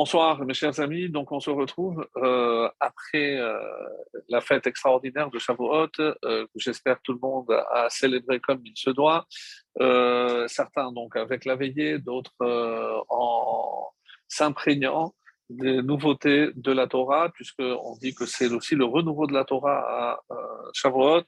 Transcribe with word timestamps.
Bonsoir 0.00 0.44
mes 0.44 0.54
chers 0.54 0.78
amis, 0.78 1.08
donc 1.08 1.32
on 1.32 1.40
se 1.40 1.50
retrouve 1.50 2.06
euh, 2.18 2.70
après 2.78 3.36
euh, 3.36 3.58
la 4.28 4.40
fête 4.40 4.68
extraordinaire 4.68 5.28
de 5.28 5.40
Shavuot, 5.40 5.88
euh, 5.98 6.44
que 6.46 6.54
j'espère 6.54 7.02
tout 7.02 7.14
le 7.14 7.18
monde 7.18 7.50
a 7.50 7.90
célébré 7.90 8.38
comme 8.38 8.60
il 8.64 8.76
se 8.76 8.90
doit. 8.90 9.26
certains 10.46 10.92
donc 10.92 11.16
avec 11.16 11.44
la 11.44 11.56
veillée, 11.56 11.98
d'autres 11.98 12.44
en 13.08 13.88
s'imprégnant 14.28 15.16
des 15.50 15.82
nouveautés 15.82 16.50
de 16.54 16.70
la 16.70 16.86
Torah, 16.86 17.30
puisqu'on 17.30 17.96
dit 18.00 18.14
que 18.14 18.24
c'est 18.24 18.52
aussi 18.52 18.76
le 18.76 18.84
renouveau 18.84 19.26
de 19.26 19.34
la 19.34 19.44
Torah 19.44 19.80
à 19.80 20.20
Shavuot. 20.74 21.24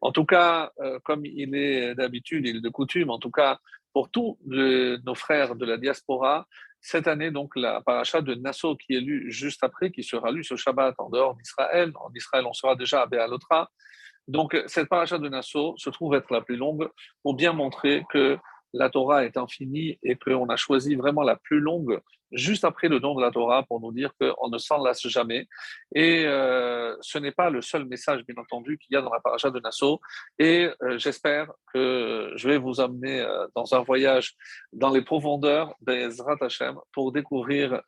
En 0.00 0.12
tout 0.12 0.24
cas, 0.24 0.72
comme 1.02 1.26
il 1.26 1.54
est 1.54 1.94
d'habitude, 1.94 2.46
il 2.46 2.56
est 2.56 2.62
de 2.62 2.70
coutume, 2.70 3.10
en 3.10 3.18
tout 3.18 3.30
cas 3.30 3.58
pour 3.92 4.10
tous 4.10 4.38
nos 4.46 5.14
frères 5.14 5.54
de 5.54 5.66
la 5.66 5.76
diaspora, 5.76 6.46
cette 6.86 7.08
année, 7.08 7.30
donc, 7.30 7.56
la 7.56 7.80
paracha 7.80 8.20
de 8.20 8.34
Nassau 8.34 8.76
qui 8.76 8.94
est 8.94 9.00
lue 9.00 9.32
juste 9.32 9.64
après, 9.64 9.90
qui 9.90 10.02
sera 10.02 10.30
lue 10.30 10.44
ce 10.44 10.54
Shabbat 10.54 10.94
en 10.98 11.08
dehors 11.08 11.34
d'Israël. 11.34 11.90
En 11.94 12.12
Israël, 12.14 12.44
on 12.46 12.52
sera 12.52 12.76
déjà 12.76 13.00
à 13.00 13.06
Béalotra. 13.06 13.70
Donc, 14.28 14.54
cette 14.66 14.90
paracha 14.90 15.16
de 15.16 15.26
Nassau 15.30 15.74
se 15.78 15.88
trouve 15.88 16.14
être 16.14 16.30
la 16.30 16.42
plus 16.42 16.56
longue 16.56 16.90
pour 17.22 17.36
bien 17.36 17.54
montrer 17.54 18.04
que 18.10 18.36
la 18.74 18.90
Torah 18.90 19.24
est 19.24 19.36
infinie 19.36 19.98
et 20.02 20.16
qu'on 20.16 20.48
a 20.48 20.56
choisi 20.56 20.94
vraiment 20.94 21.22
la 21.22 21.36
plus 21.36 21.60
longue 21.60 22.00
juste 22.34 22.64
après 22.64 22.88
le 22.88 23.00
don 23.00 23.14
de 23.14 23.22
la 23.22 23.30
Torah 23.30 23.62
pour 23.62 23.80
nous 23.80 23.92
dire 23.92 24.10
qu'on 24.20 24.48
ne 24.48 24.58
s'en 24.58 24.82
lasse 24.82 25.06
jamais. 25.06 25.46
Et 25.94 26.24
euh, 26.26 26.96
ce 27.00 27.18
n'est 27.18 27.32
pas 27.32 27.50
le 27.50 27.62
seul 27.62 27.86
message, 27.86 28.24
bien 28.26 28.36
entendu, 28.36 28.76
qu'il 28.78 28.94
y 28.94 28.96
a 28.96 29.02
dans 29.02 29.12
la 29.12 29.20
paracha 29.20 29.50
de 29.50 29.60
Nassau. 29.60 30.00
Et 30.38 30.68
euh, 30.82 30.98
j'espère 30.98 31.50
que 31.72 32.32
je 32.36 32.48
vais 32.48 32.58
vous 32.58 32.80
amener 32.80 33.20
euh, 33.20 33.46
dans 33.54 33.74
un 33.74 33.82
voyage 33.82 34.34
dans 34.72 34.90
les 34.90 35.02
profondeurs 35.02 35.74
des 35.80 36.08
Hashem 36.40 36.76
pour 36.92 37.12
découvrir 37.12 37.80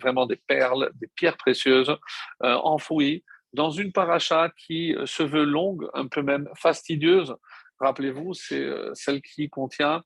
vraiment 0.00 0.26
des 0.26 0.36
perles, 0.36 0.90
des 0.94 1.08
pierres 1.08 1.36
précieuses 1.36 1.96
enfouies 2.40 3.24
dans 3.52 3.70
une 3.70 3.92
paracha 3.92 4.50
qui 4.56 4.94
se 5.06 5.22
veut 5.22 5.44
longue, 5.44 5.88
un 5.94 6.06
peu 6.06 6.22
même 6.22 6.48
fastidieuse. 6.54 7.34
Rappelez-vous, 7.80 8.34
c'est 8.34 8.68
celle 8.94 9.22
qui 9.22 9.48
contient 9.48 10.02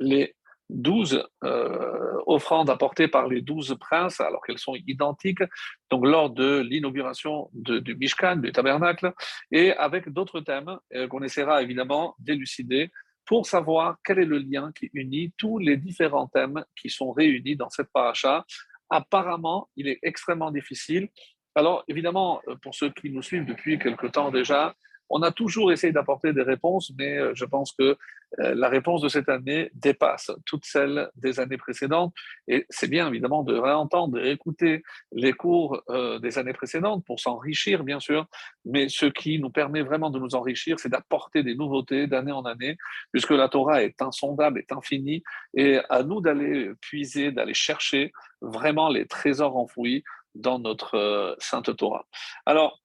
les 0.00 0.34
douze 0.68 1.24
euh, 1.44 2.18
offrandes 2.26 2.70
apportées 2.70 3.08
par 3.08 3.26
les 3.26 3.40
douze 3.40 3.76
princes, 3.80 4.20
alors 4.20 4.42
qu'elles 4.44 4.58
sont 4.58 4.74
identiques, 4.86 5.42
donc 5.90 6.04
lors 6.04 6.30
de 6.30 6.60
l'inauguration 6.60 7.50
du 7.52 7.94
Mishkan, 7.96 8.36
du 8.36 8.52
tabernacle, 8.52 9.12
et 9.50 9.72
avec 9.72 10.10
d'autres 10.10 10.40
thèmes 10.40 10.78
euh, 10.94 11.08
qu'on 11.08 11.22
essaiera 11.22 11.62
évidemment 11.62 12.14
d'élucider 12.18 12.90
pour 13.24 13.46
savoir 13.46 13.96
quel 14.04 14.18
est 14.18 14.24
le 14.24 14.38
lien 14.38 14.72
qui 14.78 14.90
unit 14.94 15.32
tous 15.36 15.58
les 15.58 15.76
différents 15.76 16.28
thèmes 16.28 16.64
qui 16.80 16.88
sont 16.88 17.12
réunis 17.12 17.56
dans 17.56 17.68
cette 17.68 17.90
paracha. 17.92 18.44
Apparemment, 18.90 19.68
il 19.76 19.86
est 19.88 19.98
extrêmement 20.02 20.50
difficile. 20.50 21.08
Alors, 21.54 21.84
évidemment, 21.88 22.40
pour 22.62 22.74
ceux 22.74 22.90
qui 22.90 23.10
nous 23.10 23.22
suivent 23.22 23.44
depuis 23.44 23.78
quelque 23.78 24.06
temps 24.06 24.30
déjà, 24.30 24.74
on 25.10 25.22
a 25.22 25.32
toujours 25.32 25.72
essayé 25.72 25.92
d'apporter 25.92 26.32
des 26.32 26.42
réponses, 26.42 26.92
mais 26.98 27.16
euh, 27.16 27.32
je 27.34 27.44
pense 27.44 27.72
que 27.72 27.96
euh, 28.40 28.54
la 28.54 28.68
réponse 28.68 29.00
de 29.00 29.08
cette 29.08 29.28
année 29.28 29.70
dépasse 29.74 30.30
toutes 30.44 30.64
celles 30.64 31.10
des 31.16 31.40
années 31.40 31.56
précédentes. 31.56 32.14
Et 32.46 32.66
c'est 32.68 32.88
bien 32.88 33.08
évidemment 33.08 33.42
de 33.42 33.56
réentendre, 33.56 34.20
d'écouter 34.20 34.82
les 35.12 35.32
cours 35.32 35.82
euh, 35.88 36.18
des 36.18 36.38
années 36.38 36.52
précédentes 36.52 37.04
pour 37.06 37.20
s'enrichir, 37.20 37.84
bien 37.84 38.00
sûr. 38.00 38.26
Mais 38.64 38.88
ce 38.88 39.06
qui 39.06 39.38
nous 39.38 39.50
permet 39.50 39.82
vraiment 39.82 40.10
de 40.10 40.18
nous 40.18 40.34
enrichir, 40.34 40.78
c'est 40.78 40.90
d'apporter 40.90 41.42
des 41.42 41.54
nouveautés 41.54 42.06
d'année 42.06 42.32
en 42.32 42.44
année, 42.44 42.76
puisque 43.12 43.30
la 43.30 43.48
Torah 43.48 43.82
est 43.82 44.00
insondable, 44.02 44.58
est 44.58 44.72
infinie, 44.72 45.22
et 45.54 45.78
à 45.88 46.02
nous 46.02 46.20
d'aller 46.20 46.72
puiser, 46.80 47.32
d'aller 47.32 47.54
chercher 47.54 48.12
vraiment 48.42 48.88
les 48.88 49.06
trésors 49.06 49.56
enfouis 49.56 50.04
dans 50.34 50.58
notre 50.58 51.36
Sainte 51.40 51.74
Torah. 51.76 52.06
Alors, 52.46 52.80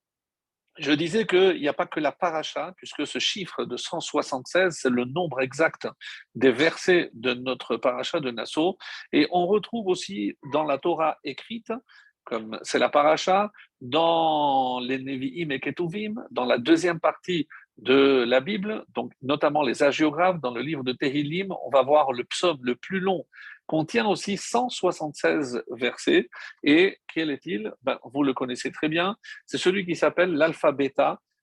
je 0.77 0.91
disais 0.91 1.25
qu'il 1.25 1.59
n'y 1.59 1.67
a 1.67 1.73
pas 1.73 1.85
que 1.85 1.99
la 1.99 2.11
paracha, 2.11 2.73
puisque 2.77 3.05
ce 3.05 3.19
chiffre 3.19 3.65
de 3.65 3.77
176, 3.77 4.75
c'est 4.79 4.89
le 4.89 5.05
nombre 5.05 5.41
exact 5.41 5.87
des 6.35 6.51
versets 6.51 7.09
de 7.13 7.33
notre 7.33 7.77
paracha 7.77 8.19
de 8.19 8.31
Nassau. 8.31 8.77
Et 9.11 9.27
on 9.31 9.45
retrouve 9.45 9.87
aussi 9.87 10.37
dans 10.51 10.63
la 10.63 10.77
Torah 10.77 11.17
écrite, 11.23 11.71
comme 12.23 12.57
c'est 12.63 12.79
la 12.79 12.89
paracha, 12.89 13.51
dans 13.81 14.79
les 14.79 14.97
Nevi'im 14.97 15.51
et 15.51 15.59
Ketuvim, 15.59 16.15
dans 16.31 16.45
la 16.45 16.57
deuxième 16.57 16.99
partie 16.99 17.47
de 17.77 18.23
la 18.23 18.39
Bible, 18.39 18.85
donc 18.95 19.11
notamment 19.21 19.63
les 19.63 19.81
hagiographes, 19.81 20.39
dans 20.39 20.53
le 20.53 20.61
livre 20.61 20.83
de 20.83 20.91
Tehillim, 20.93 21.53
on 21.65 21.69
va 21.69 21.81
voir 21.81 22.11
le 22.11 22.23
psaume 22.23 22.59
le 22.61 22.75
plus 22.75 22.99
long 22.99 23.25
contient 23.65 24.05
aussi 24.07 24.37
176 24.37 25.63
versets. 25.71 26.29
Et 26.63 26.97
quel 27.13 27.29
est-il? 27.31 27.71
Ben, 27.81 27.99
Vous 28.03 28.23
le 28.23 28.33
connaissez 28.33 28.71
très 28.71 28.89
bien. 28.89 29.15
C'est 29.45 29.57
celui 29.57 29.85
qui 29.85 29.95
s'appelle 29.95 30.33
l'alphabet 30.33 30.93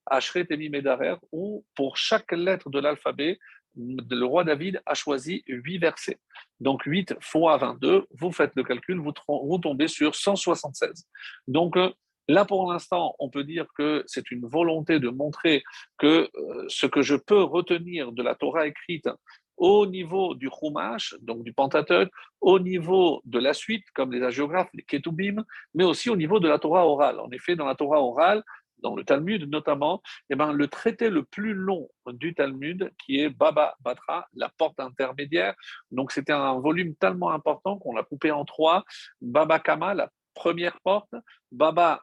Ashret 0.07 0.47
Emi 0.51 0.69
Medarer, 0.69 1.17
où 1.33 1.65
pour 1.75 1.97
chaque 1.97 2.33
lettre 2.33 2.71
de 2.71 2.79
l'alphabet, 2.81 3.39
le 3.77 4.25
roi 4.25 4.45
David 4.45 4.83
a 4.85 4.95
choisi 4.95 5.45
8 5.47 5.79
versets. 5.79 6.19
Donc 6.59 6.83
8 6.85 7.15
fois 7.21 7.57
22, 7.57 8.07
vous 8.19 8.33
faites 8.33 8.53
le 8.57 8.65
calcul, 8.65 8.99
vous, 8.99 9.13
vous 9.29 9.59
tombez 9.59 9.89
sur 9.89 10.15
176. 10.15 11.07
Donc 11.47 11.77
euh, 11.77 11.91
Là, 12.31 12.45
pour 12.45 12.71
l'instant, 12.71 13.17
on 13.19 13.29
peut 13.29 13.43
dire 13.43 13.67
que 13.77 14.05
c'est 14.07 14.31
une 14.31 14.47
volonté 14.47 15.01
de 15.01 15.09
montrer 15.09 15.65
que 15.99 16.31
euh, 16.33 16.65
ce 16.69 16.87
que 16.87 17.03
je 17.03 17.17
peux 17.17 17.43
retenir 17.43 18.13
de 18.13 18.23
la 18.23 18.37
Torah 18.37 18.69
écrite 18.69 19.09
au 19.57 19.85
niveau 19.85 20.37
du 20.37 20.49
Chumash, 20.49 21.17
donc 21.23 21.43
du 21.43 21.53
Pentateuch, 21.53 22.09
au 22.41 22.61
niveau 22.61 23.21
de 23.25 23.41
la 23.41 23.53
suite, 23.53 23.85
comme 23.95 24.13
les 24.13 24.23
hagiographes, 24.23 24.71
les 24.75 24.85
Ketubim, 24.85 25.45
mais 25.75 25.83
aussi 25.83 26.09
au 26.09 26.15
niveau 26.15 26.39
de 26.39 26.47
la 26.47 26.61
Torah 26.61 26.87
orale. 26.87 27.19
En 27.19 27.33
effet, 27.33 27.57
dans 27.57 27.67
la 27.67 27.75
Torah 27.75 28.01
orale, 28.01 28.45
dans 28.79 28.95
le 28.95 29.03
Talmud 29.03 29.51
notamment, 29.51 30.01
eh 30.31 30.37
ben, 30.37 30.53
le 30.53 30.69
traité 30.69 31.11
le 31.11 31.25
plus 31.25 31.53
long 31.53 31.91
du 32.13 32.33
Talmud, 32.33 32.93
qui 32.97 33.19
est 33.19 33.29
Baba 33.29 33.75
Batra, 33.81 34.29
la 34.35 34.51
porte 34.57 34.79
intermédiaire. 34.79 35.57
Donc 35.91 36.13
c'était 36.13 36.33
un 36.33 36.61
volume 36.61 36.95
tellement 36.95 37.33
important 37.33 37.77
qu'on 37.77 37.93
l'a 37.93 38.05
coupé 38.05 38.31
en 38.31 38.45
trois. 38.45 38.85
Baba 39.21 39.59
Kama, 39.59 39.95
la 39.95 40.11
première 40.33 40.81
porte, 40.81 41.13
Baba 41.51 42.01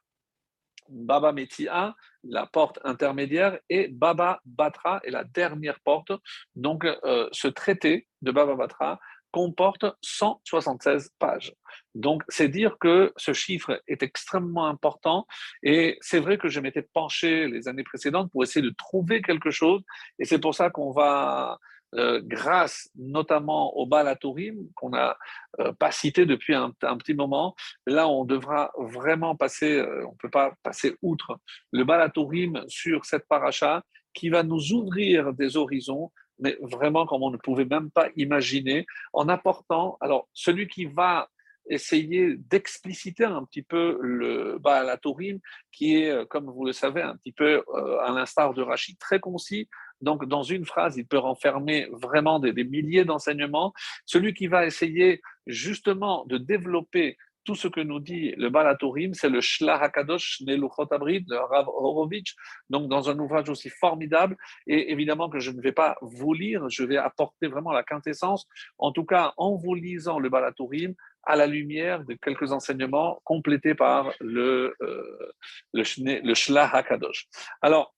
Baba 0.89 1.31
Metia, 1.31 1.95
la 2.23 2.45
porte 2.45 2.79
intermédiaire, 2.83 3.59
et 3.69 3.87
Baba 3.87 4.39
Batra 4.45 4.99
est 5.03 5.11
la 5.11 5.23
dernière 5.23 5.79
porte. 5.81 6.11
Donc, 6.55 6.85
euh, 6.85 7.27
ce 7.31 7.47
traité 7.47 8.07
de 8.21 8.31
Baba 8.31 8.55
Batra 8.55 8.99
comporte 9.31 9.85
176 10.01 11.11
pages. 11.19 11.53
Donc, 11.93 12.23
c'est 12.27 12.47
dire 12.47 12.77
que 12.79 13.13
ce 13.17 13.33
chiffre 13.33 13.81
est 13.87 14.01
extrêmement 14.01 14.67
important. 14.67 15.27
Et 15.63 15.97
c'est 16.01 16.19
vrai 16.19 16.37
que 16.37 16.47
je 16.47 16.59
m'étais 16.59 16.81
penché 16.81 17.47
les 17.47 17.67
années 17.67 17.83
précédentes 17.83 18.31
pour 18.31 18.43
essayer 18.43 18.65
de 18.65 18.73
trouver 18.77 19.21
quelque 19.21 19.51
chose. 19.51 19.81
Et 20.19 20.25
c'est 20.25 20.39
pour 20.39 20.55
ça 20.55 20.69
qu'on 20.69 20.91
va 20.91 21.59
euh, 21.95 22.19
grâce 22.21 22.89
notamment 22.97 23.73
au 23.77 23.85
Balatourim, 23.85 24.67
qu'on 24.75 24.89
n'a 24.89 25.17
euh, 25.61 25.71
pas 25.71 25.91
cité 25.91 26.25
depuis 26.25 26.53
un, 26.53 26.71
petit 26.71 27.13
moment. 27.13 27.55
Là, 27.85 28.09
on 28.09 28.25
devra 28.25 28.73
vraiment 28.77 29.37
passer, 29.37 29.77
euh, 29.77 30.05
on 30.05 30.11
ne 30.11 30.17
peut 30.17 30.29
pas 30.29 30.53
passer 30.63 30.97
outre 31.01 31.39
le 31.71 31.85
Balatourim 31.85 32.61
sur 32.67 33.05
cette 33.05 33.25
paracha 33.29 33.83
qui 34.13 34.27
va 34.27 34.43
nous 34.43 34.73
ouvrir 34.73 35.31
des 35.33 35.55
horizons, 35.55 36.11
mais 36.39 36.57
vraiment 36.61 37.05
comme 37.05 37.23
on 37.23 37.31
ne 37.31 37.37
pouvait 37.37 37.65
même 37.65 37.89
pas 37.89 38.09
imaginer, 38.17 38.85
en 39.13 39.29
apportant, 39.29 39.97
alors 40.01 40.27
celui 40.33 40.67
qui 40.67 40.85
va 40.85 41.29
essayer 41.69 42.35
d'expliciter 42.35 43.23
un 43.23 43.45
petit 43.45 43.61
peu 43.61 43.97
le 44.01 44.57
Balatourim, 44.59 45.39
qui 45.71 45.95
est, 45.95 46.27
comme 46.27 46.49
vous 46.49 46.65
le 46.65 46.73
savez, 46.73 47.01
un 47.01 47.15
petit 47.15 47.33
peu 47.33 47.63
à 48.01 48.11
l'instar 48.11 48.53
de 48.53 48.61
Rachid, 48.61 48.97
très 48.97 49.19
concis, 49.19 49.69
donc, 50.01 50.25
dans 50.25 50.43
une 50.43 50.65
phrase, 50.65 50.97
il 50.97 51.05
peut 51.05 51.17
renfermer 51.17 51.87
vraiment 51.91 52.39
des, 52.39 52.63
milliers 52.63 53.05
d'enseignements. 53.05 53.73
Celui 54.05 54.33
qui 54.33 54.47
va 54.47 54.65
essayer 54.65 55.21
justement 55.47 56.25
de 56.25 56.37
développer 56.37 57.17
tout 57.45 57.55
ce 57.55 57.69
que 57.69 57.79
nous 57.79 58.01
dit 58.01 58.33
le 58.35 58.49
Balatorim, 58.49 59.13
c'est 59.13 59.29
le 59.29 59.39
Shlach 59.39 59.81
HaKadosh 59.81 60.41
Neluchot 60.41 60.91
Abrid 60.91 61.25
de 61.29 61.35
Rav 61.35 61.69
Horowitz, 61.69 62.35
donc 62.69 62.89
dans 62.89 63.09
un 63.09 63.17
ouvrage 63.17 63.47
aussi 63.49 63.69
formidable. 63.69 64.35
Et 64.67 64.91
évidemment 64.91 65.29
que 65.29 65.39
je 65.39 65.51
ne 65.51 65.61
vais 65.61 65.71
pas 65.71 65.95
vous 66.01 66.33
lire, 66.33 66.69
je 66.69 66.83
vais 66.83 66.97
apporter 66.97 67.47
vraiment 67.47 67.71
la 67.71 67.83
quintessence, 67.83 68.45
en 68.77 68.91
tout 68.91 69.05
cas 69.05 69.33
en 69.37 69.55
vous 69.55 69.75
lisant 69.75 70.19
le 70.19 70.27
Balatorim, 70.27 70.93
à 71.23 71.37
la 71.37 71.47
lumière 71.47 72.03
de 72.03 72.15
quelques 72.15 72.51
enseignements 72.51 73.21
complétés 73.23 73.75
par 73.75 74.11
le, 74.19 74.75
euh, 74.81 75.31
le, 75.73 75.83
le 76.21 76.33
Shlach 76.33 76.73
HaKadosh. 76.73 77.27
Alors, 77.61 77.93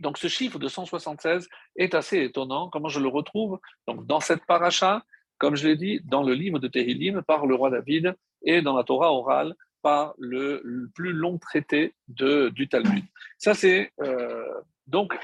donc 0.00 0.18
ce 0.18 0.28
chiffre 0.28 0.58
de 0.58 0.68
176 0.68 1.48
est 1.76 1.94
assez 1.94 2.22
étonnant. 2.22 2.68
Comment 2.68 2.88
je 2.88 3.00
le 3.00 3.08
retrouve? 3.08 3.58
Dans 3.86 4.20
cette 4.20 4.44
paracha, 4.46 5.04
comme 5.38 5.56
je 5.56 5.68
l'ai 5.68 5.76
dit, 5.76 6.00
dans 6.04 6.22
le 6.22 6.34
livre 6.34 6.58
de 6.58 6.68
Tehillim 6.68 7.22
par 7.22 7.46
le 7.46 7.54
roi 7.54 7.70
David 7.70 8.14
et 8.42 8.62
dans 8.62 8.76
la 8.76 8.84
Torah 8.84 9.12
orale 9.12 9.54
par 9.82 10.14
le, 10.18 10.90
plus 10.94 11.12
long 11.12 11.38
traité 11.38 11.94
du 12.08 12.68
Talmud. 12.68 13.04
Ça, 13.38 13.54
c'est 13.54 13.92
euh, 14.02 14.44
Donc, 14.86 15.18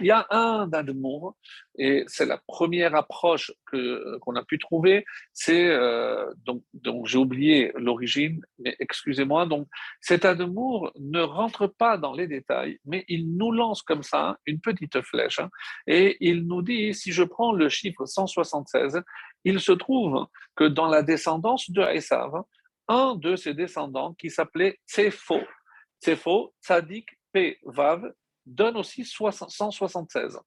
il 0.00 0.06
y 0.06 0.10
a 0.10 0.26
un 0.30 0.66
d'Admour, 0.66 1.36
et 1.76 2.04
c'est 2.06 2.24
la 2.24 2.40
première 2.46 2.94
approche 2.94 3.52
que, 3.66 4.18
qu'on 4.18 4.36
a 4.36 4.44
pu 4.44 4.58
trouver, 4.58 5.04
c'est, 5.32 5.68
euh, 5.68 6.32
donc, 6.44 6.62
donc 6.72 7.06
j'ai 7.06 7.18
oublié 7.18 7.72
l'origine, 7.76 8.42
mais 8.58 8.74
excusez-moi, 8.80 9.44
donc 9.46 9.68
cet 10.00 10.24
Admour 10.24 10.92
ne 10.98 11.20
rentre 11.20 11.66
pas 11.66 11.98
dans 11.98 12.14
les 12.14 12.26
détails, 12.26 12.78
mais 12.86 13.04
il 13.08 13.36
nous 13.36 13.52
lance 13.52 13.82
comme 13.82 14.02
ça 14.02 14.38
une 14.46 14.60
petite 14.60 15.00
flèche, 15.02 15.40
hein, 15.40 15.50
et 15.86 16.16
il 16.20 16.46
nous 16.46 16.62
dit, 16.62 16.94
si 16.94 17.12
je 17.12 17.22
prends 17.22 17.52
le 17.52 17.68
chiffre 17.68 18.06
176, 18.06 19.02
il 19.44 19.60
se 19.60 19.72
trouve 19.72 20.26
que 20.56 20.64
dans 20.64 20.88
la 20.88 21.02
descendance 21.02 21.70
de 21.70 21.82
Esav, 21.82 22.32
un 22.88 23.14
de 23.16 23.36
ses 23.36 23.54
descendants 23.54 24.14
qui 24.14 24.30
s'appelait 24.30 24.78
Tsefo, 24.86 25.40
Tsefo, 26.02 26.54
Tzadik 26.62 27.08
P. 27.32 27.58
Vav, 27.64 28.12
donne 28.46 28.76
aussi 28.76 29.04
176. 29.04 30.38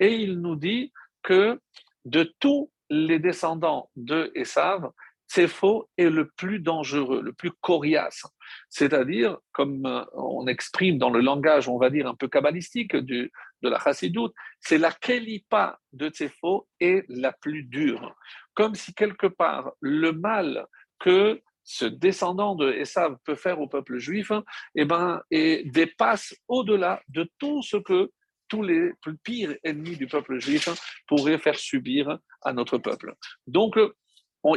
Et 0.00 0.14
il 0.14 0.40
nous 0.40 0.56
dit 0.56 0.92
que 1.22 1.60
de 2.04 2.34
tous 2.38 2.70
les 2.90 3.18
descendants 3.18 3.90
de 3.96 4.30
Esav, 4.34 4.90
Tsefo 5.32 5.88
est 5.96 6.10
le 6.10 6.28
plus 6.28 6.60
dangereux, 6.60 7.22
le 7.22 7.32
plus 7.32 7.52
coriace. 7.62 8.26
C'est-à-dire, 8.68 9.38
comme 9.52 9.86
euh, 9.86 10.04
on 10.12 10.46
exprime 10.46 10.98
dans 10.98 11.08
le 11.08 11.20
langage, 11.20 11.68
on 11.68 11.78
va 11.78 11.88
dire, 11.88 12.06
un 12.06 12.14
peu 12.14 12.28
kabbalistique 12.28 12.94
de 12.94 13.30
la 13.62 13.78
chassidoute, 13.78 14.34
c'est 14.60 14.76
la 14.76 14.92
kelipa 14.92 15.78
de 15.92 16.10
Tsefo 16.10 16.68
est 16.80 17.06
la 17.08 17.32
plus 17.32 17.62
dure. 17.62 18.14
Comme 18.52 18.74
si 18.74 18.92
quelque 18.92 19.26
part, 19.26 19.72
le 19.80 20.12
mal 20.12 20.66
que 20.98 21.40
ce 21.64 21.84
descendant 21.84 22.54
de 22.54 22.72
Esav 22.72 23.16
peut 23.24 23.34
faire 23.34 23.60
au 23.60 23.68
peuple 23.68 23.98
juif, 23.98 24.32
eh 24.74 24.84
ben, 24.84 25.22
et 25.30 25.62
dépasse 25.66 26.34
au-delà 26.48 27.00
de 27.08 27.30
tout 27.38 27.62
ce 27.62 27.76
que 27.76 28.10
tous 28.48 28.62
les 28.62 28.92
pires 29.24 29.56
ennemis 29.64 29.96
du 29.96 30.06
peuple 30.06 30.38
juif 30.38 30.68
pourraient 31.06 31.38
faire 31.38 31.58
subir 31.58 32.18
à 32.42 32.52
notre 32.52 32.78
peuple. 32.78 33.14
Donc, 33.46 33.78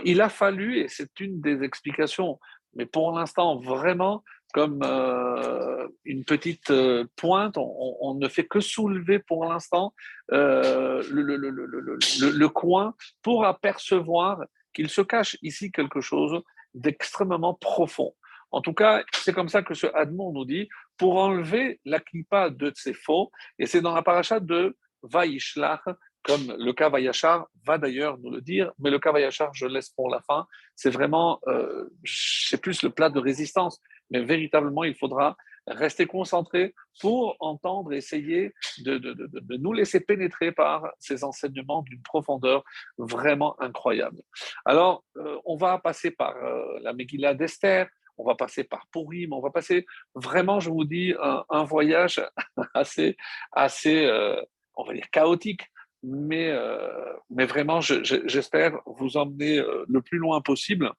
il 0.04 0.22
a 0.22 0.30
fallu, 0.30 0.80
et 0.80 0.88
c'est 0.88 1.20
une 1.20 1.40
des 1.40 1.64
explications, 1.64 2.40
mais 2.74 2.86
pour 2.86 3.12
l'instant 3.12 3.58
vraiment 3.60 4.24
comme 4.54 4.80
euh, 4.84 5.86
une 6.06 6.24
petite 6.24 6.72
euh, 6.72 7.04
pointe, 7.18 7.58
on, 7.58 8.16
ne 8.16 8.30
fait 8.30 8.46
que 8.46 8.62
soulever 8.62 9.20
pour 9.20 9.44
l'instant 9.44 9.94
euh, 10.32 11.04
le, 11.12 12.48
coin 12.48 12.96
pour 13.22 13.46
apercevoir 13.46 14.42
qu'il 14.74 14.90
se 14.90 15.02
cache 15.02 15.38
ici 15.42 15.74
quelque 15.74 16.00
chose 16.00 16.42
d'extrêmement 16.76 17.56
profond. 17.56 18.14
En 18.52 18.62
tout 18.62 18.74
cas, 18.74 19.04
c'est 19.14 19.34
comme 19.34 19.50
ça 19.50 19.64
que 19.64 19.74
ce 19.74 19.88
Admon 19.88 20.32
nous 20.32 20.46
dit, 20.46 20.70
pour 20.98 21.18
enlever 21.18 21.80
la 21.84 22.00
clipa 22.00 22.50
de 22.50 22.72
faux, 22.94 23.32
et 23.60 23.66
c'est 23.66 23.82
dans 23.82 23.96
la 23.96 24.04
paracha 24.04 24.40
de 24.40 24.78
Vaishlach, 25.04 25.84
comme 26.24 26.56
le 26.58 26.74
cas 26.74 26.90
Vayachar 26.90 27.48
va 27.66 27.78
d'ailleurs 27.78 28.18
nous 28.18 28.32
le 28.32 28.42
dire, 28.42 28.72
mais 28.80 28.90
le 28.90 29.00
cas 29.00 29.12
Vayachar, 29.12 29.54
je 29.54 29.66
laisse 29.66 29.90
pour 29.90 30.10
la 30.10 30.22
fin, 30.22 30.48
c'est 30.76 30.90
vraiment, 30.90 31.40
euh, 31.48 31.90
c'est 32.04 32.62
plus 32.62 32.82
le 32.84 32.90
plat 32.90 33.10
de 33.10 33.20
résistance, 33.20 33.82
mais 34.10 34.24
véritablement, 34.24 34.84
il 34.84 34.96
faudra 34.96 35.36
rester 35.68 36.06
concentré 36.06 36.74
pour 37.00 37.36
entendre, 37.40 37.94
essayer 37.94 38.54
de, 38.80 38.98
de, 38.98 39.14
de, 39.14 39.28
de, 39.28 39.58
nous 39.58 39.74
laisser 39.74 40.00
pénétrer 40.00 40.52
par 40.52 40.92
ces 41.00 41.24
enseignements 41.24 41.82
d'une 41.82 42.02
profondeur 42.02 42.64
vraiment 42.98 43.60
incroyable. 43.60 44.22
Alors, 44.64 45.04
euh, 45.18 45.38
on 45.46 45.58
va 45.58 45.78
passer 45.80 46.12
par 46.12 46.36
euh, 46.36 46.80
la 46.82 46.94
Megillah 46.94 47.34
d'Esther, 47.34 47.88
on 48.18 48.26
va 48.26 48.36
passer 48.36 48.64
par 48.64 48.86
Purim, 48.92 49.34
on 49.34 49.42
va 49.42 49.50
passer 49.50 49.86
vraiment, 50.14 50.60
je 50.60 50.70
vous 50.70 50.86
dis, 50.86 51.14
un, 51.50 51.64
voyage 51.64 52.22
assez, 52.74 53.18
assez 53.52 54.06
euh, 54.06 54.42
on 54.76 54.86
va 54.86 54.94
dire, 54.94 55.10
chaotique, 55.12 55.68
mais, 56.04 56.56
mais 57.32 57.48
vraiment, 57.48 57.82
j'espère 57.82 58.80
vous 58.86 59.18
emmener 59.18 59.60
le 59.88 60.02
plus 60.04 60.20
loin 60.20 60.40
possible. 60.40 60.92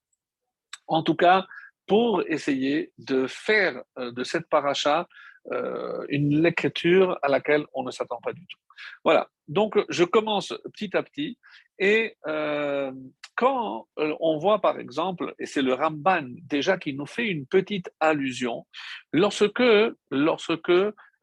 En 0.89 1.05
tout 1.05 1.15
cas, 1.15 1.47
pour 1.87 2.23
essayer 2.27 2.93
de 2.99 3.27
faire 3.27 3.83
euh, 3.99 4.12
de 4.12 4.25
cette 4.25 4.49
paracha 4.49 5.09
euh, 5.53 6.05
une 6.09 6.43
lecture 6.43 7.19
à 7.23 7.29
laquelle 7.29 7.65
on 7.73 7.85
ne 7.85 7.91
s'attend 7.91 8.19
pas 8.23 8.33
du 8.33 8.44
tout. 8.47 8.59
Voilà, 9.05 9.29
donc 9.49 9.79
je 9.88 10.05
commence 10.05 10.53
petit 10.75 10.97
à 10.97 11.03
petit 11.03 11.38
et 11.79 12.17
euh, 12.27 12.93
quand 13.37 13.87
on 13.97 14.38
voit 14.38 14.61
par 14.61 14.79
exemple, 14.79 15.35
et 15.38 15.47
c'est 15.47 15.62
le 15.62 15.75
Ramban 15.75 16.27
déjà 16.43 16.79
qui 16.79 16.94
nous 16.94 17.06
fait 17.06 17.29
une 17.29 17.47
petite 17.47 17.91
allusion, 18.00 18.67
lorsque, 19.12 19.62
lorsque 20.11 20.73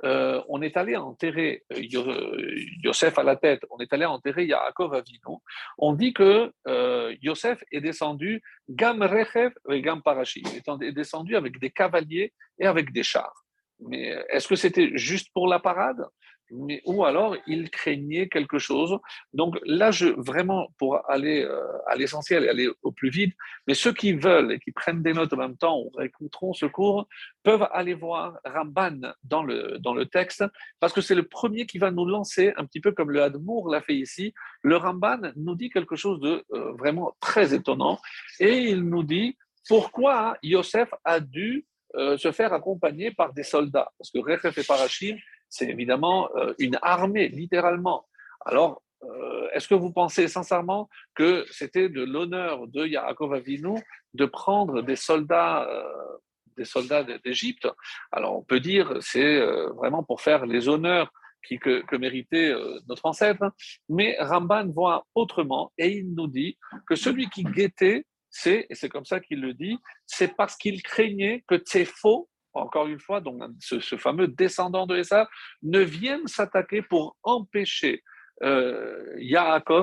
euh, 0.03 0.41
on 0.49 0.61
est 0.61 0.75
allé 0.77 0.95
enterrer 0.95 1.63
euh, 1.71 2.55
Yosef 2.83 3.17
à 3.17 3.23
la 3.23 3.35
tête, 3.35 3.61
on 3.69 3.77
est 3.79 3.91
allé 3.93 4.05
enterrer 4.05 4.45
Yaakov 4.45 4.93
Avinu, 4.93 5.19
on 5.77 5.93
dit 5.93 6.13
que 6.13 6.51
euh, 6.67 7.15
Yosef 7.21 7.63
est 7.71 7.81
descendu 7.81 8.41
Gam 8.69 9.01
Rechev 9.01 9.53
et 9.69 9.81
Gam 9.81 10.01
Parashi, 10.01 10.43
est 10.45 10.91
descendu 10.91 11.35
avec 11.35 11.59
des 11.59 11.69
cavaliers 11.69 12.33
et 12.59 12.65
avec 12.65 12.91
des 12.91 13.03
chars. 13.03 13.45
Mais 13.79 14.15
est-ce 14.29 14.47
que 14.47 14.55
c'était 14.55 14.91
juste 14.95 15.29
pour 15.33 15.47
la 15.47 15.59
parade? 15.59 16.05
Ou 16.85 17.05
alors 17.05 17.35
il 17.47 17.69
craignait 17.69 18.27
quelque 18.27 18.59
chose. 18.59 18.97
Donc 19.33 19.57
là, 19.65 19.91
je, 19.91 20.07
vraiment, 20.07 20.67
pour 20.77 21.09
aller 21.09 21.43
euh, 21.43 21.61
à 21.87 21.95
l'essentiel 21.95 22.43
et 22.43 22.49
aller 22.49 22.69
au 22.81 22.91
plus 22.91 23.09
vite, 23.09 23.35
mais 23.67 23.73
ceux 23.73 23.93
qui 23.93 24.13
veulent 24.13 24.51
et 24.53 24.59
qui 24.59 24.71
prennent 24.71 25.01
des 25.01 25.13
notes 25.13 25.33
en 25.33 25.37
même 25.37 25.57
temps 25.57 25.79
ou 25.79 26.01
écouteront 26.01 26.53
ce 26.53 26.65
cours, 26.65 27.07
peuvent 27.43 27.67
aller 27.71 27.93
voir 27.93 28.39
Ramban 28.45 29.13
dans 29.23 29.43
le, 29.43 29.77
dans 29.79 29.93
le 29.93 30.05
texte, 30.05 30.43
parce 30.79 30.93
que 30.93 31.01
c'est 31.01 31.15
le 31.15 31.27
premier 31.27 31.65
qui 31.65 31.77
va 31.77 31.91
nous 31.91 32.05
lancer, 32.05 32.53
un 32.57 32.65
petit 32.65 32.81
peu 32.81 32.91
comme 32.91 33.11
le 33.11 33.23
Hadmour 33.23 33.69
l'a 33.69 33.81
fait 33.81 33.95
ici. 33.95 34.33
Le 34.61 34.77
Ramban 34.77 35.31
nous 35.35 35.55
dit 35.55 35.69
quelque 35.69 35.95
chose 35.95 36.19
de 36.19 36.43
euh, 36.53 36.71
vraiment 36.73 37.15
très 37.19 37.53
étonnant, 37.53 37.99
et 38.39 38.57
il 38.57 38.83
nous 38.83 39.03
dit 39.03 39.37
pourquoi 39.67 40.37
Yosef 40.43 40.89
a 41.05 41.19
dû 41.19 41.65
euh, 41.95 42.17
se 42.17 42.31
faire 42.31 42.53
accompagner 42.53 43.11
par 43.11 43.33
des 43.33 43.43
soldats. 43.43 43.91
Parce 43.97 44.09
que 44.09 44.17
Rechef 44.17 44.57
et 44.57 44.63
Parachim, 44.63 45.15
c'est 45.53 45.69
évidemment 45.69 46.29
euh, 46.35 46.55
une 46.57 46.79
armée, 46.81 47.27
littéralement. 47.27 48.07
Alors, 48.43 48.81
euh, 49.03 49.47
est-ce 49.53 49.67
que 49.67 49.75
vous 49.75 49.91
pensez 49.91 50.27
sincèrement 50.27 50.89
que 51.13 51.45
c'était 51.51 51.89
de 51.89 52.03
l'honneur 52.03 52.67
de 52.67 52.87
Yaakov 52.87 53.35
Avinu 53.35 53.79
de 54.15 54.25
prendre 54.25 54.81
des 54.81 54.95
soldats, 54.95 55.69
euh, 55.69 55.83
des 56.57 56.65
soldats 56.65 57.03
d'Égypte? 57.03 57.67
Alors, 58.11 58.35
on 58.35 58.41
peut 58.41 58.59
dire 58.59 58.97
c'est 59.01 59.39
vraiment 59.75 60.03
pour 60.03 60.21
faire 60.21 60.47
les 60.47 60.67
honneurs 60.67 61.11
qui, 61.45 61.59
que, 61.59 61.95
méritait 61.97 62.55
notre 62.87 63.05
ancêtre, 63.05 63.51
mais 63.89 64.17
Ramban 64.19 64.69
voit 64.69 65.05
autrement 65.13 65.71
et 65.77 65.97
il 65.97 66.15
nous 66.15 66.27
dit 66.27 66.57
que 66.87 66.95
celui 66.95 67.29
qui 67.29 67.43
guettait, 67.43 68.05
c'est, 68.29 68.65
et 68.69 68.75
c'est 68.75 68.89
comme 68.89 69.05
ça 69.05 69.19
qu'il 69.19 69.41
le 69.41 69.53
dit, 69.53 69.77
c'est 70.07 70.35
parce 70.35 70.55
qu'il 70.55 70.81
craignait 70.81 71.43
que 71.47 71.57
Tsefo, 71.57 72.29
encore 72.53 72.87
une 72.87 72.99
fois, 72.99 73.21
donc 73.21 73.41
ce, 73.59 73.79
fameux 73.97 74.27
descendant 74.27 74.85
de 74.85 74.97
Esav, 74.97 75.27
ne 75.61 75.79
vienne 75.79 76.27
s'attaquer 76.27 76.81
pour 76.81 77.17
empêcher 77.23 78.03
euh, 78.43 79.15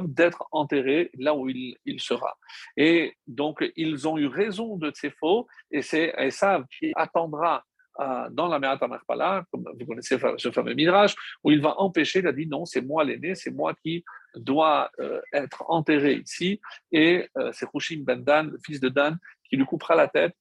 d'être 0.08 0.44
enterré 0.52 1.10
là 1.18 1.34
où 1.34 1.48
il, 1.48 2.00
sera. 2.00 2.36
Et 2.76 3.14
donc, 3.26 3.64
ils 3.76 4.08
ont 4.08 4.18
eu 4.18 4.26
raison 4.26 4.76
de 4.76 4.90
ces 4.94 5.10
faux, 5.10 5.46
et 5.70 5.82
c'est 5.82 6.12
Esav 6.18 6.64
qui 6.78 6.92
attendra 6.96 7.64
euh, 8.00 8.30
dans 8.30 8.48
la 8.48 8.58
Merat 8.58 8.78
Marpala, 8.86 9.44
comme 9.50 9.64
vous 9.78 9.86
connaissez 9.86 10.16
ce 10.38 10.50
fameux 10.50 10.74
Midrash, 10.74 11.14
où 11.44 11.50
il 11.50 11.60
va 11.60 11.78
empêcher, 11.78 12.20
il 12.20 12.26
a 12.26 12.32
dit 12.32 12.46
non, 12.46 12.64
c'est 12.64 12.80
moi 12.80 13.04
l'aîné, 13.04 13.34
c'est 13.34 13.50
moi 13.50 13.74
qui 13.82 14.04
dois 14.36 14.90
euh, 15.00 15.20
être 15.32 15.64
enterré 15.68 16.14
ici, 16.14 16.60
et 16.92 17.28
euh, 17.36 17.50
c'est 17.52 17.66
Hushim 17.74 18.04
ben 18.04 18.22
Dan, 18.22 18.50
le 18.50 18.58
fils 18.64 18.80
de 18.80 18.88
Dan, 18.88 19.18
qui 19.44 19.56
lui 19.56 19.66
coupera 19.66 19.96
la 19.96 20.08
tête, 20.08 20.34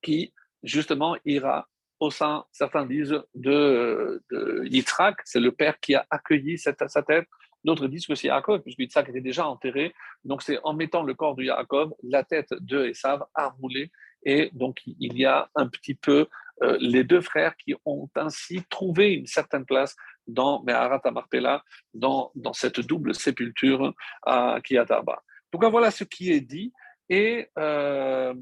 qui 0.00 0.32
justement 0.62 1.16
ira 1.24 1.68
au 2.00 2.10
sein, 2.10 2.44
certains 2.50 2.84
disent, 2.84 3.20
de, 3.34 4.22
de 4.30 4.64
Yitzhak, 4.66 5.20
c'est 5.24 5.38
le 5.38 5.52
père 5.52 5.78
qui 5.78 5.94
a 5.94 6.04
accueilli 6.10 6.58
cette, 6.58 6.82
sa 6.88 7.02
tête. 7.02 7.28
D'autres 7.62 7.86
disent 7.86 8.06
que 8.06 8.16
c'est 8.16 8.26
Yaakov, 8.26 8.60
puisque 8.62 8.80
Yitzhak 8.80 9.08
était 9.08 9.20
déjà 9.20 9.46
enterré. 9.46 9.94
Donc 10.24 10.42
c'est 10.42 10.58
en 10.64 10.74
mettant 10.74 11.04
le 11.04 11.14
corps 11.14 11.36
de 11.36 11.44
Yaakov, 11.44 11.94
la 12.02 12.24
tête 12.24 12.52
de 12.58 12.86
Esav 12.86 13.24
a 13.34 13.50
roulé. 13.50 13.92
Et 14.24 14.50
donc 14.52 14.80
il 14.84 15.16
y 15.16 15.24
a 15.24 15.48
un 15.54 15.68
petit 15.68 15.94
peu 15.94 16.26
euh, 16.62 16.76
les 16.80 17.04
deux 17.04 17.20
frères 17.20 17.56
qui 17.56 17.74
ont 17.84 18.08
ainsi 18.16 18.64
trouvé 18.68 19.12
une 19.12 19.26
certaine 19.26 19.64
place 19.64 19.94
dans 20.26 20.62
Meharat 20.64 21.02
Amarpela, 21.04 21.62
dans, 21.94 22.32
dans 22.34 22.52
cette 22.52 22.80
double 22.80 23.14
sépulture 23.14 23.94
à 24.24 24.58
Kiyatarba. 24.64 25.22
Donc 25.52 25.64
voilà 25.66 25.92
ce 25.92 26.02
qui 26.02 26.32
est 26.32 26.40
dit. 26.40 26.72
Et 27.08 27.48
euh, 27.58 28.34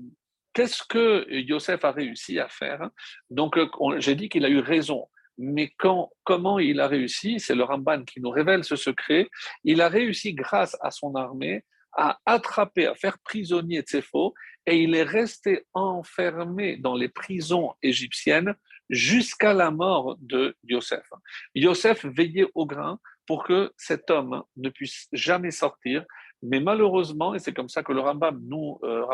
Qu'est-ce 0.52 0.82
que 0.88 1.26
Yosef 1.30 1.84
a 1.84 1.92
réussi 1.92 2.38
à 2.38 2.48
faire 2.48 2.90
Donc, 3.30 3.56
euh, 3.56 3.68
j'ai 3.98 4.14
dit 4.14 4.28
qu'il 4.28 4.44
a 4.44 4.48
eu 4.48 4.58
raison. 4.58 5.06
Mais 5.38 5.72
quand, 5.78 6.10
comment 6.24 6.58
il 6.58 6.80
a 6.80 6.88
réussi? 6.88 7.40
C'est 7.40 7.54
le 7.54 7.64
Ramban 7.64 8.04
qui 8.04 8.20
nous 8.20 8.30
révèle 8.30 8.64
ce 8.64 8.76
secret. 8.76 9.28
Il 9.64 9.80
a 9.80 9.88
réussi, 9.88 10.34
grâce 10.34 10.76
à 10.82 10.90
son 10.90 11.14
armée, 11.14 11.64
à 11.96 12.18
attraper, 12.26 12.86
à 12.86 12.94
faire 12.94 13.18
prisonnier 13.20 13.80
Tsefo, 13.80 14.34
et 14.66 14.82
il 14.82 14.94
est 14.94 15.02
resté 15.02 15.66
enfermé 15.72 16.76
dans 16.76 16.94
les 16.94 17.08
prisons 17.08 17.74
égyptiennes 17.82 18.54
jusqu'à 18.90 19.54
la 19.54 19.70
mort 19.70 20.16
de 20.20 20.56
Yosef. 20.64 21.08
Yosef 21.54 22.04
veillait 22.04 22.48
au 22.54 22.66
grain 22.66 22.98
pour 23.26 23.44
que 23.44 23.72
cet 23.76 24.10
homme 24.10 24.42
ne 24.56 24.68
puisse 24.68 25.08
jamais 25.12 25.52
sortir. 25.52 26.04
Mais 26.42 26.60
malheureusement, 26.60 27.34
et 27.34 27.38
c'est 27.38 27.52
comme 27.52 27.68
ça 27.68 27.82
que 27.82 27.92
le 27.92 28.00
Ramban 28.00 28.32
nous, 28.40 28.78
euh, 28.82 29.04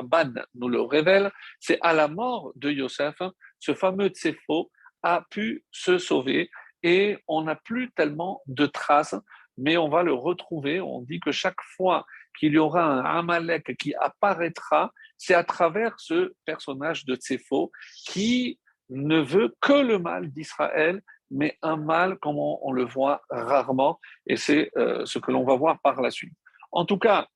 nous 0.55 0.69
le 0.69 0.81
révèle, 0.81 1.31
c'est 1.59 1.79
à 1.81 1.93
la 1.93 2.09
mort 2.09 2.53
de 2.55 2.71
Yosef, 2.71 3.17
ce 3.59 3.75
fameux 3.75 4.09
Tsefo 4.09 4.71
a 5.03 5.25
pu 5.31 5.65
se 5.71 5.99
sauver 5.99 6.51
et 6.83 7.19
on 7.27 7.43
n'a 7.43 7.57
plus 7.57 7.91
tellement 7.93 8.43
de 8.47 8.67
traces, 8.67 9.17
mais 9.57 9.77
on 9.77 9.89
va 9.89 10.03
le 10.03 10.13
retrouver. 10.13 10.81
On 10.81 11.03
dit 11.03 11.21
que 11.21 11.33
chaque 11.33 11.61
fois 11.77 12.05
qu'il 12.39 12.53
y 12.53 12.59
aura 12.59 12.85
un 12.85 13.05
Amalek 13.05 13.77
qui 13.77 13.95
apparaîtra, 13.95 14.93
c'est 15.17 15.35
à 15.35 15.43
travers 15.43 15.99
ce 15.99 16.35
personnage 16.45 17.05
de 17.07 17.17
Tsefo 17.17 17.73
qui 18.07 18.61
ne 18.91 19.19
veut 19.19 19.55
que 19.61 19.73
le 19.73 19.99
mal 19.99 20.31
d'Israël, 20.31 21.03
mais 21.31 21.59
un 21.63 21.77
mal 21.77 22.19
comme 22.19 22.39
on, 22.39 22.71
le 22.71 22.85
voit 22.85 23.23
rarement, 23.31 23.99
et 24.27 24.37
c'est 24.37 24.71
euh, 24.77 25.05
ce 25.07 25.19
que 25.19 25.33
l'on 25.33 25.45
va 25.45 25.57
voir 25.57 25.81
par 25.81 26.01
la 26.01 26.11
suite. 26.11 26.35
En 26.77 26.85
tout 26.85 26.99
cas, 26.99 27.27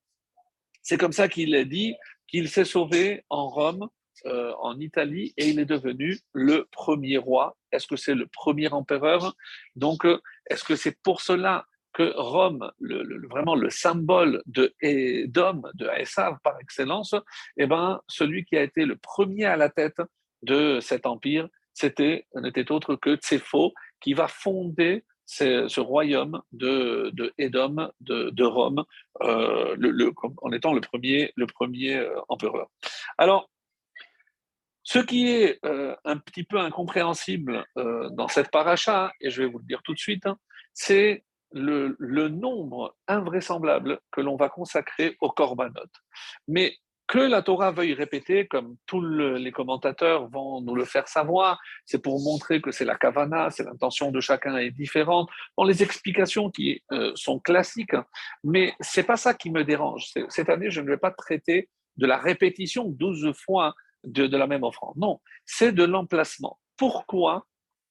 c'est 0.83 0.99
comme 0.99 1.13
ça 1.13 1.27
qu'il 1.27 1.55
a 1.55 1.65
dit 1.65 1.95
qu'il 2.29 2.51
s'est 2.51 2.67
sauvé 2.67 3.25
en 3.31 3.49
Rome, 3.49 3.89
euh, 4.27 4.53
en 4.61 4.79
Italie, 4.79 5.33
et 5.39 5.49
il 5.49 5.59
est 5.59 5.65
devenu 5.65 6.19
le 6.35 6.69
premier 6.71 7.17
roi. 7.17 7.57
Est-ce 7.73 7.87
que 7.87 7.97
c'est 7.97 8.15
le 8.15 8.27
premier 8.27 8.69
empereur? 8.71 9.35
Donc, 9.77 10.05
euh, 10.05 10.21
est-ce 10.51 10.63
que 10.63 10.77
c'est 10.77 10.95
pour 11.03 11.23
cela 11.23 11.65
que 11.95 12.13
Rome, 12.17 12.71
vraiment 13.31 13.55
le 13.55 13.71
symbole 13.71 14.43
de 14.45 14.75
d'homme, 15.27 15.71
de 15.73 15.89
Esav 15.89 16.37
par 16.45 16.61
excellence, 16.61 17.15
eh 17.57 17.67
ben, 17.67 17.99
celui 18.09 18.45
qui 18.45 18.59
a 18.59 18.63
été 18.63 18.85
le 18.85 18.97
premier 18.97 19.47
à 19.47 19.57
la 19.57 19.71
tête 19.71 20.03
de 20.43 20.81
cet 20.81 21.07
empire, 21.07 21.49
c'était 21.73 22.27
n'était 22.35 22.71
autre 22.71 22.95
que 22.95 23.17
Tsefo, 23.17 23.73
qui 24.03 24.13
va 24.13 24.29
fonder 24.29 25.03
ce, 25.31 25.81
royaume 25.81 26.43
de, 26.53 27.11
de 27.15 27.33
Édom, 27.39 27.91
de, 28.01 28.45
Rome, 28.45 28.85
euh, 29.23 29.77
en 30.43 30.53
étant 30.53 30.75
le 30.75 30.81
premier, 30.81 31.33
le 31.37 31.47
premier 31.47 31.97
euh, 31.97 32.21
empereur. 32.29 32.69
Alors, 33.17 33.49
ce 34.83 34.99
qui 34.99 35.29
est 35.29 35.65
euh, 35.65 35.95
un 36.05 36.17
petit 36.17 36.43
peu 36.43 36.59
incompréhensible 36.59 37.65
dans 37.77 38.29
cette 38.29 38.51
paracha, 38.51 39.13
et 39.21 39.31
je 39.31 39.43
vais 39.43 39.49
vous 39.49 39.59
le 39.59 39.65
dire 39.65 39.83
tout 39.83 39.95
de 39.95 39.99
suite, 39.99 40.27
hein, 40.27 40.37
c'est 40.75 41.25
le, 41.53 41.97
le, 41.99 42.29
nombre 42.29 42.97
invraisemblable 43.07 44.01
que 44.11 44.21
l'on 44.21 44.37
va 44.37 44.49
consacrer 44.49 45.17
au 45.21 45.31
korbanot. 45.31 45.93
Mais 46.49 46.77
que 47.11 47.19
la 47.19 47.43
Torah 47.43 47.73
veuille 47.73 47.93
répéter, 47.93 48.47
comme 48.47 48.77
tous 48.87 49.03
les 49.03 49.51
commentateurs 49.51 50.29
vont 50.29 50.61
nous 50.61 50.77
le 50.77 50.85
faire 50.85 51.09
savoir, 51.09 51.61
c'est 51.85 52.01
pour 52.01 52.23
montrer 52.23 52.61
que 52.61 52.71
c'est 52.71 52.85
la 52.85 52.95
kavana, 52.95 53.51
c'est 53.51 53.65
l'intention 53.65 54.13
de 54.13 54.21
chacun 54.21 54.57
est 54.59 54.71
différente. 54.71 55.29
Bon, 55.57 55.65
les 55.65 55.83
explications 55.83 56.53
qui 56.53 56.85
euh, 56.93 57.11
sont 57.17 57.41
classiques, 57.41 57.97
mais 58.45 58.75
c'est 58.79 59.03
pas 59.03 59.17
ça 59.17 59.35
qui 59.35 59.51
me 59.51 59.65
dérange. 59.65 60.05
Cette 60.29 60.49
année, 60.49 60.71
je 60.71 60.81
ne 60.81 60.87
vais 60.87 60.99
pas 60.99 61.11
traiter 61.11 61.69
de 61.97 62.07
la 62.07 62.17
répétition 62.17 62.85
12 62.85 63.33
fois 63.33 63.75
de, 64.05 64.29
de 64.29 64.37
la 64.37 64.47
même 64.47 64.63
offrande. 64.63 64.95
Non, 64.97 65.21
c'est 65.45 65.73
de 65.73 65.83
l'emplacement. 65.83 66.61
Pourquoi? 66.77 67.45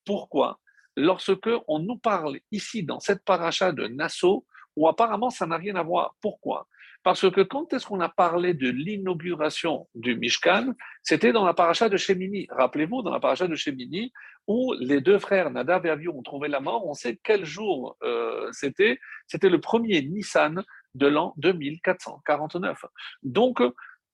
Pourquoi? 0.05 0.61
Lorsque 0.95 1.49
on 1.67 1.79
nous 1.79 1.97
parle 1.97 2.39
ici 2.53 2.83
dans 2.83 3.01
cette 3.01 3.25
paracha 3.25 3.73
de 3.73 3.85
Nassau, 3.87 4.45
où 4.77 4.87
apparemment 4.87 5.29
ça 5.29 5.45
n'a 5.45 5.57
rien 5.57 5.75
à 5.75 5.83
voir. 5.83 6.15
Pourquoi? 6.21 6.69
Parce 7.03 7.29
que 7.29 7.41
quand 7.41 7.73
est-ce 7.73 7.85
qu'on 7.85 8.01
a 8.01 8.09
parlé 8.09 8.53
de 8.53 8.69
l'inauguration 8.69 9.87
du 9.95 10.17
Mishkan 10.17 10.73
C'était 11.01 11.31
dans 11.31 11.45
la 11.45 11.53
paracha 11.53 11.89
de 11.89 11.97
Shemini. 11.97 12.47
Rappelez-vous, 12.49 13.01
dans 13.01 13.11
la 13.11 13.19
paracha 13.19 13.47
de 13.47 13.55
Shemini, 13.55 14.11
où 14.47 14.73
les 14.79 14.99
deux 14.99 15.19
frères 15.19 15.49
Nadav 15.49 15.85
et 15.85 15.89
Avihu 15.89 16.09
ont 16.09 16.23
trouvé 16.23 16.49
la 16.49 16.59
mort, 16.59 16.85
on 16.87 16.93
sait 16.93 17.19
quel 17.23 17.45
jour 17.45 17.95
euh, 18.03 18.49
c'était. 18.51 18.99
C'était 19.27 19.49
le 19.49 19.61
premier 19.61 20.01
Nissan 20.01 20.63
de 20.95 21.07
l'an 21.07 21.33
2449. 21.37 22.85
Donc, 23.23 23.61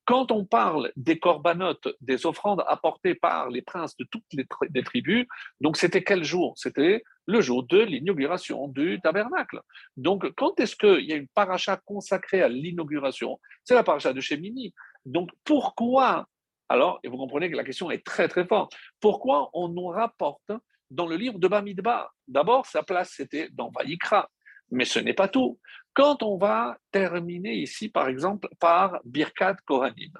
quand 0.06 0.32
on 0.32 0.46
parle 0.46 0.92
des 0.96 1.18
corbanotes, 1.18 1.88
des 2.00 2.26
offrandes 2.26 2.64
apportées 2.68 3.16
par 3.16 3.50
les 3.50 3.64
princes 3.64 3.98
de 3.98 4.06
toutes 4.06 4.24
les, 4.34 4.84
tribus, 4.84 5.26
donc 5.60 5.78
c'était 5.78 6.04
quel 6.04 6.24
jour? 6.24 6.54
C'était 6.58 7.04
le 7.26 7.42
jour 7.42 7.64
de 7.64 7.80
l'inauguration 7.80 8.68
du 8.68 9.00
tabernacle. 9.02 9.62
Donc, 9.98 10.30
quand 10.36 10.60
est-ce 10.60 10.76
qu'il 10.76 11.06
y 11.06 11.14
a 11.14 11.16
une 11.16 11.28
paracha 11.28 11.78
consacrée 11.86 12.44
à 12.44 12.48
l'inauguration? 12.48 13.40
C'est 13.64 13.74
la 13.74 13.84
paracha 13.84 14.14
de 14.14 14.22
Shemini. 14.22 14.74
Donc, 15.06 15.32
pourquoi 15.44 16.28
Alors, 16.70 17.00
et 17.04 17.08
vous 17.08 17.18
comprenez 17.18 17.50
que 17.50 17.58
la 17.58 17.64
question 17.64 17.90
est 17.90 18.06
très 18.06 18.28
très 18.28 18.46
forte. 18.46 18.74
Pourquoi 19.00 19.50
on 19.54 19.70
nous 19.70 19.88
rapporte 19.88 20.52
dans 20.92 21.08
le 21.08 21.16
livre 21.16 21.40
de 21.40 21.48
Bamidbar? 21.48 22.14
D'abord, 22.28 22.68
sa 22.68 22.84
place 22.84 23.12
c'était 23.16 23.50
dans 23.52 23.72
Vaïkra. 23.72 24.30
Mais 24.72 24.86
ce 24.86 25.00
n'est 25.00 25.14
pas 25.14 25.28
tout. 25.28 25.60
Quand 25.96 26.24
on 26.24 26.38
va 26.38 26.78
terminer 26.92 27.56
ici, 27.56 27.88
par 27.90 28.10
exemple, 28.10 28.50
par 28.60 29.00
Birkat 29.06 29.56
Kohanim, 29.66 30.12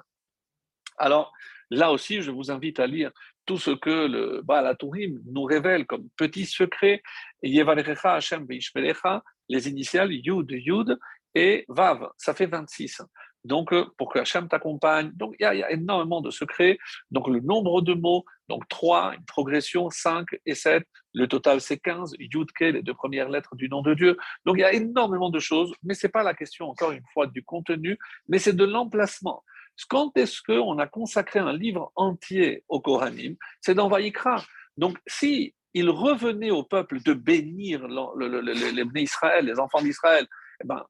alors 0.96 1.32
là 1.70 1.92
aussi, 1.92 2.22
je 2.22 2.30
vous 2.30 2.50
invite 2.50 2.80
à 2.80 2.86
lire 2.86 3.12
tout 3.44 3.58
ce 3.58 3.72
que 3.72 4.06
le 4.06 4.40
Baal 4.42 4.74
nous 5.26 5.44
révèle 5.44 5.86
comme 5.86 6.08
petit 6.16 6.46
secret, 6.46 7.02
Hashem 7.42 8.46
les 9.48 9.68
initiales 9.68 10.12
Yud, 10.12 10.50
Yud 10.50 10.98
et 11.34 11.66
Vav, 11.68 12.08
ça 12.16 12.32
fait 12.32 12.46
26 12.46 13.02
donc 13.46 13.72
euh, 13.72 13.86
pour 13.96 14.12
que 14.12 14.18
Hachem 14.18 14.48
t'accompagne. 14.48 15.10
Donc 15.14 15.34
il 15.38 15.44
y, 15.44 15.46
a 15.46 15.70
énormément 15.70 16.20
de 16.20 16.30
secrets. 16.30 16.78
Donc 17.10 17.28
le 17.28 17.40
nombre 17.40 17.80
de 17.80 17.94
mots, 17.94 18.24
donc 18.48 18.68
3, 18.68 19.14
une 19.14 19.24
progression, 19.24 19.88
5 19.90 20.26
et 20.44 20.54
7, 20.54 20.84
le 21.14 21.26
total 21.26 21.60
c'est 21.60 21.78
15, 21.78 22.14
Yudke, 22.18 22.60
les 22.60 22.82
deux 22.82 22.94
premières 22.94 23.28
lettres 23.28 23.54
du 23.56 23.68
nom 23.68 23.82
de 23.82 23.94
Dieu. 23.94 24.16
Donc 24.44 24.56
il 24.58 24.60
y 24.60 24.64
a 24.64 24.72
énormément 24.72 25.30
de 25.30 25.38
choses, 25.38 25.72
mais 25.82 25.94
ce 25.94 26.06
n'est 26.06 26.10
pas 26.10 26.22
la 26.22 26.34
question 26.34 26.68
encore 26.68 26.92
une 26.92 27.04
fois 27.12 27.26
du 27.26 27.42
contenu, 27.42 27.98
mais 28.28 28.38
c'est 28.38 28.56
de 28.56 28.64
l'emplacement. 28.64 29.42
Quand 29.88 30.16
est-ce 30.16 30.40
qu'on 30.42 30.78
a 30.78 30.86
consacré 30.86 31.38
un 31.38 31.52
livre 31.52 31.92
entier 31.96 32.64
au 32.68 32.80
Kohanim? 32.80 33.36
C'est 33.60 33.74
dans 33.74 33.88
Vaïkra. 33.88 34.42
Donc 34.76 34.98
si 35.06 35.54
il 35.74 35.90
revenait 35.90 36.50
au 36.50 36.62
peuple 36.62 37.02
de 37.02 37.12
bénir 37.12 37.86
les 37.86 39.02
Israël, 39.02 39.44
les 39.44 39.60
enfants 39.60 39.82
d'Israël, 39.82 40.26
ben, 40.64 40.84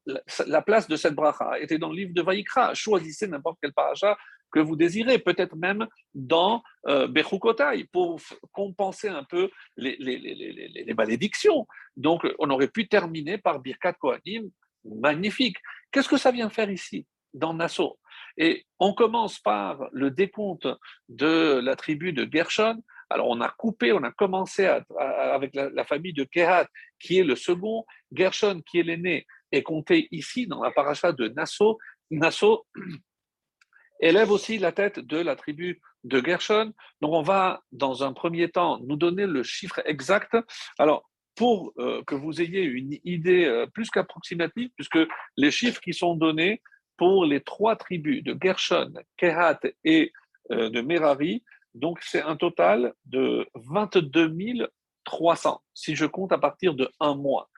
la, 0.45 0.61
place 0.61 0.87
de 0.87 0.95
cette 0.95 1.15
bracha 1.15 1.59
était 1.59 1.77
dans 1.77 1.89
le 1.89 1.95
livre 1.95 2.13
de 2.13 2.21
Vaïkra. 2.21 2.73
Choisissez 2.73 3.27
n'importe 3.27 3.57
quel 3.61 3.73
paracha 3.73 4.17
que 4.51 4.59
vous 4.59 4.75
désirez, 4.75 5.19
peut-être 5.19 5.55
même 5.55 5.87
dans 6.13 6.63
euh, 6.87 7.07
Bechukotai, 7.07 7.85
pour 7.91 8.19
compenser 8.51 9.09
un 9.09 9.23
peu 9.23 9.49
les, 9.75 10.93
malédictions. 10.97 11.67
Donc, 11.95 12.25
on 12.39 12.49
aurait 12.49 12.69
pu 12.69 12.87
terminer 12.87 13.37
par 13.37 13.59
Birkat 13.59 13.93
Kohanim, 13.93 14.49
magnifique. 14.85 15.57
Qu'est-ce 15.91 16.09
que 16.09 16.17
ça 16.17 16.31
vient 16.31 16.49
faire 16.49 16.71
ici, 16.71 17.05
dans 17.33 17.53
Nassau? 17.53 17.99
Et 18.37 18.65
on 18.79 18.93
commence 18.93 19.39
par 19.39 19.89
le 19.91 20.11
décompte 20.11 20.67
de 21.09 21.59
la 21.59 21.75
tribu 21.75 22.13
de 22.13 22.27
Gershon. 22.31 22.81
Alors, 23.09 23.27
on 23.29 23.41
a 23.41 23.49
coupé, 23.49 23.93
on 23.93 24.03
a 24.03 24.11
commencé 24.11 24.65
avec 24.65 25.55
la, 25.55 25.69
la, 25.69 25.83
famille 25.85 26.13
de 26.13 26.23
Kehat, 26.23 26.67
qui 26.99 27.19
est 27.19 27.23
le 27.23 27.35
second, 27.35 27.85
Gershon, 28.11 28.61
qui 28.61 28.79
est 28.79 28.83
l'aîné, 28.83 29.25
est 29.51 29.63
compté 29.63 30.07
ici 30.11 30.47
dans 30.47 30.61
la 30.63 30.71
paracha 30.71 31.11
de 31.11 31.27
Nassau. 31.29 31.77
Nassau 32.11 32.65
élève 33.99 34.31
aussi 34.31 34.57
la 34.57 34.71
tête 34.71 34.99
de 34.99 35.17
la 35.17 35.35
tribu 35.35 35.81
de 36.03 36.23
Gershon. 36.23 36.73
Donc 37.01 37.13
on 37.13 37.21
va, 37.21 37.61
dans 37.71 38.03
un 38.03 38.13
premier 38.13 38.49
temps, 38.49 38.79
nous 38.79 38.95
donner 38.95 39.25
le 39.25 39.43
chiffre 39.43 39.81
exact. 39.85 40.35
Alors, 40.77 41.09
pour 41.35 41.71
euh, 41.77 42.03
que 42.05 42.15
vous 42.15 42.41
ayez 42.41 42.63
une 42.63 42.97
idée 43.03 43.45
euh, 43.45 43.67
plus 43.67 43.89
qu'approximative, 43.89 44.69
puisque 44.75 44.99
les 45.37 45.51
chiffres 45.51 45.79
qui 45.79 45.93
sont 45.93 46.15
donnés 46.15 46.61
pour 46.97 47.25
les 47.25 47.41
trois 47.41 47.75
tribus 47.75 48.23
de 48.23 48.35
Gershon, 48.41 48.91
Kehat 49.17 49.59
et 49.83 50.11
euh, 50.51 50.69
de 50.71 50.81
Merari, 50.81 51.43
donc 51.75 51.99
c'est 52.01 52.23
un 52.23 52.35
total 52.35 52.93
de 53.05 53.47
22 53.53 54.67
300, 55.03 55.61
si 55.73 55.95
je 55.95 56.05
compte 56.05 56.33
à 56.33 56.37
partir 56.37 56.73
de 56.73 56.89
un 56.99 57.15
mois. 57.15 57.49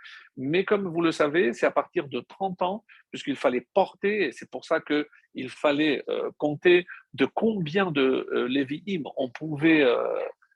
Mais 0.41 0.63
comme 0.63 0.88
vous 0.88 1.01
le 1.01 1.12
savez, 1.12 1.51
c'est 1.51 1.65
à 1.65 1.72
partir 1.72 2.08
de 2.08 2.22
30 2.22 2.62
ans, 2.62 2.86
puisqu'il 3.12 3.36
fallait 3.36 3.67
porter, 3.74 4.27
et 4.27 4.31
c'est 4.31 4.50
pour 4.50 4.63
ça 4.63 4.79
qu'il 4.79 5.50
fallait 5.50 6.01
euh, 6.08 6.31
compter 6.38 6.86
de 7.13 7.25
combien 7.25 7.91
de 7.91 8.25
euh, 8.31 9.10
on 9.17 9.29
pouvait 9.29 9.84
euh, 9.84 9.98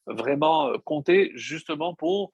vraiment 0.06 0.70
euh, 0.70 0.78
compter 0.86 1.34
justement 1.36 1.96
pour 1.96 2.32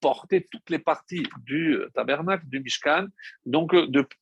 porter 0.00 0.46
toutes 0.50 0.70
les 0.70 0.78
parties 0.78 1.24
du 1.44 1.78
tabernacle, 1.92 2.46
du 2.46 2.60
Mishkan. 2.60 3.08
Donc, 3.44 3.74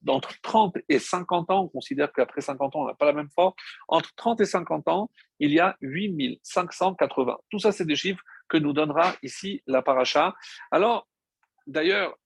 entre 0.09 0.33
30 0.43 0.79
et 0.89 0.99
50 0.99 1.53
ans, 1.53 1.63
on 1.63 1.69
considère 1.69 2.13
qu'après 2.13 2.41
50 2.41 2.75
ans, 2.75 2.81
on 2.83 2.87
n'a 2.89 2.95
pas 2.95 3.07
la 3.07 3.13
même 3.13 3.31
force. 3.31 3.55
Entre 3.87 4.13
30 4.17 4.41
et 4.41 4.47
50 4.47 4.89
ans, 4.89 5.13
il 5.39 5.53
y 5.53 5.61
a 5.61 5.77
8580. 5.81 7.39
Tout 7.51 7.61
ça, 7.61 7.71
c'est 7.71 7.85
des 7.85 7.95
chiffres 7.95 8.23
que 8.49 8.57
nous 8.57 8.73
donnera 8.73 9.15
ici 9.23 9.63
la 9.69 9.81
paracha. 9.81 10.35
Alors, 10.73 11.07
d'ailleurs, 11.69 12.19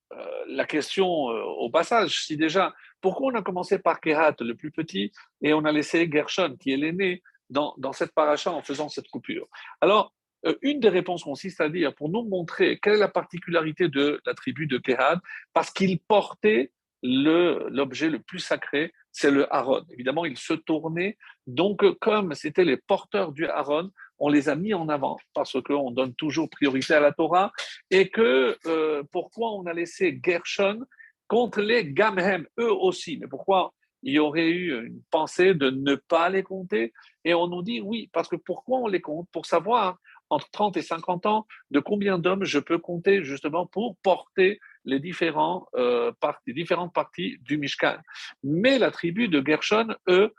la 0.48 0.64
question 0.64 1.30
euh, 1.30 1.42
au 1.42 1.70
passage, 1.70 2.24
si 2.24 2.36
déjà, 2.36 2.74
pourquoi 3.00 3.32
on 3.32 3.34
a 3.34 3.42
commencé 3.42 3.78
par 3.78 4.00
Kehat, 4.00 4.36
le 4.40 4.54
plus 4.54 4.70
petit, 4.70 5.12
et 5.42 5.52
on 5.52 5.64
a 5.64 5.72
laissé 5.72 6.08
Gershon, 6.10 6.56
qui 6.58 6.72
est 6.72 6.76
l'aîné, 6.76 7.22
dans, 7.50 7.74
dans 7.78 7.92
cette 7.92 8.12
paracha 8.12 8.50
en 8.50 8.62
faisant 8.62 8.88
cette 8.88 9.08
coupure? 9.08 9.48
Alors, 9.80 10.12
euh, 10.46 10.56
une 10.62 10.80
des 10.80 10.88
réponses 10.88 11.24
consiste 11.24 11.60
à 11.60 11.68
dire, 11.68 11.94
pour 11.94 12.08
nous 12.08 12.22
montrer 12.22 12.78
quelle 12.80 12.94
est 12.94 12.98
la 12.98 13.08
particularité 13.08 13.88
de 13.88 14.20
la 14.26 14.34
tribu 14.34 14.66
de 14.66 14.78
Kéhad, 14.78 15.20
parce 15.52 15.70
qu'il 15.70 15.98
portait 16.00 16.72
l'objet 17.02 18.08
le, 18.08 18.20
plus 18.20 18.38
sacré, 18.38 18.92
c'est 19.10 19.30
le 19.30 19.52
Haron. 19.52 19.84
Évidemment, 19.90 20.24
il 20.24 20.38
se 20.38 20.52
tournait. 20.52 21.18
Donc, 21.46 21.82
comme 21.98 22.34
c'était 22.34 22.64
les 22.64 22.76
porteurs 22.76 23.32
du 23.32 23.46
Haron, 23.46 23.90
on 24.22 24.28
les 24.28 24.48
a 24.48 24.54
mis 24.54 24.72
en 24.72 24.88
avant 24.88 25.18
parce 25.34 25.60
qu'on 25.62 25.90
donne 25.90 26.14
toujours 26.14 26.48
priorité 26.48 26.94
à 26.94 27.00
la 27.00 27.10
Torah. 27.10 27.50
Et 27.90 28.08
que 28.08 28.56
euh, 28.66 29.02
pourquoi 29.10 29.50
on 29.50 29.66
a 29.66 29.72
laissé 29.72 30.20
Gershon 30.24 30.78
contre 31.26 31.60
les 31.60 31.92
Gamhem, 31.92 32.46
eux 32.60 32.72
aussi. 32.72 33.18
Mais 33.20 33.26
pourquoi 33.26 33.74
il 34.04 34.14
y 34.14 34.18
aurait 34.20 34.48
eu 34.48 34.86
une 34.86 35.02
pensée 35.10 35.54
de 35.54 35.70
ne 35.70 35.96
pas 35.96 36.28
les 36.28 36.44
compter 36.44 36.92
Et 37.24 37.34
on 37.34 37.48
nous 37.48 37.62
dit 37.62 37.80
oui, 37.80 38.10
parce 38.12 38.28
que 38.28 38.36
pourquoi 38.36 38.78
on 38.78 38.86
les 38.86 39.00
compte? 39.00 39.28
Pour 39.32 39.44
savoir 39.44 39.98
entre 40.30 40.48
30 40.52 40.76
et 40.76 40.82
50 40.82 41.26
ans 41.26 41.46
de 41.72 41.80
combien 41.80 42.16
d'hommes 42.16 42.44
je 42.44 42.60
peux 42.60 42.78
compter 42.78 43.24
justement 43.24 43.66
pour 43.66 43.96
porter 44.04 44.60
les, 44.84 45.00
euh, 45.76 46.12
différentes 46.46 46.94
parties 46.94 47.38
du 47.40 47.58
Mishkan. 47.58 47.98
Mais 48.44 48.78
la 48.78 48.92
tribu 48.92 49.26
de 49.26 49.44
Gershon, 49.44 49.88
eux, 50.08 50.32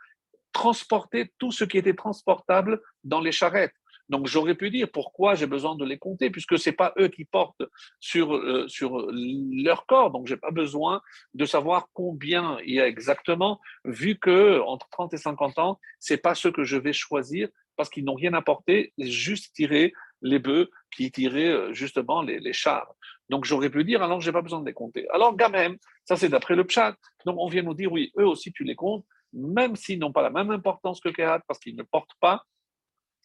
transportaient 0.53 1.31
tout 1.39 1.51
ce 1.51 1.65
qui 1.65 1.77
était 1.77 1.95
transportable 1.95 2.81
dans 3.03 3.19
les 3.19 3.31
charrettes. 3.31 3.74
Donc 4.10 4.27
j'aurais 4.27 4.55
pu 4.55 4.69
dire 4.69 4.88
pourquoi 4.91 5.36
j'ai 5.36 5.48
besoin 5.48 5.75
de 5.75 5.86
les 5.86 5.98
compter, 5.98 6.29
puisque 6.29 6.60
ce 6.60 6.69
n'est 6.69 6.75
pas 6.75 6.93
eux 7.00 7.07
qui 7.07 7.25
portent 7.25 7.63
sur, 8.00 8.36
euh, 8.36 8.67
sur 8.67 9.07
leur 9.12 9.86
corps, 9.86 10.12
donc 10.12 10.27
je 10.27 10.33
n'ai 10.33 10.39
pas 10.39 10.51
besoin 10.51 11.01
de 11.33 11.45
savoir 11.45 11.88
combien 11.93 12.57
il 12.65 12.75
y 12.75 12.81
a 12.81 12.88
exactement, 12.88 13.60
vu 13.86 14.17
que 14.19 14.60
entre 14.62 14.88
30 14.89 15.13
et 15.13 15.17
50 15.17 15.57
ans, 15.60 15.79
ce 16.00 16.13
n'est 16.13 16.17
pas 16.17 16.36
ce 16.36 16.50
que 16.50 16.63
je 16.63 16.77
vais 16.77 16.93
choisir, 16.93 17.48
parce 17.75 17.89
qu'ils 17.89 18.05
n'ont 18.05 18.13
rien 18.13 18.33
apporté, 18.33 18.93
juste 19.00 19.55
tirer 19.55 19.93
les 20.22 20.39
bœufs 20.39 20.69
qui 20.95 21.12
tiraient 21.12 21.51
euh, 21.51 21.74
justement 21.74 22.22
les, 22.22 22.39
les 22.39 22.53
chars. 22.53 22.93
Donc 23.29 23.45
j'aurais 23.45 23.69
pu 23.69 23.83
dire, 23.83 24.03
alors 24.03 24.22
je 24.22 24.29
n'ai 24.29 24.33
pas 24.33 24.41
besoin 24.41 24.60
de 24.60 24.65
les 24.65 24.74
compter. 24.74 25.07
Alors 25.10 25.36
Gamem, 25.36 25.77
ça 26.03 26.17
c'est 26.17 26.29
d'après 26.29 26.55
le 26.55 26.65
Pshat. 26.65 26.95
Donc 27.25 27.38
on 27.39 27.48
vient 27.48 27.63
nous 27.63 27.74
dire, 27.74 27.91
oui, 27.91 28.12
eux 28.19 28.27
aussi 28.27 28.51
tu 28.51 28.63
les 28.63 28.75
comptes, 28.75 29.05
même 29.33 29.75
s'ils 29.75 29.99
n'ont 29.99 30.11
pas 30.11 30.21
la 30.21 30.29
même 30.29 30.51
importance 30.51 30.99
que 30.99 31.09
Kehat, 31.09 31.41
parce 31.47 31.59
qu'ils 31.59 31.75
ne 31.75 31.83
portent 31.83 32.15
pas, 32.19 32.43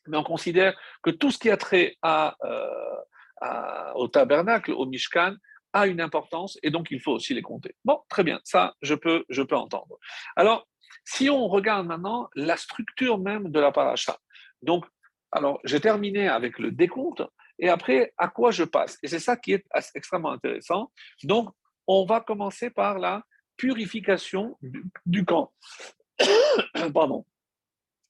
mais 0.07 0.17
on 0.17 0.25
considère 0.25 0.79
que 1.03 1.11
tout 1.11 1.31
ce 1.31 1.39
qui 1.39 1.51
a 1.51 1.57
trait 1.57 1.97
euh, 2.05 2.31
au 3.95 4.09
tabernacle, 4.09 4.73
au 4.73 4.87
Mishkan, 4.87 5.37
a 5.75 5.87
une 5.87 6.01
importance 6.01 6.59
et 6.63 6.71
donc 6.71 6.91
il 6.91 7.01
faut 7.01 7.13
aussi 7.13 7.35
les 7.35 7.43
compter. 7.43 7.75
Bon, 7.85 8.01
très 8.09 8.25
bien, 8.25 8.41
ça 8.43 8.75
je 8.81 8.95
peux, 8.95 9.25
je 9.29 9.43
peux 9.43 9.57
entendre. 9.57 9.99
Alors, 10.35 10.67
si 11.05 11.29
on 11.29 11.47
regarde 11.47 11.87
maintenant 11.87 12.29
la 12.35 12.57
structure 12.57 13.19
même 13.19 13.51
de 13.51 13.61
la 13.61 13.71
paracha, 13.71 14.17
donc, 14.63 14.87
alors 15.31 15.61
j'ai 15.65 15.81
terminé 15.81 16.27
avec 16.27 16.59
le 16.59 16.73
décompte 16.73 17.23
et 17.59 17.69
après, 17.69 18.13
à 18.17 18.29
quoi 18.29 18.51
je 18.51 18.65
passe? 18.65 18.99
Et 19.03 19.09
c'est 19.09 19.19
ça 19.19 19.37
qui 19.37 19.53
est 19.53 19.67
extrêmement 19.95 20.31
intéressant. 20.31 20.93
Donc, 21.25 21.51
on 21.87 22.05
va 22.05 22.21
commencer 22.21 22.71
par 22.71 22.99
la 22.99 23.23
purification 23.57 24.57
du 25.07 25.25
camp. 25.25 25.53
Pardon. 26.95 27.25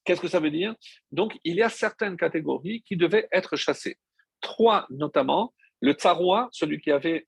Qu'est-ce 0.04 0.20
que 0.20 0.28
ça 0.28 0.40
veut 0.40 0.50
dire? 0.50 0.74
Donc, 1.12 1.38
il 1.44 1.56
y 1.56 1.62
a 1.62 1.68
certaines 1.68 2.16
catégories 2.16 2.82
qui 2.82 2.96
devaient 2.96 3.28
être 3.30 3.56
chassées. 3.56 3.98
Trois 4.40 4.86
notamment, 4.90 5.52
le 5.80 5.92
tsaroua, 5.92 6.48
celui 6.52 6.80
qui 6.80 6.90
avait 6.90 7.26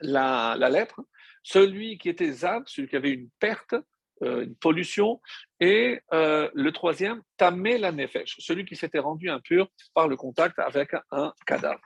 la, 0.00 0.56
la 0.58 0.68
lèpre, 0.70 1.00
celui 1.42 1.98
qui 1.98 2.08
était 2.08 2.32
zab, 2.32 2.64
celui 2.66 2.88
qui 2.88 2.96
avait 2.96 3.12
une 3.12 3.28
perte, 3.38 3.74
euh, 4.22 4.44
une 4.44 4.56
pollution, 4.56 5.20
et 5.60 6.00
euh, 6.12 6.50
le 6.54 6.72
troisième, 6.72 7.22
tamé 7.36 7.78
la 7.78 7.92
nefesh, 7.92 8.36
celui 8.38 8.64
qui 8.64 8.76
s'était 8.76 8.98
rendu 8.98 9.28
impur 9.28 9.68
par 9.92 10.08
le 10.08 10.16
contact 10.16 10.58
avec 10.58 10.90
un 11.10 11.32
cadavre. 11.46 11.82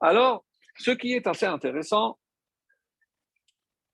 Alors, 0.00 0.44
ce 0.76 0.90
qui 0.90 1.14
est 1.14 1.26
assez 1.26 1.46
intéressant, 1.46 2.18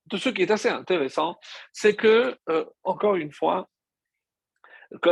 de 0.06 0.16
ce 0.16 0.28
qui 0.28 0.42
est 0.42 0.50
assez 0.50 0.68
intéressant, 0.68 1.38
c'est 1.72 1.94
que, 1.94 2.36
euh, 2.48 2.64
encore 2.82 3.16
une 3.16 3.32
fois, 3.32 3.68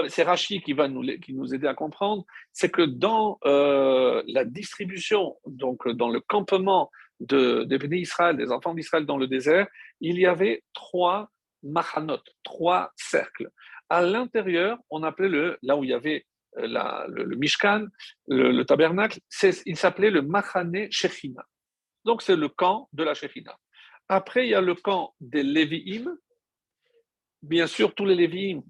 c'est 0.08 0.22
Rachid 0.22 0.62
qui 0.62 0.74
va 0.74 0.88
nous, 0.88 1.02
aider 1.02 1.66
à 1.66 1.74
comprendre, 1.74 2.24
c'est 2.52 2.70
que 2.70 2.82
dans 2.82 3.38
euh, 3.44 4.22
la 4.26 4.44
distribution, 4.44 5.36
donc 5.46 5.88
dans 5.88 6.08
le 6.08 6.20
campement 6.20 6.90
de, 7.20 7.64
des 7.64 7.98
Israël, 7.98 8.36
des 8.36 8.52
enfants 8.52 8.74
d'Israël 8.74 9.06
dans 9.06 9.16
le 9.16 9.26
désert, 9.26 9.66
il 10.00 10.18
y 10.18 10.26
avait 10.26 10.62
trois 10.72 11.30
machanot, 11.62 12.22
trois 12.42 12.92
cercles. 12.96 13.50
À 13.88 14.02
l'intérieur, 14.02 14.78
on 14.90 15.02
appelait 15.02 15.28
le, 15.28 15.58
là 15.62 15.76
où 15.76 15.84
il 15.84 15.90
y 15.90 15.94
avait 15.94 16.26
euh, 16.58 17.06
le, 17.08 17.36
Mishkan, 17.36 17.86
le, 18.28 18.62
tabernacle, 18.64 19.20
il 19.66 19.76
s'appelait 19.76 20.10
le 20.10 20.22
Machane 20.22 20.90
Shechina. 20.90 21.44
Donc 22.04 22.22
c'est 22.22 22.36
le 22.36 22.48
camp 22.48 22.88
de 22.92 23.04
la 23.04 23.14
Shechina. 23.14 23.56
Après, 24.14 24.46
il 24.46 24.50
y 24.50 24.54
a 24.54 24.60
le 24.60 24.74
camp 24.74 25.14
des 25.20 25.42
Lévi'im. 25.42 26.18
Bien 27.40 27.66
sûr, 27.66 27.94
tous 27.94 28.04
les 28.04 28.14
Lévi'im 28.14 28.60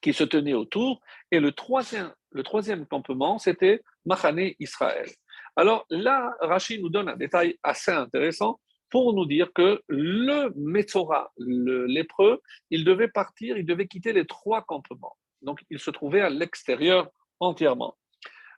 qui 0.00 0.14
se 0.14 0.24
tenaient 0.24 0.54
autour. 0.54 1.02
Et 1.30 1.40
le 1.40 1.52
troisième, 1.52 2.10
le 2.30 2.42
troisième 2.42 2.86
campement, 2.86 3.38
c'était 3.38 3.82
Machane 4.06 4.52
Israël. 4.58 5.10
Alors 5.56 5.84
là, 5.90 6.34
Rachid 6.40 6.80
nous 6.80 6.88
donne 6.88 7.10
un 7.10 7.16
détail 7.16 7.58
assez 7.62 7.90
intéressant 7.90 8.58
pour 8.88 9.12
nous 9.12 9.26
dire 9.26 9.52
que 9.52 9.82
le 9.88 10.50
Metzora, 10.56 11.30
le 11.36 11.84
lépreux, 11.84 12.40
il 12.70 12.82
devait 12.82 13.08
partir, 13.08 13.58
il 13.58 13.66
devait 13.66 13.88
quitter 13.88 14.14
les 14.14 14.24
trois 14.24 14.62
campements. 14.62 15.18
Donc 15.42 15.60
il 15.68 15.78
se 15.78 15.90
trouvait 15.90 16.22
à 16.22 16.30
l'extérieur 16.30 17.10
entièrement. 17.40 17.94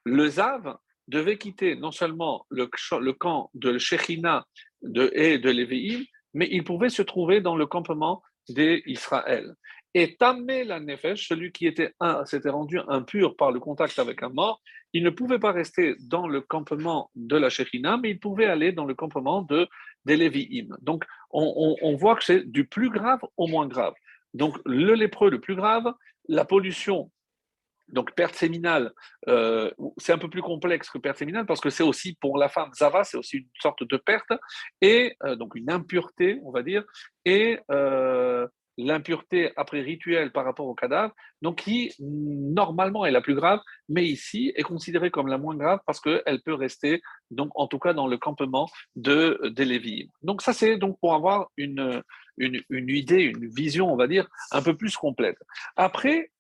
Le 0.05 0.29
Zav 0.29 0.77
devait 1.09 1.39
quitter 1.39 1.75
non 1.75 1.91
seulement 1.91 2.47
le, 2.51 2.71
le 3.01 3.13
camp 3.15 3.51
de 3.55 3.79
Shechina 3.79 4.47
de, 4.83 5.11
et 5.15 5.39
de 5.39 5.51
Lévi'im, 5.51 6.05
mais 6.35 6.49
il 6.51 6.65
pouvait 6.65 6.91
se 6.91 7.03
trouver 7.03 7.41
dans 7.41 7.57
le 7.57 7.67
campement 7.67 8.23
d'Israël. 8.49 9.55
Et 9.95 10.17
Tamé 10.17 10.65
la 10.65 10.81
Nefesh, 10.81 11.29
celui 11.29 11.51
qui 11.51 11.67
était 11.67 11.93
s'était 12.25 12.51
rendu 12.51 12.79
impur 12.89 13.37
par 13.37 13.53
le 13.53 13.61
contact 13.61 13.99
avec 13.99 14.23
un 14.23 14.29
mort, 14.29 14.61
il 14.93 15.03
ne 15.03 15.11
pouvait 15.11 15.39
pas 15.39 15.53
rester 15.53 15.97
dans 16.01 16.29
le 16.29 16.41
campement 16.41 17.11
de 17.15 17.37
la 17.37 17.49
Shekhinah, 17.49 17.97
mais 17.99 18.11
il 18.11 18.21
pouvait 18.21 18.47
aller 18.47 18.73
dans 18.73 18.85
le 18.85 18.95
campement 18.95 19.43
de, 19.43 19.67
des 20.05 20.17
Lévi'im. 20.17 20.77
Donc, 20.81 21.05
on, 21.31 21.97
voit 21.97 22.17
que 22.17 22.25
c'est 22.25 22.51
du 22.51 22.67
plus 22.67 22.91
grave 22.91 23.21
au 23.37 23.47
moins 23.47 23.67
grave. 23.67 23.95
Donc, 24.35 24.59
le 24.65 24.95
lépreux 24.95 25.31
le 25.31 25.41
plus 25.41 25.57
grave, 25.57 25.93
la 26.29 26.45
pollution, 26.45 27.11
donc 27.89 28.15
perte 28.15 28.35
séminale, 28.35 28.93
euh, 29.29 29.71
c'est 29.97 30.13
un 30.13 30.19
peu 30.19 30.29
plus 30.29 30.43
complexe 30.43 30.91
que 30.91 30.99
perte 30.99 31.19
séminale 31.19 31.47
parce 31.47 31.61
que 31.61 31.71
c'est 31.71 31.83
aussi 31.83 32.17
pour 32.21 32.39
la 32.39 32.49
femme, 32.49 32.71
Zava, 32.75 33.05
c'est 33.05 33.17
aussi 33.17 33.39
une 33.39 33.49
sorte 33.61 33.83
de 33.85 33.97
perte, 33.97 34.33
et 34.81 35.17
euh, 35.25 35.37
donc 35.37 35.55
une 35.55 35.71
impureté, 35.71 36.41
on 36.45 36.51
va 36.51 36.63
dire, 36.63 36.85
et 37.25 37.59
euh, 37.71 38.47
l'impureté 38.77 39.53
après 39.57 39.81
rituel 39.81 40.31
par 40.31 40.45
rapport 40.45 40.67
au 40.67 40.75
cadavre, 40.75 41.13
donc 41.43 41.63
qui 41.63 41.93
normalement 41.99 43.05
est 43.05 43.11
la 43.11 43.21
plus 43.21 43.35
grave, 43.35 43.61
mais 43.89 44.05
ici 44.05 44.53
est 44.55 44.63
considérée 44.63 45.11
comme 45.11 45.27
la 45.27 45.39
moins 45.39 45.57
grave 45.57 45.81
parce 45.85 46.01
qu'elle 46.01 46.41
peut 46.45 46.55
rester, 46.55 47.03
donc 47.31 47.51
en 47.57 47.67
tout 47.67 47.81
cas 47.81 47.93
dans 47.93 48.07
le 48.07 48.17
campement 48.19 48.69
de 48.95 49.41
des. 49.55 50.09
Donc 50.23 50.43
ça 50.43 50.53
c'est 50.53 50.77
donc 50.77 50.99
pour 51.01 51.15
avoir 51.15 51.49
une, 51.57 52.03
une, 52.39 52.89
idée, 52.89 53.23
une 53.23 53.49
vision, 53.49 53.93
on 53.93 53.97
va 53.97 54.07
dire, 54.07 54.29
un 54.53 54.63
peu 54.63 54.77
plus 54.77 54.97
complète. 54.97 55.39
Après, 55.77 56.31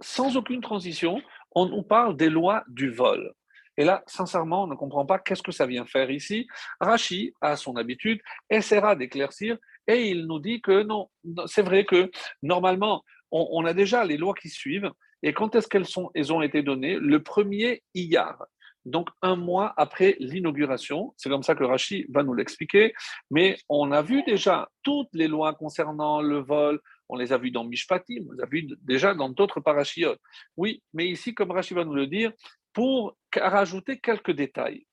sans 0.00 0.36
aucune 0.36 0.60
transition, 0.60 1.20
on 1.54 1.66
nous 1.66 1.82
parle 1.82 2.16
des 2.16 2.30
lois 2.30 2.64
du 2.68 2.90
vol. 2.90 3.32
Et 3.76 3.84
là, 3.84 4.02
sincèrement, 4.06 4.64
on 4.64 4.66
ne 4.68 4.76
comprend 4.76 5.04
pas 5.04 5.18
qu'est-ce 5.18 5.42
que 5.42 5.52
ça 5.52 5.66
vient 5.66 5.84
faire 5.84 6.10
ici. 6.10 6.46
Rachi, 6.80 7.34
à 7.40 7.56
son 7.56 7.76
habitude, 7.76 8.20
essaiera 8.48 8.94
d'éclaircir 8.94 9.58
et 9.86 10.08
il 10.10 10.26
nous 10.26 10.38
dit 10.38 10.60
que 10.60 10.82
non, 10.82 11.10
c'est 11.46 11.62
vrai 11.62 11.84
que 11.84 12.10
normalement, 12.42 13.04
on, 13.30 13.64
a 13.64 13.74
déjà 13.74 14.04
les 14.04 14.16
lois 14.16 14.34
qui 14.34 14.48
suivent. 14.48 14.90
Et 15.22 15.32
quand 15.32 15.56
est-ce 15.56 15.66
qu'elles 15.66 15.86
elles 16.14 16.32
ont 16.32 16.40
été 16.40 16.62
données? 16.62 16.96
Le 17.00 17.22
premier 17.22 17.82
Iyar. 17.94 18.44
Donc, 18.84 19.08
un 19.22 19.34
mois 19.34 19.72
après 19.76 20.14
l'inauguration, 20.20 21.14
c'est 21.16 21.30
comme 21.30 21.42
ça 21.42 21.54
que 21.54 21.64
Rachid 21.64 22.06
va 22.10 22.22
nous 22.22 22.34
l'expliquer, 22.34 22.92
mais 23.30 23.56
on 23.68 23.92
a 23.92 24.02
vu 24.02 24.22
déjà 24.24 24.68
toutes 24.82 25.08
les 25.14 25.26
lois 25.26 25.54
concernant 25.54 26.20
le 26.20 26.38
vol, 26.38 26.80
on 27.08 27.16
les 27.16 27.32
a 27.32 27.38
vues 27.38 27.50
dans 27.50 27.64
Mishpatim, 27.64 28.24
on 28.28 28.32
les 28.32 28.42
a 28.42 28.46
vues 28.46 28.68
déjà 28.82 29.14
dans 29.14 29.28
d'autres 29.28 29.60
parachiotes. 29.60 30.20
Oui, 30.56 30.82
mais 30.92 31.08
ici, 31.08 31.34
comme 31.34 31.50
Rachid 31.50 31.76
va 31.76 31.84
nous 31.84 31.94
le 31.94 32.06
dire, 32.06 32.32
pour 32.72 33.16
rajouter 33.34 33.98
quelques 34.00 34.32
détails. 34.32 34.86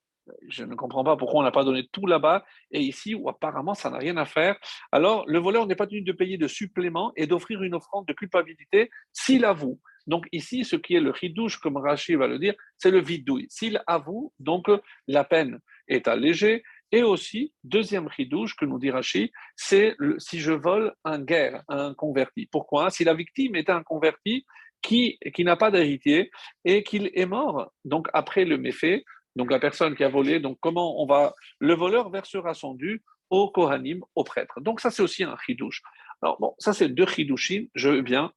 Je 0.47 0.63
ne 0.63 0.75
comprends 0.75 1.03
pas 1.03 1.17
pourquoi 1.17 1.41
on 1.41 1.43
n'a 1.43 1.51
pas 1.51 1.63
donné 1.63 1.87
tout 1.91 2.05
là-bas 2.05 2.45
et 2.69 2.79
ici 2.79 3.15
où 3.15 3.27
apparemment 3.27 3.73
ça 3.73 3.89
n'a 3.89 3.97
rien 3.97 4.17
à 4.17 4.25
faire. 4.25 4.55
Alors 4.91 5.25
le 5.27 5.39
voleur 5.39 5.65
n'est 5.65 5.75
pas 5.75 5.87
tenu 5.87 6.01
de 6.01 6.11
payer 6.11 6.37
de 6.37 6.47
supplément 6.47 7.11
et 7.15 7.25
d'offrir 7.25 7.63
une 7.63 7.73
offrande 7.73 8.05
de 8.07 8.13
culpabilité 8.13 8.91
s'il 9.11 9.43
avoue. 9.45 9.79
Donc 10.07 10.27
ici, 10.31 10.63
ce 10.63 10.75
qui 10.75 10.95
est 10.95 10.99
le 10.99 11.11
ridouche, 11.11 11.57
comme 11.57 11.77
Rachid 11.77 12.17
va 12.17 12.27
le 12.27 12.39
dire, 12.39 12.53
c'est 12.77 12.91
le 12.91 13.01
vidouille. 13.01 13.47
S'il 13.49 13.81
avoue, 13.87 14.31
donc 14.39 14.67
la 15.07 15.23
peine 15.23 15.59
est 15.87 16.07
allégée. 16.07 16.63
Et 16.91 17.03
aussi, 17.03 17.53
deuxième 17.63 18.07
ridouche 18.07 18.55
que 18.55 18.65
nous 18.65 18.79
dit 18.79 18.91
Rachid, 18.91 19.31
c'est 19.55 19.95
si 20.17 20.39
je 20.39 20.51
vole 20.51 20.93
un 21.05 21.19
guerre, 21.19 21.63
un 21.69 21.93
converti. 21.93 22.47
Pourquoi? 22.47 22.89
Si 22.89 23.03
la 23.03 23.13
victime 23.13 23.55
est 23.55 23.69
un 23.69 23.81
converti, 23.81 24.45
qui, 24.81 25.17
qui 25.33 25.43
n'a 25.43 25.55
pas 25.55 25.71
d'héritier 25.71 26.31
et 26.65 26.83
qu'il 26.83 27.11
est 27.13 27.25
mort, 27.25 27.71
donc 27.85 28.07
après 28.13 28.45
le 28.45 28.57
méfait, 28.57 29.03
donc 29.35 29.51
la 29.51 29.59
personne 29.59 29.95
qui 29.95 30.03
a 30.03 30.09
volé, 30.09 30.39
donc 30.39 30.57
comment 30.59 31.01
on 31.01 31.05
va, 31.05 31.35
le 31.59 31.73
voleur 31.73 32.09
versera 32.09 32.53
son 32.53 32.73
dû 32.73 33.03
au 33.29 33.49
Kohanim, 33.49 34.03
au 34.15 34.23
prêtre. 34.23 34.59
Donc 34.59 34.81
ça 34.81 34.91
c'est 34.91 35.01
aussi 35.01 35.23
un 35.23 35.37
chidouche. 35.45 35.81
Alors 36.21 36.39
bon, 36.39 36.55
ça 36.59 36.73
c'est 36.73 36.89
deux 36.89 37.05
chidushim, 37.05 37.67
je 37.75 37.89
veux 37.89 38.01
bien, 38.01 38.31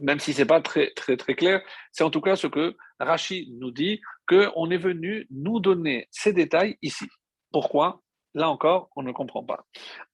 même 0.00 0.18
si 0.18 0.32
c'est 0.32 0.46
pas 0.46 0.60
très 0.60 0.92
très 0.92 1.16
très 1.16 1.34
clair, 1.34 1.62
c'est 1.92 2.04
en 2.04 2.10
tout 2.10 2.20
cas 2.20 2.36
ce 2.36 2.46
que 2.46 2.76
Rachid 3.00 3.48
nous 3.58 3.70
dit 3.70 4.00
qu'on 4.28 4.70
est 4.70 4.78
venu 4.78 5.26
nous 5.30 5.60
donner 5.60 6.08
ces 6.10 6.32
détails 6.32 6.76
ici. 6.82 7.06
Pourquoi? 7.52 8.02
Là 8.34 8.50
encore, 8.50 8.90
on 8.94 9.02
ne 9.02 9.12
comprend 9.12 9.42
pas. 9.42 9.64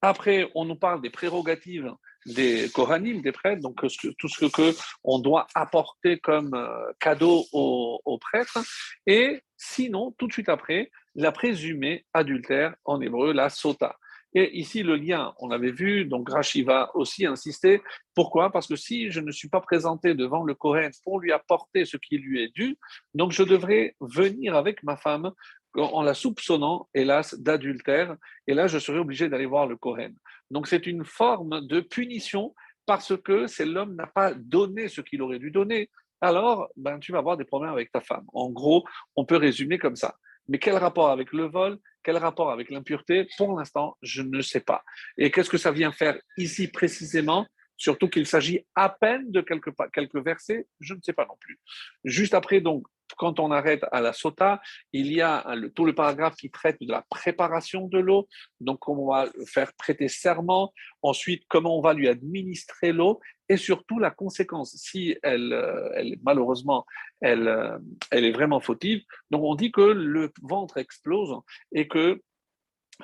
Après, 0.01 0.51
on 0.55 0.65
nous 0.65 0.77
parle 0.77 1.03
des 1.03 1.11
prérogatives 1.11 1.93
des 2.27 2.71
Kohanim, 2.73 3.21
des 3.21 3.33
prêtres, 3.33 3.63
donc 3.63 3.77
tout 3.77 4.29
ce 4.29 4.47
que 4.47 4.75
on 5.03 5.19
doit 5.19 5.47
apporter 5.55 6.19
comme 6.19 6.55
euh, 6.55 6.93
cadeau 7.01 7.45
aux, 7.53 8.19
prêtres. 8.19 8.59
Et 9.07 9.43
sinon, 9.57 10.15
tout 10.19 10.27
de 10.27 10.33
suite 10.33 10.49
après, 10.49 10.91
la 11.15 11.33
présumée 11.33 12.07
adultère 12.15 12.75
en 12.85 13.01
hébreu, 13.01 13.33
la 13.33 13.51
sota. 13.51 13.97
Et 14.37 14.59
ici, 14.59 14.83
le 14.83 14.97
lien, 14.97 15.33
on 15.39 15.49
l'avait 15.49 15.71
vu, 15.71 16.07
donc 16.07 16.29
Rashi 16.29 16.65
va 16.65 16.91
aussi 16.97 17.25
insister. 17.25 17.81
Pourquoi? 18.17 18.51
Parce 18.51 18.67
que 18.67 18.75
si 18.75 19.13
je 19.13 19.21
ne 19.21 19.31
suis 19.31 19.49
pas 19.49 19.61
présenté 19.61 20.15
devant 20.15 20.43
le 20.43 20.55
Kohen 20.55 20.91
pour 21.05 21.21
lui 21.21 21.31
apporter 21.31 21.85
ce 21.85 21.97
qui 21.97 22.19
lui 22.19 22.43
est 22.43 22.53
dû, 22.53 22.77
donc 23.15 23.31
je 23.31 23.45
devrais 23.45 23.95
venir 24.01 24.57
avec 24.57 24.83
ma 24.83 24.97
femme 24.97 25.31
en 25.77 26.03
la 26.03 26.15
soupçonnant, 26.15 26.89
hélas, 26.95 27.35
d'adultère. 27.35 28.17
Et 28.47 28.55
là, 28.55 28.67
je 28.67 28.79
serais 28.79 28.99
obligé 28.99 29.29
d'aller 29.29 29.47
voir 29.47 29.67
le 29.67 29.77
Kohen. 29.77 30.15
Donc, 30.51 30.69
c'est 30.69 30.87
une 30.87 31.05
forme 31.05 31.67
de 31.67 31.81
punition 31.81 32.55
parce 32.87 33.17
que 33.17 33.47
c'est 33.47 33.65
l'homme 33.65 33.95
n'a 33.95 34.07
pas 34.07 34.35
donné 34.35 34.89
ce 34.89 35.01
qu'il 35.01 35.23
aurait 35.23 35.39
dû 35.39 35.51
donner. 35.51 35.91
Alors, 36.21 36.69
ben, 36.77 36.99
tu 36.99 37.13
vas 37.13 37.19
avoir 37.19 37.37
des 37.37 37.45
problèmes 37.45 37.73
avec 37.73 37.91
ta 37.93 38.01
femme. 38.01 38.25
En 38.33 38.51
gros, 38.51 38.85
on 39.17 39.25
peut 39.25 39.37
résumer 39.37 39.79
comme 39.79 39.97
ça. 39.97 40.17
Mais 40.49 40.59
quel 40.59 40.77
rapport 40.77 41.11
avec 41.11 41.33
le 41.33 41.45
vol? 41.45 41.79
Quel 42.03 42.19
rapport 42.19 42.51
avec 42.51 42.71
l'impureté? 42.71 43.27
Pour 43.39 43.59
l'instant, 43.59 43.97
je 44.03 44.23
ne 44.23 44.43
sais 44.43 44.61
pas. 44.61 44.85
Et 45.17 45.31
qu'est-ce 45.31 45.51
que 45.51 45.59
ça 45.59 45.73
vient 45.73 45.93
faire 45.93 46.19
ici 46.37 46.69
précisément? 46.69 47.47
Surtout 47.77 48.09
qu'il 48.09 48.27
s'agit 48.27 48.65
à 48.75 48.89
peine 48.89 49.33
de 49.33 49.41
quelques 49.41 50.25
versets, 50.25 50.67
je 50.81 50.95
ne 50.95 51.01
sais 51.03 51.13
pas 51.13 51.27
non 51.27 51.37
plus. 51.41 51.59
Juste 52.05 52.35
après, 52.35 52.61
donc, 52.61 52.87
quand 53.17 53.41
on 53.41 53.51
arrête 53.51 53.85
à 53.93 54.01
la 54.01 54.13
sota, 54.13 54.61
il 54.93 55.13
y 55.13 55.21
a 55.21 55.45
tout 55.75 55.85
le 55.85 55.95
paragraphe 55.95 56.37
qui 56.37 56.51
traite 56.51 56.77
de 56.81 56.91
la 56.91 57.05
préparation 57.09 57.87
de 57.89 57.99
l'eau, 57.99 58.29
donc 58.61 58.79
comment 58.81 59.05
on 59.05 59.13
va 59.13 59.29
faire 59.47 59.73
prêter 59.75 60.09
serment, 60.09 60.73
ensuite 61.03 61.45
comment 61.49 61.79
on 61.79 61.83
va 61.83 61.95
lui 61.95 62.09
administrer 62.09 62.93
l'eau, 62.93 63.21
et 63.49 63.57
surtout 63.57 63.99
la 63.99 64.11
conséquence, 64.11 64.75
si 64.77 65.17
elle, 65.23 65.53
euh, 65.53 65.91
elle 65.95 66.17
malheureusement, 66.23 66.87
elle, 67.21 67.49
euh, 67.49 67.79
elle 68.11 68.25
est 68.25 68.33
vraiment 68.33 68.61
fautive. 68.61 69.03
Donc 69.31 69.43
on 69.45 69.55
dit 69.55 69.71
que 69.71 69.83
le 69.83 70.33
ventre 70.43 70.79
explose 70.79 71.37
et 71.73 71.89
que 71.89 72.21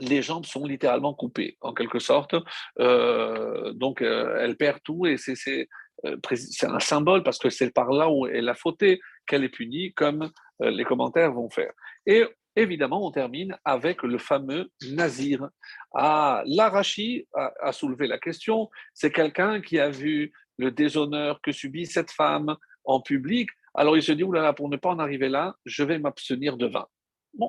les 0.01 0.23
jambes 0.23 0.46
sont 0.46 0.64
littéralement 0.66 1.14
coupées, 1.14 1.57
en 1.61 1.75
quelque 1.75 1.99
sorte. 1.99 2.37
Euh, 2.79 3.73
donc, 3.73 4.03
elle 4.03 4.57
perd 4.57 4.79
tout 4.85 5.05
et 5.05 5.16
c'est 5.16 5.68
un 6.04 6.80
symbole 6.80 7.22
parce 7.22 7.38
que 7.38 7.50
c'est 7.50 7.72
par 7.72 7.90
là 7.90 8.10
où 8.10 8.26
elle 8.26 8.48
a 8.48 8.54
fauté 8.54 9.00
qu'elle 9.26 9.44
est 9.44 9.50
punie, 9.50 9.92
comme 9.94 10.30
euh, 10.62 10.70
les 10.70 10.84
commentaires 10.84 11.32
vont 11.32 11.50
faire. 11.50 11.72
Et 12.06 12.24
évidemment, 12.56 13.06
on 13.06 13.10
termine 13.10 13.56
avec 13.64 14.02
le 14.02 14.18
fameux 14.18 14.70
Nazir. 14.90 15.48
Ah, 15.94 16.42
l'Arachi 16.46 17.26
a, 17.34 17.72
soulevé 17.72 18.06
la 18.06 18.18
question, 18.18 18.70
c'est 18.94 19.12
quelqu'un 19.12 19.60
qui 19.60 19.78
a 19.78 19.90
vu 19.90 20.32
le 20.58 20.70
déshonneur 20.70 21.40
que 21.42 21.52
subit 21.52 21.86
cette 21.86 22.10
femme 22.10 22.56
en 22.84 23.00
public, 23.00 23.50
alors 23.74 23.96
il 23.96 24.02
se 24.02 24.12
dit, 24.12 24.24
oulala, 24.24 24.52
pour 24.52 24.68
ne 24.68 24.76
pas 24.76 24.90
en 24.90 24.98
arriver 24.98 25.28
là, 25.28 25.54
je 25.64 25.84
vais 25.84 25.98
m'abstenir 25.98 26.56
de 26.56 26.66
vin. 26.66 26.86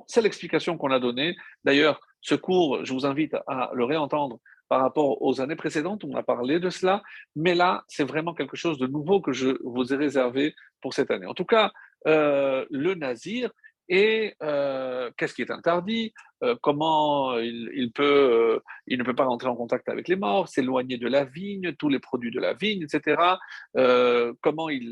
C'est 0.07 0.21
l'explication 0.21 0.77
qu'on 0.77 0.91
a 0.91 0.99
donnée. 0.99 1.35
D'ailleurs, 1.63 1.99
ce 2.21 2.35
cours, 2.35 2.85
je 2.85 2.93
vous 2.93 3.05
invite 3.05 3.35
à 3.47 3.71
le 3.73 3.83
réentendre 3.83 4.39
par 4.71 4.79
rapport 4.79 5.21
aux 5.21 5.41
années 5.41 5.57
précédentes, 5.57 6.05
on 6.05 6.15
a 6.15 6.23
parlé 6.23 6.61
de 6.61 6.69
cela, 6.69 7.03
mais 7.35 7.55
là, 7.55 7.83
c'est 7.89 8.05
vraiment 8.05 8.33
quelque 8.33 8.55
chose 8.55 8.77
de 8.77 8.87
nouveau 8.87 9.19
que 9.19 9.33
je 9.33 9.57
vous 9.65 9.93
ai 9.93 9.97
réservé 9.97 10.55
pour 10.79 10.93
cette 10.93 11.11
année. 11.11 11.25
En 11.25 11.33
tout 11.33 11.43
cas, 11.43 11.73
euh, 12.07 12.65
le 12.69 12.95
nazir 12.95 13.51
et 13.89 14.33
euh, 14.41 15.11
qu'est-ce 15.17 15.33
qui 15.33 15.41
est 15.41 15.51
interdit, 15.51 16.13
euh, 16.43 16.55
comment 16.61 17.37
il, 17.39 17.91
peut, 17.93 18.59
il 18.87 18.97
ne 18.97 19.03
peut 19.03 19.15
pas 19.15 19.25
rentrer 19.25 19.47
en 19.47 19.55
contact 19.55 19.89
avec 19.89 20.07
les 20.07 20.15
morts, 20.15 20.47
s'éloigner 20.47 20.97
de 20.97 21.07
la 21.07 21.25
vigne, 21.25 21.73
tous 21.73 21.89
les 21.89 21.99
produits 21.99 22.31
de 22.31 22.39
la 22.39 22.53
vigne, 22.53 22.83
etc. 22.83 23.21
comment 24.41 24.69
il 24.69 24.91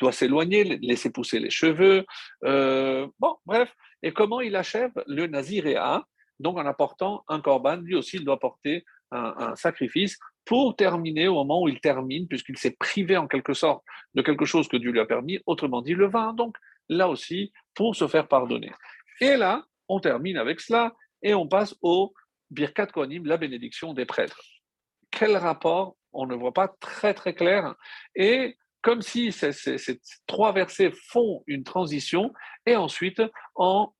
doit 0.00 0.12
s'éloigner, 0.12 0.64
laisser 0.64 1.10
pousser 1.10 1.38
les 1.38 1.50
cheveux. 1.50 2.04
bon, 2.42 3.36
bref, 3.46 3.74
et 4.02 4.12
comment 4.12 4.40
il 4.40 4.56
achève 4.56 4.92
le 5.06 5.26
naziréa, 5.26 6.04
donc 6.40 6.58
en 6.58 6.66
apportant 6.66 7.24
un 7.28 7.40
corban, 7.40 7.76
lui 7.76 7.94
aussi 7.94 8.16
il 8.16 8.24
doit 8.24 8.38
porter 8.38 8.84
un 9.10 9.54
sacrifice 9.56 10.18
pour 10.44 10.74
terminer 10.76 11.28
au 11.28 11.34
moment 11.34 11.62
où 11.62 11.68
il 11.68 11.80
termine, 11.80 12.26
puisqu'il 12.26 12.58
s'est 12.58 12.76
privé 12.78 13.16
en 13.16 13.26
quelque 13.26 13.54
sorte 13.54 13.84
de 14.14 14.22
quelque 14.22 14.44
chose 14.44 14.68
que 14.68 14.76
Dieu 14.76 14.90
lui 14.90 15.00
a 15.00 15.06
permis, 15.06 15.40
autrement 15.46 15.82
dit 15.82 15.94
le 15.94 16.08
vin, 16.08 16.32
donc 16.34 16.56
là 16.88 17.08
aussi, 17.08 17.52
pour 17.74 17.94
se 17.94 18.08
faire 18.08 18.28
pardonner. 18.28 18.72
Et 19.20 19.36
là, 19.36 19.64
on 19.92 20.00
termine 20.00 20.38
avec 20.38 20.60
cela 20.60 20.94
et 21.22 21.34
on 21.34 21.46
passe 21.46 21.74
au 21.82 22.14
Birkat 22.50 22.86
Kohanim, 22.86 23.26
la 23.26 23.36
bénédiction 23.36 23.94
des 23.94 24.06
prêtres. 24.06 24.40
Quel 25.10 25.36
rapport 25.36 25.96
On 26.12 26.26
ne 26.26 26.34
voit 26.34 26.52
pas 26.52 26.68
très 26.80 27.14
très 27.14 27.34
clair. 27.34 27.74
Et 28.14 28.56
comme 28.82 29.02
si 29.02 29.32
ces, 29.32 29.52
trois 30.26 30.52
versets 30.52 30.92
font 31.08 31.44
une 31.46 31.64
transition, 31.64 32.32
et 32.66 32.76
ensuite 32.76 33.22
on 33.54 33.90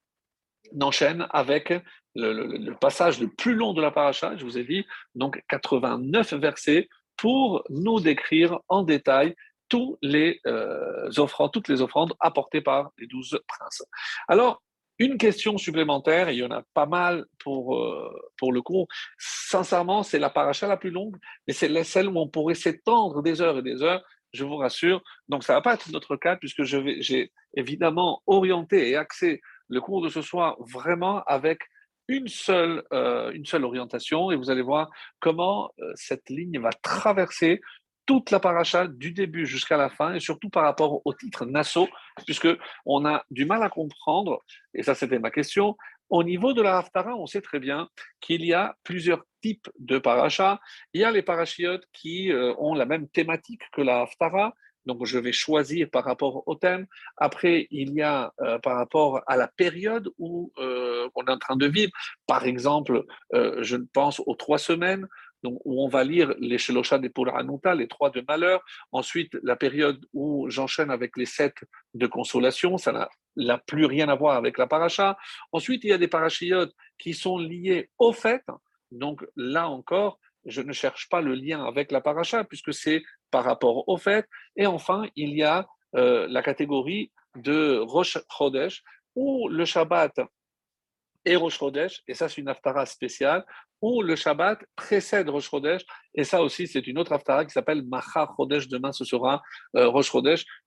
enchaîne 0.80 1.26
avec 1.30 1.72
le, 2.14 2.72
passage 2.74 3.20
le 3.20 3.28
plus 3.28 3.54
long 3.54 3.74
de 3.74 3.82
la 3.82 3.90
paracha, 3.90 4.36
je 4.36 4.44
vous 4.44 4.58
ai 4.58 4.64
dit, 4.64 4.84
donc 5.14 5.40
89 5.48 6.34
versets, 6.34 6.88
pour 7.16 7.62
nous 7.68 8.00
décrire 8.00 8.58
en 8.68 8.82
détail 8.82 9.34
euh, 9.74 11.48
toutes 11.52 11.68
les 11.68 11.82
offrandes 11.82 12.14
apportées 12.20 12.60
par 12.60 12.90
les 12.98 13.06
douze 13.06 13.38
princes. 13.46 13.84
Alors, 14.28 14.62
une 14.98 15.18
question 15.18 15.58
supplémentaire, 15.58 16.30
il 16.30 16.38
y 16.38 16.44
en 16.44 16.50
a 16.50 16.62
pas 16.74 16.86
mal 16.86 17.24
pour, 17.38 17.76
euh, 17.76 18.10
pour 18.36 18.52
le 18.52 18.62
cours. 18.62 18.86
Sincèrement, 19.18 20.02
c'est 20.02 20.18
la 20.18 20.30
paracha 20.30 20.66
la 20.66 20.76
plus 20.76 20.90
longue, 20.90 21.16
mais 21.46 21.54
c'est 21.54 21.84
celle 21.84 22.08
où 22.08 22.18
on 22.18 22.28
pourrait 22.28 22.54
s'étendre 22.54 23.22
des 23.22 23.40
heures 23.40 23.58
et 23.58 23.62
des 23.62 23.82
heures, 23.82 24.02
je 24.32 24.44
vous 24.44 24.56
rassure. 24.56 25.02
Donc, 25.28 25.44
ça 25.44 25.54
ne 25.54 25.58
va 25.58 25.62
pas 25.62 25.74
être 25.74 25.90
notre 25.90 26.16
cas, 26.16 26.36
puisque 26.36 26.62
j'ai 26.62 27.32
évidemment 27.54 28.22
orienté 28.26 28.90
et 28.90 28.96
axé 28.96 29.40
le 29.68 29.80
cours 29.80 30.02
de 30.02 30.08
ce 30.08 30.22
soir 30.22 30.56
vraiment 30.60 31.22
avec 31.24 31.60
une 32.08 32.28
seule, 32.28 32.82
euh, 32.92 33.30
une 33.32 33.46
seule 33.46 33.64
orientation 33.64 34.30
et 34.30 34.36
vous 34.36 34.50
allez 34.50 34.62
voir 34.62 34.90
comment 35.20 35.70
euh, 35.78 35.92
cette 35.94 36.28
ligne 36.28 36.58
va 36.58 36.70
traverser 36.82 37.60
toute 38.06 38.30
la 38.30 38.40
paracha 38.40 38.86
du 38.86 39.12
début 39.12 39.46
jusqu'à 39.46 39.76
la 39.76 39.88
fin 39.88 40.14
et 40.14 40.20
surtout 40.20 40.50
par 40.50 40.64
rapport 40.64 41.00
au 41.04 41.14
titre 41.14 41.44
Nassau, 41.46 41.88
puisque 42.24 42.48
on 42.86 43.04
a 43.06 43.24
du 43.30 43.44
mal 43.44 43.62
à 43.62 43.68
comprendre, 43.68 44.42
et 44.74 44.82
ça 44.82 44.94
c'était 44.94 45.18
ma 45.18 45.30
question, 45.30 45.76
au 46.12 46.24
niveau 46.24 46.52
de 46.52 46.60
la 46.60 46.76
Haftara, 46.76 47.16
on 47.16 47.26
sait 47.26 47.40
très 47.40 47.58
bien 47.58 47.88
qu'il 48.20 48.44
y 48.44 48.52
a 48.52 48.76
plusieurs 48.84 49.24
types 49.40 49.70
de 49.78 49.98
parachas. 49.98 50.58
Il 50.92 51.00
y 51.00 51.04
a 51.04 51.10
les 51.10 51.22
parachiotes 51.22 51.84
qui 51.94 52.30
euh, 52.30 52.54
ont 52.58 52.74
la 52.74 52.84
même 52.84 53.08
thématique 53.08 53.62
que 53.72 53.80
la 53.80 54.02
Haftara, 54.02 54.54
donc, 54.84 55.06
je 55.06 55.16
vais 55.16 55.30
choisir 55.30 55.88
par 55.90 56.02
rapport 56.02 56.42
au 56.48 56.56
thème. 56.56 56.86
Après, 57.16 57.68
il 57.70 57.94
y 57.94 58.02
a 58.02 58.32
euh, 58.40 58.58
par 58.58 58.76
rapport 58.76 59.22
à 59.28 59.36
la 59.36 59.46
période 59.46 60.10
où 60.18 60.52
euh, 60.58 61.08
on 61.14 61.24
est 61.24 61.30
en 61.30 61.38
train 61.38 61.54
de 61.54 61.66
vivre. 61.66 61.92
Par 62.26 62.44
exemple, 62.46 63.04
je 63.32 63.76
pense 63.92 64.20
aux 64.26 64.34
trois 64.34 64.58
semaines, 64.58 65.06
où 65.44 65.82
on 65.84 65.88
va 65.88 66.04
lire 66.04 66.34
les 66.38 66.58
Shelosha 66.58 66.98
des 66.98 67.10
Anuta, 67.34 67.74
les 67.74 67.88
trois 67.88 68.10
de 68.10 68.24
malheur. 68.26 68.62
Ensuite, 68.92 69.36
la 69.42 69.56
période 69.56 70.04
où 70.12 70.48
j'enchaîne 70.50 70.90
avec 70.90 71.16
les 71.16 71.26
sept 71.26 71.54
de 71.94 72.06
consolation, 72.06 72.78
ça 72.78 73.08
n'a 73.36 73.58
plus 73.58 73.86
rien 73.86 74.08
à 74.08 74.14
voir 74.14 74.36
avec 74.36 74.58
la 74.58 74.66
paracha. 74.66 75.16
Ensuite, 75.52 75.84
il 75.84 75.90
y 75.90 75.92
a 75.92 75.98
des 75.98 76.08
parachiotes 76.08 76.74
qui 76.98 77.14
sont 77.14 77.38
liés 77.38 77.90
au 77.98 78.12
fait. 78.12 78.42
Donc, 78.90 79.24
là 79.36 79.68
encore, 79.68 80.18
je 80.44 80.60
ne 80.60 80.72
cherche 80.72 81.08
pas 81.08 81.20
le 81.20 81.34
lien 81.34 81.64
avec 81.64 81.92
la 81.92 82.00
paracha, 82.00 82.44
puisque 82.44 82.74
c'est 82.74 83.02
par 83.30 83.44
rapport 83.44 83.88
au 83.88 83.96
fait. 83.96 84.26
Et 84.56 84.66
enfin, 84.66 85.06
il 85.16 85.34
y 85.34 85.42
a 85.42 85.66
euh, 85.96 86.26
la 86.28 86.42
catégorie 86.42 87.12
de 87.36 87.78
Rosh 87.78 88.18
Chodesh, 88.28 88.82
où 89.14 89.48
le 89.48 89.64
Shabbat 89.64 90.20
est 91.24 91.36
Rosh 91.36 91.60
et 92.08 92.14
ça 92.14 92.28
c'est 92.28 92.40
une 92.40 92.48
haftara 92.48 92.86
spéciale, 92.86 93.44
où 93.80 94.02
le 94.02 94.16
Shabbat 94.16 94.58
précède 94.76 95.28
Rosh 95.28 95.50
et 96.14 96.24
ça 96.24 96.42
aussi 96.42 96.66
c'est 96.66 96.86
une 96.86 96.98
autre 96.98 97.12
haftara 97.12 97.44
qui 97.44 97.52
s'appelle 97.52 97.82
Machar 97.84 98.34
Chodesh, 98.36 98.68
demain 98.68 98.92
ce 98.92 99.04
sera 99.04 99.42
euh. 99.76 99.90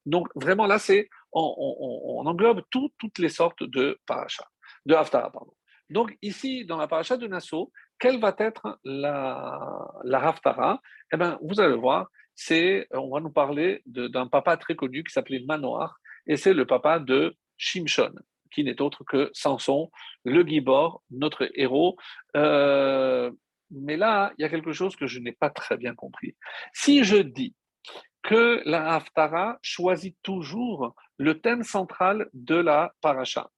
Donc 0.05 0.27
vraiment 0.35 0.65
là, 0.67 0.79
c'est 0.79 1.09
on, 1.31 2.23
englobe 2.25 2.61
toutes 2.69 3.19
les 3.19 3.29
sortes 3.29 3.63
de 3.63 3.99
paracha, 4.05 4.45
de 4.85 4.95
haftara. 4.95 5.31
Donc 5.89 6.17
ici, 6.21 6.65
dans 6.65 6.77
la 6.77 6.87
paracha 6.87 7.17
de 7.17 7.27
Nassau, 7.27 7.71
quelle 7.99 8.19
va 8.19 8.35
être 8.39 8.79
la, 8.83 9.87
la 10.03 10.27
haftara 10.27 10.81
Eh 11.13 11.17
bien, 11.17 11.37
vous 11.41 11.59
allez 11.59 11.75
voir, 11.75 12.07
c'est, 12.33 12.87
on 12.91 13.13
va 13.13 13.19
nous 13.19 13.31
parler 13.31 13.81
d'un 13.85 14.27
papa 14.27 14.57
très 14.57 14.75
connu 14.75 15.03
qui 15.03 15.13
s'appelait 15.13 15.43
Manoar, 15.47 15.99
et 16.27 16.37
c'est 16.37 16.53
le 16.53 16.65
papa 16.65 16.99
de 16.99 17.35
Shimshon, 17.57 18.13
qui 18.55 18.63
n'est 18.63 18.81
autre 18.81 19.03
que 19.03 19.29
Samson, 19.33 19.91
le 20.23 20.43
Gibor, 20.43 21.03
notre 21.11 21.49
héros. 21.55 21.97
Euh, 22.35 23.29
mais 23.69 23.97
là, 23.97 24.33
il 24.37 24.41
y 24.41 24.45
a 24.45 24.49
quelque 24.49 24.71
chose 24.71 24.95
que 24.95 25.07
je 25.07 25.19
n'ai 25.19 25.33
pas 25.33 25.49
très 25.49 25.77
bien 25.77 25.93
compris. 25.93 26.35
Si 26.73 27.03
je 27.03 27.17
dis 27.17 27.53
que 28.23 28.61
la 28.65 28.95
Haftara 28.95 29.59
choisit 29.61 30.15
toujours 30.23 30.95
le 31.17 31.39
thème 31.39 31.63
central 31.63 32.29
de 32.33 32.55
la 32.55 32.93
paracha, 33.01 33.49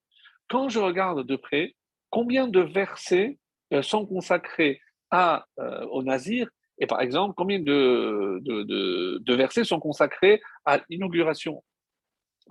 quand 0.49 0.69
je 0.69 0.79
regarde 0.79 1.25
de 1.25 1.35
près, 1.35 1.75
combien 2.09 2.47
de 2.47 2.59
versets 2.59 3.37
euh, 3.73 3.81
sont 3.81 4.05
consacrés 4.05 4.81
à, 5.11 5.45
euh, 5.59 5.85
au 5.87 6.03
Nazir 6.03 6.49
et 6.79 6.87
par 6.87 7.01
exemple, 7.01 7.33
combien 7.35 7.59
de, 7.59 8.39
de, 8.41 9.17
de, 9.19 9.33
versets 9.33 9.63
sont 9.63 9.79
consacrés 9.79 10.41
à 10.65 10.79
l'inauguration? 10.89 11.63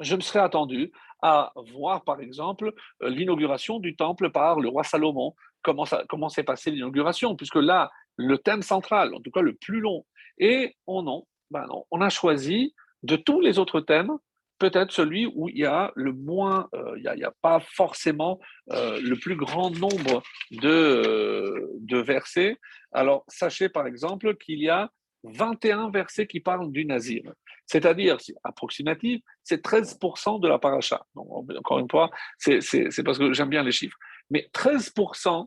Je 0.01 0.17
me 0.17 0.21
serais 0.21 0.41
attendu 0.41 0.93
à 1.23 1.53
voir, 1.73 2.05
par 2.05 2.21
exemple, 2.21 2.73
euh, 3.03 3.09
l'inauguration 3.09 3.79
du 3.79 3.97
temple 3.97 4.31
par 4.31 4.61
le 4.61 4.69
roi 4.69 4.85
Salomon. 4.85 5.35
Comment, 5.63 5.85
comment 6.09 6.29
s'est 6.29 6.45
passée 6.45 6.71
l'inauguration? 6.71 7.35
Puisque 7.35 7.57
là, 7.57 7.91
le 8.17 8.39
thème 8.39 8.63
central, 8.63 9.15
en 9.15 9.21
tout 9.21 9.31
cas 9.31 9.41
le 9.41 9.55
plus 9.55 9.81
long, 9.81 10.05
et 10.39 10.77
on, 10.87 11.25
ben 11.51 11.67
on 11.91 12.01
a 12.01 12.09
choisi 12.09 12.75
de 13.03 13.17
tous 13.17 13.41
les 13.41 13.59
autres 13.59 13.81
thèmes 13.81 14.17
peut-être 14.59 14.93
celui 14.93 15.27
où 15.27 15.49
il 15.49 15.59
y 15.59 15.67
a 15.67 15.93
le 15.95 16.13
moins, 16.13 16.69
euh, 16.75 16.95
il 16.97 17.13
n'y 17.17 17.25
a, 17.25 17.33
pas 17.43 17.61
forcément 17.61 18.41
euh, 18.73 19.01
le 19.01 19.17
plus 19.17 19.37
grand 19.37 19.71
nombre 19.71 20.23
de, 20.51 21.69
de 21.81 21.99
versets. 21.99 22.57
Alors, 22.93 23.25
sachez 23.29 23.69
par 23.69 23.87
exemple 23.87 24.37
qu'il 24.37 24.61
y 24.61 24.69
a 24.69 24.91
21 25.25 25.91
versets 25.91 26.27
qui 26.27 26.41
parlent 26.41 26.71
du 26.71 26.85
nazir. 26.85 27.23
C'est-à-dire, 27.67 28.17
approximatif, 28.45 29.23
c'est 29.43 29.65
13% 29.65 30.41
de 30.41 30.49
la 30.49 30.59
paracha. 30.59 31.05
Donc, 31.15 31.51
encore 31.57 31.79
une 31.79 31.91
fois, 31.91 32.11
c'est 32.39 33.03
parce 33.05 33.19
que 33.19 33.33
j'aime 33.33 33.51
bien 33.51 33.63
les 33.63 33.73
chiffres. 33.73 33.99
Mais 34.31 34.49
13%, 34.53 35.47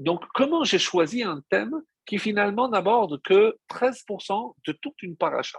donc 0.00 0.24
comment 0.34 0.64
j'ai 0.64 0.78
choisi 0.78 1.22
un 1.22 1.42
thème 1.50 1.74
qui 2.06 2.18
finalement 2.18 2.68
n'aborde 2.68 3.20
que 3.22 3.56
13% 3.70 4.54
de 4.66 4.72
toute 4.72 5.02
une 5.02 5.16
paracha, 5.16 5.58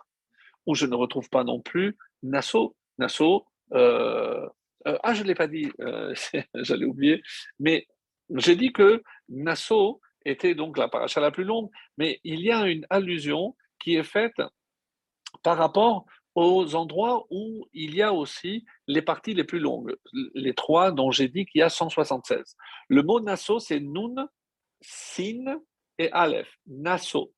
où 0.65 0.75
je 0.75 0.85
ne 0.85 0.95
retrouve 0.95 1.29
pas 1.29 1.43
non 1.43 1.61
plus 1.61 1.95
Nassau, 2.23 2.75
Nassau. 2.97 3.45
Euh, 3.73 4.47
euh, 4.87 4.97
ah, 5.03 5.13
je 5.13 5.23
ne 5.23 5.27
l'ai 5.27 5.35
pas 5.35 5.47
dit, 5.47 5.71
euh, 5.81 6.13
j'allais 6.55 6.85
oublier, 6.85 7.21
mais 7.59 7.85
j'ai 8.35 8.55
dit 8.55 8.71
que 8.71 9.03
Nassau 9.29 10.01
était 10.25 10.55
donc 10.55 10.77
la 10.77 10.87
paracha 10.87 11.21
la 11.21 11.31
plus 11.31 11.43
longue, 11.43 11.69
mais 11.97 12.19
il 12.23 12.41
y 12.41 12.51
a 12.51 12.67
une 12.67 12.85
allusion 12.89 13.55
qui 13.79 13.95
est 13.95 14.03
faite 14.03 14.41
par 15.43 15.57
rapport 15.57 16.05
aux 16.35 16.75
endroits 16.75 17.25
où 17.29 17.67
il 17.73 17.95
y 17.95 18.01
a 18.01 18.13
aussi 18.13 18.65
les 18.87 19.01
parties 19.01 19.33
les 19.33 19.43
plus 19.43 19.59
longues, 19.59 19.95
les 20.33 20.53
trois 20.53 20.91
dont 20.91 21.11
j'ai 21.11 21.27
dit 21.27 21.45
qu'il 21.45 21.59
y 21.59 21.63
a 21.63 21.69
176. 21.69 22.55
Le 22.87 23.03
mot 23.03 23.19
Nassau, 23.19 23.59
c'est 23.59 23.79
Nun, 23.79 24.27
Sin 24.81 25.59
et 25.97 26.11
Aleph. 26.11 26.49
Nassau. 26.67 27.33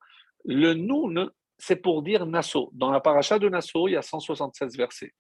Le 0.46 0.74
Nun, 0.74 1.30
c'est 1.58 1.78
pour 1.78 2.04
dire 2.04 2.26
Nassau. 2.26 2.70
Dans 2.74 2.92
la 2.92 3.00
paracha 3.00 3.40
de 3.40 3.50
Nassau, 3.50 3.88
il 3.88 3.94
y 3.94 3.98
a 3.98 4.02
176 4.02 4.78
versets. 4.78 5.14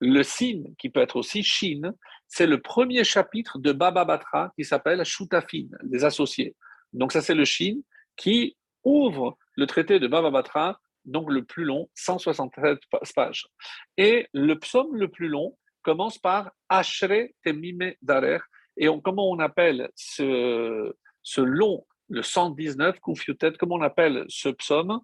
Le 0.00 0.22
Sin, 0.22 0.62
qui 0.78 0.90
peut 0.90 1.00
être 1.00 1.16
aussi 1.16 1.42
Shin, 1.42 1.92
c'est 2.26 2.46
le 2.46 2.60
premier 2.60 3.04
chapitre 3.04 3.58
de 3.58 3.72
Baba 3.72 4.04
Batra 4.04 4.52
qui 4.56 4.64
s'appelle 4.64 5.04
Shutafin, 5.04 5.68
les 5.82 6.04
associés. 6.04 6.54
Donc 6.92 7.12
ça 7.12 7.22
c'est 7.22 7.34
le 7.34 7.44
Shin 7.44 7.80
qui 8.16 8.56
ouvre 8.82 9.38
le 9.56 9.66
traité 9.66 9.98
de 9.98 10.06
Baba 10.06 10.30
Batra, 10.30 10.80
donc 11.04 11.30
le 11.30 11.44
plus 11.44 11.64
long, 11.64 11.88
167 11.94 12.78
pages. 13.14 13.46
Et 13.96 14.28
le 14.32 14.58
psaume 14.58 14.96
le 14.96 15.08
plus 15.08 15.28
long 15.28 15.56
commence 15.82 16.18
par 16.18 16.52
Ashre 16.68 17.28
Temime 17.44 17.92
Darer. 18.02 18.40
Et 18.76 18.88
comment 19.02 19.30
on 19.30 19.38
appelle 19.38 19.90
ce, 19.94 20.92
long, 21.38 21.86
le 22.08 22.22
119, 22.22 22.98
Koufiotet, 23.00 23.52
comment 23.58 23.76
on 23.76 23.82
appelle 23.82 24.24
ce 24.28 24.48
psaume? 24.48 25.00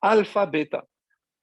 Alpha 0.00 0.46
Beta. 0.46 0.84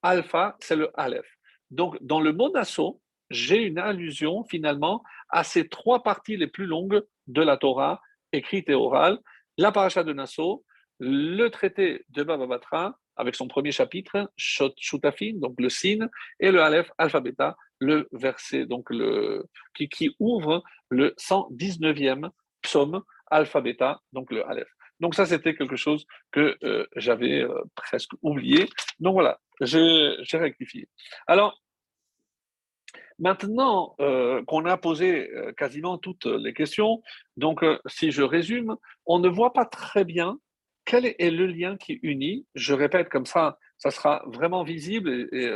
Alpha, 0.01 0.55
c'est 0.59 0.75
le 0.75 0.89
Aleph. 0.99 1.27
Donc, 1.71 1.97
dans 2.01 2.19
le 2.19 2.33
mot 2.33 2.51
Nassau, 2.51 3.01
j'ai 3.29 3.63
une 3.63 3.77
allusion 3.77 4.43
finalement 4.45 5.03
à 5.29 5.43
ces 5.43 5.67
trois 5.67 6.03
parties 6.03 6.37
les 6.37 6.47
plus 6.47 6.65
longues 6.65 7.03
de 7.27 7.41
la 7.41 7.57
Torah, 7.57 8.01
écrite 8.31 8.69
et 8.69 8.73
orale, 8.73 9.19
la 9.57 9.71
paracha 9.71 10.03
de 10.03 10.13
Nassau, 10.13 10.65
le 10.99 11.47
traité 11.49 12.05
de 12.09 12.23
Baba 12.23 12.47
Batra, 12.47 12.97
avec 13.19 13.35
son 13.35 13.47
premier 13.47 13.71
chapitre, 13.71 14.31
Shutafin, 14.37 15.33
donc 15.35 15.55
le 15.59 15.69
signe, 15.69 16.07
et 16.39 16.51
le 16.51 16.61
Aleph, 16.61 16.89
Alphabeta, 16.97 17.57
le 17.79 18.07
verset 18.13 18.65
donc 18.65 18.89
le, 18.89 19.45
qui, 19.75 19.89
qui 19.89 20.15
ouvre 20.19 20.63
le 20.89 21.13
119e 21.19 22.29
psaume, 22.61 23.03
Alphabeta, 23.29 23.99
donc 24.13 24.31
le 24.31 24.47
Aleph. 24.47 24.69
Donc 24.99 25.15
ça, 25.15 25.25
c'était 25.25 25.55
quelque 25.55 25.75
chose 25.75 26.05
que 26.31 26.57
euh, 26.63 26.85
j'avais 26.95 27.41
euh, 27.41 27.61
presque 27.75 28.11
oublié. 28.21 28.69
Donc 28.99 29.13
voilà, 29.13 29.39
j'ai 29.61 30.15
rectifié. 30.33 30.87
Alors, 31.27 31.61
maintenant 33.17 33.95
euh, 33.99 34.43
qu'on 34.45 34.65
a 34.65 34.77
posé 34.77 35.29
quasiment 35.57 35.97
toutes 35.97 36.25
les 36.25 36.53
questions, 36.53 37.01
donc 37.37 37.65
si 37.85 38.11
je 38.11 38.23
résume, 38.23 38.77
on 39.05 39.19
ne 39.19 39.29
voit 39.29 39.53
pas 39.53 39.65
très 39.65 40.05
bien 40.05 40.37
quel 40.89 41.05
est 41.05 41.29
le 41.29 41.45
lien 41.45 41.77
qui 41.77 41.99
unit. 42.01 42.47
Je 42.55 42.73
répète 42.73 43.09
comme 43.09 43.27
ça, 43.27 43.59
ça 43.77 43.91
sera 43.91 44.23
vraiment 44.25 44.63
visible, 44.63 45.29
et, 45.31 45.47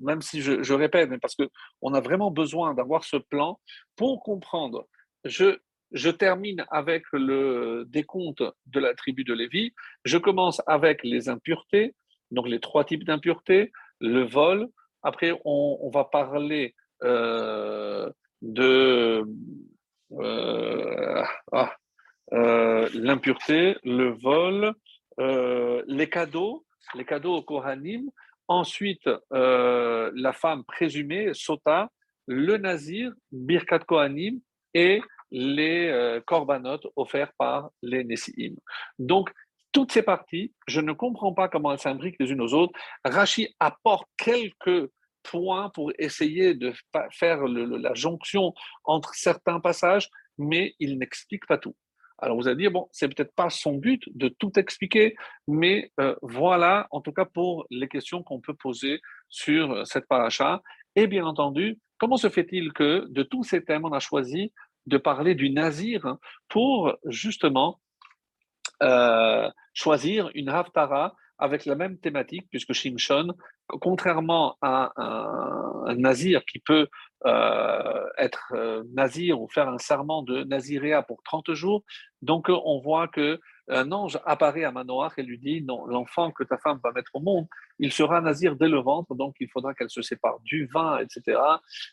même 0.00 0.22
si 0.22 0.40
je, 0.40 0.72
répète, 0.72 1.10
parce 1.20 1.36
qu'on 1.36 1.92
a 1.92 2.00
vraiment 2.00 2.30
besoin 2.30 2.72
d'avoir 2.72 3.04
ce 3.04 3.18
plan 3.18 3.60
pour 3.96 4.22
comprendre. 4.22 4.86
Je, 5.24 5.58
je 5.92 6.08
termine 6.08 6.64
avec 6.70 7.04
le 7.12 7.84
décompte 7.86 8.42
de 8.64 8.80
la 8.80 8.94
tribu 8.94 9.24
de 9.24 9.34
Lévi. 9.34 9.74
Je 10.06 10.16
commence 10.16 10.62
avec 10.66 11.04
les 11.04 11.28
impuretés, 11.28 11.94
donc 12.30 12.48
les 12.48 12.60
trois 12.60 12.84
types 12.84 13.04
d'impuretés, 13.04 13.72
le 14.00 14.22
vol. 14.22 14.68
Après, 15.02 15.38
on, 15.44 15.90
va 15.92 16.04
parler 16.04 16.74
euh, 17.02 18.10
de 18.40 19.22
euh, 20.12 21.24
ah, 21.52 21.76
euh, 22.32 22.88
l'impureté, 22.94 23.76
le 23.84 24.10
vol, 24.10 24.74
les 25.86 26.08
cadeaux, 26.10 26.64
les 26.94 27.04
cadeaux 27.04 27.36
au 27.36 27.42
Kohanim. 27.42 28.10
Ensuite, 28.48 29.08
la 29.30 30.32
femme 30.32 30.64
présumée, 30.64 31.32
Sota, 31.32 31.90
le 32.26 32.56
nazir, 32.58 33.12
Birkat 33.32 33.80
Kohanim 33.80 34.40
et 34.74 35.00
les 35.30 35.88
euh, 35.88 36.20
corbanotes 36.20 36.86
offerts 36.96 37.32
par 37.38 37.70
les 37.82 38.04
Nessiim. 38.04 38.54
Donc, 38.98 39.30
toutes 39.72 39.92
ces 39.92 40.02
parties, 40.02 40.52
je 40.66 40.80
ne 40.80 40.92
comprends 40.92 41.34
pas 41.34 41.48
comment 41.48 41.72
elles 41.72 41.78
s'imbriquent 41.78 42.16
les 42.20 42.30
unes 42.30 42.40
aux 42.40 42.54
autres. 42.54 42.78
Rachi 43.04 43.54
apporte 43.60 44.08
quelques 44.16 44.90
points 45.22 45.70
pour 45.70 45.92
essayer 45.98 46.54
de 46.54 46.72
faire 47.10 47.42
la 47.44 47.94
jonction 47.94 48.54
entre 48.84 49.14
certains 49.14 49.60
passages, 49.60 50.08
mais 50.38 50.74
il 50.78 50.98
n'explique 50.98 51.46
pas 51.46 51.58
tout. 51.58 51.74
Alors 52.18 52.36
vous 52.36 52.48
allez 52.48 52.56
dire, 52.56 52.70
bon, 52.70 52.88
c'est 52.92 53.08
peut-être 53.08 53.34
pas 53.34 53.50
son 53.50 53.74
but 53.74 54.02
de 54.16 54.28
tout 54.28 54.58
expliquer, 54.58 55.16
mais 55.46 55.92
euh, 56.00 56.14
voilà, 56.22 56.86
en 56.90 57.00
tout 57.00 57.12
cas 57.12 57.26
pour 57.26 57.66
les 57.70 57.88
questions 57.88 58.22
qu'on 58.22 58.40
peut 58.40 58.54
poser 58.54 59.00
sur 59.28 59.72
euh, 59.72 59.84
cette 59.84 60.06
paracha. 60.06 60.62
Et 60.94 61.06
bien 61.06 61.26
entendu, 61.26 61.78
comment 61.98 62.16
se 62.16 62.30
fait-il 62.30 62.72
que 62.72 63.06
de 63.08 63.22
tous 63.22 63.44
ces 63.44 63.62
thèmes, 63.62 63.84
on 63.84 63.92
a 63.92 64.00
choisi 64.00 64.52
de 64.86 64.96
parler 64.96 65.34
du 65.34 65.50
nazir 65.50 66.16
pour 66.48 66.96
justement 67.06 67.80
euh, 68.82 69.50
choisir 69.74 70.30
une 70.34 70.48
haftara 70.48 71.14
avec 71.38 71.64
la 71.64 71.74
même 71.74 71.98
thématique, 71.98 72.46
puisque 72.50 72.72
Shimshon, 72.72 73.28
contrairement 73.80 74.56
à 74.62 74.92
un, 74.96 75.94
nazir 75.96 76.44
qui 76.44 76.58
peut 76.58 76.88
euh, 77.24 78.06
être 78.18 78.52
euh, 78.54 78.82
nazir 78.92 79.40
ou 79.40 79.48
faire 79.48 79.68
un 79.68 79.78
serment 79.78 80.22
de 80.22 80.44
naziréa 80.44 81.02
pour 81.02 81.22
30 81.22 81.52
jours, 81.54 81.84
donc 82.22 82.46
on 82.48 82.80
voit 82.80 83.08
que 83.08 83.40
un 83.68 83.90
ange 83.92 84.18
apparaît 84.24 84.64
à 84.64 84.70
Manoach 84.70 85.14
et 85.16 85.22
lui 85.22 85.38
dit 85.38 85.62
non, 85.62 85.86
l'enfant 85.86 86.30
que 86.30 86.44
ta 86.44 86.56
femme 86.58 86.78
va 86.82 86.92
mettre 86.92 87.10
au 87.14 87.20
monde, 87.20 87.46
il 87.78 87.92
sera 87.92 88.20
nazir 88.20 88.56
dès 88.56 88.68
le 88.68 88.78
ventre, 88.78 89.14
donc 89.14 89.34
il 89.40 89.48
faudra 89.50 89.74
qu'elle 89.74 89.90
se 89.90 90.02
sépare 90.02 90.38
du 90.44 90.66
vin, 90.66 90.98
etc. 90.98 91.40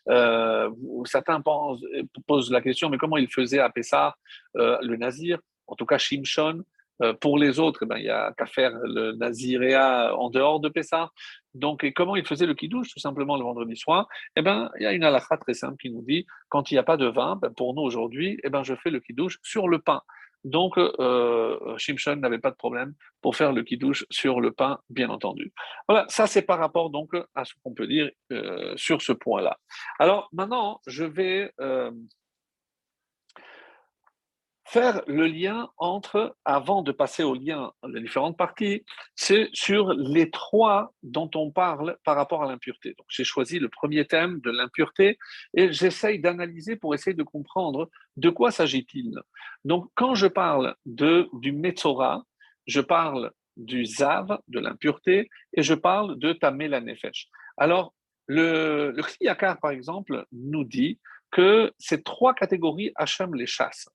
Euh, 0.10 0.70
certains 1.06 1.42
posent 1.42 2.52
la 2.52 2.62
question, 2.62 2.90
mais 2.90 2.98
comment 2.98 3.18
il 3.18 3.32
faisait 3.32 3.60
à 3.60 3.70
Pessah 3.70 4.16
euh, 4.58 4.78
le 4.82 4.98
nazir? 4.98 5.40
En 5.68 5.76
tout 5.76 5.86
cas, 5.86 5.98
Shimshon. 5.98 6.64
Euh, 7.02 7.14
pour 7.14 7.38
les 7.38 7.60
autres, 7.60 7.80
eh 7.84 7.86
ben, 7.86 7.98
il 7.98 8.04
n'y 8.04 8.10
a 8.10 8.32
qu'à 8.38 8.46
faire 8.46 8.72
le 8.84 9.14
naziréa 9.14 10.16
en 10.16 10.30
dehors 10.30 10.60
de 10.60 10.70
Pessah. 10.70 11.10
Donc, 11.54 11.90
comment 11.96 12.16
il 12.16 12.26
faisait 12.26 12.46
le 12.46 12.54
kidouche 12.54 12.90
Tout 12.94 13.00
simplement 13.00 13.38
le 13.38 13.44
vendredi 13.44 13.76
soir? 13.76 14.08
Eh 14.36 14.42
ben, 14.42 14.70
il 14.80 14.84
y 14.84 14.86
a 14.86 14.94
une 14.94 15.04
halakha 15.04 15.38
très 15.38 15.54
simple 15.54 15.78
qui 15.78 15.90
nous 15.90 16.04
dit 16.04 16.26
quand 16.50 16.72
il 16.72 16.76
n'y 16.76 16.80
a 16.80 16.84
pas 16.84 16.98
de 16.98 17.08
vin, 17.08 17.38
ben, 17.42 17.52
pour 17.52 17.74
nous 17.74 17.82
aujourd'hui, 17.82 18.40
eh 18.44 18.50
ben, 18.50 18.64
je 18.64 18.76
fais 18.76 18.90
le 18.90 19.00
kidouche 19.00 19.40
sur 19.42 19.68
le 19.68 19.80
pain. 19.80 20.02
Donc, 20.44 20.78
euh, 20.78 21.78
Shimshon 21.78 22.18
n'avait 22.18 22.40
pas 22.40 22.52
de 22.52 22.56
problème 22.56 22.94
pour 23.22 23.36
faire 23.36 23.54
le 23.54 23.64
kiddush 23.64 24.06
sur 24.10 24.42
le 24.42 24.52
pain, 24.52 24.80
bien 24.90 25.10
entendu. 25.10 25.54
Voilà, 25.88 26.06
ça 26.10 26.28
c'est 26.28 26.42
par 26.42 26.60
rapport 26.60 26.90
donc 26.90 27.12
à 27.36 27.46
ce 27.46 27.54
qu'on 27.64 27.74
peut 27.74 27.88
dire 27.88 28.12
euh, 28.32 28.74
sur 28.76 29.02
ce 29.02 29.14
point-là. 29.14 29.58
Alors 30.00 30.30
maintenant, 30.34 30.82
je 30.86 31.06
vais 31.06 31.54
euh, 31.62 31.92
faire 34.66 35.02
le 35.08 35.26
lien 35.28 35.70
entre, 35.78 36.36
avant 36.46 36.82
de 36.82 36.92
passer 36.92 37.24
au 37.24 37.34
lien, 37.34 37.72
les 37.88 38.02
différentes 38.02 38.38
parties, 38.38 38.86
c'est 39.16 39.50
sur 39.54 39.94
les 39.94 40.32
trois 40.32 40.94
dont 41.04 41.30
on 41.36 41.52
parle 41.52 41.98
par 42.04 42.16
rapport 42.16 42.44
à 42.44 42.48
l'impureté. 42.48 42.96
Donc, 42.98 43.06
j'ai 43.10 43.24
choisi 43.24 43.60
le 43.60 43.70
premier 43.70 44.06
thème 44.06 44.40
de 44.40 44.52
l'impureté 44.52 45.18
et 45.54 45.72
j'essaye 45.72 46.20
d'analyser 46.20 46.76
pour 46.76 46.96
essayer 46.96 47.14
de 47.14 47.24
comprendre 47.24 47.90
de 48.18 48.30
quoi 48.30 48.52
s'agit-il. 48.52 49.20
Donc, 49.66 49.90
quand 49.96 50.16
je 50.16 50.28
parle 50.28 50.76
de, 50.86 51.30
du 51.34 51.52
Metzora, 51.52 52.24
je 52.66 52.82
parle 52.82 53.32
du 53.58 53.86
Zav, 53.86 54.40
de 54.48 54.60
l'impureté, 54.60 55.30
et 55.54 55.62
je 55.62 55.74
parle 55.74 56.18
de 56.18 56.34
Tamé. 56.34 56.70
Alors, 57.58 57.94
le, 58.28 58.92
le 58.92 59.56
par 59.62 59.72
exemple, 59.72 60.26
nous 60.32 60.64
dit 60.64 61.00
que 61.30 61.72
ces 61.78 62.02
trois 62.02 62.34
catégories, 62.34 62.92
Hachem 62.96 63.36
les 63.36 63.46
chasse. 63.46 63.90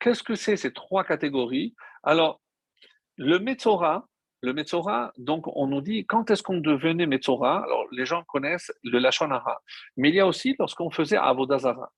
Qu'est-ce 0.00 0.22
que 0.22 0.34
c'est 0.34 0.56
ces 0.56 0.72
trois 0.72 1.04
catégories? 1.04 1.74
Alors, 2.02 2.40
le 3.16 3.38
Metzora, 3.38 4.06
le 4.42 4.54
Metzora, 4.54 5.12
donc 5.18 5.46
on 5.54 5.66
nous 5.66 5.82
dit 5.82 6.06
quand 6.06 6.30
est-ce 6.30 6.42
qu'on 6.42 6.56
devenait 6.56 7.06
Metzora? 7.06 7.62
Alors, 7.62 7.86
les 7.92 8.06
gens 8.06 8.24
connaissent 8.24 8.72
le 8.82 8.98
Lachonara, 8.98 9.60
mais 9.98 10.08
il 10.08 10.14
y 10.14 10.20
a 10.20 10.26
aussi 10.26 10.56
lorsqu'on 10.58 10.90
faisait 10.90 11.18
Avodazara. 11.18 11.92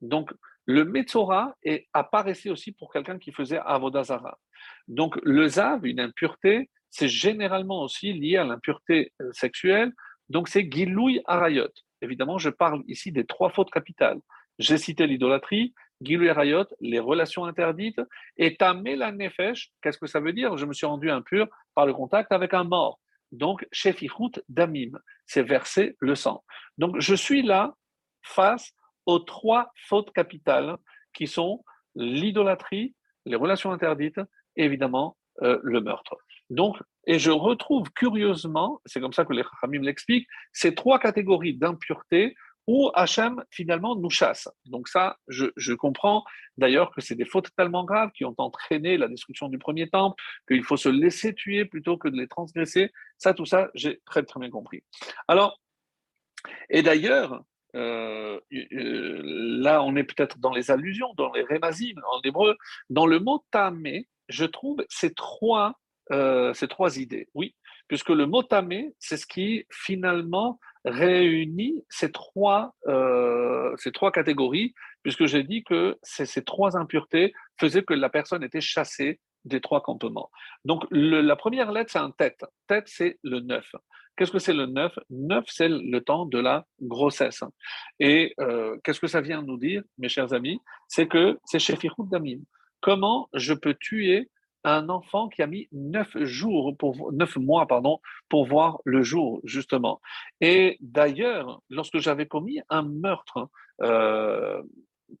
Donc, 0.00 0.32
le 0.66 0.84
Metzora 0.84 1.56
apparaissait 1.92 2.50
aussi 2.50 2.72
pour 2.72 2.92
quelqu'un 2.92 3.18
qui 3.18 3.32
faisait 3.32 3.58
Avodazara. 3.58 4.38
Donc, 4.86 5.18
le 5.24 5.48
Zav, 5.48 5.84
une 5.86 5.98
impureté, 5.98 6.70
c'est 6.90 7.08
généralement 7.08 7.82
aussi 7.82 8.12
lié 8.12 8.36
à 8.36 8.44
l'impureté 8.44 9.12
euh, 9.20 9.30
sexuelle. 9.32 9.92
Donc, 10.28 10.48
c'est 10.48 10.70
Giloui 10.70 11.20
Arayot. 11.26 11.72
Évidemment, 12.02 12.38
je 12.38 12.50
parle 12.50 12.82
ici 12.86 13.12
des 13.12 13.24
trois 13.24 13.50
fautes 13.50 13.70
capitales. 13.70 14.20
J'ai 14.58 14.78
cité 14.78 15.06
l'idolâtrie, 15.06 15.74
Gilou 16.00 16.32
Rayot, 16.32 16.66
les 16.80 16.98
relations 16.98 17.44
interdites, 17.44 18.00
et 18.36 18.56
Tamé 18.56 18.96
la 18.96 19.12
Nefesh, 19.12 19.70
qu'est-ce 19.82 19.98
que 19.98 20.06
ça 20.06 20.20
veut 20.20 20.32
dire? 20.32 20.56
Je 20.56 20.66
me 20.66 20.72
suis 20.72 20.86
rendu 20.86 21.10
impur 21.10 21.48
par 21.74 21.86
le 21.86 21.94
contact 21.94 22.32
avec 22.32 22.54
un 22.54 22.64
mort. 22.64 23.00
Donc, 23.32 23.66
Shefichut 23.72 24.40
Damim, 24.48 24.98
c'est 25.26 25.42
verser 25.42 25.96
le 26.00 26.14
sang. 26.14 26.44
Donc, 26.78 26.98
je 26.98 27.14
suis 27.14 27.42
là 27.42 27.74
face 28.22 28.72
aux 29.06 29.18
trois 29.18 29.70
fautes 29.86 30.12
capitales 30.12 30.76
qui 31.12 31.26
sont 31.26 31.64
l'idolâtrie, 31.94 32.94
les 33.26 33.36
relations 33.36 33.72
interdites 33.72 34.20
et 34.56 34.64
évidemment 34.64 35.16
euh, 35.42 35.58
le 35.62 35.80
meurtre. 35.80 36.16
Donc, 36.50 36.78
et 37.06 37.18
je 37.18 37.30
retrouve 37.30 37.90
curieusement, 37.92 38.80
c'est 38.86 39.00
comme 39.00 39.12
ça 39.12 39.24
que 39.24 39.32
les 39.32 39.44
Khamim 39.60 39.82
l'expliquent, 39.82 40.28
ces 40.52 40.74
trois 40.74 40.98
catégories 40.98 41.54
d'impureté 41.54 42.34
où 42.68 42.90
Hachem 42.94 43.42
finalement 43.50 43.96
nous 43.96 44.10
chasse. 44.10 44.46
Donc 44.66 44.88
ça, 44.88 45.16
je, 45.26 45.72
comprends 45.72 46.22
d'ailleurs 46.58 46.92
que 46.94 47.00
c'est 47.00 47.14
des 47.14 47.24
fautes 47.24 47.48
tellement 47.56 47.82
graves 47.82 48.10
qui 48.12 48.26
ont 48.26 48.34
entraîné 48.36 48.98
la 48.98 49.08
destruction 49.08 49.48
du 49.48 49.58
premier 49.58 49.88
temple, 49.88 50.22
qu'il 50.46 50.62
faut 50.62 50.76
se 50.76 50.90
laisser 50.90 51.34
tuer 51.34 51.64
plutôt 51.64 51.96
que 51.96 52.08
de 52.08 52.16
les 52.16 52.28
transgresser. 52.28 52.92
Ça, 53.16 53.32
tout 53.32 53.46
ça, 53.46 53.70
j'ai 53.74 54.00
très 54.04 54.22
très 54.22 54.38
bien 54.38 54.50
compris. 54.50 54.84
Alors, 55.28 55.58
et 56.68 56.82
d'ailleurs, 56.82 57.42
euh, 57.74 58.38
euh, 58.52 59.22
là, 59.24 59.82
on 59.82 59.96
est 59.96 60.04
peut-être 60.04 60.38
dans 60.38 60.52
les 60.52 60.70
allusions, 60.70 61.14
dans 61.16 61.32
les 61.32 61.44
rémazim 61.44 61.96
en 62.12 62.20
hébreu. 62.22 62.54
Dans 62.90 63.06
le 63.06 63.18
mot 63.18 63.42
tamé, 63.50 64.08
je 64.28 64.44
trouve 64.44 64.84
ces 64.90 65.14
trois, 65.14 65.80
euh, 66.12 66.52
ces 66.52 66.68
trois 66.68 66.98
idées. 66.98 67.30
Oui, 67.32 67.54
puisque 67.88 68.10
le 68.10 68.26
mot 68.26 68.42
tamé, 68.42 68.94
c'est 68.98 69.16
ce 69.16 69.26
qui 69.26 69.64
finalement 69.70 70.60
réunit 70.84 71.84
ces 71.88 72.12
trois, 72.12 72.74
euh, 72.86 73.74
ces 73.76 73.92
trois 73.92 74.12
catégories, 74.12 74.74
puisque 75.02 75.26
j'ai 75.26 75.42
dit 75.42 75.64
que 75.64 75.98
ces 76.02 76.44
trois 76.44 76.76
impuretés 76.76 77.32
faisaient 77.58 77.82
que 77.82 77.94
la 77.94 78.08
personne 78.08 78.42
était 78.44 78.60
chassée 78.60 79.20
des 79.44 79.60
trois 79.60 79.82
campements. 79.82 80.30
Donc 80.64 80.84
la 80.90 81.36
première 81.36 81.72
lettre, 81.72 81.90
c'est 81.92 81.98
un 81.98 82.10
tête. 82.10 82.44
Tête, 82.66 82.86
c'est 82.86 83.18
le 83.22 83.40
neuf. 83.40 83.74
Qu'est-ce 84.16 84.32
que 84.32 84.40
c'est 84.40 84.52
le 84.52 84.66
neuf? 84.66 84.98
Neuf, 85.10 85.44
c'est 85.48 85.68
le 85.68 86.00
temps 86.00 86.26
de 86.26 86.38
la 86.38 86.66
grossesse. 86.82 87.44
Et 88.00 88.34
euh, 88.40 88.76
qu'est-ce 88.82 89.00
que 89.00 89.06
ça 89.06 89.20
vient 89.20 89.42
nous 89.42 89.58
dire, 89.58 89.82
mes 89.96 90.08
chers 90.08 90.32
amis? 90.32 90.60
C'est 90.88 91.06
que 91.06 91.38
c'est 91.44 91.60
chez 91.60 91.78
Damim. 92.10 92.40
Comment 92.80 93.28
je 93.32 93.54
peux 93.54 93.74
tuer 93.74 94.28
un 94.64 94.88
enfant 94.88 95.28
qui 95.28 95.42
a 95.42 95.46
mis 95.46 95.68
neuf 95.72 96.16
jours 96.24 96.76
pour 96.76 97.12
neuf 97.12 97.36
mois 97.36 97.66
pardon 97.66 98.00
pour 98.28 98.46
voir 98.46 98.78
le 98.84 99.02
jour 99.02 99.40
justement. 99.44 100.00
Et 100.40 100.76
d'ailleurs, 100.80 101.60
lorsque 101.70 101.98
j'avais 101.98 102.26
commis 102.26 102.60
un 102.68 102.82
meurtre 102.82 103.48
euh, 103.82 104.62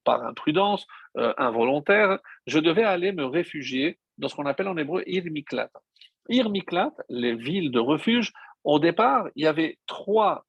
par 0.04 0.24
imprudence 0.24 0.86
euh, 1.16 1.32
involontaire, 1.38 2.18
je 2.46 2.58
devais 2.58 2.84
aller 2.84 3.12
me 3.12 3.24
réfugier 3.24 3.98
dans 4.18 4.28
ce 4.28 4.34
qu'on 4.34 4.46
appelle 4.46 4.68
en 4.68 4.76
hébreu 4.76 5.02
Irmiklat. 5.06 5.70
Irmiklat, 6.28 6.92
les 7.08 7.34
villes 7.34 7.70
de 7.70 7.78
refuge. 7.78 8.32
Au 8.64 8.78
départ, 8.78 9.28
il 9.34 9.44
y 9.44 9.46
avait 9.46 9.78
trois 9.86 10.44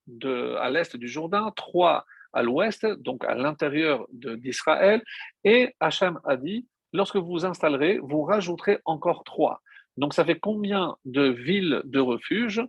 à 0.60 0.70
l'est 0.70 0.98
du 0.98 1.08
Jourdain, 1.08 1.52
trois 1.56 2.06
à 2.34 2.44
l'ouest, 2.44 2.86
donc 2.86 3.24
à 3.26 3.36
l'intérieur 3.36 4.06
d'Israël. 4.12 5.02
Et 5.44 5.76
Hachem 5.80 6.20
a 6.26 6.36
dit 6.36 6.68
lorsque 6.94 7.16
vous 7.16 7.28
vous 7.28 7.46
installerez, 7.46 8.00
vous 8.02 8.24
rajouterez 8.24 8.80
encore 8.86 9.24
trois. 9.24 9.62
Donc 9.98 10.14
ça 10.14 10.24
fait 10.24 10.40
combien 10.40 10.96
de 11.06 11.24
villes 11.24 11.82
de 11.86 12.00
refuge? 12.00 12.62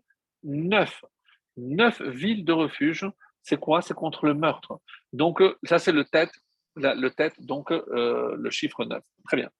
Neuf. 0.42 1.04
Neuf 1.56 2.02
villes 2.02 2.44
de 2.44 2.52
refuge. 2.52 3.06
C'est 3.42 3.58
quoi? 3.58 3.82
C'est 3.82 3.94
contre 3.94 4.26
le 4.26 4.34
meurtre. 4.34 4.80
Donc 5.12 5.40
euh, 5.40 5.56
ça 5.64 5.78
c'est 5.78 5.92
le 5.92 6.04
tête, 6.04 6.32
le 6.76 7.08
tête, 7.08 7.34
donc 7.40 7.72
euh, 7.72 8.36
le 8.36 8.50
chiffre 8.50 8.84
9. 8.84 9.02
Très 9.26 9.36
bien. 9.36 9.50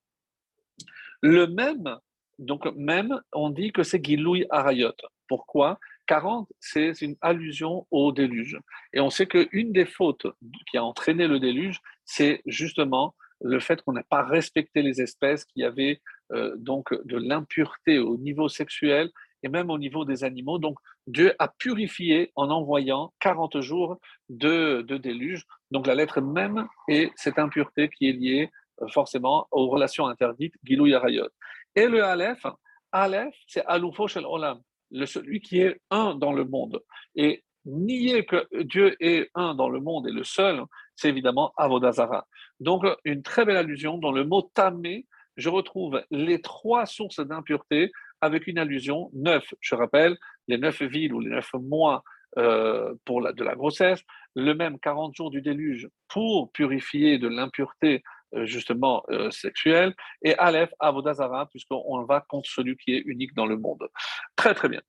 Le 1.23 1.47
même, 1.47 1.99
donc 2.39 2.65
même, 2.75 3.21
on 3.33 3.51
dit 3.51 3.73
que 3.73 3.83
c'est 3.83 4.03
Giloui 4.03 4.47
Arayot. 4.51 4.95
Pourquoi? 5.29 5.79
40, 6.07 6.49
c'est 6.59 7.03
une 7.03 7.17
allusion 7.21 7.87
au 7.93 8.11
déluge. 8.11 8.59
Et 8.93 9.01
on 9.01 9.11
sait 9.11 9.27
qu'une 9.27 9.73
des 9.73 9.85
fautes 9.85 10.27
qui 10.69 10.77
a 10.77 10.83
entraîné 10.83 11.29
le 11.29 11.39
déluge, 11.39 11.81
c'est 12.05 12.43
justement 12.47 13.15
le 13.41 13.61
fait 13.61 13.83
qu'on 13.83 13.93
n'a 13.93 14.03
pas 14.03 14.23
respecté 14.23 14.83
les 14.83 15.01
espèces, 15.01 15.45
qu'il 15.45 15.63
y 15.63 15.65
avait 15.65 16.01
euh, 16.33 16.55
donc 16.57 16.93
de 17.05 17.17
l'impureté 17.17 17.99
au 17.99 18.17
niveau 18.17 18.49
sexuel 18.49 19.11
et 19.43 19.49
même 19.49 19.71
au 19.71 19.79
niveau 19.79 20.05
des 20.05 20.25
animaux. 20.25 20.59
Donc 20.59 20.79
Dieu 21.07 21.35
a 21.39 21.49
purifié 21.49 22.31
en 22.37 22.51
envoyant 22.51 23.13
40 23.21 23.61
jours 23.61 23.99
de, 24.29 24.83
déluge. 24.83 25.45
Donc 25.71 25.87
la 25.87 25.95
lettre 25.95 26.21
même 26.21 26.67
est 26.89 27.11
cette 27.17 27.39
impureté 27.39 27.89
qui 27.89 28.09
est 28.09 28.13
liée 28.13 28.51
euh, 28.83 28.89
forcément 28.89 29.47
aux 29.51 29.69
relations 29.69 30.07
interdites, 30.07 30.55
Gilou 30.65 30.87
Yarayot. 30.87 31.29
Et 31.75 31.87
le 31.87 32.05
Aleph, 32.05 32.45
Aleph, 32.93 33.35
c'est 33.47 33.65
Aloufo 33.67 34.09
Shel 34.09 34.27
Olam, 34.27 34.61
le, 34.91 35.07
celui 35.07 35.41
qui 35.41 35.61
est 35.61 35.81
un 35.91 36.15
dans 36.15 36.33
le 36.33 36.45
monde. 36.45 36.81
Et 37.15 37.45
nier 37.65 38.25
que 38.25 38.47
Dieu 38.63 38.97
est 39.01 39.31
un 39.35 39.55
dans 39.55 39.69
le 39.69 39.81
monde 39.81 40.09
et 40.09 40.13
le 40.13 40.25
seul, 40.25 40.63
c'est 41.01 41.09
évidemment 41.09 41.53
Avodazara. 41.57 42.27
Donc, 42.61 42.85
une 43.05 43.23
très 43.23 43.47
belle 43.47 43.57
allusion 43.57 43.97
dans 43.97 44.13
le 44.13 44.25
mot 44.25 44.43
tamé, 44.43 45.07
je 45.37 45.49
retrouve 45.49 46.03
les 46.11 46.43
trois 46.43 46.85
sources 46.85 47.21
d'impureté 47.21 47.91
avec 48.21 48.47
une 48.47 48.59
allusion 48.59 49.11
neuf. 49.15 49.55
Je 49.61 49.75
rappelle, 49.75 50.19
les 50.47 50.59
neuf 50.59 50.83
villes 50.83 51.15
ou 51.15 51.21
les 51.21 51.31
neuf 51.31 51.51
mois 51.55 52.05
euh, 52.37 52.95
pour 53.07 53.23
la, 53.23 53.33
de 53.33 53.43
la 53.43 53.55
grossesse, 53.55 54.03
le 54.37 54.53
même 54.53 54.79
40 54.79 55.17
jours 55.17 55.31
du 55.31 55.41
déluge 55.41 55.89
pour 56.09 56.53
purifier 56.53 57.19
de 57.19 57.29
l'impureté 57.29 58.03
euh, 58.35 58.45
justement 58.45 59.03
euh, 59.11 59.31
sexuelle, 59.31 59.95
et 60.23 60.35
Aleph, 60.35 60.71
Avodazara, 60.81 61.47
puisqu'on 61.47 62.05
va 62.05 62.21
contre 62.29 62.51
celui 62.51 62.77
qui 62.77 62.95
est 62.95 63.03
unique 63.07 63.35
dans 63.35 63.47
le 63.47 63.57
monde. 63.57 63.89
Très 64.37 64.55
très 64.55 64.69
bien. 64.69 64.83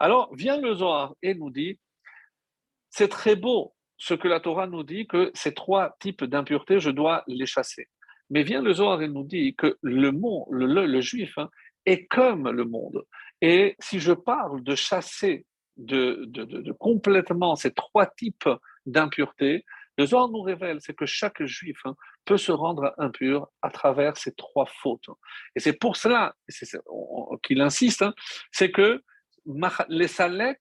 Alors 0.00 0.34
vient 0.34 0.58
le 0.58 0.74
Zohar 0.74 1.14
et 1.22 1.34
nous 1.34 1.50
dit, 1.50 1.78
c'est 2.88 3.08
très 3.08 3.36
beau 3.36 3.74
ce 3.98 4.14
que 4.14 4.28
la 4.28 4.40
Torah 4.40 4.66
nous 4.66 4.84
dit, 4.84 5.06
que 5.06 5.30
ces 5.34 5.52
trois 5.52 5.96
types 6.00 6.24
d'impuretés, 6.24 6.80
je 6.80 6.90
dois 6.90 7.24
les 7.26 7.46
chasser. 7.46 7.88
Mais 8.30 8.42
vient 8.42 8.62
le 8.62 8.72
Zohar 8.72 9.02
et 9.02 9.08
nous 9.08 9.24
dit 9.24 9.54
que 9.56 9.76
le 9.82 10.12
monde, 10.12 10.46
le, 10.50 11.00
juif, 11.00 11.36
hein, 11.38 11.50
est 11.84 12.06
comme 12.06 12.48
le 12.48 12.64
monde. 12.64 13.04
Et 13.40 13.74
si 13.80 13.98
je 13.98 14.12
parle 14.12 14.62
de 14.62 14.74
chasser 14.74 15.46
de, 15.76 16.72
complètement 16.78 17.56
ces 17.56 17.72
trois 17.72 18.06
types 18.06 18.48
d'impuretés, 18.86 19.64
le 19.96 20.06
Zohar 20.06 20.28
nous 20.28 20.42
révèle, 20.42 20.78
c'est 20.80 20.94
que 20.94 21.06
chaque 21.06 21.42
juif 21.44 21.78
hein, 21.84 21.96
peut 22.24 22.36
se 22.36 22.52
rendre 22.52 22.94
impur 22.98 23.48
à 23.62 23.70
travers 23.70 24.16
ces 24.16 24.32
trois 24.32 24.66
fautes. 24.66 25.10
Et 25.56 25.60
c'est 25.60 25.72
pour 25.72 25.96
cela 25.96 26.36
qu'il 27.42 27.60
insiste, 27.60 28.02
hein, 28.02 28.14
c'est 28.52 28.70
que 28.70 29.02
les 29.88 30.08
salek 30.08 30.60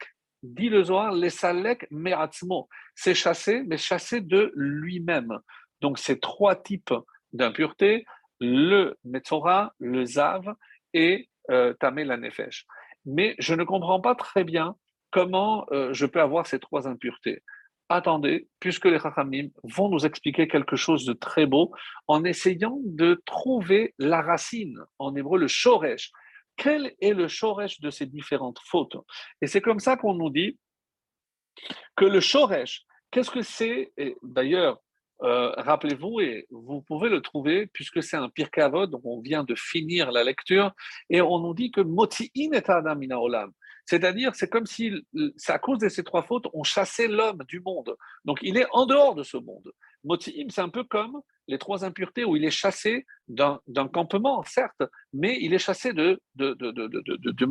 dit 0.53 0.69
le 0.69 0.83
Zohar, 0.83 1.11
les 1.11 1.29
salek 1.29 1.87
me'atzmo, 1.91 2.67
c'est 2.95 3.13
chasser, 3.13 3.63
mais 3.67 3.77
chasser 3.77 4.21
de 4.21 4.51
lui-même. 4.55 5.39
Donc 5.81 5.99
ces 5.99 6.19
trois 6.19 6.55
types 6.55 6.93
d'impureté, 7.33 8.05
le 8.39 8.97
Metzora, 9.03 9.73
le 9.79 10.05
Zav 10.05 10.53
et 10.93 11.29
euh, 11.51 11.73
Tamé 11.73 12.03
la 12.03 12.17
Nefesh. 12.17 12.65
Mais 13.05 13.35
je 13.39 13.53
ne 13.53 13.63
comprends 13.63 14.01
pas 14.01 14.15
très 14.15 14.43
bien 14.43 14.75
comment 15.11 15.65
euh, 15.71 15.93
je 15.93 16.05
peux 16.05 16.21
avoir 16.21 16.45
ces 16.45 16.59
trois 16.59 16.87
impuretés. 16.87 17.43
Attendez, 17.89 18.49
puisque 18.59 18.85
les 18.85 18.99
Chachamim 18.99 19.47
vont 19.63 19.87
nous 19.89 20.05
expliquer 20.05 20.49
quelque 20.49 20.75
chose 20.75 21.05
de 21.05 21.13
très 21.13 21.45
beau 21.45 21.71
en 22.07 22.25
essayant 22.25 22.77
de 22.83 23.21
trouver 23.25 23.93
la 23.97 24.21
racine, 24.21 24.77
en 24.99 25.15
hébreu 25.15 25.39
le 25.39 25.47
shoresh. 25.47 26.11
Quel 26.57 26.95
est 26.99 27.13
le 27.13 27.27
shoresh 27.27 27.79
de 27.79 27.89
ces 27.89 28.05
différentes 28.05 28.59
fautes? 28.65 28.97
Et 29.41 29.47
c'est 29.47 29.61
comme 29.61 29.79
ça 29.79 29.95
qu'on 29.95 30.15
nous 30.15 30.29
dit 30.29 30.59
que 31.95 32.05
le 32.05 32.19
shoresh, 32.19 32.83
qu'est-ce 33.11 33.31
que 33.31 33.41
c'est? 33.41 33.93
D'ailleurs, 34.23 34.79
euh, 35.23 35.51
rappelez-vous, 35.57 36.19
et 36.19 36.47
vous 36.51 36.81
pouvez 36.81 37.09
le 37.09 37.21
trouver, 37.21 37.67
puisque 37.67 38.03
c'est 38.03 38.17
un 38.17 38.29
pire 38.29 38.51
kavod, 38.51 38.91
donc 38.91 39.01
on 39.03 39.19
vient 39.19 39.43
de 39.43 39.55
finir 39.55 40.11
la 40.11 40.23
lecture, 40.23 40.71
et 41.09 41.21
on 41.21 41.39
nous 41.39 41.53
dit 41.53 41.71
que 41.71 41.81
moti'in 41.81 42.51
et 42.53 42.69
adam 42.69 42.99
olam. 43.17 43.51
C'est-à-dire, 43.85 44.35
c'est 44.35 44.49
comme 44.49 44.65
si, 44.65 44.91
à 45.47 45.59
cause 45.59 45.79
de 45.79 45.89
ces 45.89 46.03
trois 46.03 46.21
fautes, 46.21 46.47
on 46.53 46.63
chassait 46.63 47.07
l'homme 47.07 47.43
du 47.47 47.61
monde. 47.61 47.95
Donc, 48.25 48.39
il 48.41 48.57
est 48.57 48.67
en 48.71 48.85
dehors 48.85 49.15
de 49.15 49.23
ce 49.23 49.37
monde. 49.37 49.71
Moti'im, 50.03 50.49
c'est 50.49 50.61
un 50.61 50.69
peu 50.69 50.83
comme 50.83 51.21
les 51.47 51.57
trois 51.57 51.85
impuretés 51.85 52.25
où 52.25 52.35
il 52.35 52.45
est 52.45 52.51
chassé 52.51 53.05
d'un 53.27 53.59
campement, 53.91 54.43
certes, 54.43 54.83
mais 55.13 55.37
il 55.41 55.53
est 55.53 55.59
chassé 55.59 55.93
de, 55.93 56.19
de, 56.35 57.45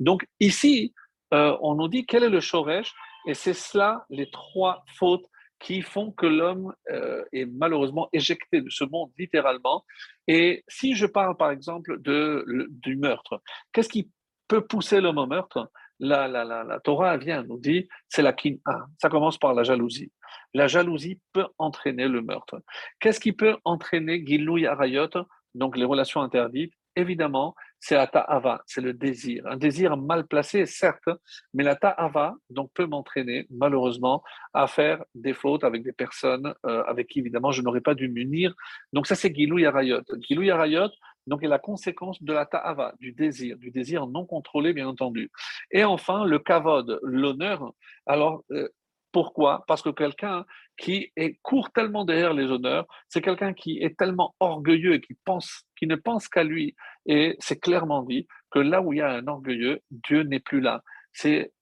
Donc, 0.00 0.26
ici, 0.40 0.92
euh, 1.32 1.56
on 1.60 1.74
nous 1.74 1.88
dit 1.88 2.06
quel 2.06 2.24
est 2.24 2.28
le 2.28 2.40
shoresh, 2.40 2.92
et 3.26 3.34
c'est 3.34 3.54
cela, 3.54 4.04
les 4.10 4.30
trois 4.30 4.84
fautes 4.98 5.26
qui 5.60 5.80
font 5.82 6.10
que 6.12 6.26
l'homme 6.26 6.74
euh, 6.90 7.24
est 7.32 7.46
malheureusement 7.46 8.08
éjecté 8.12 8.60
de 8.60 8.68
ce 8.68 8.84
monde 8.84 9.10
littéralement. 9.18 9.84
Et 10.26 10.64
si 10.68 10.94
je 10.94 11.06
parle 11.06 11.36
par 11.36 11.50
exemple 11.50 12.00
de, 12.02 12.44
du 12.68 12.96
meurtre, 12.96 13.40
qu'est-ce 13.72 13.88
qui 13.88 14.10
peut 14.46 14.66
pousser 14.66 15.00
l'homme 15.00 15.18
au 15.18 15.26
meurtre? 15.26 15.70
La, 16.00 16.28
la, 16.28 16.44
la, 16.44 16.64
la, 16.64 16.80
Torah 16.80 17.16
vient 17.16 17.42
nous 17.42 17.58
dit 17.58 17.88
c'est 18.08 18.22
la 18.22 18.32
kin'a. 18.32 18.86
Ça 19.00 19.08
commence 19.08 19.38
par 19.38 19.54
la 19.54 19.62
jalousie. 19.62 20.12
La 20.52 20.66
jalousie 20.66 21.20
peut 21.32 21.46
entraîner 21.58 22.08
le 22.08 22.22
meurtre. 22.22 22.60
Qu'est-ce 23.00 23.20
qui 23.20 23.32
peut 23.32 23.56
entraîner 23.64 24.24
Gilou 24.24 24.64
Arayot, 24.66 25.08
donc 25.54 25.76
les 25.76 25.84
relations 25.84 26.22
interdites 26.22 26.72
Évidemment, 26.96 27.56
c'est 27.80 27.96
la 27.96 28.06
ta'ava, 28.06 28.62
c'est 28.66 28.80
le 28.80 28.92
désir. 28.92 29.44
Un 29.48 29.56
désir 29.56 29.96
mal 29.96 30.28
placé, 30.28 30.64
certes, 30.64 31.08
mais 31.52 31.64
la 31.64 31.74
ta'ava 31.74 32.36
donc, 32.50 32.70
peut 32.72 32.86
m'entraîner, 32.86 33.46
malheureusement, 33.50 34.22
à 34.52 34.68
faire 34.68 35.04
des 35.14 35.34
fautes 35.34 35.64
avec 35.64 35.82
des 35.82 35.92
personnes 35.92 36.54
euh, 36.66 36.84
avec 36.84 37.08
qui, 37.08 37.18
évidemment, 37.18 37.50
je 37.50 37.62
n'aurais 37.62 37.80
pas 37.80 37.96
dû 37.96 38.08
m'unir. 38.08 38.54
Donc, 38.92 39.08
ça, 39.08 39.16
c'est 39.16 39.34
Gilou 39.34 39.58
Yarayot. 39.58 40.02
Gilou 40.20 40.42
Yarayot, 40.42 40.88
donc, 41.26 41.42
est 41.42 41.48
la 41.48 41.58
conséquence 41.58 42.22
de 42.22 42.32
la 42.32 42.46
ta'ava, 42.46 42.94
du 43.00 43.12
désir, 43.12 43.56
du 43.56 43.70
désir 43.70 44.06
non 44.06 44.26
contrôlé, 44.26 44.72
bien 44.72 44.88
entendu. 44.88 45.30
Et 45.70 45.84
enfin, 45.84 46.24
le 46.24 46.38
kavod, 46.38 47.00
l'honneur. 47.02 47.72
Alors, 48.06 48.44
euh, 48.50 48.68
pourquoi? 49.14 49.64
Parce 49.68 49.80
que 49.80 49.90
quelqu'un 49.90 50.44
qui 50.76 51.12
court 51.42 51.70
tellement 51.70 52.04
derrière 52.04 52.34
les 52.34 52.46
honneurs, 52.46 52.84
c'est 53.08 53.22
quelqu'un 53.22 53.54
qui 53.54 53.78
est 53.78 53.96
tellement 53.96 54.34
orgueilleux 54.40 54.98
qui, 54.98 55.14
pense, 55.24 55.62
qui 55.78 55.86
ne 55.86 55.94
pense 55.94 56.28
qu'à 56.28 56.42
lui. 56.42 56.74
Et 57.06 57.36
c'est 57.38 57.60
clairement 57.60 58.02
dit 58.02 58.26
que 58.50 58.58
là 58.58 58.82
où 58.82 58.92
il 58.92 58.98
y 58.98 59.02
a 59.02 59.10
un 59.10 59.26
orgueilleux, 59.28 59.80
Dieu 59.92 60.24
n'est 60.24 60.40
plus 60.40 60.60
là. 60.60 60.82
C'est 61.12 61.52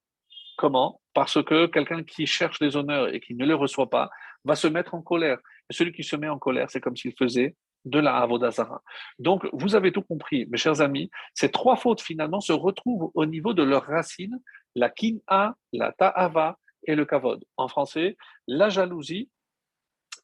comment? 0.57 0.99
Parce 1.13 1.43
que 1.43 1.67
quelqu'un 1.67 2.03
qui 2.03 2.25
cherche 2.25 2.59
les 2.59 2.75
honneurs 2.75 3.13
et 3.13 3.19
qui 3.19 3.35
ne 3.35 3.45
les 3.45 3.53
reçoit 3.53 3.89
pas 3.89 4.09
va 4.43 4.55
se 4.55 4.67
mettre 4.67 4.95
en 4.95 5.03
colère. 5.03 5.37
Et 5.69 5.73
celui 5.73 5.93
qui 5.93 6.03
se 6.03 6.15
met 6.15 6.29
en 6.29 6.39
colère, 6.39 6.71
c'est 6.71 6.81
comme 6.81 6.97
s'il 6.97 7.13
faisait 7.17 7.55
de 7.85 7.99
la 7.99 8.17
Avodazara. 8.17 8.81
Donc, 9.19 9.47
vous 9.53 9.75
avez 9.75 9.91
tout 9.91 10.01
compris, 10.01 10.45
mes 10.47 10.57
chers 10.57 10.81
amis. 10.81 11.09
Ces 11.33 11.49
trois 11.49 11.75
fautes, 11.75 12.01
finalement, 12.01 12.39
se 12.39 12.53
retrouvent 12.53 13.11
au 13.13 13.25
niveau 13.25 13.53
de 13.53 13.63
leurs 13.63 13.85
racines, 13.85 14.39
la 14.75 14.89
kin'a, 14.89 15.55
la 15.71 15.91
ta'ava 15.91 16.57
et 16.85 16.95
le 16.95 17.05
kavod. 17.05 17.43
En 17.57 17.67
français, 17.67 18.17
la 18.47 18.69
jalousie, 18.69 19.29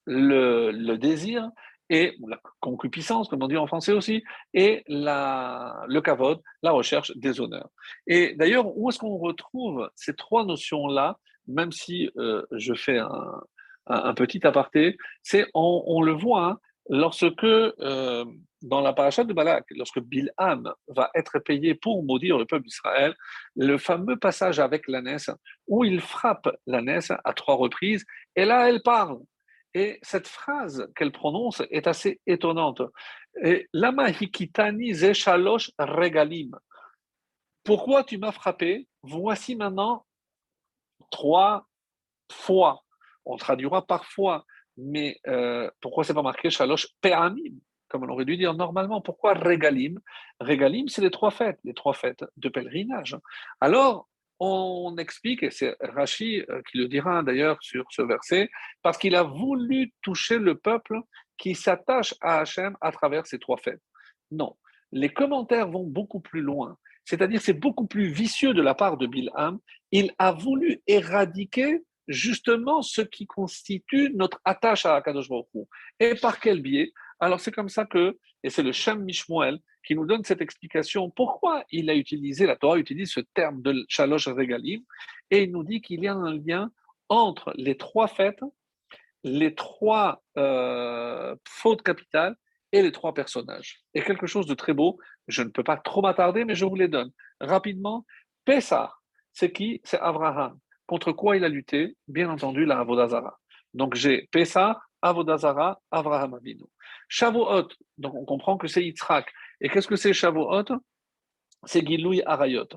le, 0.06 0.96
désir 0.96 1.50
et 1.90 2.16
la 2.28 2.40
concupiscence, 2.60 3.30
comme 3.30 3.44
on 3.44 3.48
dit 3.48 3.58
en 3.58 3.68
français 3.68 3.94
aussi, 3.94 4.24
et 4.54 4.84
la, 4.88 5.84
le 5.88 6.02
kavod, 6.02 6.42
la 6.62 6.72
recherche 6.72 7.12
des 7.16 7.42
honneurs. 7.42 7.70
Et 8.08 8.36
d'ailleurs, 8.36 8.78
où 8.78 8.90
est-ce 8.90 9.00
qu'on 9.00 9.18
retrouve 9.18 9.90
ces 9.96 10.16
trois 10.16 10.46
notions-là, 10.46 11.18
même 11.48 11.72
si 11.72 12.10
euh, 12.18 12.46
je 12.52 12.74
fais 12.74 13.00
un, 13.00 14.14
petit 14.14 14.46
aparté, 14.46 14.98
c'est 15.24 15.48
on, 15.56 16.04
le 16.04 16.12
voit 16.12 16.46
hein, 16.46 16.60
lorsque 16.90 17.44
euh, 17.44 18.26
dans 18.62 18.82
la 18.82 18.94
paracha 18.94 19.24
de 19.24 19.32
Balak, 19.32 19.66
lorsque 19.72 20.00
Bilham 20.00 20.74
va 20.88 21.10
être 21.16 21.40
payé 21.40 21.76
pour 21.76 22.04
maudire 22.04 22.38
le 22.38 22.46
peuple 22.46 22.66
d'Israël, 22.66 23.16
le 23.56 23.78
fameux 23.78 24.18
passage 24.18 24.60
avec 24.60 24.88
l'ânesse, 24.88 25.30
où 25.68 25.86
il 25.86 26.02
frappe 26.02 26.50
l'ânesse 26.68 27.12
à 27.24 27.34
trois 27.34 27.56
reprises, 27.56 28.06
et 28.36 28.44
là 28.46 28.68
elle 28.68 28.82
parle. 28.82 29.20
Et 29.76 30.00
cette 30.02 30.28
phrase 30.28 30.90
qu'elle 30.96 31.12
prononce 31.12 31.62
est 31.70 31.86
assez 31.86 32.20
étonnante. 32.26 32.82
Lama 33.72 34.10
hikitani 34.10 34.94
regalim. 35.78 36.58
Pourquoi 37.64 38.04
tu 38.04 38.18
m'as 38.18 38.32
frappé? 38.32 38.88
Voici 39.04 39.56
maintenant 39.56 40.06
trois 41.12 41.68
fois. 42.32 42.84
On 43.26 43.38
traduira 43.38 43.86
parfois, 43.86 44.44
mais 44.80 45.18
euh, 45.28 45.70
pourquoi 45.82 46.04
c'est 46.04 46.14
pas 46.14 46.22
marqué 46.22 46.50
shalosh 46.50 46.88
pe'amim 47.02 47.60
comme 47.90 48.04
on 48.04 48.10
aurait 48.10 48.26
dû 48.26 48.38
dire 48.38 48.54
normalement? 48.54 49.02
Pourquoi 49.02 49.34
régalim 49.34 50.00
Régalim, 50.40 50.88
c'est 50.88 51.02
les 51.02 51.12
trois 51.12 51.32
fêtes, 51.32 51.60
les 51.64 51.74
trois 51.74 51.94
fêtes 51.94 52.24
de 52.38 52.48
pèlerinage. 52.48 53.18
Alors, 53.60 54.08
on 54.40 54.96
explique, 54.98 55.44
et 55.44 55.52
c'est 55.52 55.76
Rachi 55.82 56.44
euh, 56.50 56.62
qui 56.70 56.78
le 56.78 56.88
dira 56.88 57.24
d'ailleurs 57.24 57.58
sur 57.62 57.86
ce 57.90 58.02
verset, 58.02 58.50
parce 58.82 58.98
qu'il 58.98 59.16
a 59.16 59.24
voulu 59.24 59.92
toucher 60.02 60.38
le 60.38 60.56
peuple 60.56 61.02
qui 61.38 61.56
s'attache 61.56 62.14
à 62.22 62.40
Hachem 62.40 62.78
à 62.80 62.92
travers 62.92 63.28
ces 63.28 63.40
trois 63.40 63.58
fêtes. 63.58 63.82
Non, 64.32 64.56
les 64.92 65.10
commentaires 65.10 65.70
vont 65.70 65.86
beaucoup 65.86 66.22
plus 66.22 66.42
loin. 66.42 66.78
C'est-à-dire, 67.04 67.42
c'est 67.42 67.54
beaucoup 67.54 67.88
plus 67.88 68.08
vicieux 68.08 68.54
de 68.54 68.62
la 68.62 68.76
part 68.76 68.98
de 68.98 69.08
Bilham. 69.08 69.60
Il 69.92 70.14
a 70.20 70.32
voulu 70.32 70.82
éradiquer 70.86 71.82
justement 72.10 72.82
ce 72.82 73.02
qui 73.02 73.26
constitue 73.28 74.12
notre 74.16 74.42
attache 74.44 74.86
à 74.86 74.96
Akadosh 74.96 75.30
Baruch 75.30 75.48
Et 76.00 76.16
par 76.16 76.40
quel 76.40 76.62
biais? 76.62 76.92
Alors 77.20 77.40
c'est 77.40 77.52
comme 77.52 77.70
ça 77.70 77.86
que, 77.86 78.18
et 78.44 78.50
c'est 78.50 78.64
le 78.64 78.72
Shem 78.72 79.04
Mishmuel 79.04 79.60
qui 79.86 79.96
nous 79.96 80.06
donne 80.06 80.24
cette 80.24 80.42
explication, 80.42 81.10
pourquoi 81.10 81.64
il 81.72 81.90
a 81.90 81.96
utilisé, 81.96 82.46
la 82.46 82.56
Torah 82.56 82.78
utilise 82.78 83.12
ce 83.12 83.22
terme 83.22 83.62
de 83.62 83.86
Shalosh 83.88 84.28
Regalim, 84.28 84.82
et 85.32 85.44
il 85.44 85.52
nous 85.52 85.64
dit 85.64 85.82
qu'il 85.82 86.04
y 86.04 86.08
a 86.08 86.14
un 86.14 86.36
lien 86.36 86.72
entre 87.08 87.54
les 87.56 87.78
trois 87.78 88.08
fêtes, 88.08 88.44
les 89.24 89.56
trois 89.56 90.22
euh, 90.38 91.36
fautes 91.48 91.82
capitales 91.82 92.36
et 92.72 92.82
les 92.82 92.92
trois 92.92 93.14
personnages. 93.14 93.82
Et 93.94 94.02
quelque 94.02 94.28
chose 94.28 94.48
de 94.48 94.54
très 94.54 94.74
beau, 94.74 95.00
je 95.28 95.44
ne 95.44 95.50
peux 95.50 95.64
pas 95.64 95.78
trop 95.78 96.02
m'attarder, 96.02 96.46
mais 96.46 96.56
je 96.56 96.66
vous 96.66 96.76
les 96.76 96.88
donne. 96.88 97.12
Rapidement, 97.40 98.06
Pessah, 98.46 98.94
c'est 99.34 99.52
qui? 99.52 99.82
C'est 99.84 100.00
Abraham. 100.00 100.60
Contre 100.90 101.12
quoi 101.12 101.38
il 101.38 101.44
a 101.44 101.50
lutté? 101.50 101.96
Bien 102.08 102.32
entendu, 102.32 102.66
la 102.66 102.80
Avodazara. 102.80 103.38
Donc 103.76 103.94
j'ai 103.94 104.28
Pessah, 104.32 104.82
Avodazara, 105.04 105.80
Abraham 105.92 106.34
Avinu. 106.34 106.64
Shavuot, 107.08 107.68
donc 108.00 108.16
on 108.16 108.26
comprend 108.26 108.58
que 108.58 108.68
c'est 108.68 108.84
Yitzhak. 108.84 109.32
Et 109.62 109.70
qu'est-ce 109.70 109.88
que 109.88 109.96
c'est 109.96 110.14
Shavuot? 110.14 110.66
C'est 111.66 111.86
Gilouy 111.86 112.24
Arayot. 112.26 112.70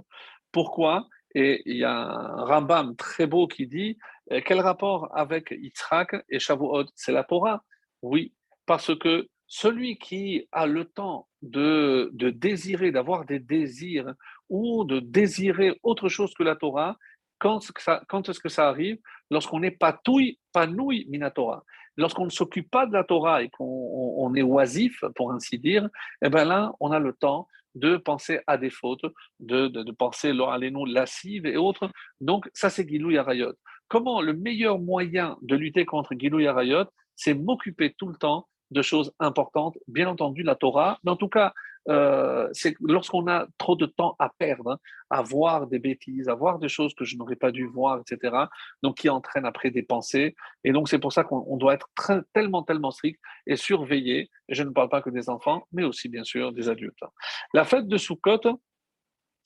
Pourquoi? 0.52 1.06
Et 1.34 1.62
il 1.64 1.78
y 1.78 1.84
a 1.84 1.90
un 1.90 2.44
Rambam 2.44 2.96
très 2.96 3.26
beau 3.26 3.46
qui 3.46 3.66
dit 3.66 3.96
euh, 4.30 4.42
quel 4.44 4.60
rapport 4.60 5.08
avec 5.16 5.50
Yitzhak 5.50 6.14
et 6.28 6.38
Shavuot? 6.38 6.84
C'est 6.94 7.12
la 7.12 7.24
Torah 7.24 7.64
Oui, 8.02 8.34
parce 8.66 8.94
que 8.94 9.26
celui 9.46 9.96
qui 9.96 10.46
a 10.52 10.66
le 10.66 10.84
temps 10.84 11.28
de 11.40 12.10
désirer, 12.12 12.92
d'avoir 12.92 13.24
des 13.24 13.38
désirs 13.38 14.12
ou 14.50 14.84
de 14.84 15.00
désirer 15.00 15.78
autre 15.82 16.10
chose 16.10 16.34
que 16.34 16.42
la 16.42 16.56
Torah, 16.56 16.98
quand, 17.42 18.28
est-ce 18.28 18.40
que 18.40 18.48
ça 18.48 18.68
arrive? 18.68 18.98
Lorsqu'on 19.30 19.62
est 19.62 19.72
patouille, 19.72 20.38
panouille 20.52 21.06
minatora 21.08 21.64
lorsqu'on 21.96 22.24
ne 22.24 22.30
s'occupe 22.30 22.70
pas 22.70 22.86
de 22.86 22.92
la 22.92 23.04
Torah 23.04 23.42
et 23.42 23.50
qu'on 23.50 24.34
est 24.34 24.42
oisif, 24.42 25.04
pour 25.14 25.32
ainsi 25.32 25.58
dire, 25.58 25.88
eh 26.24 26.30
bien 26.30 26.44
là, 26.44 26.72
on 26.80 26.90
a 26.90 26.98
le 26.98 27.12
temps 27.12 27.48
de 27.74 27.96
penser 27.96 28.40
à 28.46 28.56
des 28.56 28.70
fautes, 28.70 29.04
de, 29.40 29.90
penser 29.92 30.30
à 30.30 30.58
les 30.58 30.70
noms 30.70 30.84
lascives 30.84 31.46
et 31.46 31.56
autres. 31.56 31.90
Donc, 32.20 32.48
ça, 32.54 32.70
c'est 32.70 32.88
Gilou 32.88 33.10
Yarayot. 33.10 33.52
Comment 33.88 34.20
le 34.22 34.32
meilleur 34.32 34.78
moyen 34.78 35.36
de 35.42 35.54
lutter 35.54 35.84
contre 35.84 36.14
Gilou 36.18 36.40
Yarayot, 36.40 36.84
c'est 37.14 37.34
m'occuper 37.34 37.94
tout 37.98 38.08
le 38.08 38.16
temps 38.16 38.48
de 38.70 38.82
choses 38.82 39.12
importantes, 39.20 39.76
bien 39.86 40.08
entendu 40.08 40.42
la 40.42 40.54
Torah, 40.54 40.98
mais 41.04 41.10
en 41.10 41.16
tout 41.16 41.28
cas 41.28 41.52
euh, 41.88 42.48
c'est 42.52 42.74
lorsqu'on 42.80 43.26
a 43.26 43.46
trop 43.58 43.76
de 43.76 43.86
temps 43.86 44.14
à 44.18 44.30
perdre, 44.38 44.72
hein, 44.72 44.78
à 45.10 45.22
voir 45.22 45.66
des 45.66 45.78
bêtises, 45.78 46.28
à 46.28 46.34
voir 46.34 46.58
des 46.58 46.68
choses 46.68 46.94
que 46.94 47.04
je 47.04 47.16
n'aurais 47.16 47.36
pas 47.36 47.50
dû 47.50 47.66
voir, 47.66 48.00
etc. 48.00 48.36
Donc, 48.82 48.98
qui 48.98 49.08
entraînent 49.08 49.46
après 49.46 49.70
des 49.70 49.82
pensées. 49.82 50.34
Et 50.64 50.72
donc, 50.72 50.88
c'est 50.88 50.98
pour 50.98 51.12
ça 51.12 51.24
qu'on 51.24 51.56
doit 51.56 51.74
être 51.74 51.88
tellement, 52.32 52.62
tellement 52.62 52.90
strict 52.90 53.20
et 53.46 53.56
surveiller. 53.56 54.30
Et 54.48 54.54
je 54.54 54.62
ne 54.62 54.70
parle 54.70 54.88
pas 54.88 55.02
que 55.02 55.10
des 55.10 55.28
enfants, 55.28 55.66
mais 55.72 55.84
aussi, 55.84 56.08
bien 56.08 56.24
sûr, 56.24 56.52
des 56.52 56.68
adultes. 56.68 57.02
La 57.52 57.64
fête 57.64 57.88
de 57.88 57.96
Sukkot, 57.96 58.60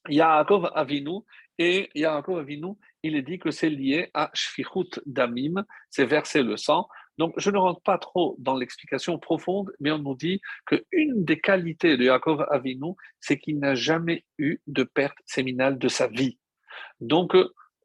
Yaakov 0.09 0.71
Avinu, 0.75 1.21
et 1.59 1.89
Yaakov 1.95 2.39
Avinu, 2.39 2.75
il 3.03 3.17
est 3.17 3.23
dit 3.23 3.39
que 3.39 3.51
c'est 3.51 3.71
lié 3.71 4.11
à 4.15 4.31
Shfichut 4.35 5.01
Damim, 5.07 5.65
c'est 5.91 6.05
verser 6.05 6.43
le 6.43 6.57
sang. 6.57 6.89
Donc, 7.19 7.35
je 7.37 7.51
ne 7.51 7.59
rentre 7.59 7.81
pas 7.83 7.99
trop 7.99 8.37
dans 8.39 8.57
l'explication 8.57 9.19
profonde, 9.19 9.73
mais 9.81 9.91
on 9.91 9.99
nous 9.99 10.15
dit 10.15 10.41
qu'une 10.67 11.25
des 11.25 11.41
qualités 11.41 11.97
de 11.97 12.05
Yaakov 12.05 12.47
Avinu, 12.51 12.95
c'est 13.21 13.39
qu'il 13.39 13.59
n'a 13.59 13.75
jamais 13.75 14.25
eu 14.39 14.59
de 14.67 14.83
perte 14.83 15.17
séminale 15.25 15.79
de 15.79 15.89
sa 15.89 16.09
vie. 16.09 16.39
Donc, 17.01 17.35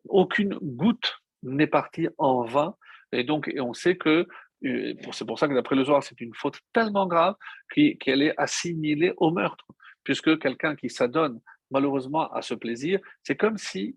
aucune 0.09 0.55
goutte 0.61 1.21
n'est 1.43 1.67
partie 1.67 2.09
en 2.17 2.43
vain. 2.43 2.75
Et 3.11 3.23
donc, 3.23 3.51
on 3.57 3.73
sait 3.73 3.95
que 3.95 4.27
euh, 4.65 4.93
c'est 5.11 5.25
pour 5.25 5.39
ça 5.39 5.47
que 5.47 5.53
d'après 5.53 5.75
le 5.75 5.85
soir, 5.85 6.03
c'est 6.03 6.19
une 6.21 6.33
faute 6.33 6.59
tellement 6.73 7.07
grave 7.07 7.35
qu'elle 7.73 8.21
est 8.21 8.37
assimilée 8.37 9.13
au 9.17 9.31
meurtre, 9.31 9.65
puisque 10.03 10.39
quelqu'un 10.39 10.75
qui 10.75 10.89
s'adonne 10.89 11.39
malheureusement 11.71 12.31
à 12.31 12.41
ce 12.41 12.53
plaisir, 12.53 12.99
c'est 13.23 13.35
comme 13.35 13.57
s'il 13.57 13.95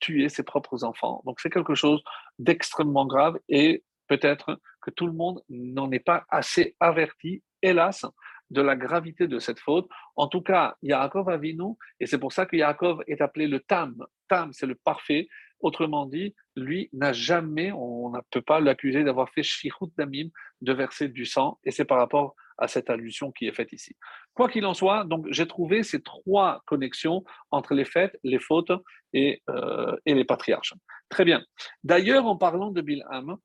tuait 0.00 0.28
ses 0.28 0.42
propres 0.42 0.84
enfants. 0.84 1.22
Donc 1.24 1.40
c'est 1.40 1.50
quelque 1.50 1.74
chose 1.74 2.02
d'extrêmement 2.38 3.06
grave 3.06 3.38
et 3.48 3.84
peut-être 4.08 4.58
que 4.80 4.90
tout 4.90 5.06
le 5.06 5.12
monde 5.12 5.42
n'en 5.48 5.90
est 5.90 6.04
pas 6.04 6.24
assez 6.28 6.76
averti, 6.80 7.42
hélas, 7.62 8.04
de 8.50 8.60
la 8.60 8.76
gravité 8.76 9.26
de 9.26 9.38
cette 9.38 9.58
faute. 9.58 9.88
En 10.16 10.28
tout 10.28 10.42
cas, 10.42 10.76
Yaakov 10.82 11.28
Avinu, 11.28 11.74
et 12.00 12.06
c'est 12.06 12.18
pour 12.18 12.32
ça 12.32 12.46
que 12.46 12.56
Yaakov 12.56 13.02
est 13.06 13.20
appelé 13.20 13.46
le 13.46 13.60
Tam. 13.60 13.96
Tam, 14.28 14.52
c'est 14.52 14.66
le 14.66 14.74
parfait. 14.74 15.28
Autrement 15.60 16.06
dit, 16.06 16.34
lui 16.56 16.90
n'a 16.92 17.12
jamais, 17.12 17.72
on 17.72 18.10
ne 18.10 18.20
peut 18.30 18.42
pas 18.42 18.60
l'accuser 18.60 19.02
d'avoir 19.02 19.30
fait 19.30 19.42
Shichut 19.42 19.90
Damim, 19.96 20.28
de 20.60 20.72
verser 20.72 21.08
du 21.08 21.24
sang, 21.24 21.58
et 21.64 21.70
c'est 21.70 21.84
par 21.86 21.98
rapport 21.98 22.34
à 22.58 22.68
cette 22.68 22.90
allusion 22.90 23.32
qui 23.32 23.46
est 23.46 23.52
faite 23.52 23.72
ici. 23.72 23.96
Quoi 24.34 24.48
qu'il 24.48 24.66
en 24.66 24.74
soit, 24.74 25.04
donc 25.04 25.26
j'ai 25.30 25.46
trouvé 25.46 25.82
ces 25.82 26.02
trois 26.02 26.62
connexions 26.66 27.24
entre 27.50 27.74
les 27.74 27.84
fêtes, 27.84 28.16
les 28.22 28.38
fautes 28.38 28.72
et, 29.12 29.42
euh, 29.50 29.96
et 30.06 30.14
les 30.14 30.24
patriarches. 30.24 30.74
Très 31.08 31.24
bien. 31.24 31.42
D'ailleurs, 31.82 32.26
en 32.26 32.36
parlant 32.36 32.70
de 32.70 32.80
Bilham, 32.80 33.36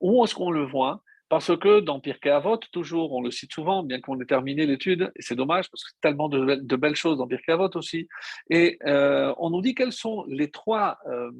où 0.00 0.24
est-ce 0.24 0.34
qu'on 0.34 0.50
le 0.50 0.64
voit? 0.64 1.02
Parce 1.30 1.56
que 1.56 1.78
dans 1.78 2.00
Pirkei 2.00 2.30
Avot, 2.30 2.56
toujours, 2.72 3.12
on 3.12 3.22
le 3.22 3.30
cite 3.30 3.52
souvent, 3.52 3.84
bien 3.84 4.00
qu'on 4.00 4.20
ait 4.20 4.24
terminé 4.24 4.66
l'étude, 4.66 5.12
et 5.14 5.22
c'est 5.22 5.36
dommage 5.36 5.70
parce 5.70 5.84
que 5.84 5.90
tellement 6.02 6.28
de, 6.28 6.76
belles 6.76 6.96
choses 6.96 7.18
dans 7.18 7.28
Pirkei 7.28 7.52
Avot 7.52 7.70
aussi. 7.76 8.08
Et 8.50 8.78
euh, 8.84 9.32
on 9.38 9.50
nous 9.50 9.62
dit 9.62 9.76
quelles 9.76 9.92
sont 9.92 10.24
les 10.26 10.50
trois, 10.50 10.98
euh, 11.06 11.30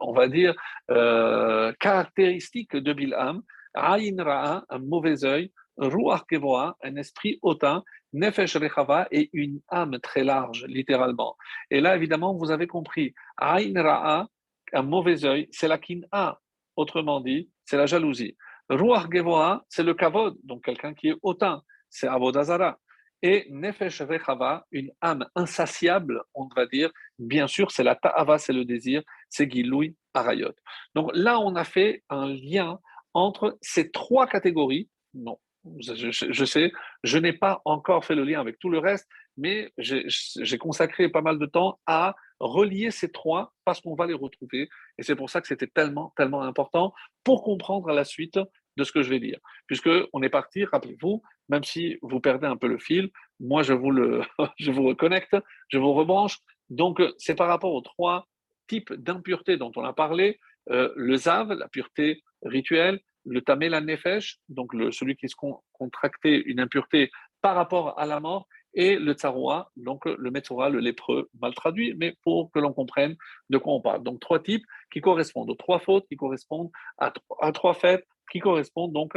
on 0.00 0.12
va 0.12 0.28
dire, 0.28 0.54
euh, 0.90 1.72
caractéristiques 1.80 2.76
de 2.76 2.92
Bilham. 2.92 3.42
Aïn 3.72 4.22
Ra'a, 4.22 4.64
un 4.68 4.78
mauvais 4.80 5.24
œil, 5.24 5.50
Ruach 5.78 6.26
Kevoa, 6.28 6.76
un 6.82 6.96
esprit 6.96 7.38
hautain, 7.40 7.82
Nefesh 8.12 8.56
Rechava 8.58 9.08
et 9.10 9.30
une 9.32 9.60
âme 9.70 9.98
très 10.00 10.24
large, 10.24 10.66
littéralement. 10.68 11.36
Et 11.70 11.80
là, 11.80 11.96
évidemment, 11.96 12.34
vous 12.34 12.50
avez 12.50 12.66
compris, 12.66 13.14
Aïn 13.38 13.80
Ra'a, 13.80 14.28
un 14.74 14.82
mauvais 14.82 15.24
œil, 15.24 15.48
c'est 15.52 15.68
la 15.68 15.78
kin'a, 15.78 16.38
autrement 16.76 17.20
dit, 17.20 17.48
c'est 17.72 17.78
la 17.78 17.86
jalousie. 17.86 18.36
Ruach 18.68 19.10
Gevoa, 19.10 19.64
c'est 19.70 19.82
le 19.82 19.94
kavod, 19.94 20.36
donc 20.44 20.62
quelqu'un 20.62 20.92
qui 20.92 21.08
est 21.08 21.16
hautain, 21.22 21.62
c'est 21.88 22.06
Avodazara. 22.06 22.78
Et 23.22 23.46
Nefesh 23.48 24.02
Rechava, 24.02 24.66
une 24.72 24.90
âme 25.00 25.24
insatiable, 25.34 26.22
on 26.34 26.48
va 26.54 26.66
dire, 26.66 26.90
bien 27.18 27.46
sûr, 27.46 27.70
c'est 27.70 27.82
la 27.82 27.94
ta'ava, 27.94 28.36
c'est 28.36 28.52
le 28.52 28.66
désir, 28.66 29.02
c'est 29.30 29.50
Giloui 29.50 29.96
Arayot. 30.12 30.52
Donc 30.94 31.12
là, 31.14 31.40
on 31.40 31.56
a 31.56 31.64
fait 31.64 32.04
un 32.10 32.26
lien 32.26 32.78
entre 33.14 33.56
ces 33.62 33.90
trois 33.90 34.26
catégories. 34.26 34.90
Non, 35.14 35.38
je, 35.78 36.44
sais, 36.44 36.72
je 37.04 37.16
n'ai 37.18 37.32
pas 37.32 37.62
encore 37.64 38.04
fait 38.04 38.14
le 38.14 38.24
lien 38.24 38.38
avec 38.38 38.58
tout 38.58 38.68
le 38.68 38.80
reste, 38.80 39.08
mais 39.38 39.72
j'ai 39.78 40.58
consacré 40.58 41.08
pas 41.08 41.22
mal 41.22 41.38
de 41.38 41.46
temps 41.46 41.80
à 41.86 42.16
relier 42.42 42.90
ces 42.90 43.10
trois 43.10 43.54
parce 43.64 43.80
qu'on 43.80 43.94
va 43.94 44.06
les 44.06 44.14
retrouver. 44.14 44.68
Et 44.98 45.02
c'est 45.02 45.16
pour 45.16 45.30
ça 45.30 45.40
que 45.40 45.46
c'était 45.46 45.68
tellement, 45.68 46.12
tellement 46.16 46.42
important 46.42 46.92
pour 47.24 47.42
comprendre 47.42 47.90
la 47.92 48.04
suite 48.04 48.38
de 48.76 48.84
ce 48.84 48.92
que 48.92 49.02
je 49.02 49.10
vais 49.10 49.20
dire. 49.20 49.38
Puisqu'on 49.66 50.22
est 50.22 50.28
parti, 50.28 50.64
rappelez-vous, 50.64 51.22
même 51.48 51.64
si 51.64 51.98
vous 52.02 52.20
perdez 52.20 52.46
un 52.46 52.56
peu 52.56 52.66
le 52.66 52.78
fil, 52.78 53.10
moi 53.40 53.62
je 53.62 53.72
vous, 53.72 53.90
le, 53.90 54.22
je 54.58 54.70
vous 54.70 54.84
reconnecte, 54.84 55.36
je 55.68 55.78
vous 55.78 55.92
rebranche. 55.92 56.38
Donc 56.68 57.00
c'est 57.18 57.34
par 57.34 57.48
rapport 57.48 57.72
aux 57.72 57.80
trois 57.80 58.26
types 58.66 58.92
d'impuretés 58.92 59.56
dont 59.56 59.72
on 59.76 59.84
a 59.84 59.92
parlé, 59.92 60.40
euh, 60.70 60.92
le 60.96 61.16
zav, 61.16 61.52
la 61.52 61.68
pureté 61.68 62.22
rituelle, 62.42 63.00
le 63.24 63.40
tamel 63.40 63.72
nefesh, 63.84 64.38
donc 64.48 64.72
celui 64.90 65.16
qui 65.16 65.28
se 65.28 65.36
contractait 65.72 66.42
une 66.46 66.60
impureté 66.60 67.10
par 67.40 67.54
rapport 67.54 67.98
à 67.98 68.06
la 68.06 68.20
mort, 68.20 68.48
et 68.74 68.96
le 68.96 69.12
tsaroua, 69.12 69.70
donc 69.76 70.04
le 70.06 70.30
metzora, 70.30 70.68
le 70.68 70.80
lépreux, 70.80 71.28
mal 71.40 71.54
traduit, 71.54 71.94
mais 71.96 72.16
pour 72.22 72.50
que 72.52 72.58
l'on 72.58 72.72
comprenne 72.72 73.16
de 73.50 73.58
quoi 73.58 73.74
on 73.74 73.80
parle. 73.80 74.02
Donc 74.02 74.20
trois 74.20 74.40
types 74.40 74.64
qui 74.92 75.00
correspondent 75.00 75.50
aux 75.50 75.54
trois 75.54 75.78
fautes, 75.78 76.06
qui 76.08 76.16
correspondent 76.16 76.70
à, 76.98 77.12
trois 77.52 77.74
fêtes, 77.74 78.06
qui 78.30 78.40
correspondent 78.40 78.92
donc 78.92 79.14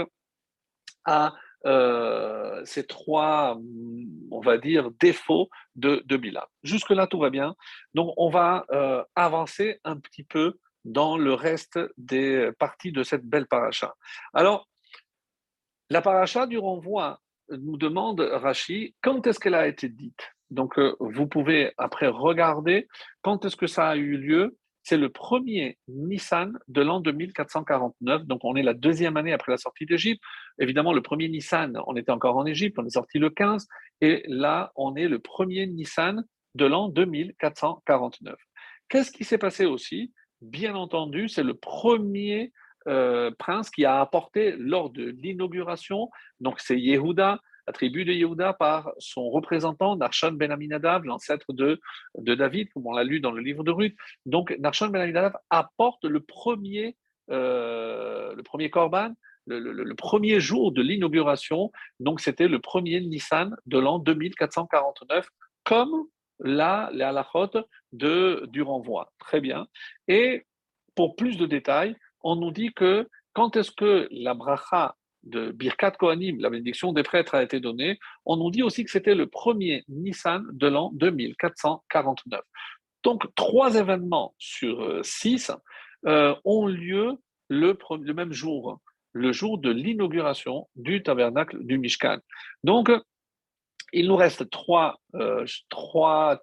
à 1.06 1.34
euh, 1.66 2.64
ces 2.66 2.86
trois, 2.86 3.58
on 4.32 4.40
va 4.42 4.58
dire, 4.58 4.92
défauts 5.00 5.50
de, 5.76 6.04
de 6.06 6.18
Bila. 6.18 6.48
Jusque-là, 6.64 7.08
tout 7.08 7.20
va 7.20 7.30
bien. 7.30 7.56
Donc, 7.94 8.14
on 8.18 8.30
va 8.30 8.66
euh, 8.72 9.04
avancer 9.16 9.80
un 9.84 9.98
petit 9.98 10.24
peu 10.24 10.60
dans 10.84 11.18
le 11.18 11.34
reste 11.34 11.80
des 11.98 12.52
parties 12.60 12.92
de 12.92 13.02
cette 13.02 13.26
belle 13.26 13.48
paracha. 13.48 13.96
Alors, 14.34 14.70
la 15.90 16.02
paracha 16.02 16.46
du 16.46 16.58
renvoi 16.58 17.20
nous 17.50 17.78
demande, 17.78 18.22
Rachi, 18.22 18.96
quand 19.02 19.26
est-ce 19.28 19.40
qu'elle 19.40 19.56
a 19.56 19.68
été 19.68 19.90
dite? 19.90 20.36
Donc, 20.50 20.78
euh, 20.78 20.96
vous 21.00 21.28
pouvez 21.28 21.74
après 21.78 22.08
regarder 22.08 22.88
quand 23.22 23.46
est-ce 23.46 23.56
que 23.56 23.68
ça 23.68 23.90
a 23.90 23.96
eu 23.96 24.18
lieu. 24.18 24.58
C'est 24.84 24.98
le 24.98 25.10
premier 25.10 25.80
Nissan 25.88 26.60
de 26.68 26.82
l'an 26.82 27.00
2449, 27.00 28.26
donc 28.26 28.42
on 28.44 28.56
est 28.56 28.62
la 28.62 28.76
deuxième 28.76 29.18
année 29.18 29.34
après 29.34 29.52
la 29.52 29.58
sortie 29.58 29.88
d'Égypte. 29.88 30.22
Évidemment, 30.60 30.94
le 30.94 31.02
premier 31.02 31.28
Nissan, 31.28 31.76
on 31.88 31.96
était 31.96 32.12
encore 32.12 32.38
en 32.38 32.46
Égypte, 32.46 32.78
on 32.78 32.86
est 32.86 32.92
sorti 32.92 33.18
le 33.18 33.32
15, 33.32 33.68
et 34.02 34.24
là, 34.28 34.72
on 34.76 34.96
est 34.96 35.08
le 35.08 35.18
premier 35.18 35.66
Nissan 35.66 36.24
de 36.54 36.66
l'an 36.66 36.90
2449. 36.90 38.36
Qu'est-ce 38.88 39.12
qui 39.12 39.24
s'est 39.24 39.40
passé 39.40 39.66
aussi? 39.66 40.14
Bien 40.42 40.76
entendu, 40.76 41.30
c'est 41.30 41.44
le 41.44 41.56
premier 41.56 42.52
euh, 42.88 43.32
prince 43.38 43.70
qui 43.70 43.86
a 43.86 44.00
apporté 44.00 44.56
lors 44.58 44.90
de 44.90 45.04
l'inauguration, 45.04 46.10
donc 46.40 46.60
c'est 46.60 46.80
Yehuda, 46.80 47.40
la 47.68 47.74
tribu 47.74 48.06
de 48.06 48.14
Yehuda, 48.14 48.54
par 48.54 48.92
son 49.00 49.30
représentant, 49.30 49.96
Narshan 49.96 50.34
ben 50.34 50.52
Aminadav, 50.52 51.04
l'ancêtre 51.04 51.52
de, 51.52 51.80
David, 52.16 52.70
comme 52.72 52.86
on 52.86 52.94
l'a 52.94 53.04
lu 53.04 53.20
dans 53.20 53.32
le 53.32 53.42
livre 53.42 53.64
de 53.64 53.72
Ruth. 53.72 53.96
Donc 54.26 54.56
Narshan 54.60 54.90
ben 54.90 55.02
Aminadav 55.02 55.36
apporte 55.50 56.06
le 56.06 56.20
premier, 56.20 56.96
euh, 57.32 58.36
le 58.36 58.44
premier 58.44 58.70
le, 59.48 59.94
premier 59.94 60.40
jour 60.40 60.72
de 60.72 60.82
l'inauguration, 60.82 61.72
donc 62.00 62.20
c'était 62.20 62.48
le 62.48 62.60
premier 62.60 63.02
Nissan 63.02 63.56
de 63.66 63.80
l'an 63.80 64.00
2449, 64.00 65.28
comme 65.64 66.06
là, 66.40 66.90
les 66.94 67.12
de, 67.94 68.46
du 68.48 68.62
renvoi. 68.62 69.14
Très 69.20 69.42
bien. 69.42 69.68
Et 70.08 70.46
pour 70.96 71.16
plus 71.16 71.38
de 71.38 71.46
détails, 71.46 71.96
on 72.26 72.36
nous 72.36 72.52
dit 72.52 72.74
que 72.74 73.08
quand 73.34 73.56
est-ce 73.56 73.72
que 73.72 74.08
la 74.12 74.34
bracha 74.34 74.96
de 75.24 75.52
Birkat 75.52 75.92
Kohanim, 75.92 76.40
la 76.40 76.50
bénédiction 76.50 76.92
des 76.92 77.04
prêtres, 77.04 77.36
a 77.36 77.44
été 77.44 77.60
donnée, 77.60 78.00
on 78.26 78.36
nous 78.36 78.50
dit 78.50 78.64
aussi 78.64 78.84
que 78.84 78.92
c'était 78.92 79.16
le 79.16 79.28
premier 79.28 79.84
Nissan 79.88 80.44
de 80.52 80.68
l'an 80.68 80.92
2449. 80.94 82.42
Donc, 83.04 83.24
trois 83.36 83.76
événements 83.76 84.34
sur 84.40 84.82
euh, 84.82 85.04
six 85.04 85.52
euh, 86.08 86.36
ont 86.44 86.66
lieu 86.66 87.14
le, 87.50 87.78
même 88.14 88.34
jour, 88.34 88.80
le 89.14 89.32
jour 89.32 89.60
de 89.60 89.70
l'inauguration 89.70 90.68
du 90.76 91.04
tabernacle 91.04 91.64
du 91.64 91.78
Mishkan. 91.78 92.18
Donc, 92.64 92.92
il 93.94 94.08
nous 94.08 94.16
reste 94.16 94.50
trois, 94.50 95.00
euh, 95.14 95.46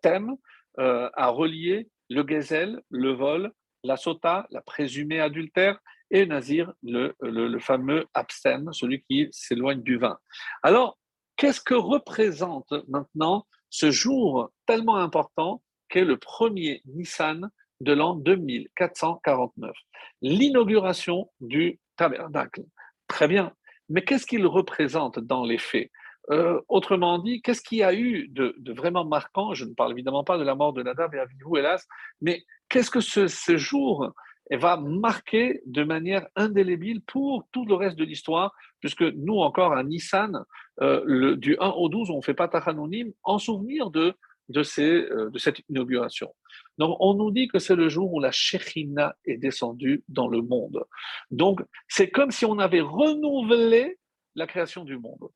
thèmes 0.00 0.36
à 0.78 1.28
relier 1.28 1.88
le 2.08 2.22
gazelle, 2.22 2.80
le 2.88 3.12
vol, 3.12 3.52
la 3.84 3.96
sota, 3.96 4.46
la 4.50 4.60
présumée 4.60 5.20
adultère, 5.20 5.78
et 6.10 6.26
Nazir, 6.26 6.72
le, 6.82 7.14
le, 7.20 7.58
fameux 7.58 8.06
abstème, 8.12 8.70
celui 8.72 9.02
qui 9.02 9.28
s'éloigne 9.32 9.82
du 9.82 9.96
vin. 9.96 10.18
Alors, 10.62 10.98
qu'est-ce 11.36 11.60
que 11.60 11.74
représente 11.74 12.72
maintenant 12.88 13.46
ce 13.70 13.90
jour 13.90 14.50
tellement 14.66 14.96
important 14.96 15.62
qu'est 15.88 16.04
le 16.04 16.18
premier 16.18 16.82
Nissan 16.84 17.50
de 17.80 17.92
l'an 17.94 18.14
2449 18.14 19.74
L'inauguration 20.20 21.30
du 21.40 21.80
tabernacle. 21.96 22.62
Très 23.08 23.26
bien. 23.26 23.54
Mais 23.88 24.04
qu'est-ce 24.04 24.26
qu'il 24.26 24.46
représente 24.46 25.18
dans 25.18 25.44
les 25.44 25.58
faits? 25.58 25.90
Euh, 26.32 26.60
autrement 26.68 27.18
dit, 27.18 27.42
qu'est-ce 27.42 27.60
qu'il 27.60 27.78
y 27.78 27.82
a 27.82 27.92
eu 27.92 28.28
de, 28.28 28.54
vraiment 28.72 29.04
marquant? 29.04 29.52
Je 29.52 29.66
ne 29.66 29.74
parle 29.74 29.92
évidemment 29.92 30.24
pas 30.24 30.38
de 30.38 30.44
la 30.44 30.54
mort 30.54 30.72
de 30.72 30.82
Nadab 30.82 31.14
et 31.14 31.18
Avihu, 31.18 31.58
hélas, 31.58 31.86
mais 32.22 32.42
qu'est-ce 32.70 32.90
que 32.90 33.00
ce, 33.00 33.56
jour 33.58 34.12
va 34.50 34.78
marquer 34.78 35.60
de 35.66 35.84
manière 35.84 36.26
indélébile 36.34 37.02
pour 37.02 37.46
tout 37.52 37.66
le 37.66 37.74
reste 37.74 37.96
de 37.96 38.04
l'histoire, 38.04 38.54
puisque 38.80 39.02
nous 39.02 39.38
encore 39.40 39.74
à 39.74 39.82
Nissan, 39.82 40.42
euh, 40.80 41.36
du 41.36 41.56
1 41.60 41.68
au 41.68 41.90
12, 41.90 42.10
on 42.10 42.16
ne 42.16 42.22
fait 42.22 42.34
pas 42.34 42.48
Tachanonim 42.48 43.12
en 43.24 43.38
souvenir 43.38 43.90
de, 43.90 44.14
de, 44.48 44.62
ces, 44.62 45.02
euh, 45.10 45.28
de 45.30 45.38
cette 45.38 45.60
inauguration. 45.68 46.32
Donc 46.78 46.96
on 47.00 47.14
nous 47.14 47.30
dit 47.30 47.48
que 47.48 47.58
c'est 47.58 47.76
le 47.76 47.88
jour 47.90 48.12
où 48.12 48.20
la 48.20 48.30
Shekhina 48.30 49.14
est 49.26 49.36
descendue 49.36 50.02
dans 50.08 50.28
le 50.28 50.40
monde. 50.40 50.84
Donc 51.30 51.62
c'est 51.88 52.10
comme 52.10 52.30
si 52.30 52.46
on 52.46 52.58
avait 52.58 52.80
renouvelé 52.80 53.98
la 54.34 54.46
création 54.46 54.84
du 54.84 54.98
monde. 54.98 55.28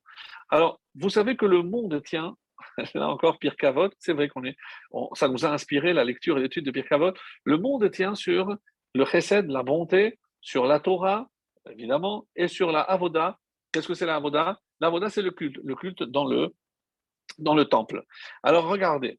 Alors, 0.50 0.80
vous 0.94 1.10
savez 1.10 1.36
que 1.36 1.46
le 1.46 1.62
monde 1.62 2.02
tient, 2.02 2.36
là 2.94 3.08
encore, 3.08 3.38
Pierre 3.38 3.56
Cavotte, 3.56 3.94
c'est 3.98 4.12
vrai 4.12 4.28
qu'on 4.28 4.42
ça 5.14 5.28
nous 5.28 5.44
a 5.44 5.48
inspiré 5.48 5.92
la 5.92 6.04
lecture 6.04 6.38
et 6.38 6.42
l'étude 6.42 6.64
de 6.64 6.70
Pierre 6.70 6.88
Cavotte. 6.88 7.18
Le 7.44 7.58
monde 7.58 7.90
tient 7.90 8.14
sur 8.14 8.56
le 8.94 9.04
chesed, 9.04 9.48
la 9.48 9.62
bonté, 9.62 10.18
sur 10.40 10.66
la 10.66 10.80
Torah, 10.80 11.28
évidemment, 11.70 12.26
et 12.36 12.48
sur 12.48 12.72
la 12.72 12.80
avoda. 12.80 13.38
Qu'est-ce 13.72 13.88
que 13.88 13.94
c'est 13.94 14.06
la 14.06 14.16
avoda? 14.16 14.60
La 14.80 14.88
avoda, 14.88 15.10
c'est 15.10 15.22
le 15.22 15.30
culte, 15.30 15.58
le 15.62 15.74
culte 15.74 16.02
dans 16.02 16.24
le, 16.24 16.54
dans 17.38 17.54
le 17.54 17.66
temple. 17.66 18.04
Alors, 18.42 18.68
regardez, 18.68 19.18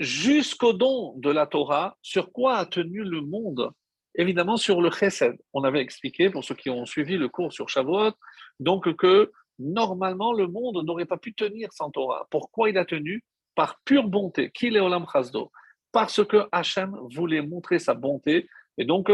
jusqu'au 0.00 0.72
don 0.72 1.14
de 1.18 1.30
la 1.30 1.46
Torah, 1.46 1.96
sur 2.02 2.32
quoi 2.32 2.56
a 2.56 2.66
tenu 2.66 3.02
le 3.02 3.20
monde? 3.20 3.70
Évidemment, 4.18 4.56
sur 4.56 4.82
le 4.82 4.90
chesed. 4.90 5.36
On 5.52 5.62
avait 5.62 5.80
expliqué, 5.80 6.28
pour 6.28 6.44
ceux 6.44 6.56
qui 6.56 6.68
ont 6.70 6.84
suivi 6.84 7.16
le 7.16 7.28
cours 7.28 7.52
sur 7.52 7.68
Shavuot, 7.68 8.12
donc 8.58 8.94
que 8.96 9.30
normalement, 9.60 10.32
le 10.32 10.48
monde 10.48 10.84
n'aurait 10.84 11.06
pas 11.06 11.16
pu 11.16 11.34
tenir 11.34 11.72
sans 11.72 11.90
Torah. 11.90 12.26
Pourquoi 12.28 12.68
il 12.68 12.78
a 12.78 12.84
tenu? 12.84 13.24
Par 13.54 13.80
pure 13.84 14.08
bonté. 14.08 14.50
Qui 14.50 14.66
est 14.66 14.80
Olam 14.80 15.06
Chazdo? 15.12 15.50
Parce 15.92 16.24
que 16.24 16.48
Hachem 16.52 16.96
voulait 17.14 17.42
montrer 17.42 17.78
sa 17.78 17.94
bonté. 17.94 18.48
Et 18.76 18.84
donc, 18.84 19.10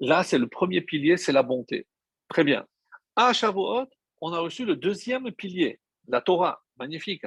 là, 0.00 0.22
c'est 0.22 0.38
le 0.38 0.48
premier 0.48 0.80
pilier, 0.80 1.16
c'est 1.16 1.32
la 1.32 1.42
bonté. 1.42 1.86
Très 2.28 2.44
bien. 2.44 2.64
À 3.16 3.32
Shavuot, 3.32 3.86
on 4.20 4.32
a 4.32 4.38
reçu 4.38 4.64
le 4.64 4.76
deuxième 4.76 5.30
pilier, 5.32 5.80
la 6.08 6.20
Torah. 6.20 6.60
Magnifique. 6.76 7.22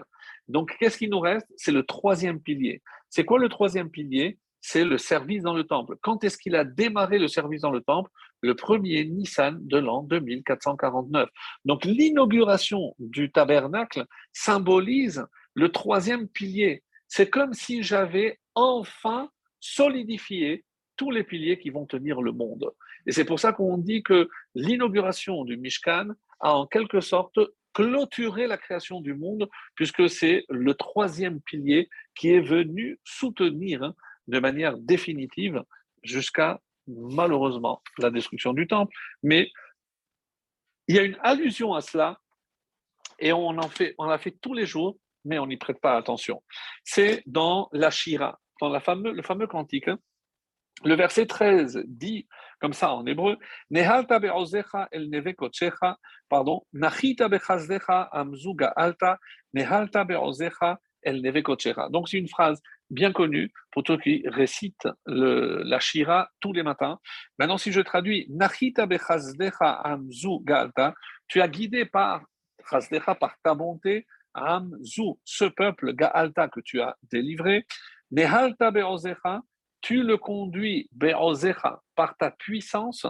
Donc, 0.49 0.75
qu'est-ce 0.78 0.97
qui 0.97 1.07
nous 1.07 1.21
reste? 1.21 1.47
C'est 1.55 1.71
le 1.71 1.84
troisième 1.84 2.41
pilier. 2.41 2.82
C'est 3.09 3.23
quoi 3.23 3.39
le 3.39 3.47
troisième 3.47 3.89
pilier? 3.89 4.38
C'est 4.70 4.84
le 4.84 4.97
service 4.97 5.43
dans 5.43 5.53
le 5.53 5.63
temple. 5.63 5.95
Quand 6.01 6.26
est-ce 6.26 6.38
qu'il 6.38 6.53
a 6.53 6.65
démarré 6.65 7.20
le 7.20 7.30
service 7.30 7.61
dans 7.61 7.72
le 7.72 7.80
temple? 7.80 8.11
Le 8.41 8.53
premier 8.53 9.05
Nissan 9.05 9.65
de 9.65 9.78
l'an 9.78 10.03
2449. 10.03 11.30
Donc 11.63 11.86
l'inauguration 11.86 12.93
du 12.99 13.32
tabernacle 13.32 14.03
symbolise 14.34 15.26
le 15.53 15.70
troisième 15.70 16.28
pilier. 16.28 16.84
C'est 17.07 17.30
comme 17.30 17.53
si 17.53 17.82
j'avais 17.82 18.41
enfin 18.55 19.30
solidifié 19.61 20.65
tous 20.97 21.11
les 21.11 21.24
piliers 21.24 21.57
qui 21.57 21.70
vont 21.70 21.86
tenir 21.86 22.22
le 22.22 22.34
monde. 22.34 22.70
Et 23.05 23.13
c'est 23.13 23.24
pour 23.24 23.39
ça 23.39 23.53
qu'on 23.53 23.78
dit 23.78 24.03
que 24.03 24.28
l'inauguration 24.53 25.45
du 25.45 25.55
Mishkan 25.55 26.09
a 26.41 26.57
en 26.57 26.68
quelque 26.68 26.99
sorte 26.99 27.39
clôturé 27.72 28.47
la 28.47 28.57
création 28.57 28.99
du 28.99 29.13
monde, 29.13 29.47
puisque 29.76 30.09
c'est 30.09 30.43
le 30.49 30.74
troisième 30.74 31.39
pilier 31.39 31.88
qui 32.15 32.32
est 32.34 32.41
venu 32.41 32.99
soutenir 33.05 33.93
de 34.28 34.39
manière 34.39 34.78
définitive 34.78 35.63
jusqu'à 36.03 36.59
malheureusement 36.88 37.82
la 37.97 38.09
destruction 38.09 38.53
du 38.53 38.67
temple, 38.67 38.95
mais 39.23 39.49
il 40.88 40.95
y 40.95 40.99
a 40.99 41.03
une 41.03 41.17
allusion 41.21 41.73
à 41.73 41.82
cela 41.82 42.19
et 43.19 43.34
on 43.34 43.47
en 43.47 43.69
fait, 43.69 43.95
on 43.97 44.05
l'a 44.05 44.17
fait 44.17 44.36
tous 44.41 44.53
les 44.53 44.65
jours, 44.65 44.97
mais 45.25 45.39
on 45.39 45.47
n'y 45.47 45.57
prête 45.57 45.82
pas 45.82 45.97
attention. 45.97 46.41
C'est 46.84 47.23
dans 47.25 47.67
la 47.71 47.89
Shira, 47.89 48.39
dans 48.61 48.69
la 48.69 48.82
le 48.95 49.21
fameux 49.21 49.47
cantique. 49.47 49.89
Le 50.84 50.93
verset 50.95 51.25
13 51.25 51.82
dit 51.88 52.28
comme 52.59 52.73
ça 52.73 52.93
en 52.93 53.05
hébreu 53.05 53.38
el 53.71 53.89
pardon, 56.30 56.61
amzuga 58.11 58.67
alta, 58.75 59.19
el. 61.01 61.21
Donc 61.91 62.09
c'est 62.09 62.17
une 62.17 62.28
phrase 62.28 62.61
bien 62.89 63.11
connu 63.11 63.51
pour 63.71 63.83
ceux 63.85 63.97
qui 63.97 64.23
récitent 64.25 64.88
le, 65.05 65.61
la 65.63 65.79
Shira 65.79 66.29
tous 66.39 66.53
les 66.53 66.63
matins. 66.63 66.99
Maintenant, 67.38 67.57
si 67.57 67.71
je 67.71 67.81
traduis, 67.81 68.25
Nachita 68.29 68.88
amzu 69.59 70.39
galta, 70.43 70.93
tu 71.27 71.41
as 71.41 71.47
guidé 71.47 71.85
par 71.85 72.23
par 73.19 73.38
ta 73.43 73.53
bonté, 73.53 74.05
amzu, 74.33 75.13
ce 75.23 75.45
peuple 75.45 75.93
gaalta 75.93 76.47
que 76.49 76.59
tu 76.59 76.81
as 76.81 76.97
délivré. 77.11 77.65
Nehalta 78.11 78.71
beozecha, 78.71 79.41
tu 79.81 80.03
le 80.03 80.17
conduis 80.17 80.89
beozecha 80.91 81.81
par 81.95 82.17
ta 82.17 82.31
puissance, 82.31 83.07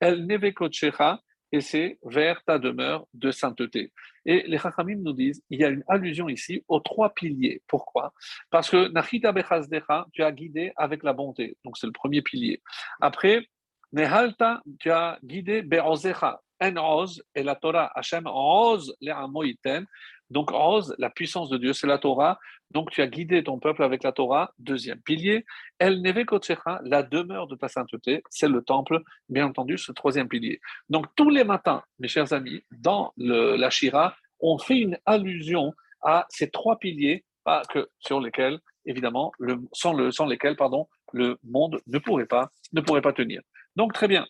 el 0.00 0.26
nevekochecha, 0.26 1.20
et 1.52 1.60
c'est 1.60 1.98
vers 2.04 2.42
ta 2.44 2.58
demeure 2.58 3.06
de 3.14 3.30
sainteté. 3.30 3.92
Et 4.24 4.44
les 4.46 4.58
Chachamim 4.58 4.98
nous 4.98 5.12
disent, 5.12 5.42
il 5.50 5.60
y 5.60 5.64
a 5.64 5.68
une 5.68 5.84
allusion 5.88 6.28
ici 6.28 6.62
aux 6.68 6.80
trois 6.80 7.10
piliers. 7.14 7.62
Pourquoi? 7.66 8.12
Parce 8.50 8.70
que 8.70 8.88
Nachita 8.88 9.32
Bechazdecha, 9.32 10.06
tu 10.12 10.22
as 10.22 10.32
guidé 10.32 10.72
avec 10.76 11.02
la 11.02 11.12
bonté. 11.12 11.56
Donc 11.64 11.78
c'est 11.78 11.86
le 11.86 11.92
premier 11.92 12.22
pilier. 12.22 12.62
Après, 13.00 13.46
Nehalta, 13.92 14.62
tu 14.78 14.90
as 14.90 15.18
guidé 15.24 15.62
Be'ozecha, 15.62 16.40
En 16.60 16.76
Oz, 16.76 17.22
et 17.34 17.42
la 17.42 17.54
Torah, 17.54 17.90
Hashem 17.94 18.26
Oz 18.26 18.94
le 19.00 19.12
Amoiten. 19.12 19.86
Donc 20.28 20.50
Oz, 20.52 20.94
la 20.98 21.08
puissance 21.08 21.48
de 21.48 21.56
Dieu, 21.56 21.72
c'est 21.72 21.86
la 21.86 21.98
Torah. 21.98 22.38
Donc 22.70 22.90
tu 22.90 23.00
as 23.00 23.06
guidé 23.06 23.42
ton 23.42 23.58
peuple 23.58 23.82
avec 23.82 24.02
la 24.02 24.12
Torah, 24.12 24.52
deuxième 24.58 25.00
pilier. 25.00 25.46
El 25.78 26.02
Nevekotsecha, 26.02 26.80
la 26.84 27.02
demeure 27.02 27.46
de 27.46 27.56
ta 27.56 27.68
sainteté, 27.68 28.22
c'est 28.28 28.48
le 28.48 28.62
temple, 28.62 29.00
bien 29.28 29.46
entendu, 29.46 29.78
ce 29.78 29.92
troisième 29.92 30.28
pilier. 30.28 30.60
Donc 30.90 31.06
tous 31.16 31.30
les 31.30 31.44
matins, 31.44 31.82
mes 31.98 32.08
chers 32.08 32.32
amis, 32.32 32.62
dans 32.70 33.12
la 33.16 33.70
Shira, 33.70 34.16
on 34.40 34.58
fait 34.58 34.78
une 34.78 34.98
allusion 35.06 35.72
à 36.02 36.26
ces 36.28 36.50
trois 36.50 36.78
piliers 36.78 37.24
sur 38.00 38.20
lesquels, 38.20 38.58
évidemment, 38.84 39.32
sans, 39.72 40.10
sans 40.10 40.26
lesquels 40.26 40.56
pardon, 40.56 40.88
le 41.12 41.38
monde 41.42 41.80
ne 41.86 41.98
pourrait, 41.98 42.26
pas, 42.26 42.50
ne 42.72 42.82
pourrait 42.82 43.00
pas 43.00 43.14
tenir. 43.14 43.40
Donc 43.76 43.94
très 43.94 44.08
bien. 44.08 44.26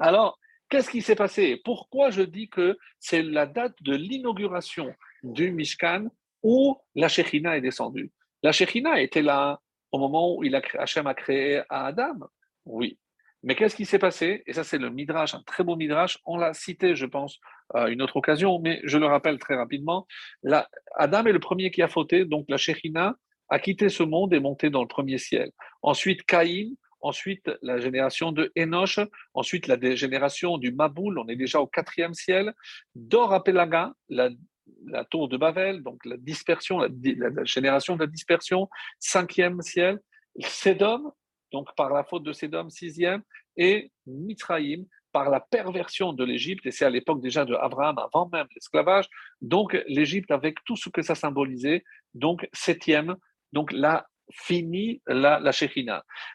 Alors, 0.00 0.38
qu'est-ce 0.68 0.90
qui 0.90 1.02
s'est 1.02 1.14
passé? 1.14 1.60
Pourquoi 1.64 2.10
je 2.10 2.22
dis 2.22 2.48
que 2.48 2.76
c'est 2.98 3.22
la 3.22 3.46
date 3.46 3.80
de 3.82 3.94
l'inauguration 3.94 4.92
du 5.22 5.52
Mishkan? 5.52 6.08
Où 6.44 6.76
la 6.94 7.08
Shekhina 7.08 7.56
est 7.56 7.60
descendue. 7.60 8.12
La 8.44 8.52
Shekhina 8.52 9.00
était 9.00 9.22
là 9.22 9.60
au 9.90 9.98
moment 9.98 10.36
où 10.36 10.44
il 10.44 10.54
a, 10.54 10.62
Hachem 10.78 11.06
a 11.08 11.14
créé 11.14 11.62
Adam. 11.70 12.18
Oui. 12.66 12.98
Mais 13.42 13.54
qu'est-ce 13.54 13.76
qui 13.76 13.84
s'est 13.84 13.98
passé? 13.98 14.42
Et 14.46 14.52
ça, 14.54 14.64
c'est 14.64 14.78
le 14.78 14.90
Midrash, 14.90 15.34
un 15.34 15.42
très 15.42 15.64
beau 15.64 15.76
Midrash. 15.76 16.18
On 16.24 16.36
l'a 16.38 16.54
cité, 16.54 16.94
je 16.94 17.04
pense, 17.04 17.38
à 17.74 17.88
une 17.88 18.00
autre 18.00 18.16
occasion, 18.16 18.58
mais 18.58 18.80
je 18.84 18.96
le 18.96 19.06
rappelle 19.06 19.38
très 19.38 19.54
rapidement. 19.54 20.06
Adam 20.96 21.24
est 21.26 21.32
le 21.32 21.40
premier 21.40 21.70
qui 21.70 21.82
a 21.82 21.88
fauté, 21.88 22.24
donc 22.24 22.46
la 22.48 22.56
Shekhina 22.56 23.16
a 23.50 23.58
quitté 23.58 23.90
ce 23.90 24.02
monde 24.02 24.32
et 24.32 24.40
monté 24.40 24.70
dans 24.70 24.80
le 24.80 24.88
premier 24.88 25.18
ciel. 25.18 25.50
Ensuite, 25.82 26.24
Caïn, 26.24 26.74
ensuite 27.02 27.50
la 27.60 27.78
génération 27.78 28.32
de 28.32 28.50
Enoch, 28.56 28.98
ensuite 29.34 29.66
la 29.66 29.78
génération 29.94 30.56
du 30.56 30.72
Maboul, 30.72 31.18
on 31.18 31.28
est 31.28 31.36
déjà 31.36 31.60
au 31.60 31.66
quatrième 31.66 32.14
ciel. 32.14 32.54
Dor 32.94 33.44
Pelaga, 33.44 33.92
la 34.08 34.30
la 34.86 35.04
tour 35.04 35.28
de 35.28 35.36
Babel, 35.36 35.82
donc 35.82 36.04
la 36.04 36.16
dispersion, 36.16 36.78
la, 36.78 36.88
génération 37.44 37.96
de 37.96 38.00
la 38.00 38.06
dispersion, 38.06 38.68
cinquième 38.98 39.60
ciel, 39.62 40.00
Sédom, 40.40 41.12
donc 41.52 41.68
par 41.76 41.90
la 41.92 42.04
faute 42.04 42.24
de 42.24 42.32
Sédom, 42.32 42.68
sixième, 42.70 43.22
et 43.56 43.92
Mitraïm, 44.06 44.86
par 45.12 45.30
la 45.30 45.40
perversion 45.40 46.12
de 46.12 46.24
l'Égypte, 46.24 46.66
et 46.66 46.72
c'est 46.72 46.84
à 46.84 46.90
l'époque 46.90 47.20
déjà 47.20 47.44
de 47.44 47.54
Abraham, 47.54 47.98
avant 47.98 48.28
même 48.32 48.48
l'esclavage, 48.54 49.08
donc 49.40 49.80
l'Égypte 49.86 50.30
avec 50.30 50.56
tout 50.64 50.76
ce 50.76 50.88
que 50.88 51.02
ça 51.02 51.14
symbolisait, 51.14 51.84
donc 52.14 52.48
septième, 52.52 53.16
donc 53.52 53.70
là 53.72 54.06
finit 54.30 55.02
la, 55.06 55.40
la 55.40 55.52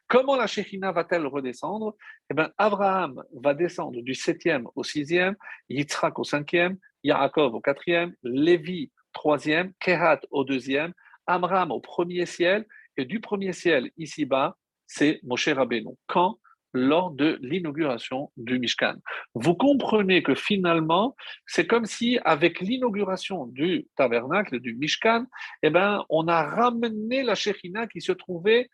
Comment 0.07 0.35
la 0.35 0.47
Shekhinah 0.47 0.91
va-t-elle 0.91 1.25
redescendre? 1.25 1.95
Eh 2.29 2.33
bien, 2.33 2.51
Abraham 2.57 3.23
va 3.33 3.53
descendre 3.53 4.01
du 4.01 4.13
septième 4.13 4.67
au 4.75 4.83
sixième, 4.83 5.35
Yitzhak 5.69 6.19
au 6.19 6.23
cinquième, 6.23 6.77
Yaakov 7.03 7.55
au 7.55 7.61
quatrième, 7.61 8.13
Lévi 8.23 8.91
troisième, 9.13 9.73
Kehat 9.79 10.21
au 10.31 10.43
deuxième, 10.43 10.93
Amram 11.27 11.71
au 11.71 11.79
premier 11.79 12.25
ciel, 12.25 12.65
et 12.97 13.05
du 13.05 13.19
premier 13.19 13.53
ciel 13.53 13.91
ici-bas, 13.97 14.57
c'est 14.85 15.19
Moshe 15.23 15.49
Rabbeinu. 15.49 15.95
Quand? 16.07 16.39
Lors 16.73 17.11
de 17.11 17.39
l'inauguration 17.41 18.31
du 18.37 18.59
Mishkan. 18.59 18.95
Vous 19.33 19.55
comprenez 19.55 20.23
que 20.23 20.35
finalement, 20.35 21.15
c'est 21.47 21.67
comme 21.67 21.85
si 21.85 22.19
avec 22.23 22.59
l'inauguration 22.59 23.47
du 23.47 23.87
tabernacle, 23.95 24.59
du 24.59 24.75
Mishkan, 24.75 25.25
eh 25.63 25.69
ben, 25.69 26.03
on 26.09 26.27
a 26.27 26.43
ramené 26.43 27.23
la 27.23 27.35
Shekhina 27.35 27.87
qui 27.87 28.01
se 28.01 28.11
trouvait 28.11 28.69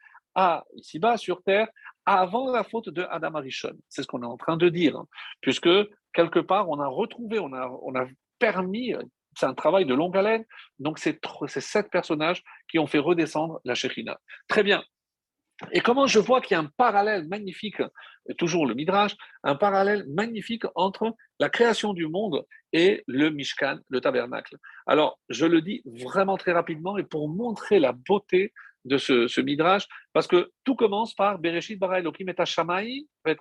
ici-bas 0.76 1.18
sur 1.18 1.42
terre 1.44 1.68
avant 2.06 2.52
la 2.52 2.64
faute 2.64 2.90
de 2.90 3.04
Adam 3.10 3.36
Arishon. 3.36 3.76
C'est 3.90 4.04
ce 4.04 4.08
qu'on 4.08 4.22
est 4.22 4.28
en 4.28 4.38
train 4.38 4.58
de 4.58 4.70
dire, 4.70 4.98
hein. 4.98 5.08
puisque 5.42 5.70
quelque 6.14 6.40
part, 6.40 6.70
on 6.70 6.80
a 6.80 6.88
retrouvé, 6.88 7.40
on 7.40 7.54
a, 7.54 7.70
on 7.84 7.96
a 7.96 8.06
permis, 8.38 8.94
c'est 9.38 9.46
un 9.46 9.54
travail 9.54 9.86
de 9.86 9.94
longue 9.94 10.18
haleine. 10.18 10.46
Donc, 10.80 11.00
c'est 11.00 11.20
sept 11.60 11.90
personnages 11.90 12.44
qui 12.68 12.80
ont 12.80 12.88
fait 12.88 13.00
redescendre 13.00 13.60
la 13.64 13.76
Shekhina. 13.76 14.20
Très 14.48 14.64
bien. 14.64 14.84
Et 15.72 15.80
comment 15.80 16.08
je 16.08 16.20
vois 16.20 16.42
qu'il 16.42 16.56
y 16.56 16.58
a 16.58 16.64
un 16.64 16.72
parallèle 16.78 17.28
magnifique, 17.28 17.82
toujours 18.38 18.66
le 18.66 18.74
Midrash, 18.74 19.16
un 19.44 19.56
parallèle 19.56 20.06
magnifique 20.08 20.66
entre 20.76 21.16
la 21.40 21.50
création 21.50 21.94
du 21.94 22.08
monde 22.08 22.46
et 22.74 23.04
le 23.08 23.30
Mishkan, 23.30 23.80
le 23.90 24.02
tabernacle. 24.02 24.58
Alors, 24.86 25.20
je 25.30 25.46
le 25.46 25.62
dis 25.62 25.82
vraiment 25.86 26.38
très 26.38 26.52
rapidement 26.52 26.98
et 26.98 27.04
pour 27.04 27.30
montrer 27.30 27.80
la 27.80 27.94
beauté 27.94 28.52
de 28.84 28.98
ce, 28.98 29.42
Midrash, 29.42 29.88
parce 30.14 30.28
que 30.28 30.52
tout 30.64 30.76
commence 30.76 31.14
par 31.14 31.40
Bereshit 31.40 31.80
bara 31.80 32.00
Elohim 32.00 32.28
et 32.30 33.36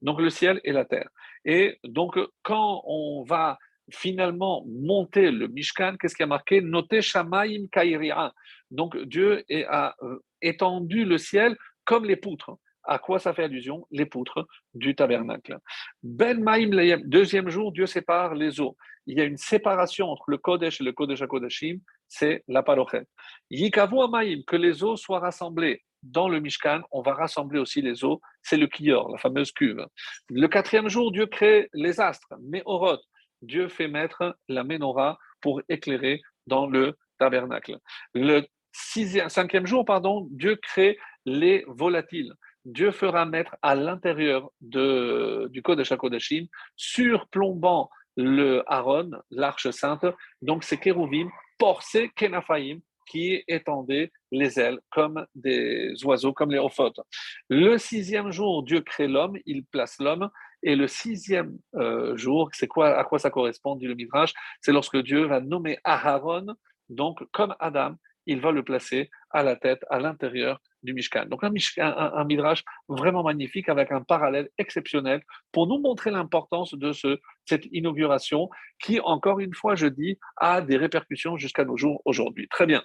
donc 0.00 0.20
le 0.20 0.30
ciel 0.30 0.60
et 0.64 0.72
la 0.72 0.84
terre. 0.84 1.08
Et 1.44 1.78
donc, 1.82 2.16
quand 2.42 2.82
on 2.86 3.24
va 3.24 3.58
finalement 3.90 4.64
monter 4.66 5.30
le 5.30 5.48
Mishkan, 5.48 5.96
qu'est-ce 5.98 6.14
qui 6.14 6.22
a 6.22 6.26
marqué? 6.26 6.60
Noté 6.60 7.02
Shamaim 7.02 7.66
Kairia. 7.72 8.32
Donc 8.70 8.96
Dieu 8.96 9.44
a 9.68 9.94
euh, 10.02 10.18
étendu 10.42 11.04
le 11.04 11.18
ciel 11.18 11.56
comme 11.84 12.04
les 12.04 12.16
poutres. 12.16 12.52
À 12.84 12.98
quoi 12.98 13.18
ça 13.18 13.34
fait 13.34 13.44
allusion? 13.44 13.86
Les 13.90 14.06
poutres 14.06 14.46
du 14.72 14.94
tabernacle. 14.94 15.58
Ben 16.02 16.42
Maim 16.42 16.70
deuxième 17.04 17.50
jour, 17.50 17.72
Dieu 17.72 17.86
sépare 17.86 18.34
les 18.34 18.60
eaux. 18.60 18.76
Il 19.06 19.18
y 19.18 19.20
a 19.20 19.24
une 19.24 19.36
séparation 19.36 20.08
entre 20.10 20.24
le 20.28 20.38
Kodesh 20.38 20.80
et 20.80 20.84
le 20.84 20.92
Kodesh 20.92 21.22
HaKodeshim, 21.22 21.78
c'est 22.08 22.44
la 22.48 22.62
Parochet. 22.62 23.04
Yikavu 23.50 24.00
Amaim, 24.00 24.42
que 24.46 24.56
les 24.56 24.82
eaux 24.84 24.96
soient 24.96 25.20
rassemblées 25.20 25.82
dans 26.02 26.28
le 26.28 26.40
Mishkan, 26.40 26.82
on 26.90 27.02
va 27.02 27.14
rassembler 27.14 27.58
aussi 27.58 27.82
les 27.82 28.04
eaux, 28.04 28.20
c'est 28.42 28.56
le 28.56 28.66
Kiyor, 28.66 29.10
la 29.10 29.18
fameuse 29.18 29.52
cuve. 29.52 29.84
Le 30.30 30.46
quatrième 30.46 30.88
jour, 30.88 31.10
Dieu 31.12 31.26
crée 31.26 31.68
les 31.74 32.00
astres, 32.00 32.34
Meorot. 32.40 32.98
Dieu 33.42 33.68
fait 33.68 33.88
mettre 33.88 34.36
la 34.48 34.64
menorah 34.64 35.18
pour 35.40 35.62
éclairer 35.68 36.20
dans 36.46 36.66
le 36.66 36.96
tabernacle. 37.18 37.78
Le 38.14 38.46
cinquième 38.72 39.66
jour, 39.66 39.84
pardon, 39.84 40.28
Dieu 40.30 40.56
crée 40.56 40.98
les 41.24 41.64
volatiles. 41.66 42.34
Dieu 42.64 42.90
fera 42.90 43.24
mettre 43.24 43.56
à 43.62 43.74
l'intérieur 43.74 44.50
du 44.60 45.62
Kodesh 45.62 45.92
HaKodashim, 45.92 46.46
surplombant 46.76 47.90
le 48.16 48.62
Aaron, 48.66 49.10
l'arche 49.30 49.70
sainte, 49.70 50.06
donc 50.42 50.64
c'est 50.64 50.78
Kérouvim, 50.78 51.30
porcé 51.56 52.10
Kenafaim, 52.16 52.78
qui 53.06 53.42
étendaient 53.48 54.10
les 54.30 54.60
ailes 54.60 54.80
comme 54.90 55.24
des 55.34 55.94
oiseaux, 56.04 56.32
comme 56.32 56.50
les 56.50 56.58
ophotes. 56.58 57.00
Le 57.48 57.78
sixième 57.78 58.30
jour, 58.30 58.62
Dieu 58.64 58.80
crée 58.82 59.08
l'homme, 59.08 59.38
il 59.46 59.64
place 59.64 59.96
l'homme, 59.98 60.28
et 60.62 60.76
le 60.76 60.88
sixième 60.88 61.56
euh, 61.76 62.16
jour, 62.16 62.50
c'est 62.52 62.66
quoi, 62.66 62.98
à 62.98 63.04
quoi 63.04 63.18
ça 63.18 63.30
correspond, 63.30 63.76
dit 63.76 63.86
le 63.86 63.94
Midrash? 63.94 64.34
C'est 64.60 64.72
lorsque 64.72 64.98
Dieu 64.98 65.26
va 65.26 65.40
nommer 65.40 65.78
Aharon, 65.84 66.46
donc 66.88 67.22
comme 67.32 67.54
Adam, 67.60 67.94
il 68.28 68.40
va 68.40 68.52
le 68.52 68.62
placer 68.62 69.10
à 69.30 69.42
la 69.42 69.56
tête, 69.56 69.84
à 69.90 69.98
l'intérieur 69.98 70.60
du 70.82 70.92
Mishkan. 70.94 71.26
Donc 71.26 71.42
un, 71.42 72.24
Midrash 72.24 72.62
vraiment 72.88 73.24
magnifique 73.24 73.68
avec 73.68 73.90
un 73.90 74.02
parallèle 74.02 74.50
exceptionnel 74.58 75.22
pour 75.50 75.66
nous 75.66 75.78
montrer 75.80 76.10
l'importance 76.10 76.74
de 76.74 76.92
ce, 76.92 77.18
cette 77.46 77.66
inauguration 77.72 78.48
qui, 78.78 79.00
encore 79.00 79.40
une 79.40 79.54
fois, 79.54 79.74
je 79.74 79.86
dis, 79.86 80.18
a 80.36 80.60
des 80.60 80.76
répercussions 80.76 81.36
jusqu'à 81.36 81.64
nos 81.64 81.76
jours 81.76 82.00
aujourd'hui. 82.04 82.46
Très 82.48 82.66
bien. 82.66 82.82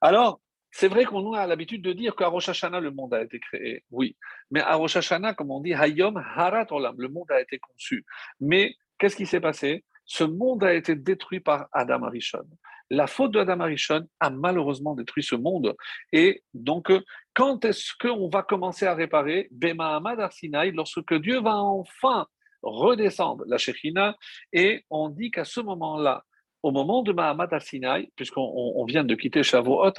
Alors, 0.00 0.40
c'est 0.70 0.88
vrai 0.88 1.06
qu'on 1.06 1.32
a 1.32 1.46
l'habitude 1.46 1.80
de 1.80 1.94
dire 1.94 2.14
qu'à 2.14 2.28
Rosh 2.28 2.50
Hashanah, 2.50 2.80
le 2.80 2.90
monde 2.90 3.14
a 3.14 3.22
été 3.22 3.40
créé. 3.40 3.82
Oui. 3.90 4.14
Mais 4.50 4.60
à 4.60 4.74
Rosh 4.74 4.96
Hashanah, 4.96 5.32
comme 5.32 5.50
on 5.50 5.60
dit, 5.60 5.72
Hayom 5.72 6.18
Harat 6.18 6.66
Olam, 6.70 6.96
le 6.98 7.08
monde 7.08 7.30
a 7.30 7.40
été 7.40 7.58
conçu. 7.58 8.04
Mais 8.40 8.76
qu'est-ce 8.98 9.16
qui 9.16 9.24
s'est 9.24 9.40
passé? 9.40 9.84
Ce 10.06 10.24
monde 10.24 10.64
a 10.64 10.72
été 10.74 10.94
détruit 10.94 11.40
par 11.40 11.68
Adam 11.72 12.04
Arishon. 12.04 12.44
La 12.90 13.06
faute 13.06 13.32
de 13.32 13.40
Adam 13.40 13.60
Arishon 13.60 14.06
a 14.20 14.30
malheureusement 14.30 14.94
détruit 14.94 15.24
ce 15.24 15.34
monde. 15.34 15.74
Et 16.12 16.42
donc, 16.54 16.92
quand 17.34 17.64
est-ce 17.64 17.92
qu'on 18.00 18.28
va 18.28 18.42
commencer 18.42 18.86
à 18.86 18.94
réparer? 18.94 19.48
Bema 19.50 19.96
Amad 19.96 20.20
Arsinaï, 20.20 20.70
lorsque 20.72 21.14
Dieu 21.14 21.40
va 21.40 21.56
enfin 21.56 22.26
redescendre 22.62 23.44
la 23.46 23.58
Shekhina, 23.58 24.16
et 24.52 24.84
on 24.90 25.08
dit 25.08 25.30
qu'à 25.30 25.44
ce 25.44 25.60
moment-là, 25.60 26.24
au 26.62 26.72
moment 26.72 27.02
de 27.02 27.12
Mahamad 27.12 27.52
al-Sinaï, 27.52 28.10
puisqu'on 28.16 28.84
vient 28.86 29.04
de 29.04 29.14
quitter 29.14 29.44
Shavuot, 29.44 29.92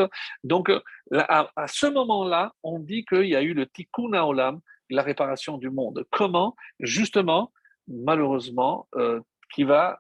donc 0.44 0.70
à, 1.14 1.68
ce 1.68 1.88
moment-là, 1.88 2.52
on 2.62 2.80
dit 2.80 3.06
qu'il 3.06 3.28
y 3.28 3.36
a 3.36 3.42
eu 3.42 3.54
le 3.54 3.68
tikkun 3.68 4.12
haolam, 4.14 4.60
la 4.90 5.02
réparation 5.02 5.58
du 5.58 5.70
monde. 5.70 6.06
Comment? 6.12 6.56
Justement, 6.80 7.54
malheureusement, 7.88 8.88
euh, 8.96 9.22
qui 9.54 9.64
va 9.64 10.00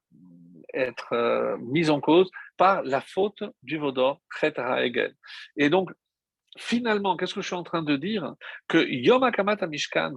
être 0.74 1.14
euh, 1.14 1.58
mise 1.60 1.89
en 1.89 2.00
cause 2.00 2.30
par 2.58 2.84
la 2.84 3.02
faute 3.02 3.43
du 3.64 3.78
Vaudor, 3.78 4.22
Chet 4.39 4.60
Ha'egel. 4.60 5.16
Et 5.56 5.70
donc, 5.70 5.91
finalement, 6.58 7.16
qu'est-ce 7.16 7.34
que 7.34 7.41
je 7.41 7.48
suis 7.48 7.56
en 7.56 7.64
train 7.64 7.84
de 7.84 7.95
dire? 7.95 8.34
Que 8.68 8.80
Yom 8.89 9.24
HaKamat 9.24 9.66
Mishkan, 9.68 10.14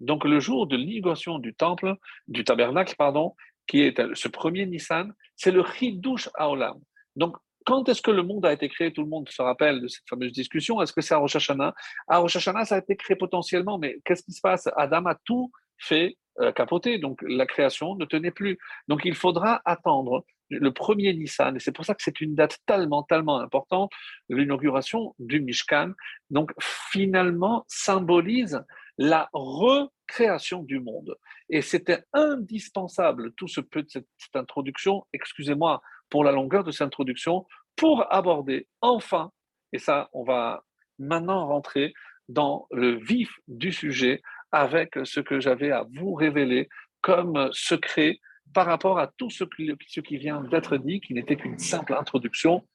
donc 0.00 0.24
le 0.24 0.40
jour 0.40 0.66
de 0.66 0.76
l'inauguration 0.76 1.38
du 1.38 1.54
temple, 1.54 1.94
du 2.26 2.44
tabernacle, 2.44 2.94
pardon, 2.96 3.34
qui 3.66 3.82
est 3.82 4.14
ce 4.14 4.28
premier 4.28 4.66
Nissan, 4.66 5.12
c'est 5.36 5.52
le 5.52 5.62
Chidush 5.64 6.28
Haolam. 6.34 6.80
Donc, 7.14 7.36
quand 7.64 7.88
est-ce 7.88 8.02
que 8.02 8.10
le 8.10 8.24
monde 8.24 8.44
a 8.44 8.52
été 8.52 8.68
créé? 8.68 8.92
Tout 8.92 9.02
le 9.02 9.08
monde 9.08 9.28
se 9.28 9.40
rappelle 9.40 9.80
de 9.80 9.86
cette 9.86 10.08
fameuse 10.08 10.32
discussion. 10.32 10.82
Est-ce 10.82 10.92
que 10.92 11.00
c'est 11.00 11.14
à 11.14 11.18
Rosh 11.18 11.36
Hashanah? 11.36 11.72
À 12.08 12.18
Rosh 12.18 12.34
Hashanah, 12.34 12.64
ça 12.64 12.74
a 12.74 12.78
été 12.78 12.96
créé 12.96 13.16
potentiellement, 13.16 13.78
mais 13.78 14.00
qu'est-ce 14.04 14.24
qui 14.24 14.32
se 14.32 14.40
passe? 14.40 14.68
Adam 14.76 15.06
a 15.06 15.14
tout 15.24 15.52
fait 15.82 16.16
euh, 16.40 16.52
capoter, 16.52 16.98
donc 16.98 17.20
la 17.22 17.46
création 17.46 17.94
ne 17.96 18.04
tenait 18.04 18.30
plus. 18.30 18.58
Donc 18.88 19.02
il 19.04 19.14
faudra 19.14 19.60
attendre 19.64 20.24
le 20.48 20.72
premier 20.72 21.14
Nissan, 21.14 21.56
et 21.56 21.60
c'est 21.60 21.72
pour 21.72 21.84
ça 21.84 21.94
que 21.94 22.02
c'est 22.02 22.20
une 22.20 22.34
date 22.34 22.58
tellement, 22.66 23.02
tellement 23.02 23.40
importante, 23.40 23.90
l'inauguration 24.28 25.14
du 25.18 25.40
Mishkan, 25.40 25.92
donc 26.30 26.52
finalement 26.60 27.64
symbolise 27.68 28.62
la 28.98 29.30
recréation 29.32 30.62
du 30.62 30.78
monde. 30.80 31.16
Et 31.48 31.62
c'était 31.62 32.04
indispensable, 32.12 33.32
tout 33.34 33.48
ce 33.48 33.60
peu, 33.60 33.84
cette, 33.88 34.08
cette 34.18 34.36
introduction, 34.36 35.06
excusez-moi 35.12 35.80
pour 36.10 36.24
la 36.24 36.32
longueur 36.32 36.64
de 36.64 36.70
cette 36.70 36.82
introduction, 36.82 37.46
pour 37.76 38.12
aborder 38.12 38.68
enfin, 38.82 39.32
et 39.72 39.78
ça, 39.78 40.10
on 40.12 40.22
va 40.24 40.64
maintenant 40.98 41.46
rentrer 41.46 41.94
dans 42.28 42.66
le 42.70 42.96
vif 42.96 43.32
du 43.48 43.72
sujet 43.72 44.20
avec 44.52 44.98
ce 45.04 45.20
que 45.20 45.40
j'avais 45.40 45.72
à 45.72 45.84
vous 45.94 46.14
révéler 46.14 46.68
comme 47.00 47.50
secret 47.52 48.20
par 48.54 48.66
rapport 48.66 48.98
à 48.98 49.08
tout 49.08 49.30
ce 49.30 49.44
qui, 49.44 50.16
vient 50.18 50.42
d'être 50.42 50.76
dit, 50.76 51.00
qui 51.00 51.14
n'était 51.14 51.36
qu'une 51.36 51.58
simple 51.58 51.94
introduction. 51.94 52.66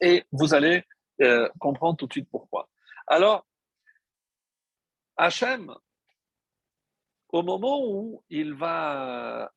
Et 0.00 0.24
vous 0.32 0.54
allez 0.54 0.84
euh, 1.22 1.48
comprendre 1.58 1.96
tout 1.96 2.06
de 2.06 2.12
suite 2.12 2.28
pourquoi. 2.30 2.68
Alors, 3.06 3.46
Hachem, 5.16 5.74
au 7.30 7.42
moment 7.42 7.80
où 7.84 8.22
il 8.28 8.52
va, 8.52 9.50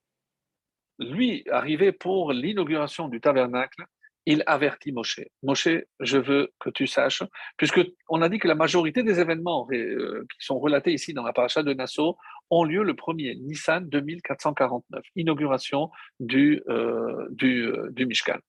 lui, 1.00 1.44
arriver 1.50 1.92
pour 1.92 2.32
l'inauguration 2.32 3.10
du 3.10 3.20
tabernacle, 3.20 3.86
il 4.26 4.44
avertit 4.48 4.92
Moshe. 4.92 5.22
Moshe, 5.44 5.70
je 6.00 6.18
veux 6.18 6.52
que 6.60 6.70
tu 6.70 6.88
saches, 6.88 7.24
puisque 7.58 7.82
on 8.10 8.22
a 8.22 8.30
dit 8.30 8.40
que 8.40 8.48
la 8.48 8.56
majorité 8.56 9.04
des 9.04 9.20
événements 9.20 9.68
euh, 9.72 10.26
qui 10.32 10.46
sont 10.46 10.60
relatés 10.60 10.94
ici 10.94 11.14
dans 11.14 11.24
la 11.24 11.34
paracha 11.34 11.64
de 11.64 11.74
Nassau 11.74 12.18
ont 12.50 12.64
lieu 12.64 12.84
le 12.84 12.94
1er 12.94 13.40
Nissan 13.42 13.88
2449, 13.88 15.04
inauguration 15.16 15.90
du, 16.20 16.62
euh, 16.70 17.28
du, 17.30 17.68
euh, 17.68 17.90
du 17.92 18.06
Mishkan. 18.06 18.40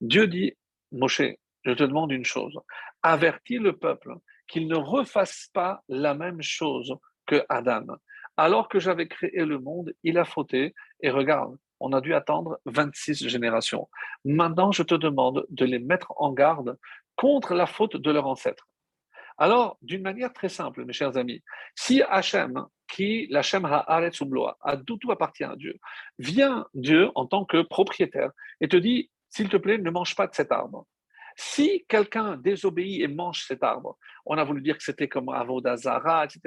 Dieu 0.00 0.26
dit, 0.26 0.54
Moshe, 0.92 1.22
je 1.64 1.72
te 1.72 1.84
demande 1.84 2.12
une 2.12 2.24
chose, 2.24 2.58
avertis 3.02 3.58
le 3.58 3.76
peuple 3.76 4.14
qu'il 4.46 4.66
ne 4.66 4.76
refasse 4.76 5.50
pas 5.52 5.82
la 5.88 6.14
même 6.14 6.40
chose 6.40 6.94
que 7.26 7.44
Adam. 7.48 7.84
Alors 8.38 8.68
que 8.68 8.78
j'avais 8.78 9.08
créé 9.08 9.44
le 9.44 9.58
monde, 9.58 9.92
il 10.04 10.16
a 10.16 10.24
fauté, 10.24 10.74
et 11.00 11.10
regarde, 11.10 11.56
on 11.80 11.92
a 11.92 12.00
dû 12.00 12.14
attendre 12.14 12.58
26 12.66 13.28
générations. 13.28 13.88
Maintenant, 14.24 14.72
je 14.72 14.82
te 14.82 14.94
demande 14.94 15.46
de 15.50 15.64
les 15.64 15.78
mettre 15.78 16.12
en 16.16 16.32
garde 16.32 16.78
contre 17.16 17.54
la 17.54 17.66
faute 17.66 17.96
de 17.96 18.10
leurs 18.10 18.26
ancêtres. 18.26 18.68
Alors, 19.38 19.78
d'une 19.82 20.02
manière 20.02 20.32
très 20.32 20.48
simple, 20.48 20.84
mes 20.84 20.92
chers 20.92 21.16
amis, 21.16 21.42
si 21.76 22.02
Hachem, 22.02 22.64
qui 22.88 23.28
l'Hachem 23.30 23.64
Haaretz 23.64 24.20
a 24.62 24.76
tout 24.76 24.98
appartient 25.10 25.44
à 25.44 25.54
Dieu, 25.54 25.78
vient 26.18 26.66
Dieu 26.74 27.10
en 27.14 27.26
tant 27.26 27.44
que 27.44 27.62
propriétaire 27.62 28.30
et 28.60 28.68
te 28.68 28.76
dit, 28.76 29.10
s'il 29.28 29.48
te 29.48 29.56
plaît, 29.56 29.78
ne 29.78 29.90
mange 29.90 30.16
pas 30.16 30.26
de 30.26 30.34
cet 30.34 30.50
arbre. 30.50 30.86
Si 31.40 31.84
quelqu'un 31.88 32.36
désobéit 32.36 33.00
et 33.00 33.06
mange 33.06 33.44
cet 33.46 33.62
arbre, 33.62 33.96
on 34.26 34.36
a 34.36 34.42
voulu 34.42 34.60
dire 34.60 34.76
que 34.76 34.82
c'était 34.82 35.06
comme 35.06 35.28
Avodazara, 35.28 36.24
etc. 36.24 36.40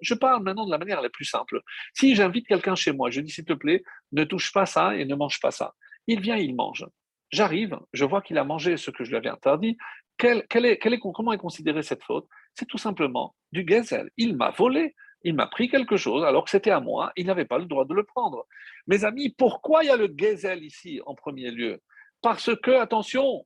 je 0.00 0.14
parle 0.14 0.44
maintenant 0.44 0.64
de 0.64 0.70
la 0.70 0.78
manière 0.78 1.02
la 1.02 1.08
plus 1.08 1.24
simple. 1.24 1.60
Si 1.92 2.14
j'invite 2.14 2.46
quelqu'un 2.46 2.76
chez 2.76 2.92
moi, 2.92 3.10
je 3.10 3.20
dis 3.20 3.32
s'il 3.32 3.44
te 3.44 3.52
plaît, 3.52 3.82
ne 4.12 4.22
touche 4.22 4.52
pas 4.52 4.64
ça 4.64 4.94
et 4.94 5.04
ne 5.04 5.16
mange 5.16 5.40
pas 5.40 5.50
ça. 5.50 5.74
Il 6.06 6.20
vient, 6.20 6.36
il 6.36 6.54
mange. 6.54 6.86
J'arrive, 7.32 7.80
je 7.92 8.04
vois 8.04 8.22
qu'il 8.22 8.38
a 8.38 8.44
mangé 8.44 8.76
ce 8.76 8.92
que 8.92 9.02
je 9.02 9.10
lui 9.10 9.16
avais 9.16 9.28
interdit. 9.28 9.76
est, 10.22 10.54
est, 10.54 10.98
comment 11.00 11.32
est 11.32 11.38
considérée 11.38 11.82
cette 11.82 12.04
faute? 12.04 12.28
C'est 12.54 12.66
tout 12.66 12.78
simplement 12.78 13.34
du 13.50 13.64
gazelle. 13.64 14.08
Il 14.16 14.36
m'a 14.36 14.50
volé. 14.50 14.94
il 15.24 15.34
m'a 15.34 15.48
pris 15.48 15.68
quelque 15.68 15.96
chose 15.96 16.22
alors 16.22 16.44
que 16.44 16.50
c'était 16.50 16.70
à 16.70 16.78
moi, 16.78 17.10
il 17.16 17.26
n'avait 17.26 17.44
pas 17.44 17.58
le 17.58 17.64
droit 17.64 17.84
de 17.84 17.92
le 17.92 18.04
prendre. 18.04 18.46
Mes 18.86 19.04
amis, 19.04 19.30
pourquoi 19.36 19.82
il 19.82 19.88
y 19.88 19.90
a 19.90 19.96
le 19.96 20.14
gezel 20.16 20.62
ici 20.62 21.00
en 21.06 21.16
premier 21.16 21.50
lieu? 21.50 21.80
Parce 22.22 22.54
que, 22.62 22.70
attention, 22.70 23.44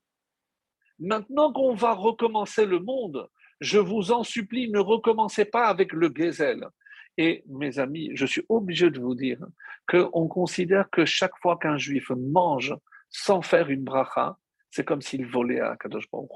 maintenant 1.02 1.52
qu'on 1.52 1.74
va 1.74 1.92
recommencer 1.92 2.64
le 2.64 2.78
monde, 2.78 3.28
je 3.60 3.78
vous 3.78 4.12
en 4.12 4.24
supplie, 4.24 4.70
ne 4.70 4.78
recommencez 4.78 5.44
pas 5.44 5.66
avec 5.66 5.92
le 5.92 6.10
gezel. 6.14 6.66
Et 7.18 7.44
mes 7.46 7.78
amis, 7.78 8.10
je 8.14 8.24
suis 8.24 8.44
obligé 8.48 8.90
de 8.90 8.98
vous 8.98 9.14
dire 9.14 9.38
qu'on 9.88 10.28
considère 10.28 10.88
que 10.90 11.04
chaque 11.04 11.36
fois 11.42 11.58
qu'un 11.58 11.76
juif 11.76 12.10
mange 12.10 12.74
sans 13.10 13.42
faire 13.42 13.68
une 13.68 13.84
bracha, 13.84 14.38
c'est 14.70 14.84
comme 14.84 15.02
s'il 15.02 15.26
volait 15.26 15.60
à 15.60 15.76
Kadosh 15.76 16.10
Baruch 16.10 16.30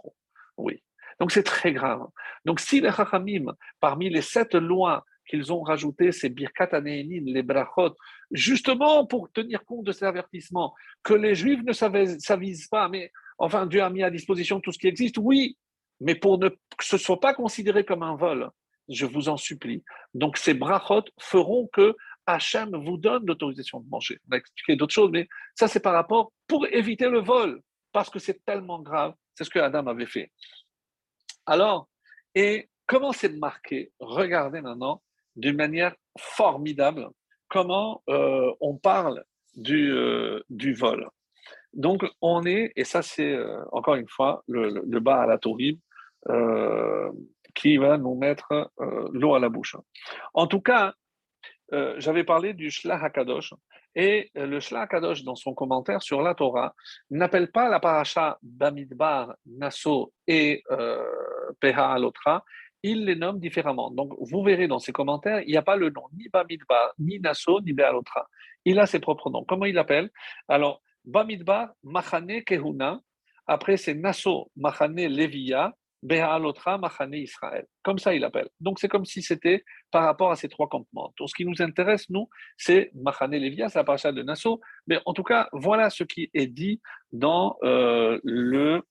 Oui. 0.59 0.83
Donc 1.19 1.33
c'est 1.33 1.43
très 1.43 1.73
grave. 1.73 2.07
Donc 2.45 2.61
si 2.61 2.81
les 2.81 2.93
Chachamim, 2.93 3.55
parmi 3.81 4.11
les 4.11 4.21
sept 4.21 4.55
lois 4.55 5.05
qu'ils 5.27 5.53
ont 5.53 5.63
rajoutées, 5.63 6.13
ces 6.13 6.29
Birkat 6.29 6.69
Anéinin, 6.73 7.23
les 7.25 7.43
brachot, 7.43 7.97
justement 8.31 9.07
pour 9.07 9.33
tenir 9.33 9.65
compte 9.65 9.87
de 9.87 9.93
cet 9.93 10.05
avertissement, 10.05 10.75
que 11.03 11.15
les 11.15 11.35
Juifs 11.35 11.63
ne 11.65 11.73
s'avisent 11.73 12.69
pas, 12.69 12.89
mais 12.89 13.11
enfin 13.39 13.67
Dieu 13.67 13.83
a 13.83 13.91
mis 13.91 14.03
à 14.03 14.11
disposition 14.11 14.61
tout 14.61 14.73
ce 14.73 14.79
qui 14.79 14.87
existe, 14.87 15.19
oui, 15.19 15.57
mais 16.01 16.15
pour 16.15 16.39
ne, 16.39 16.49
que 16.49 16.85
ce 16.85 16.97
ne 16.97 17.01
soit 17.01 17.21
pas 17.21 17.35
considéré 17.35 17.85
comme 17.85 18.03
un 18.03 18.17
vol, 18.17 18.51
je 18.89 19.07
vous 19.07 19.29
en 19.29 19.37
supplie. 19.37 19.83
Donc 20.15 20.37
ces 20.37 20.55
brachot 20.55 21.05
feront 21.19 21.69
que 21.73 21.95
Hachem 22.27 22.77
vous 22.85 22.97
donne 22.97 23.25
l'autorisation 23.27 23.81
de 23.81 23.89
manger. 23.89 24.19
On 24.27 24.31
va 24.33 24.37
expliquer 24.39 24.77
d'autres 24.77 24.95
choses, 24.95 25.11
mais 25.11 25.29
ça 25.55 25.69
c'est 25.69 25.81
par 25.81 25.95
rapport 25.95 26.33
pour 26.47 26.67
éviter 26.67 27.09
le 27.09 27.21
vol, 27.21 27.61
parce 27.93 28.11
que 28.11 28.19
c'est 28.19 28.45
tellement 28.45 28.81
grave. 28.81 29.15
C'est 29.35 29.45
ce 29.45 29.51
que 29.51 29.59
Adam 29.59 29.87
avait 29.87 30.07
fait. 30.07 30.31
Alors, 31.45 31.89
et 32.35 32.69
comment 32.87 33.13
c'est 33.13 33.37
marqué? 33.37 33.93
Regardez 34.01 34.61
maintenant 34.61 35.03
d'une 35.37 35.57
manière 35.57 35.95
formidable 36.19 37.09
comment 37.49 38.03
euh, 38.09 38.53
on 38.61 38.77
parle 38.77 39.25
du, 39.55 39.93
euh, 39.93 40.43
du 40.51 40.75
vol. 40.75 41.09
Donc, 41.77 42.05
on 42.21 42.45
est, 42.45 42.73
et 42.75 42.85
ça 42.85 43.03
c'est 43.03 43.33
euh, 43.33 43.63
encore 43.71 43.95
une 43.95 44.09
fois 44.09 44.43
le, 44.49 44.99
bas 44.99 45.23
à 45.23 45.27
la 45.27 45.39
tourib 45.39 45.79
qui 47.55 47.77
va 47.77 47.99
nous 47.99 48.17
mettre 48.17 48.73
l'eau 49.13 49.35
à 49.37 49.39
la 49.39 49.49
bouche. 49.49 49.77
En 50.35 50.49
tout 50.49 50.61
cas, 50.61 50.93
j'avais 51.71 52.25
parlé 52.25 52.53
du 52.53 52.69
Shlach 52.69 53.05
HaKadosh, 53.05 53.55
et 53.95 54.31
le 54.35 54.59
Shlach 54.59 54.85
HaKadosh, 54.85 55.23
dans 55.23 55.37
son 55.37 55.55
commentaire 55.55 56.03
sur 56.03 56.23
la 56.23 56.35
Torah, 56.35 56.75
n'appelle 57.11 57.53
pas 57.53 57.69
la 57.69 57.79
paracha 57.79 58.39
Bamidbar, 58.43 59.37
Nasso 59.47 60.13
et 60.27 60.65
Peha 61.61 61.93
Alotra, 61.93 62.45
il 62.83 63.05
les 63.05 63.17
nomme 63.17 63.39
différemment. 63.39 63.91
Donc, 63.91 64.13
vous 64.21 64.43
verrez 64.43 64.69
dans 64.69 64.79
ses 64.79 64.93
commentaires, 64.93 65.43
il 65.43 65.51
n'y 65.51 65.57
a 65.57 65.63
pas 65.63 65.77
le 65.77 65.91
nom 65.91 66.05
ni 66.17 66.29
Bamidbar, 66.29 66.93
ni 66.99 67.21
Nasso, 67.21 67.61
ni 67.61 67.73
Bealotra. 67.73 68.27
Il 68.65 68.79
a 68.79 68.87
ses 68.87 69.01
propres 69.01 69.31
noms. 69.31 69.45
Comment 69.45 69.65
il 69.65 69.75
l'appelle? 69.75 70.11
Alors, 70.49 70.83
Bamidbar, 71.07 71.73
Machane 71.83 72.43
Kehuna. 72.45 73.01
Après, 73.47 73.77
c'est 73.77 73.95
Nasso, 73.95 74.51
Machane 74.57 75.07
Levia. 75.07 75.73
Bealotra, 76.03 76.79
Machane 76.79 77.15
Israël. 77.15 77.67
Comme 77.83 77.99
ça, 77.99 78.15
il 78.15 78.21
l'appelle. 78.21 78.49
Donc, 78.61 78.79
c'est 78.79 78.89
comme 78.89 79.05
si 79.05 79.23
c'était 79.23 79.65
par 79.91 80.05
rapport 80.05 80.31
à 80.31 80.37
ces 80.37 80.49
trois 80.49 80.69
campements. 80.69 81.13
Donc, 81.19 81.29
ce 81.29 81.35
qui 81.35 81.45
nous 81.45 81.61
intéresse, 81.61 82.09
nous, 82.11 82.29
c'est 82.57 82.91
Machane 82.95 83.37
Levia, 83.37 83.69
c'est 83.69 83.79
la 83.79 83.85
paracha 83.85 84.13
de 84.13 84.23
Nasso. 84.23 84.61
Mais 84.87 85.01
en 85.05 85.15
tout 85.15 85.25
cas, 85.25 85.49
voilà 85.53 85.91
ce 85.91 86.05
qui 86.05 86.31
est 86.33 86.47
dit 86.47 86.81
dans 87.13 87.57
euh, 87.65 88.21
le 88.23 88.83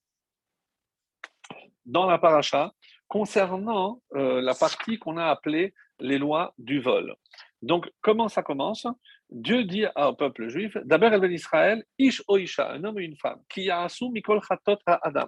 dans 1.86 2.07
la 2.07 2.18
paracha 2.18 2.74
concernant 3.07 4.01
euh, 4.16 4.41
la 4.41 4.55
partie 4.55 4.97
qu'on 4.97 5.18
a 5.18 5.28
appelée 5.28 5.74
les 5.99 6.18
lois 6.18 6.53
du 6.57 6.82
vol. 6.82 7.16
Donc, 7.61 7.89
comment 8.01 8.28
ça 8.28 8.43
commence? 8.43 8.88
Dieu 9.36 9.65
dit 9.65 9.86
au 9.97 10.13
peuple 10.13 10.47
juif, 10.47 10.77
d'abord 10.86 11.11
el 11.11 11.19
ben 11.19 11.31
Israël, 11.31 11.83
ish 11.97 12.23
o 12.29 12.38
isha, 12.38 12.71
un 12.71 12.86
homme 12.86 12.99
et 12.99 13.03
une 13.03 13.17
femme, 13.17 13.43
qui 13.49 13.69
a 13.69 13.86
mikol 14.09 14.41
chatot 14.41 14.77
adam, 14.88 15.27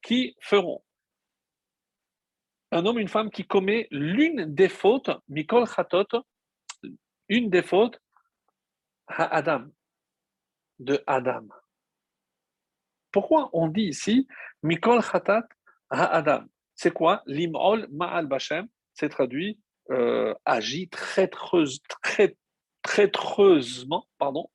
qui 0.00 0.36
feront 0.40 0.84
un 2.70 2.86
homme 2.86 2.98
et 2.98 3.02
une 3.02 3.08
femme 3.08 3.28
qui 3.28 3.44
commet 3.44 3.88
l'une 3.90 4.54
des 4.54 4.68
fautes, 4.68 5.10
mikol 5.28 5.66
chatot, 5.66 6.06
une 7.28 7.50
des 7.50 7.62
fautes, 7.62 8.00
ha 9.08 9.24
adam, 9.24 9.66
de 10.78 11.02
Adam. 11.08 11.48
Pourquoi 13.10 13.50
on 13.52 13.66
dit 13.66 13.88
ici 13.88 14.28
mikol 14.62 15.02
chatat 15.02 15.48
ha 15.90 16.04
adam? 16.04 16.44
C'est 16.76 16.92
quoi? 16.92 17.24
L'imol 17.26 17.88
ma'al 17.90 18.26
bachem, 18.26 18.68
c'est 18.94 19.08
traduit 19.08 19.58
euh, 19.90 20.34
agit 20.44 20.88
traîtreuse, 20.88 21.80
traîtreusement, 22.82 24.06
pardon, 24.18 24.50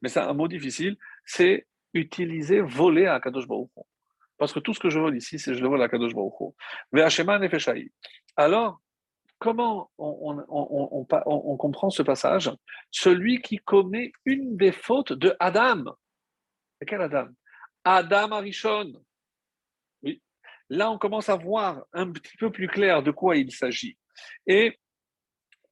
mais 0.00 0.08
c'est 0.08 0.20
un 0.20 0.32
mot 0.32 0.48
difficile, 0.48 0.96
c'est 1.24 1.66
utiliser, 1.94 2.60
voler 2.60 3.06
à 3.06 3.20
Kadosh 3.20 3.46
Baruch 3.46 3.70
Parce 4.38 4.52
que 4.52 4.60
tout 4.60 4.74
ce 4.74 4.80
que 4.80 4.90
je 4.90 4.98
vole 4.98 5.16
ici, 5.16 5.38
c'est 5.38 5.54
je 5.54 5.62
le 5.62 5.68
vole 5.68 5.82
à 5.82 5.88
Kadosh 5.88 6.14
Baruch 6.14 6.54
Alors, 8.36 8.80
comment 9.38 9.90
on, 9.98 10.44
on, 10.48 11.06
on, 11.26 11.56
comprend 11.56 11.90
ce 11.90 12.02
passage? 12.02 12.50
Celui 12.90 13.40
qui 13.40 13.58
commet 13.58 14.12
une 14.24 14.56
des 14.56 14.72
fautes 14.72 15.12
de 15.12 15.34
Adam. 15.40 15.84
quel 16.86 17.02
Adam? 17.02 17.28
Adam 17.84 18.32
Arishon, 18.32 18.92
Là, 20.68 20.90
on 20.90 20.98
commence 20.98 21.28
à 21.28 21.36
voir 21.36 21.84
un 21.92 22.10
petit 22.10 22.36
peu 22.36 22.50
plus 22.50 22.66
clair 22.66 23.02
de 23.02 23.12
quoi 23.12 23.36
il 23.36 23.52
s'agit. 23.52 23.96
Et 24.46 24.78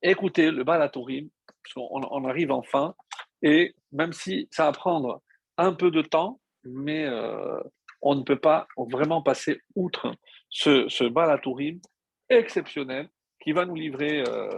écoutez, 0.01 0.51
le 0.53 0.62
Balatourim, 0.62 1.28
on, 1.76 2.24
arrive 2.24 2.52
enfin, 2.52 2.94
et 3.42 3.74
même 3.92 4.12
si 4.12 4.48
ça 4.50 4.64
va 4.66 4.72
prendre 4.72 5.22
un 5.56 5.72
peu 5.72 5.90
de 5.90 6.02
temps, 6.02 6.40
mais 6.64 7.04
euh, 7.04 7.60
on 8.02 8.14
ne 8.14 8.22
peut 8.22 8.38
pas 8.38 8.66
vraiment 8.76 9.22
passer 9.22 9.60
outre 9.74 10.14
ce, 10.50 10.88
ce 10.88 11.04
Balatourim 11.04 11.80
exceptionnel 12.28 13.08
qui 13.40 13.52
va 13.52 13.66
nous 13.66 13.74
livrer 13.74 14.24
euh, 14.26 14.48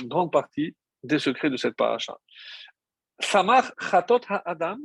une 0.00 0.08
grande 0.08 0.32
partie 0.32 0.76
des 1.02 1.18
secrets 1.18 1.50
de 1.50 1.56
cette 1.56 1.76
paracha. 1.76 2.16
Samar 3.20 3.72
Chatot 3.80 4.20
Adam, 4.28 4.78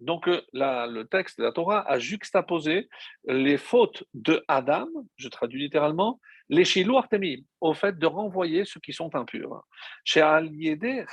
donc, 0.00 0.28
euh, 0.28 0.40
le 0.52 1.02
texte 1.04 1.38
de 1.38 1.44
la 1.44 1.52
Torah 1.52 1.88
a 1.90 1.98
juxtaposé 1.98 2.88
les 3.26 3.56
fautes 3.56 4.04
de 4.12 4.44
Adam, 4.48 4.88
je 5.16 5.28
traduis 5.28 5.62
littéralement, 5.62 6.20
les 6.48 6.64
shilou 6.64 6.98
artemim, 6.98 7.40
au 7.60 7.74
fait 7.74 7.98
de 7.98 8.06
renvoyer 8.06 8.64
ceux 8.64 8.80
qui 8.80 8.92
sont 8.92 9.14
impurs. 9.14 9.62
Chez 10.04 10.20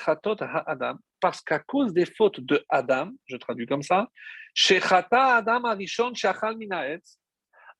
chatot 0.04 0.36
Adam, 0.40 0.96
parce 1.20 1.42
qu'à 1.42 1.60
cause 1.60 1.94
des 1.94 2.06
fautes 2.06 2.40
de 2.42 2.66
Adam, 2.70 3.12
je 3.28 3.38
traduis 3.38 3.68
comme 3.68 3.84
ça, 3.84 4.10
Adam 5.12 5.62
shachal 6.14 6.58
minaetz, 6.58 7.18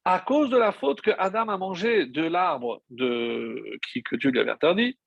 à 0.06 0.20
cause 0.20 0.50
de 0.50 0.58
la 0.58 0.72
faute 0.72 1.02
que 1.02 1.12
Adam 1.18 1.50
a 1.50 1.58
mangé 1.58 2.06
de 2.06 2.24
l'arbre 2.24 2.82
que 2.90 4.16
Dieu 4.16 4.32
lui 4.32 4.40
avait 4.40 4.52
interdit, 4.52 4.98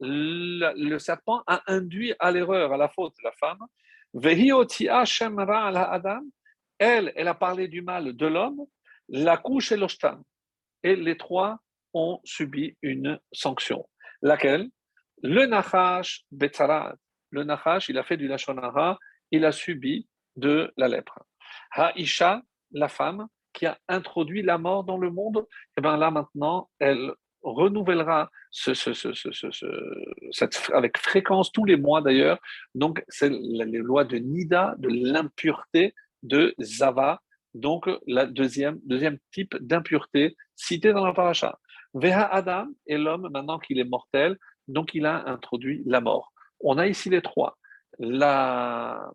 le, 0.00 0.98
serpent 0.98 1.42
a 1.46 1.62
induit 1.66 2.14
à 2.18 2.30
l'erreur, 2.30 2.72
à 2.72 2.76
la 2.76 2.88
faute 2.88 3.14
la 3.22 3.32
femme. 3.32 3.58
Elle, 6.78 7.12
elle 7.16 7.28
a 7.28 7.34
parlé 7.34 7.68
du 7.68 7.82
mal 7.82 8.16
de 8.16 8.26
l'homme, 8.26 8.64
la 9.08 9.36
couche 9.36 9.72
et 9.72 9.76
l'oshtan. 9.76 10.22
Et 10.82 10.96
les 10.96 11.16
trois 11.16 11.58
ont 11.92 12.20
subi 12.24 12.76
une 12.82 13.18
sanction. 13.32 13.88
Laquelle? 14.22 14.68
Le 15.22 15.46
Nachash 15.46 16.24
Betzarat. 16.30 16.94
Le 17.30 17.44
Nachash, 17.44 17.88
il 17.88 17.98
a 17.98 18.04
fait 18.04 18.16
du 18.16 18.28
Lachonara, 18.28 18.98
il 19.30 19.44
a 19.44 19.52
subi 19.52 20.08
de 20.36 20.72
la 20.76 20.88
lèpre. 20.88 21.18
Haïcha, 21.72 22.42
la 22.72 22.88
femme, 22.88 23.26
qui 23.52 23.66
a 23.66 23.76
introduit 23.88 24.42
la 24.42 24.58
mort 24.58 24.84
dans 24.84 24.98
le 24.98 25.10
monde, 25.10 25.38
et 25.38 25.78
eh 25.78 25.80
bien 25.80 25.96
là 25.96 26.10
maintenant, 26.10 26.70
elle 26.78 27.12
renouvellera 27.42 28.30
avec 30.72 30.98
fréquence 30.98 31.52
tous 31.52 31.64
les 31.64 31.76
mois 31.76 32.02
d'ailleurs. 32.02 32.38
Donc, 32.74 33.02
c'est 33.08 33.30
les 33.30 33.78
lois 33.78 34.04
de 34.04 34.18
Nida, 34.18 34.74
de 34.78 34.88
l'impureté 34.88 35.94
de 36.22 36.54
Zava, 36.60 37.20
donc 37.54 37.88
la 38.06 38.26
deuxième, 38.26 38.78
deuxième 38.84 39.18
type 39.32 39.56
d'impureté 39.60 40.36
cité 40.56 40.92
dans 40.92 41.06
la 41.06 41.12
paracha. 41.12 41.58
Veha 41.94 42.24
Adam 42.24 42.66
est 42.86 42.98
l'homme 42.98 43.28
maintenant 43.30 43.58
qu'il 43.58 43.78
est 43.78 43.84
mortel, 43.84 44.36
donc 44.66 44.94
il 44.94 45.06
a 45.06 45.28
introduit 45.28 45.82
la 45.86 46.00
mort. 46.00 46.32
On 46.60 46.76
a 46.76 46.86
ici 46.86 47.08
les 47.08 47.22
trois 47.22 47.56
la, 47.98 49.10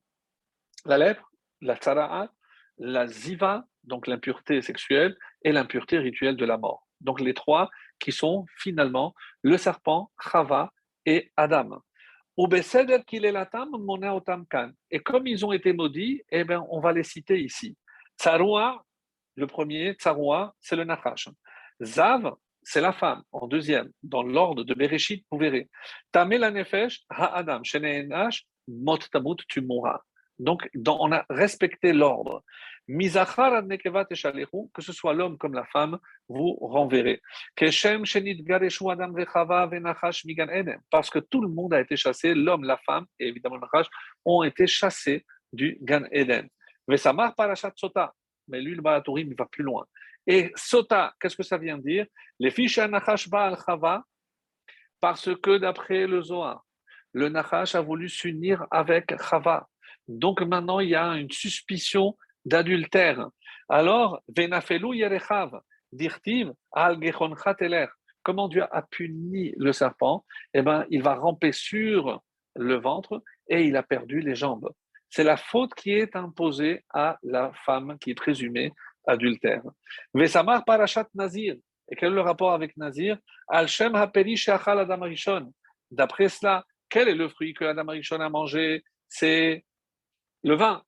la 0.86 0.98
lèpre, 0.98 1.32
la 1.62 1.76
tsara'at, 1.76 2.32
la 2.78 3.08
ziva, 3.08 3.66
donc 3.84 4.08
l'impureté 4.08 4.62
sexuelle, 4.62 5.18
et 5.44 5.52
l'impureté 5.52 5.98
rituelle 5.98 6.36
de 6.36 6.46
la 6.46 6.58
mort. 6.58 6.83
Donc 7.04 7.22
les 7.22 7.34
trois 7.34 7.70
qui 8.00 8.12
sont 8.12 8.46
finalement 8.58 9.14
le 9.42 9.58
serpent, 9.58 10.12
Chava 10.22 10.72
et 11.06 11.32
Adam. 11.38 11.82
Et 14.92 15.00
comme 15.00 15.28
ils 15.28 15.46
ont 15.46 15.52
été 15.52 15.74
maudits, 15.74 16.24
eh 16.32 16.44
bien, 16.44 16.66
on 16.70 16.80
va 16.80 16.92
les 16.92 17.04
citer 17.04 17.40
ici. 17.40 17.78
Tsaroua, 18.20 18.84
le 19.36 19.46
premier, 19.46 19.94
Tsaroua, 19.94 20.56
c'est 20.60 20.76
le 20.76 20.84
Nachash. 20.84 21.30
Zav, 21.84 22.34
c'est 22.64 22.82
la 22.82 22.92
femme. 22.92 23.22
En 23.32 23.48
deuxième, 23.48 23.92
dans 24.02 24.24
l'ordre 24.24 24.64
de 24.64 24.74
Bereshit, 24.74 25.24
vous 25.30 25.38
verrez. 25.38 25.70
Nefesh, 26.16 27.04
mot 28.68 28.98
tamut, 28.98 29.38
tu 29.48 29.62
mourras. 29.62 30.00
Donc, 30.40 30.68
on 30.88 31.12
a 31.12 31.26
respecté 31.30 31.94
l'ordre. 31.94 32.44
Que 32.88 34.82
ce 34.82 34.92
soit 34.94 35.14
l'homme 35.14 35.38
comme 35.38 35.54
la 35.54 35.66
femme, 35.66 35.98
vous 36.28 36.56
renverrez. 36.56 37.22
Parce 37.58 37.80
que 41.10 41.20
tout 41.20 41.42
le 41.42 41.48
monde 41.48 41.74
a 41.74 41.80
été 41.80 41.96
chassé, 41.96 42.34
l'homme, 42.34 42.64
la 42.66 42.78
femme 42.78 43.06
et 43.20 43.28
évidemment 43.28 43.56
le 43.56 43.62
Nachash 43.62 43.88
ont 44.26 44.44
été 44.44 44.68
chassés 44.68 45.26
du 45.54 45.78
Gan 45.82 46.04
Eden. 46.12 46.50
Vesamar 46.88 47.36
parashat 47.36 47.72
Sota. 47.76 48.14
Mais 48.50 48.60
lui, 48.60 48.76
le 48.76 48.82
Balatourim, 48.82 49.30
il 49.30 49.36
va 49.38 49.46
plus 49.46 49.64
loin. 49.64 49.86
Et 50.28 50.52
Sota, 50.56 51.14
qu'est-ce 51.20 51.38
que 51.38 51.44
ça 51.44 51.58
vient 51.58 51.78
dire? 51.78 52.06
Les 52.40 52.52
fiches 52.52 52.80
Nachash 52.80 53.30
Baal 53.30 53.58
Chava, 53.66 54.04
parce 55.00 55.34
que 55.36 55.58
d'après 55.58 56.08
le 56.08 56.22
Zohar, 56.22 56.66
le 57.14 57.30
Nachash 57.30 57.76
a 57.76 57.82
voulu 57.82 58.10
s'unir 58.10 58.66
avec 58.72 59.14
Chava. 59.22 59.68
Donc 60.08 60.42
maintenant, 60.42 60.80
il 60.80 60.90
y 60.90 60.96
a 60.96 61.14
une 61.16 61.32
suspicion 61.32 62.18
d'adultère. 62.46 63.28
Alors, 63.70 64.22
Venafelu 64.36 64.96
Yerechav, 64.96 65.62
dirtiv 65.92 66.52
al 66.72 66.98
Comment 68.24 68.48
Dieu 68.48 68.64
a 68.72 68.82
puni 68.82 69.54
le 69.58 69.74
serpent? 69.74 70.26
Eh 70.54 70.62
bien, 70.62 70.86
il 70.90 71.04
va 71.04 71.16
ramper 71.16 71.52
sur 71.52 72.22
le 72.56 72.76
ventre 72.76 73.22
et 73.50 73.64
il 73.64 73.76
a 73.76 73.84
perdu 73.84 74.22
les 74.22 74.36
jambes. 74.36 74.70
C'est 75.10 75.24
la 75.24 75.38
faute 75.38 75.74
qui 75.76 75.92
est 75.92 76.16
imposée 76.16 76.84
à 76.90 77.18
la 77.22 77.52
femme 77.66 77.98
qui 78.00 78.12
est 78.12 78.16
présumée 78.16 78.72
adultère. 79.06 79.64
Vesamar 80.14 80.64
parashat 80.66 81.08
Nazir. 81.14 81.56
Et 81.90 81.96
quel 81.96 82.14
est 82.14 82.16
le 82.16 82.22
rapport 82.22 82.54
avec 82.54 82.76
Nazir? 82.78 83.18
Al 83.48 83.68
Shem 83.68 83.94
Adam 83.96 85.52
D'après 85.92 86.30
cela, 86.30 86.66
quel 86.90 87.10
est 87.10 87.16
le 87.16 87.28
fruit 87.28 87.54
que 87.54 87.66
Adam 87.66 87.86
Rishon 87.88 88.22
a 88.22 88.30
mangé? 88.30 88.84
C'est 89.08 89.66
le 90.44 90.56
vin. 90.56 90.82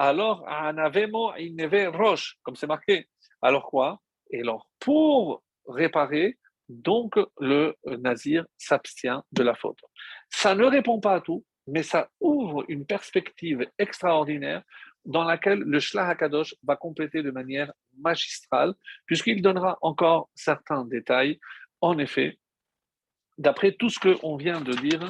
Alors, 0.00 0.48
Anavemo 0.48 1.34
Ineve 1.36 1.88
Roche, 1.88 2.36
comme 2.44 2.54
c'est 2.54 2.68
marqué. 2.68 3.08
Alors 3.42 3.64
quoi? 3.64 4.00
Et 4.30 4.42
alors, 4.42 4.70
pour 4.78 5.42
réparer, 5.66 6.38
donc 6.68 7.14
le 7.40 7.74
nazir 7.84 8.46
s'abstient 8.56 9.22
de 9.32 9.42
la 9.42 9.56
faute. 9.56 9.80
Ça 10.30 10.54
ne 10.54 10.64
répond 10.64 11.00
pas 11.00 11.14
à 11.14 11.20
tout, 11.20 11.44
mais 11.66 11.82
ça 11.82 12.08
ouvre 12.20 12.64
une 12.68 12.86
perspective 12.86 13.68
extraordinaire 13.76 14.62
dans 15.04 15.24
laquelle 15.24 15.60
le 15.60 15.80
Shlach 15.80 16.10
HaKadosh 16.10 16.54
va 16.62 16.76
compléter 16.76 17.24
de 17.24 17.32
manière 17.32 17.72
magistrale, 17.98 18.74
puisqu'il 19.04 19.42
donnera 19.42 19.78
encore 19.80 20.30
certains 20.36 20.84
détails. 20.84 21.40
En 21.80 21.98
effet, 21.98 22.38
d'après 23.38 23.72
tout 23.72 23.88
ce 23.88 23.98
qu'on 24.00 24.36
vient 24.36 24.60
de 24.60 24.72
dire, 24.72 25.00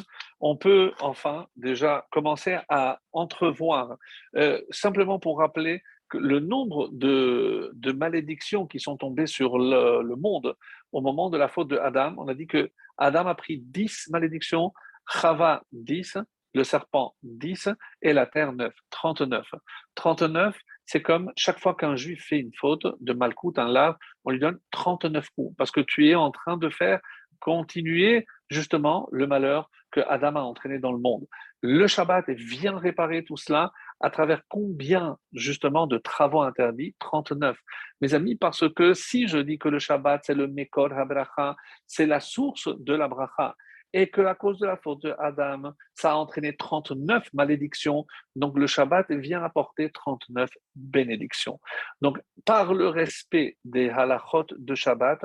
on 0.41 0.57
peut 0.57 0.93
enfin 1.01 1.47
déjà 1.57 2.07
commencer 2.12 2.59
à 2.68 3.01
entrevoir, 3.12 3.97
euh, 4.37 4.61
simplement 4.70 5.18
pour 5.18 5.39
rappeler 5.39 5.83
que 6.09 6.18
le 6.18 6.41
nombre 6.41 6.89
de, 6.93 7.72
malédictions 7.93 8.66
qui 8.66 8.81
sont 8.81 8.97
tombées 8.97 9.26
sur 9.26 9.59
le, 9.59 10.14
monde 10.16 10.55
au 10.93 11.01
moment 11.01 11.31
de 11.31 11.37
la 11.37 11.49
faute 11.49 11.68
de 11.68 11.76
Adam, 11.76 12.14
on 12.18 12.29
a 12.29 12.35
dit 12.35 12.47
que 12.47 12.70
Adam 12.97 13.26
a 13.26 13.35
pris 13.35 13.59
10 13.59 14.09
malédictions, 14.11 14.72
Chava 15.11 15.62
10, 15.72 16.18
le 16.55 16.64
serpent 16.64 17.14
10 17.22 17.68
et 18.03 18.12
la 18.12 18.26
terre 18.26 18.53
9, 18.53 18.72
39. 18.91 19.47
39, 19.95 20.59
c'est 20.87 21.03
comme 21.03 21.31
chaque 21.37 21.61
fois 21.61 21.74
qu'un 21.74 21.97
juif 21.97 22.24
fait 22.26 22.39
une 22.39 22.55
faute 22.55 22.87
de 23.01 23.12
malcoute, 23.12 23.59
un 23.59 23.68
lave, 23.68 23.97
on 24.24 24.31
lui 24.31 24.39
donne 24.39 24.59
39 24.70 25.29
coups, 25.31 25.55
parce 25.57 25.70
que 25.70 25.81
tu 25.81 26.09
es 26.09 26.14
en 26.14 26.31
train 26.31 26.57
de 26.57 26.70
faire 26.70 27.01
continuer 27.41 28.26
justement 28.49 29.09
le 29.12 29.26
malheur 29.26 29.70
que 29.91 30.01
Adam 30.09 30.36
a 30.36 30.41
entraîné 30.41 30.78
dans 30.78 30.93
le 30.93 30.99
monde. 30.99 31.26
Le 31.62 31.86
Shabbat 31.86 32.28
vient 32.30 32.78
réparer 32.78 33.24
tout 33.24 33.36
cela 33.36 33.72
à 34.01 34.11
travers 34.11 34.43
combien 34.49 35.16
justement 35.32 35.86
de 35.86 35.99
travaux 35.99 36.43
interdits? 36.43 36.95
39. 37.01 37.59
Mes 38.01 38.14
amis, 38.14 38.36
parce 38.36 38.72
que 38.72 38.95
si 38.95 39.26
je 39.26 39.39
dis 39.39 39.59
que 39.59 39.68
le 39.68 39.78
Shabbat 39.78 40.22
c'est 40.24 40.34
le 40.34 40.47
Mekor 40.47 40.93
HaBracha, 40.93 41.57
c'est 41.86 42.07
la 42.07 42.20
source 42.20 42.68
de 42.78 42.95
la 42.95 43.09
bracha, 43.09 43.57
et 43.93 44.09
que 44.09 44.20
à 44.20 44.34
cause 44.34 44.59
de 44.59 44.66
la 44.66 44.76
faute 44.76 45.03
de 45.03 45.14
Adam, 45.18 45.72
ça 45.95 46.12
a 46.12 46.14
entraîné 46.14 46.57
39 46.57 47.32
malédictions. 47.32 48.07
Donc 48.36 48.59
le 48.59 48.66
Shabbat 48.66 49.11
vient 49.11 49.43
apporter 49.43 49.91
39 49.91 50.51
bénédictions. 50.74 51.61
Donc 52.01 52.20
par 52.45 52.74
le 52.74 52.89
respect 52.89 53.57
des 53.64 53.89
halachot 53.89 54.47
de 54.57 54.74
Shabbat, 54.74 55.20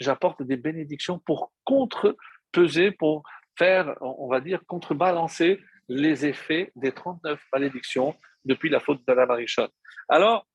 j'apporte 0.00 0.42
des 0.42 0.56
bénédictions 0.56 1.18
pour 1.20 1.52
contre-peser, 1.64 2.90
pour 2.90 3.22
faire, 3.56 3.96
on 4.00 4.28
va 4.28 4.40
dire, 4.40 4.60
contrebalancer 4.66 5.60
les 5.88 6.26
effets 6.26 6.72
des 6.76 6.92
39 6.92 7.40
malédictions 7.52 8.14
depuis 8.44 8.68
la 8.68 8.80
faute 8.80 9.00
de 9.06 9.12
la 9.12 9.26
Marichon. 9.26 9.68
Alors, 10.08 10.46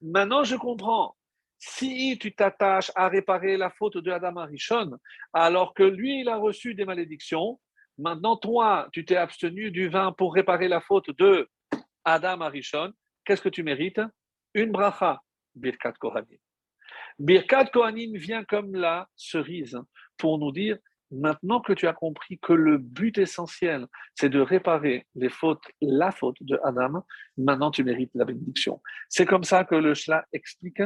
maintenant 0.00 0.44
je 0.44 0.56
comprends 0.56 1.16
si 1.64 2.18
tu 2.18 2.34
t'attaches 2.34 2.90
à 2.96 3.08
réparer 3.08 3.56
la 3.56 3.70
faute 3.70 3.96
de 3.96 4.10
Adam 4.10 4.36
Arishon, 4.36 4.98
alors 5.32 5.74
que 5.74 5.84
lui, 5.84 6.22
il 6.22 6.28
a 6.28 6.36
reçu 6.36 6.74
des 6.74 6.84
malédictions, 6.84 7.60
maintenant 7.98 8.36
toi, 8.36 8.88
tu 8.92 9.04
t'es 9.04 9.14
abstenu 9.14 9.70
du 9.70 9.88
vin 9.88 10.10
pour 10.10 10.34
réparer 10.34 10.66
la 10.66 10.80
faute 10.80 11.16
de 11.18 11.48
Adam 12.04 12.40
Arishon, 12.40 12.92
qu'est-ce 13.24 13.42
que 13.42 13.48
tu 13.48 13.62
mérites? 13.62 14.00
Une 14.54 14.72
bracha, 14.72 15.20
Birkat 15.54 15.92
Kohanim. 16.00 16.38
Birkat 17.20 17.66
Kohanim 17.66 18.16
vient 18.16 18.42
comme 18.42 18.74
la 18.74 19.06
cerise 19.14 19.78
pour 20.18 20.40
nous 20.40 20.50
dire 20.50 20.78
Maintenant 21.12 21.60
que 21.60 21.72
tu 21.72 21.86
as 21.86 21.92
compris 21.92 22.38
que 22.38 22.52
le 22.52 22.78
but 22.78 23.18
essentiel, 23.18 23.86
c'est 24.14 24.30
de 24.30 24.40
réparer 24.40 25.06
les 25.14 25.28
fautes, 25.28 25.64
la 25.80 26.10
faute 26.10 26.38
de 26.40 26.58
Adam, 26.64 27.04
maintenant 27.36 27.70
tu 27.70 27.84
mérites 27.84 28.10
la 28.14 28.24
bénédiction. 28.24 28.80
C'est 29.08 29.26
comme 29.26 29.44
ça 29.44 29.64
que 29.64 29.74
le 29.74 29.94
Shla 29.94 30.24
explique, 30.32 30.82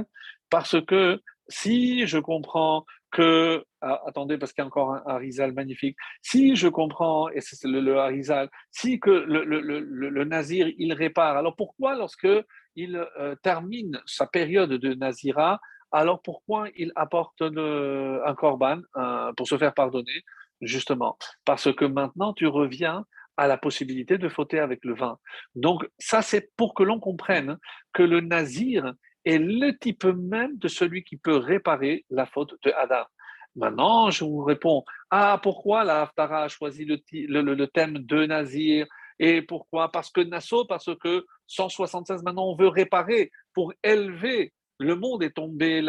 parce 0.50 0.84
que 0.84 1.20
si 1.48 2.06
je 2.06 2.18
comprends 2.18 2.84
que, 3.12 3.64
ah, 3.80 4.02
attendez, 4.06 4.36
parce 4.36 4.52
qu'il 4.52 4.62
y 4.62 4.64
a 4.64 4.66
encore 4.66 4.94
un 4.94 5.02
Harizal 5.06 5.52
magnifique, 5.52 5.96
si 6.22 6.56
je 6.56 6.68
comprends, 6.68 7.28
et 7.30 7.40
c'est 7.40 7.62
le, 7.64 7.80
le 7.80 7.98
Harizal, 7.98 8.50
si 8.70 8.98
que 8.98 9.10
le, 9.10 10.24
Nazir, 10.24 10.68
il 10.76 10.92
répare, 10.92 11.36
alors 11.36 11.54
pourquoi 11.56 11.94
lorsque 11.94 12.28
il 12.74 12.96
euh, 13.18 13.34
termine 13.42 14.00
sa 14.06 14.26
période 14.26 14.72
de 14.72 14.94
Nazira, 14.94 15.60
alors 15.92 16.20
pourquoi 16.22 16.68
il 16.76 16.92
apporte 16.96 17.42
un 17.42 18.34
corban 18.34 18.80
pour 19.36 19.48
se 19.48 19.56
faire 19.58 19.74
pardonner? 19.74 20.24
Justement, 20.62 21.18
parce 21.44 21.72
que 21.74 21.84
maintenant 21.84 22.32
tu 22.32 22.46
reviens 22.46 23.04
à 23.36 23.46
la 23.46 23.58
possibilité 23.58 24.18
de 24.18 24.28
fauter 24.28 24.58
avec 24.58 24.84
le 24.84 24.94
vin. 24.94 25.18
Donc 25.54 25.86
ça, 25.98 26.22
c'est 26.22 26.50
pour 26.56 26.74
que 26.74 26.82
l'on 26.82 26.98
comprenne 26.98 27.58
que 27.92 28.02
le 28.02 28.20
nazir 28.20 28.94
est 29.24 29.38
le 29.38 29.76
type 29.76 30.04
même 30.04 30.56
de 30.58 30.68
celui 30.68 31.04
qui 31.04 31.16
peut 31.16 31.36
réparer 31.36 32.04
la 32.10 32.26
faute 32.26 32.54
de 32.62 32.72
Adam. 32.72 33.04
Maintenant, 33.56 34.10
je 34.10 34.24
vous 34.24 34.44
réponds, 34.44 34.84
ah, 35.10 35.40
pourquoi 35.42 35.82
la 35.82 36.02
Haftara 36.02 36.44
a 36.44 36.48
choisi 36.48 36.84
le, 36.84 37.00
le, 37.40 37.66
thème 37.66 37.98
de 37.98 38.26
Nazir? 38.26 38.86
Et 39.18 39.40
pourquoi? 39.40 39.90
Parce 39.90 40.10
que 40.10 40.20
Nassau, 40.20 40.66
parce 40.66 40.90
que 41.02 41.24
176, 41.46 42.22
maintenant, 42.22 42.48
on 42.48 42.56
veut 42.56 42.68
réparer 42.68 43.30
pour 43.54 43.72
élever 43.82 44.52
le 44.78 44.94
monde 44.94 45.22
est 45.22 45.34
tombé 45.34 45.82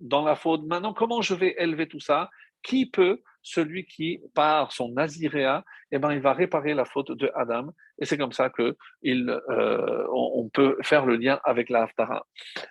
dans 0.00 0.24
la 0.24 0.36
faute. 0.36 0.64
Maintenant, 0.64 0.94
comment 0.94 1.22
je 1.22 1.34
vais 1.34 1.54
élever 1.58 1.88
tout 1.88 2.00
ça? 2.00 2.30
Qui 2.62 2.86
peut 2.86 3.22
Celui 3.42 3.86
qui, 3.86 4.20
par 4.34 4.72
son 4.72 4.90
naziréa, 4.90 5.64
eh 5.92 5.98
ben, 5.98 6.12
il 6.12 6.20
va 6.20 6.32
réparer 6.32 6.74
la 6.74 6.84
faute 6.84 7.12
de 7.12 7.30
Adam. 7.34 7.68
Et 8.00 8.04
c'est 8.04 8.18
comme 8.18 8.32
ça 8.32 8.50
que 8.50 8.76
euh, 9.06 10.06
on, 10.12 10.48
peut 10.48 10.76
faire 10.82 11.06
le 11.06 11.16
lien 11.16 11.40
avec 11.44 11.70
la 11.70 11.82
Haftara. 11.84 12.26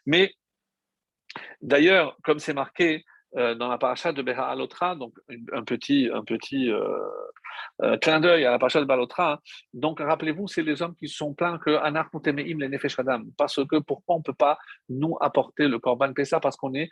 Mais 0.05 0.33
d'ailleurs, 1.61 2.17
comme 2.23 2.39
c'est 2.39 2.53
marqué 2.53 3.05
euh, 3.37 3.55
dans 3.55 3.67
la 3.67 3.77
paracha 3.77 4.11
de 4.11 4.21
Beha 4.21 4.47
Alotra, 4.47 4.95
donc 4.95 5.13
un 5.53 5.63
petit, 5.63 6.09
un 6.11 6.23
petit 6.23 6.71
euh, 6.71 6.81
euh, 7.83 7.97
clin 7.97 8.19
d'œil 8.19 8.45
à 8.45 8.51
la 8.51 8.57
paracha 8.57 8.79
de 8.79 8.85
Balotra. 8.85 9.33
Hein. 9.33 9.39
Donc 9.73 9.99
rappelez-vous, 9.99 10.47
c'est 10.47 10.63
les 10.63 10.81
hommes 10.81 10.95
qui 10.95 11.07
sont 11.07 11.33
plaints 11.33 11.59
que 11.59 11.75
Anar 11.77 12.07
Mutemeim 12.13 12.59
le 12.59 12.67
Nefesh 12.67 12.97
Adam. 12.97 13.21
Parce 13.37 13.63
que 13.65 13.77
pourquoi 13.77 14.15
on 14.15 14.19
ne 14.19 14.23
peut 14.23 14.33
pas 14.33 14.57
nous 14.89 15.17
apporter 15.21 15.67
le 15.67 15.77
Korban 15.77 16.13
Pessa 16.13 16.39
Parce 16.39 16.57
qu'on 16.57 16.73
est 16.73 16.89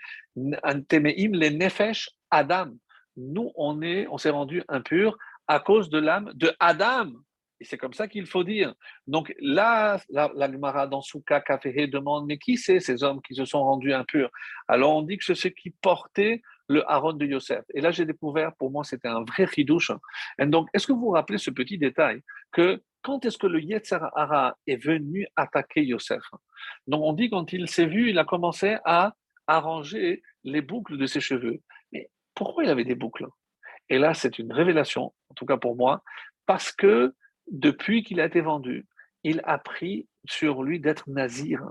Temeim 0.88 1.32
le 1.34 1.50
Nefesh 1.50 2.12
Adam. 2.30 2.72
Nous, 3.18 3.52
on 3.56 3.82
est, 3.82 4.08
on 4.08 4.18
s'est 4.18 4.30
rendu 4.30 4.62
impur 4.68 5.18
à 5.48 5.60
cause 5.60 5.90
de 5.90 5.98
l'âme 5.98 6.32
de 6.36 6.52
Adam. 6.60 7.12
Et 7.60 7.66
c'est 7.66 7.78
comme 7.78 7.94
ça 7.94 8.08
qu'il 8.08 8.26
faut 8.26 8.44
dire. 8.44 8.74
Donc 9.08 9.34
là, 9.40 10.00
la, 10.10 10.30
la 10.36 10.88
dans 10.88 11.02
Souka 11.02 11.40
Kafehe 11.40 11.88
demande, 11.90 12.26
mais 12.28 12.38
qui 12.38 12.58
c'est 12.58 12.80
ces 12.80 13.04
hommes 13.04 13.22
qui 13.22 13.34
se 13.34 13.46
sont 13.46 13.64
rendus 13.64 13.94
impurs? 13.94 14.30
Alors 14.68 14.96
on 14.96 15.02
dit 15.02 15.18
que 15.18 15.24
c'est 15.24 15.36
ceux 15.36 15.50
qui 15.50 15.70
portaient 15.70 16.42
le 16.68 16.90
Aaron 16.90 17.14
de 17.14 17.26
Yosef. 17.26 17.64
Et 17.74 17.82
là, 17.82 17.92
j'ai 17.92 18.06
découvert, 18.06 18.56
pour 18.56 18.72
moi, 18.72 18.84
c'était 18.84 19.08
un 19.08 19.24
vrai 19.24 19.46
ridouche. 19.46 19.92
Et 20.40 20.46
donc, 20.48 20.68
est-ce 20.74 20.88
que 20.88 20.94
vous 20.94 21.02
vous 21.02 21.10
rappelez 21.12 21.38
ce 21.38 21.52
petit 21.52 21.78
détail 21.78 22.22
que 22.52 22.82
quand 23.04 23.24
est-ce 23.26 23.38
que 23.38 23.48
le 23.48 23.62
Yetzer 23.62 24.00
Hara 24.16 24.58
est 24.66 24.84
venu 24.84 25.28
attaquer 25.36 25.84
Yosef? 25.86 26.24
Donc, 26.88 27.04
on 27.04 27.14
dit 27.14 27.30
quand 27.30 27.54
il 27.54 27.70
s'est 27.70 27.86
vu, 27.86 28.10
il 28.10 28.18
a 28.18 28.26
commencé 28.26 28.78
à 28.84 29.14
arranger 29.48 30.24
les 30.44 30.62
boucles 30.62 30.98
de 30.98 31.06
ses 31.06 31.20
cheveux. 31.20 31.62
Mais 31.92 32.10
Pourquoi 32.34 32.64
il 32.64 32.70
avait 32.70 32.84
des 32.84 32.96
boucles? 32.96 33.28
Et 33.90 34.00
là, 34.00 34.14
c'est 34.14 34.40
une 34.40 34.52
révélation, 34.52 35.14
en 35.30 35.34
tout 35.36 35.46
cas 35.46 35.58
pour 35.58 35.76
moi, 35.76 36.04
parce 36.48 36.72
que 36.72 37.14
depuis 37.52 38.04
qu'il 38.04 38.20
a 38.20 38.26
été 38.26 38.42
vendu, 38.42 38.86
il 39.24 39.42
a 39.44 39.58
pris 39.58 40.08
sur 40.28 40.64
lui 40.64 40.80
d'être 40.80 41.10
nazir. 41.10 41.62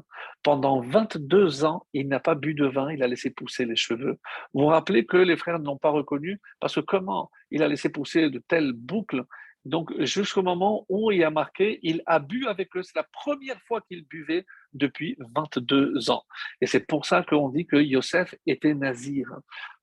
Pendant 0.42 0.80
22 0.80 1.64
ans, 1.64 1.86
il 1.92 2.08
n'a 2.08 2.20
pas 2.20 2.34
bu 2.34 2.54
de 2.54 2.66
vin, 2.66 2.92
il 2.92 3.02
a 3.02 3.06
laissé 3.06 3.30
pousser 3.30 3.64
les 3.64 3.76
cheveux. 3.76 4.18
Vous 4.52 4.62
vous 4.62 4.66
rappelez 4.66 5.06
que 5.06 5.16
les 5.16 5.36
frères 5.36 5.60
n'ont 5.60 5.78
pas 5.78 5.90
reconnu? 5.90 6.40
Parce 6.58 6.74
que 6.74 6.80
comment 6.80 7.30
il 7.50 7.62
a 7.62 7.68
laissé 7.68 7.88
pousser 7.88 8.28
de 8.28 8.40
telles 8.48 8.72
boucles? 8.72 9.24
Donc, 9.64 9.92
jusqu'au 10.00 10.42
moment 10.42 10.84
où 10.88 11.10
il 11.10 11.24
a 11.24 11.30
marqué, 11.30 11.78
il 11.82 12.02
a 12.06 12.18
bu 12.18 12.46
avec 12.46 12.76
eux. 12.76 12.82
C'est 12.82 12.96
la 12.96 13.06
première 13.12 13.60
fois 13.62 13.80
qu'il 13.80 14.04
buvait 14.04 14.44
depuis 14.72 15.16
22 15.34 16.10
ans. 16.10 16.24
Et 16.60 16.66
c'est 16.66 16.86
pour 16.86 17.06
ça 17.06 17.22
qu'on 17.22 17.48
dit 17.48 17.66
que 17.66 17.76
Yosef 17.76 18.34
était 18.46 18.74
nazir. 18.74 19.28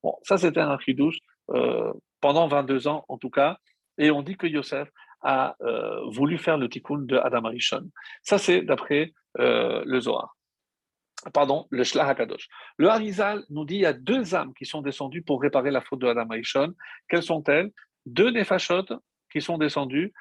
Bon, 0.03 0.15
ça, 0.23 0.37
c'était 0.37 0.59
un 0.59 0.77
chidouche 0.77 1.17
euh, 1.49 1.91
pendant 2.19 2.47
22 2.47 2.87
ans, 2.87 3.05
en 3.07 3.17
tout 3.17 3.31
cas. 3.31 3.57
Et 3.97 4.11
on 4.11 4.21
dit 4.21 4.37
que 4.37 4.45
Yosef 4.45 4.89
a 5.21 5.55
euh, 5.61 6.01
voulu 6.09 6.37
faire 6.37 6.57
le 6.57 6.69
tikkun 6.69 6.99
de 6.99 7.17
Adam 7.17 7.45
Arishon. 7.45 7.89
Ça, 8.23 8.37
c'est 8.37 8.61
d'après 8.61 9.13
euh, 9.39 9.83
le 9.85 9.99
Zohar. 9.99 10.35
Pardon, 11.33 11.67
le 11.69 11.83
Shlach 11.83 12.09
HaKadosh. 12.09 12.47
Le 12.77 12.89
Harizal 12.89 13.43
nous 13.49 13.65
dit 13.65 13.75
qu'il 13.75 13.83
y 13.83 13.85
a 13.85 13.93
deux 13.93 14.33
âmes 14.33 14.53
qui 14.55 14.65
sont 14.65 14.81
descendues 14.81 15.21
pour 15.21 15.41
réparer 15.41 15.69
la 15.69 15.81
faute 15.81 15.99
de 15.99 16.07
Adam 16.07 16.27
Arishon. 16.31 16.73
Quelles 17.07 17.23
sont-elles? 17.23 17.71
Deux 18.07 18.31
Nefashot 18.31 18.85
qui 19.31 19.41
sont 19.41 19.57
descendus, 19.57 20.11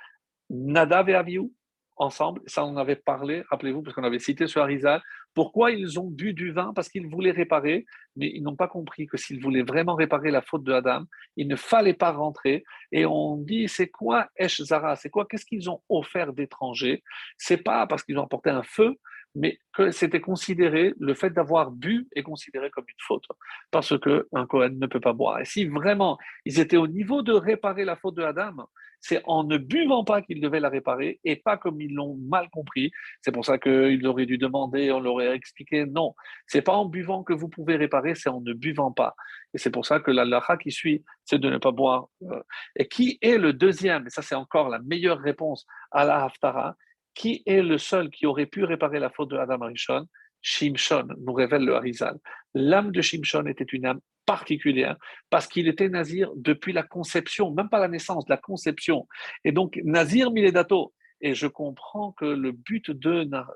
Nadav 0.51 1.09
et 1.09 1.15
Aviou, 1.15 1.53
ensemble, 1.97 2.41
ça 2.47 2.65
on 2.65 2.77
avait 2.77 2.97
parlé, 2.97 3.43
rappelez-vous, 3.51 3.83
parce 3.83 3.95
qu'on 3.95 4.05
avait 4.05 4.19
cité 4.19 4.47
ce 4.47 4.59
Harizal, 4.59 5.03
pourquoi 5.35 5.71
ils 5.71 5.99
ont 6.01 6.09
bu 6.09 6.33
du 6.35 6.53
vin? 6.53 6.73
Parce 6.75 6.89
qu'ils 6.89 7.07
voulaient 7.07 7.31
réparer, 7.31 7.87
mais 8.17 8.31
ils 8.35 8.43
n'ont 8.43 8.57
pas 8.57 8.69
compris 8.69 9.07
que 9.07 9.17
s'ils 9.17 9.41
voulaient 9.41 9.63
vraiment 9.63 9.95
réparer 9.95 10.31
la 10.31 10.43
faute 10.43 10.65
de 10.65 10.73
Adam, 10.73 11.05
il 11.37 11.49
ne 11.49 11.57
fallait 11.57 11.95
pas 11.95 12.13
rentrer. 12.13 12.65
Et 12.93 13.07
on 13.07 13.37
dit, 13.37 13.69
c'est 13.69 13.89
quoi 13.89 14.29
Esh 14.37 14.61
Zara? 14.63 14.97
C'est 14.97 15.11
quoi? 15.11 15.27
Qu'est-ce 15.27 15.47
qu'ils 15.47 15.71
ont 15.71 15.81
offert 15.89 16.33
d'étrangers 16.33 17.03
C'est 17.39 17.63
pas 17.63 17.87
parce 17.87 18.03
qu'ils 18.03 18.19
ont 18.19 18.25
apporté 18.25 18.51
un 18.51 18.63
feu, 18.63 18.97
mais 19.35 19.61
que 19.73 19.91
c'était 19.93 20.21
considéré, 20.21 20.93
le 20.99 21.15
fait 21.15 21.31
d'avoir 21.31 21.71
bu 21.71 22.09
est 22.17 22.23
considéré 22.23 22.71
comme 22.71 22.87
une 22.89 22.95
faute, 22.99 23.27
parce 23.71 23.97
qu'un 23.99 24.47
Cohen 24.47 24.71
ne 24.71 24.87
peut 24.87 25.01
pas 25.01 25.13
boire. 25.13 25.41
Et 25.41 25.45
si 25.45 25.67
vraiment 25.67 26.19
ils 26.45 26.59
étaient 26.59 26.77
au 26.77 26.89
niveau 26.89 27.23
de 27.23 27.33
réparer 27.33 27.85
la 27.85 27.97
faute 27.97 28.17
de 28.17 28.23
Adam, 28.23 28.67
c'est 29.01 29.23
en 29.25 29.45
ne 29.45 29.57
buvant 29.57 30.05
pas 30.05 30.23
qu'ils 30.23 30.41
devaient 30.41 30.61
la 30.61 30.69
réparer 30.69 31.21
et 31.25 31.37
pas 31.37 31.57
comme 31.57 31.81
ils 31.81 31.95
l'ont 31.95 32.17
mal 32.29 32.49
compris. 32.51 32.91
C'est 33.23 33.33
pour 33.33 33.45
ça 33.45 33.59
qu'ils 33.59 34.07
auraient 34.07 34.27
dû 34.27 34.39
demander, 34.39 34.93
on 34.93 35.01
leur 35.01 35.15
aurait 35.15 35.35
expliqué, 35.35 35.87
non, 35.87 36.15
c'est 36.47 36.63
pas 36.63 36.75
en 36.75 36.85
buvant 36.85 37.23
que 37.23 37.33
vous 37.33 37.49
pouvez 37.49 37.77
réparer, 37.77 38.15
c'est 38.15 38.29
en 38.29 38.41
ne 38.41 38.53
buvant 38.53 38.93
pas. 38.93 39.15
Et 39.55 39.59
c'est 39.59 39.71
pour 39.71 39.87
ça 39.87 40.01
que 40.01 40.11
la 40.11 40.25
lacha 40.25 40.57
qui 40.57 40.71
suit, 40.71 41.05
c'est 41.25 41.39
de 41.39 41.51
ne 41.51 41.59
pas 41.59 41.73
boire. 41.73 42.09
Euh. 42.23 42.43
Et 42.77 42.89
qui 42.89 43.19
est 43.23 43.39
le 43.39 43.53
deuxième, 43.53 44.07
et 44.07 44.11
ça 44.11 44.23
c'est 44.23 44.35
encore 44.35 44.69
la 44.69 44.79
meilleure 44.81 45.19
réponse 45.19 45.67
à 45.91 46.05
la 46.05 46.25
haftara, 46.25 46.77
qui 47.15 47.43
est 47.47 47.63
le 47.63 47.79
seul 47.79 48.11
qui 48.11 48.27
aurait 48.27 48.47
pu 48.47 48.65
réparer 48.65 49.01
la 49.01 49.11
faute 49.11 49.31
de 49.31 49.37
Adam 49.37 49.63
Arishon? 49.63 50.07
Shimshon, 50.43 51.09
nous 51.19 51.33
révèle 51.33 51.65
le 51.65 51.75
Harizal. 51.75 52.19
L'âme 52.55 52.93
de 52.93 53.03
Shimshon 53.03 53.47
était 53.47 53.65
une 53.65 53.87
âme 53.87 54.01
particulière 54.35 54.97
parce 55.29 55.49
qu'il 55.49 55.67
était 55.67 55.89
nazir 55.89 56.31
depuis 56.37 56.73
la 56.73 56.85
conception, 56.85 57.51
même 57.51 57.69
pas 57.69 57.81
la 57.81 57.89
naissance, 57.89 58.25
la 58.29 58.37
conception. 58.37 59.09
Et 59.47 59.51
donc, 59.59 59.71
nazir 59.99 60.31
miledato. 60.31 60.95
Et 61.21 61.35
je 61.35 61.49
comprends 61.49 62.13
que 62.13 62.29
le 62.45 62.53
but 62.53 62.87
de, 62.93 63.15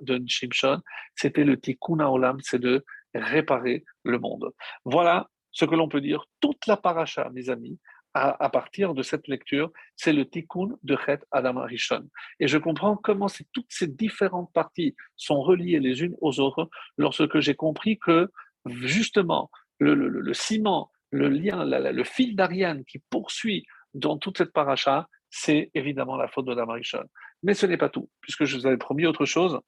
de 0.09 0.15
Shimshon, 0.27 0.81
c'était 1.15 1.45
le 1.45 1.57
tikkun 1.65 2.01
olam, 2.01 2.39
c'est 2.43 2.59
de 2.59 2.85
réparer 3.15 3.85
le 4.03 4.19
monde. 4.19 4.47
Voilà 4.85 5.29
ce 5.53 5.65
que 5.65 5.77
l'on 5.77 5.89
peut 5.89 6.01
dire. 6.01 6.21
Toute 6.41 6.67
la 6.67 6.77
paracha, 6.77 7.31
mes 7.33 7.49
amis, 7.51 7.79
à, 8.15 8.49
partir 8.59 8.95
de 8.95 9.03
cette 9.03 9.27
lecture, 9.29 9.71
c'est 9.97 10.13
le 10.13 10.25
tikkun 10.29 10.71
de 10.83 10.97
Chet 11.05 11.21
Adam 11.31 11.57
Arishon. 11.65 12.05
Et 12.41 12.49
je 12.49 12.59
comprends 12.59 12.97
comment 12.97 13.29
toutes 13.53 13.73
ces 13.81 13.89
différentes 13.89 14.53
parties 14.53 14.95
sont 15.17 15.41
reliées 15.41 15.81
les 15.81 16.03
unes 16.03 16.17
aux 16.21 16.39
autres 16.41 16.69
lorsque 16.97 17.39
j'ai 17.41 17.55
compris 17.55 17.99
que 17.99 18.31
justement 18.67 19.51
le, 19.79 20.33
ciment, 20.35 20.91
le 21.11 21.29
lien, 21.29 21.65
le 21.65 22.05
fil 22.05 22.37
d'Ariane 22.37 22.85
qui 22.85 23.01
poursuit 23.11 23.65
dans 23.93 24.19
toute 24.19 24.39
cette 24.39 24.53
paracha, 24.53 25.09
c'est 25.31 25.71
évidemment 25.75 26.17
la 26.17 26.29
faute 26.29 26.47
de 26.47 26.53
Adam 26.53 26.71
Arishon. 26.71 27.05
Mais 27.43 27.55
ce 27.55 27.67
n'est 27.67 27.77
pas 27.77 27.89
tout, 27.89 28.09
puisque 28.21 28.45
je 28.45 28.57
vous 28.57 28.67
avais 28.67 28.77
promis 28.77 29.07
autre 29.07 29.25
chose. 29.25 29.61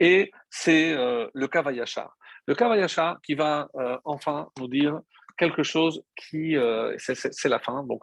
Et 0.00 0.32
c'est 0.50 0.92
euh, 0.92 1.28
le 1.34 1.48
Kavayachar. 1.48 2.16
Le 2.46 2.54
Kavayachar 2.54 3.20
qui 3.22 3.34
va 3.34 3.68
euh, 3.76 3.98
enfin 4.04 4.48
nous 4.58 4.68
dire 4.68 5.00
quelque 5.38 5.62
chose 5.62 6.02
qui, 6.16 6.56
euh, 6.56 6.94
c'est 6.98 7.48
la 7.48 7.58
fin, 7.58 7.84
donc 7.84 8.02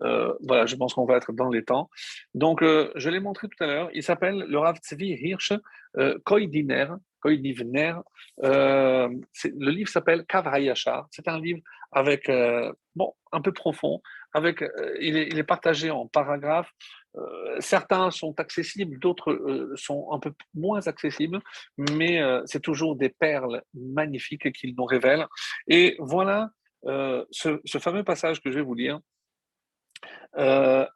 voilà, 0.00 0.66
je 0.66 0.76
pense 0.76 0.94
qu'on 0.94 1.04
va 1.04 1.16
être 1.16 1.32
dans 1.32 1.50
les 1.50 1.62
temps. 1.62 1.90
Donc, 2.34 2.62
je 2.62 3.10
l'ai 3.10 3.20
montré 3.20 3.48
tout 3.48 3.62
à 3.62 3.66
l'heure, 3.66 3.90
il 3.92 4.02
s'appelle 4.02 4.46
le 4.48 4.58
Rav 4.58 4.78
Tzvi 4.78 5.10
Hirsch 5.20 5.52
Koidiner, 6.24 6.86
Koidivner. 7.20 7.94
le 8.38 9.70
livre 9.70 9.88
s'appelle 9.88 10.24
Kav 10.26 10.48
Hayashar. 10.48 11.06
C'est 11.10 11.28
un 11.28 11.40
livre 11.40 11.60
avec, 11.92 12.30
bon, 12.94 13.12
un 13.32 13.40
peu 13.40 13.52
profond, 13.52 14.00
avec, 14.32 14.64
il 15.00 15.16
est, 15.16 15.28
il, 15.28 15.38
est, 15.38 15.44
partagé 15.44 15.90
en 15.90 16.06
paragraphes. 16.06 16.70
certains 17.58 18.10
sont 18.10 18.38
accessibles, 18.38 18.98
d'autres 18.98 19.72
sont 19.74 20.12
un 20.12 20.20
peu 20.20 20.32
moins 20.54 20.86
accessibles, 20.86 21.40
mais 21.76 22.20
c'est 22.46 22.62
toujours 22.62 22.96
des 22.96 23.08
perles 23.08 23.62
magnifiques 23.74 24.52
qu'il 24.52 24.74
nous 24.76 24.84
révèle. 24.84 25.26
Et 25.66 25.96
voilà 25.98 26.50
euh, 26.86 27.24
ce, 27.30 27.58
fameux 27.78 28.04
passage 28.04 28.40
que 28.40 28.50
je 28.50 28.56
vais 28.56 28.64
vous 28.64 28.74
lire. 28.74 29.00
Euh, 30.38 30.86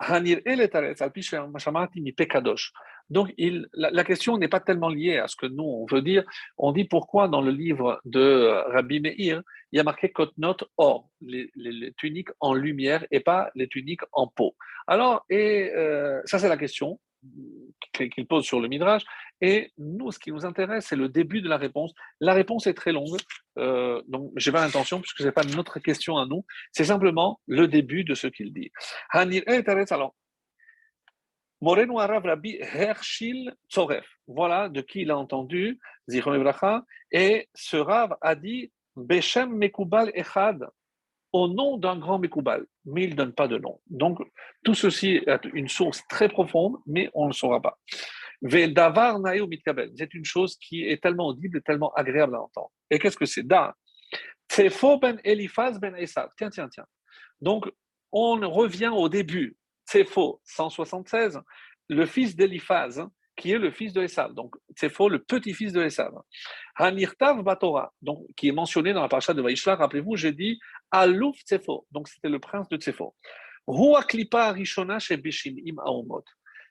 Donc, 3.11 3.35
il, 3.37 3.67
la, 3.75 4.05
question 4.05 4.39
n'est 4.39 4.49
pas 4.49 4.61
tellement 4.61 4.89
liée 4.89 5.19
à 5.19 5.29
ce 5.29 5.37
que 5.37 5.47
nous, 5.47 5.65
on 5.65 5.87
veut 5.87 6.03
dire. 6.03 6.25
On 6.57 6.73
dit 6.73 6.85
pourquoi 6.85 7.29
dans 7.29 7.43
le 7.43 7.51
livre 7.51 8.01
de 8.05 8.49
Rabbi 8.73 9.01
Meir, 9.01 9.43
il 9.73 9.77
y 9.77 9.81
a 9.81 9.85
marqué 9.85 10.11
Kotnot 10.11 10.57
or, 10.77 11.09
les, 11.21 11.51
tuniques 11.97 12.31
en 12.41 12.55
lumière 12.55 13.05
et 13.11 13.21
pas 13.21 13.51
les 13.55 13.69
tuniques 13.69 14.03
en 14.13 14.29
peau. 14.29 14.55
Alors, 14.87 15.25
et 15.29 15.73
euh, 15.75 16.21
ça, 16.25 16.39
c'est 16.39 16.49
la 16.49 16.57
question 16.57 17.01
qu'il 17.93 18.27
pose 18.27 18.45
sur 18.45 18.61
le 18.61 18.69
Midrash. 18.69 19.03
Et 19.41 19.73
nous, 19.79 20.11
ce 20.11 20.19
qui 20.19 20.33
nous 20.33 20.45
intéresse, 20.45 20.87
c'est 20.87 20.97
le 20.97 21.09
début 21.09 21.41
de 21.43 21.49
la 21.49 21.57
réponse. 21.57 21.93
La 22.21 22.35
réponse 22.35 22.67
est 22.67 22.75
très 22.75 22.93
longue, 22.93 23.19
euh, 23.59 24.03
donc 24.09 24.33
je 24.37 24.49
n'ai 24.49 24.53
pas 24.53 24.65
l'intention, 24.65 25.01
puisque 25.01 25.19
ce 25.19 25.25
n'est 25.25 25.33
pas 25.33 25.45
notre 25.45 25.79
question 25.79 26.19
à 26.19 26.27
nous, 26.27 26.45
c'est 26.73 26.85
simplement 26.85 27.41
le 27.47 27.69
début 27.69 28.05
de 28.05 28.15
ce 28.15 28.27
qu'il 28.27 28.53
dit. 28.53 28.71
Alors, 29.11 30.15
Moreno 31.61 31.99
Arav 31.99 32.25
Rabbi 32.25 32.59
Hershil 32.61 33.55
Tzoref. 33.71 34.07
Voilà 34.27 34.69
de 34.69 34.81
qui 34.81 35.03
il 35.03 35.11
a 35.11 35.17
entendu, 35.17 35.79
et 37.13 37.49
ce 37.55 37.77
Rav 37.77 38.17
a 38.21 38.35
dit 38.35 38.73
Beshem 38.97 39.51
Mekubal 39.57 40.11
Echad, 40.15 40.69
au 41.35 41.49
nom 41.49 41.77
d'un 41.77 41.99
grand 41.99 42.21
Mekubal, 42.21 42.65
mais 42.85 43.03
il 43.05 43.11
ne 43.11 43.17
donne 43.17 43.33
pas 43.33 43.49
de 43.49 43.59
nom. 43.59 43.81
Donc, 43.91 44.21
tout 44.63 44.75
ceci 44.75 45.21
est 45.27 45.45
une 45.53 45.67
source 45.69 46.07
très 46.09 46.29
profonde, 46.29 46.77
mais 46.87 47.11
on 47.13 47.25
ne 47.25 47.31
le 47.31 47.35
saura 47.35 47.61
pas. 47.61 47.77
C'est 48.49 50.15
une 50.15 50.25
chose 50.25 50.57
qui 50.59 50.85
est 50.85 51.03
tellement 51.03 51.27
audible 51.27 51.61
tellement 51.63 51.93
agréable 51.95 52.37
à 52.37 52.43
entendre. 52.43 52.71
Et 52.89 53.01
qu'est-ce 53.01 53.17
que 53.17 53.27
c'est? 53.27 53.43
Da 53.43 53.75
Tsefo 54.49 54.99
ben 55.01 55.19
Eliphaz 55.25 55.81
ben 55.81 55.97
Esav. 55.97 56.29
Tiens, 56.37 56.51
tiens, 56.51 56.69
tiens. 56.69 56.87
Donc, 57.41 57.69
on 58.13 58.37
revient 58.49 58.93
au 58.95 59.09
début. 59.09 59.57
Tsefo, 59.89 60.41
176, 60.45 61.41
le 61.89 62.07
fils 62.07 62.37
d'Eliphaz, 62.37 63.05
qui 63.37 63.53
est 63.53 63.59
le 63.59 63.71
fils 63.71 63.93
de 63.93 64.03
Esav. 64.03 64.33
Donc, 64.35 64.55
Tsefo, 64.75 65.09
le 65.09 65.23
petit-fils 65.23 65.73
de 65.73 65.83
Esav. 65.83 66.13
Hanirtav 66.77 67.43
Batora, 67.43 67.93
donc, 68.03 68.25
qui 68.37 68.49
est 68.49 68.53
mentionné 68.53 68.93
dans 68.93 69.03
la 69.03 69.09
paracha 69.09 69.35
de 69.35 69.43
Vaishla. 69.43 69.77
Rappelez-vous, 69.77 70.17
j'ai 70.17 70.33
dit 70.33 70.59
Alouf 70.91 71.37
Tsefo. 71.39 71.87
Donc, 71.91 72.09
c'était 72.09 72.29
le 72.29 72.39
prince 72.39 72.69
de 72.69 72.77
Tsefo. 72.77 73.15
Rua 73.67 74.03
Klipa 74.03 74.53
Rishona 74.53 74.99
chez 74.99 75.17
Bishimim 75.17 75.77
Aomot 75.79 76.25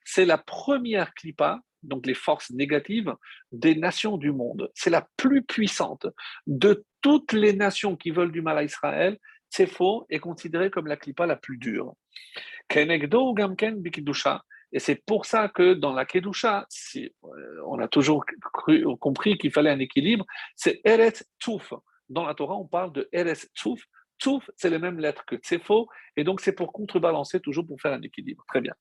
c'est 0.05 0.25
la 0.25 0.37
première 0.37 1.13
clipa, 1.13 1.59
donc 1.81 2.05
les 2.05 2.13
forces 2.13 2.51
négatives, 2.51 3.13
des 3.51 3.75
nations 3.75 4.17
du 4.17 4.31
monde. 4.31 4.69
C'est 4.73 4.89
la 4.89 5.07
plus 5.17 5.43
puissante 5.43 6.07
de 6.47 6.85
toutes 7.01 7.33
les 7.33 7.53
nations 7.53 7.95
qui 7.95 8.11
veulent 8.11 8.31
du 8.31 8.41
mal 8.41 8.57
à 8.57 8.63
Israël. 8.63 9.17
Faux 9.67 10.05
est 10.09 10.19
considérée 10.19 10.71
comme 10.71 10.87
la 10.87 10.97
clipa 10.97 11.27
la 11.27 11.35
plus 11.35 11.57
dure. 11.57 11.93
Kenegdo 12.67 13.33
Gamken 13.33 13.79
Bikidusha. 13.81 14.43
Et 14.73 14.79
c'est 14.79 14.95
pour 15.05 15.25
ça 15.25 15.49
que 15.49 15.75
dans 15.75 15.93
la 15.93 16.03
Kedusha, 16.03 16.67
euh, 16.95 17.09
on 17.67 17.79
a 17.79 17.87
toujours 17.87 18.25
compris 18.99 19.37
qu'il 19.37 19.51
fallait 19.51 19.69
un 19.69 19.79
équilibre, 19.79 20.25
c'est 20.55 20.81
Eretz 20.83 21.23
Tsouf. 21.39 21.73
Dans 22.09 22.25
la 22.25 22.33
Torah, 22.33 22.55
on 22.55 22.67
parle 22.67 22.91
de 22.91 23.07
Eretz 23.11 23.47
Tsouf. 23.55 23.81
Tsouf, 24.19 24.49
c'est 24.55 24.69
les 24.69 24.79
mêmes 24.79 24.99
lettres 24.99 25.25
que 25.25 25.35
Tsefo, 25.35 25.87
et 26.15 26.23
donc 26.23 26.41
c'est 26.41 26.53
pour 26.53 26.73
contrebalancer, 26.73 27.39
toujours 27.39 27.67
pour 27.67 27.79
faire 27.79 27.93
un 27.93 28.01
équilibre. 28.01 28.43
Très 28.47 28.61
bien. 28.61 28.73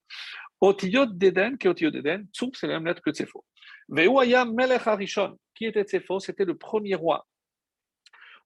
Otiyot 0.60 1.06
d'Eden, 1.06 1.59
qui 1.59 1.66
est 1.66 1.70
Otiyot 1.70 1.90
d'Eden, 1.90 2.27
Tsouf, 2.32 2.55
c'est 2.55 2.66
la 2.66 2.74
même 2.74 2.86
lettre 2.86 3.02
que 3.02 3.10
Tsefo. 3.10 3.44
Veuaya 3.89 4.44
Melech 4.44 4.86
Harishon, 4.86 5.39
qui 5.55 5.66
était 5.66 5.85
Tsefo, 5.85 6.20
c'était 6.20 6.44
le 6.44 6.56
premier 6.56 6.94
roi. 6.94 7.27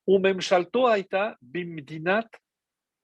Ou 0.06 0.18
même 0.18 0.40
Shalto 0.40 0.86
Aïta 0.86 1.36
Bimdinat 1.43 2.28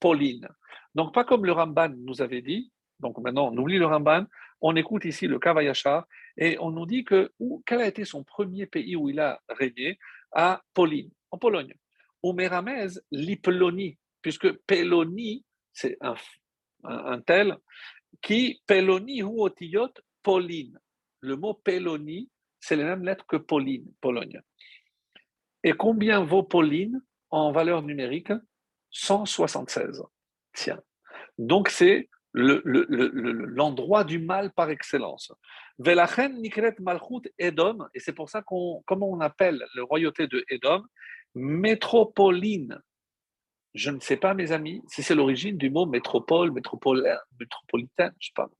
Pauline. 0.01 0.48
Donc, 0.94 1.14
pas 1.14 1.24
comme 1.24 1.44
le 1.44 1.52
Ramban 1.52 1.90
nous 1.97 2.23
avait 2.23 2.43
dit. 2.43 2.72
Donc, 3.02 3.18
maintenant, 3.18 3.52
on 3.52 3.56
oublie 3.58 3.78
le 3.78 3.86
Ramban. 3.86 4.24
On 4.60 4.76
écoute 4.76 5.04
ici 5.04 5.26
le 5.26 5.38
Kavayachar 5.38 6.06
et 6.36 6.56
on 6.60 6.70
nous 6.70 6.86
dit 6.86 7.04
que 7.04 7.32
quel 7.66 7.80
a 7.80 7.86
été 7.86 8.04
son 8.04 8.22
premier 8.22 8.66
pays 8.66 8.94
où 8.96 9.10
il 9.10 9.18
a 9.18 9.40
régné? 9.48 9.98
À 10.32 10.62
Pauline, 10.72 11.10
en 11.30 11.36
Pologne. 11.36 11.74
Ou 12.22 12.32
Méramez, 12.32 12.86
puisque 14.22 14.52
Pélonie, 14.66 15.44
c'est 15.72 15.98
un, 16.00 17.20
tel, 17.20 17.56
qui 18.22 18.62
Pélonie 18.66 19.22
ou 19.22 19.42
Otiyot, 19.42 19.92
Pauline. 20.22 20.78
Le 21.20 21.36
mot 21.36 21.54
Pélonie, 21.54 22.30
c'est 22.60 22.76
les 22.76 22.84
mêmes 22.84 23.04
lettres 23.04 23.26
que 23.26 23.36
Pauline, 23.36 23.92
Pologne. 24.00 24.40
Et 25.64 25.72
combien 25.72 26.24
vaut 26.24 26.44
Pauline 26.44 27.02
en 27.30 27.52
valeur 27.52 27.82
numérique? 27.82 28.32
176. 28.90 30.02
Tiens. 30.54 30.80
Donc 31.38 31.68
c'est 31.68 32.08
l'endroit 32.34 34.04
du 34.04 34.18
mal 34.18 34.52
par 34.52 34.70
excellence. 34.70 35.32
Velachen 35.78 36.40
Nikret 36.40 36.76
Malchut 36.80 37.28
Edom, 37.38 37.88
et 37.94 38.00
c'est 38.00 38.12
pour 38.12 38.30
ça 38.30 38.42
qu'on, 38.42 38.82
comment 38.86 39.10
on 39.10 39.20
appelle 39.20 39.64
le 39.74 39.82
royauté 39.82 40.26
de 40.26 40.44
Edom, 40.48 40.86
métropoline. 41.34 42.80
Je 43.74 43.90
ne 43.90 44.00
sais 44.00 44.16
pas, 44.16 44.34
mes 44.34 44.52
amis, 44.52 44.82
si 44.88 45.02
c'est 45.02 45.14
l'origine 45.14 45.56
du 45.56 45.70
mot 45.70 45.86
métropole, 45.86 46.52
métropolitaine, 46.52 48.12
je 48.18 48.26
sais 48.26 48.32
pas. 48.34 48.50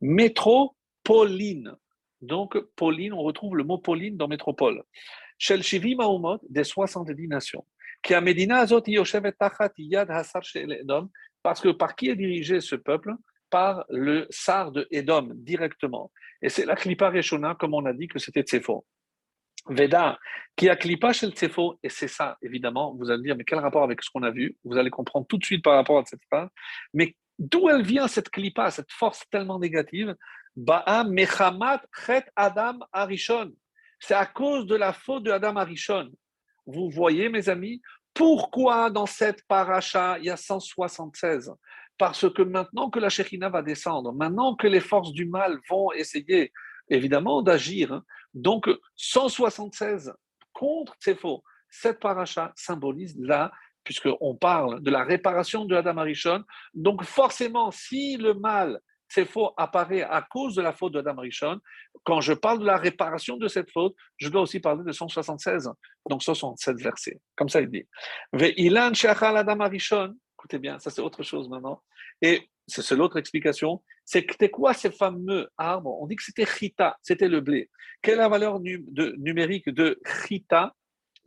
Métropoline. 0.00 1.74
Donc, 2.20 2.58
Pauline, 2.76 3.14
on 3.14 3.22
retrouve 3.22 3.56
le 3.56 3.64
mot 3.64 3.78
Pauline 3.78 4.16
dans 4.16 4.28
métropole. 4.28 4.82
Shel 5.38 5.62
Shivim 5.62 5.98
des 6.48 6.64
70 6.64 7.28
nations. 7.28 7.64
Qui 8.02 8.14
Azot 8.14 8.82
Yoshevet 8.86 9.32
Tachat 9.32 9.72
Hasar 10.08 10.42
Edom, 10.54 11.10
parce 11.42 11.60
que 11.60 11.70
par 11.70 11.96
qui 11.96 12.08
est 12.08 12.16
dirigé 12.16 12.60
ce 12.60 12.76
peuple? 12.76 13.14
Par 13.50 13.84
le 13.88 14.26
Sar 14.30 14.70
de 14.70 14.86
Edom, 14.90 15.32
directement. 15.34 16.12
Et 16.40 16.48
c'est 16.48 16.64
la 16.64 16.76
Klipa 16.76 17.10
Reshona, 17.10 17.56
comme 17.56 17.74
on 17.74 17.84
a 17.84 17.92
dit 17.92 18.06
que 18.06 18.18
c'était 18.18 18.42
Tsefo. 18.42 18.86
Veda, 19.66 20.18
qui 20.56 20.68
a 20.68 20.76
Klipa 20.76 21.12
chez 21.12 21.26
le 21.26 21.32
Tsefo, 21.32 21.78
et 21.82 21.88
c'est 21.88 22.08
ça, 22.08 22.38
évidemment, 22.42 22.94
vous 22.94 23.10
allez 23.10 23.22
dire, 23.22 23.36
mais 23.36 23.44
quel 23.44 23.58
rapport 23.58 23.82
avec 23.82 24.02
ce 24.02 24.10
qu'on 24.10 24.22
a 24.22 24.30
vu? 24.30 24.56
Vous 24.64 24.78
allez 24.78 24.90
comprendre 24.90 25.26
tout 25.26 25.36
de 25.36 25.44
suite 25.44 25.62
par 25.62 25.74
rapport 25.74 25.98
à 25.98 26.04
cette 26.04 26.24
phrase. 26.30 26.48
Mais 26.94 27.16
d'où 27.38 27.68
elle 27.68 27.82
vient 27.82 28.08
cette 28.08 28.30
Klipa, 28.30 28.70
cette 28.70 28.90
force 28.90 29.24
tellement 29.30 29.58
négative? 29.58 30.14
Ba'a 30.56 31.04
Mechamat 31.04 31.82
Chet 32.06 32.24
Adam 32.36 32.78
Arishon. 32.92 33.52
C'est 33.98 34.14
à 34.14 34.26
cause 34.26 34.66
de 34.66 34.76
la 34.76 34.92
faute 34.92 35.24
de 35.24 35.30
Adam 35.30 35.56
Arishon. 35.56 36.10
Vous 36.66 36.88
voyez, 36.90 37.28
mes 37.28 37.48
amis, 37.48 37.82
pourquoi 38.14 38.90
dans 38.90 39.06
cette 39.06 39.46
paracha, 39.46 40.18
il 40.18 40.26
y 40.26 40.30
a 40.30 40.36
176 40.36 41.52
Parce 41.98 42.30
que 42.32 42.42
maintenant 42.42 42.90
que 42.90 42.98
la 42.98 43.08
Shekhina 43.08 43.48
va 43.48 43.62
descendre, 43.62 44.12
maintenant 44.12 44.54
que 44.56 44.66
les 44.66 44.80
forces 44.80 45.12
du 45.12 45.26
mal 45.26 45.58
vont 45.68 45.92
essayer, 45.92 46.52
évidemment, 46.88 47.42
d'agir, 47.42 47.92
hein, 47.92 48.04
donc 48.34 48.68
176 48.96 50.12
contre 50.52 50.96
faux. 51.18 51.42
Cette 51.68 52.00
paracha 52.00 52.52
symbolise 52.56 53.16
là, 53.18 53.52
puisqu'on 53.84 54.36
parle 54.36 54.82
de 54.82 54.90
la 54.90 55.04
réparation 55.04 55.64
de 55.64 55.74
Adam 55.74 55.98
Arishon, 55.98 56.44
donc 56.74 57.04
forcément, 57.04 57.70
si 57.70 58.16
le 58.16 58.34
mal 58.34 58.80
c'est 59.10 59.26
faux 59.26 59.52
apparaît 59.56 60.02
à 60.02 60.22
cause 60.22 60.54
de 60.54 60.62
la 60.62 60.72
faute 60.72 60.94
d'Adam 60.94 61.16
Rishon. 61.16 61.60
Quand 62.04 62.20
je 62.20 62.32
parle 62.32 62.60
de 62.60 62.64
la 62.64 62.78
réparation 62.78 63.36
de 63.36 63.48
cette 63.48 63.70
faute, 63.70 63.94
je 64.16 64.28
dois 64.28 64.42
aussi 64.42 64.60
parler 64.60 64.84
de 64.84 64.92
176, 64.92 65.68
donc 66.08 66.22
67 66.22 66.80
versets. 66.80 67.20
Comme 67.36 67.48
ça, 67.48 67.60
il 67.60 67.68
dit. 67.68 67.86
Ve'ilan 68.32 68.92
Adam 68.94 69.68
Rishon. 69.68 70.14
Écoutez 70.38 70.58
bien, 70.58 70.78
ça 70.78 70.90
c'est 70.90 71.02
autre 71.02 71.22
chose 71.22 71.48
maintenant. 71.48 71.82
Et 72.22 72.48
c'est 72.66 72.94
l'autre 72.94 73.18
explication. 73.18 73.82
C'est 74.04 74.24
que 74.24 74.32
c'était 74.32 74.48
quoi 74.48 74.72
ces 74.74 74.90
fameux 74.90 75.48
arbres? 75.58 76.00
On 76.00 76.06
dit 76.06 76.16
que 76.16 76.22
c'était 76.22 76.46
chita, 76.46 76.96
c'était 77.02 77.28
le 77.28 77.40
blé. 77.40 77.68
Quelle 78.00 78.14
est 78.14 78.18
la 78.18 78.28
valeur 78.28 78.60
numérique 78.60 79.68
de 79.68 80.00
chita? 80.26 80.74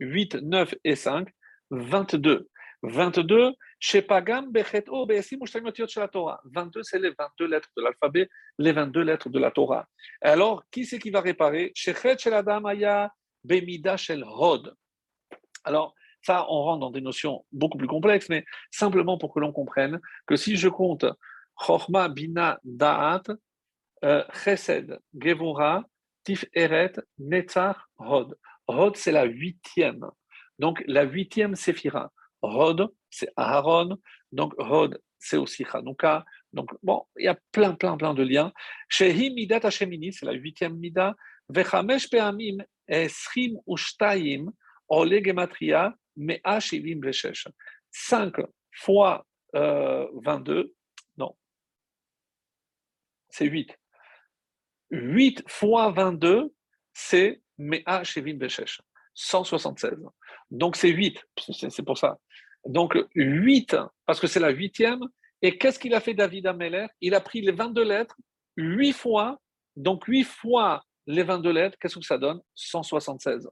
8, 0.00 0.36
9 0.42 0.74
et 0.82 0.96
5 0.96 1.28
22. 1.70 2.48
22, 2.84 3.52
Shepagam 3.80 4.50
Bechet'o 4.50 5.06
Be'esim 5.06 5.38
chez 5.46 6.00
la 6.00 6.08
Torah. 6.08 6.40
22, 6.44 6.82
c'est 6.82 6.98
les 6.98 7.10
22 7.18 7.46
lettres 7.46 7.70
de 7.76 7.82
l'alphabet, 7.82 8.28
les 8.58 8.72
22 8.72 9.00
lettres 9.02 9.28
de 9.28 9.38
la 9.38 9.50
Torah. 9.50 9.86
Alors, 10.20 10.64
qui 10.70 10.84
c'est 10.84 10.98
qui 10.98 11.10
va 11.10 11.20
réparer? 11.20 11.72
Alors, 15.64 15.94
ça, 16.22 16.46
on 16.48 16.62
rentre 16.62 16.80
dans 16.80 16.90
des 16.90 17.00
notions 17.00 17.44
beaucoup 17.52 17.78
plus 17.78 17.86
complexes, 17.86 18.28
mais 18.28 18.44
simplement 18.70 19.18
pour 19.18 19.32
que 19.32 19.40
l'on 19.40 19.52
comprenne 19.52 20.00
que 20.26 20.36
si 20.36 20.56
je 20.56 20.68
compte 20.68 21.04
Chochma 21.60 22.08
Bina 22.08 22.58
Da'at, 22.64 23.22
euh, 24.04 24.24
Chesed, 24.32 24.98
Gevura, 25.18 25.84
Tif 26.24 26.44
Eret, 26.54 26.92
Netzach, 27.18 27.76
Hod. 27.98 28.36
Hod, 28.66 28.96
c'est 28.96 29.12
la 29.12 29.24
huitième. 29.24 30.06
Donc, 30.58 30.82
la 30.86 31.02
huitième 31.02 31.54
séphira. 31.54 32.12
Rod, 32.44 32.88
c'est 33.10 33.30
Aaron. 33.36 33.98
Donc, 34.32 34.54
Rod, 34.58 35.00
c'est 35.18 35.36
aussi 35.36 35.64
Hanouka. 35.72 36.24
Donc, 36.52 36.70
bon, 36.82 37.04
il 37.16 37.24
y 37.24 37.28
a 37.28 37.38
plein, 37.52 37.74
plein, 37.74 37.96
plein 37.96 38.14
de 38.14 38.22
liens. 38.22 38.52
Shehi 38.88 39.30
Midat 39.30 39.60
Hashemini, 39.62 40.12
c'est 40.12 40.26
la 40.26 40.32
huitième 40.32 40.76
Mida. 40.76 41.14
Vechamesh 41.48 42.08
Peamim, 42.08 42.58
Esrim 42.88 43.58
Ushtaim, 43.66 44.52
Ole 44.88 45.22
Gematria, 45.24 45.94
Mea 46.16 46.60
Shivim 46.60 47.00
Reshesh. 47.02 47.48
5 47.90 48.34
fois 48.72 49.26
euh, 49.54 50.06
22, 50.22 50.74
non, 51.16 51.36
c'est 53.28 53.46
8. 53.46 53.76
8 54.90 55.44
fois 55.48 55.90
22, 55.92 56.52
c'est 56.92 57.40
Mea 57.58 58.04
Shivim 58.04 58.38
Reshesh. 58.40 58.80
176. 59.14 59.98
Donc 60.50 60.76
c'est 60.76 60.90
8, 60.90 61.18
c'est 61.70 61.84
pour 61.84 61.98
ça. 61.98 62.18
Donc 62.66 62.96
8, 63.14 63.76
parce 64.06 64.20
que 64.20 64.26
c'est 64.26 64.40
la 64.40 64.50
huitième. 64.50 65.00
Et 65.42 65.58
qu'est-ce 65.58 65.78
qu'il 65.78 65.94
a 65.94 66.00
fait 66.00 66.14
David 66.14 66.46
Ameller? 66.46 66.86
Il 67.00 67.14
a 67.14 67.20
pris 67.20 67.40
les 67.40 67.52
22 67.52 67.82
lettres 67.84 68.16
8 68.56 68.92
fois. 68.92 69.38
Donc 69.76 70.04
8 70.06 70.24
fois 70.24 70.82
les 71.06 71.22
22 71.22 71.50
lettres, 71.50 71.76
qu'est-ce 71.80 71.98
que 71.98 72.04
ça 72.04 72.18
donne? 72.18 72.40
176. 72.54 73.48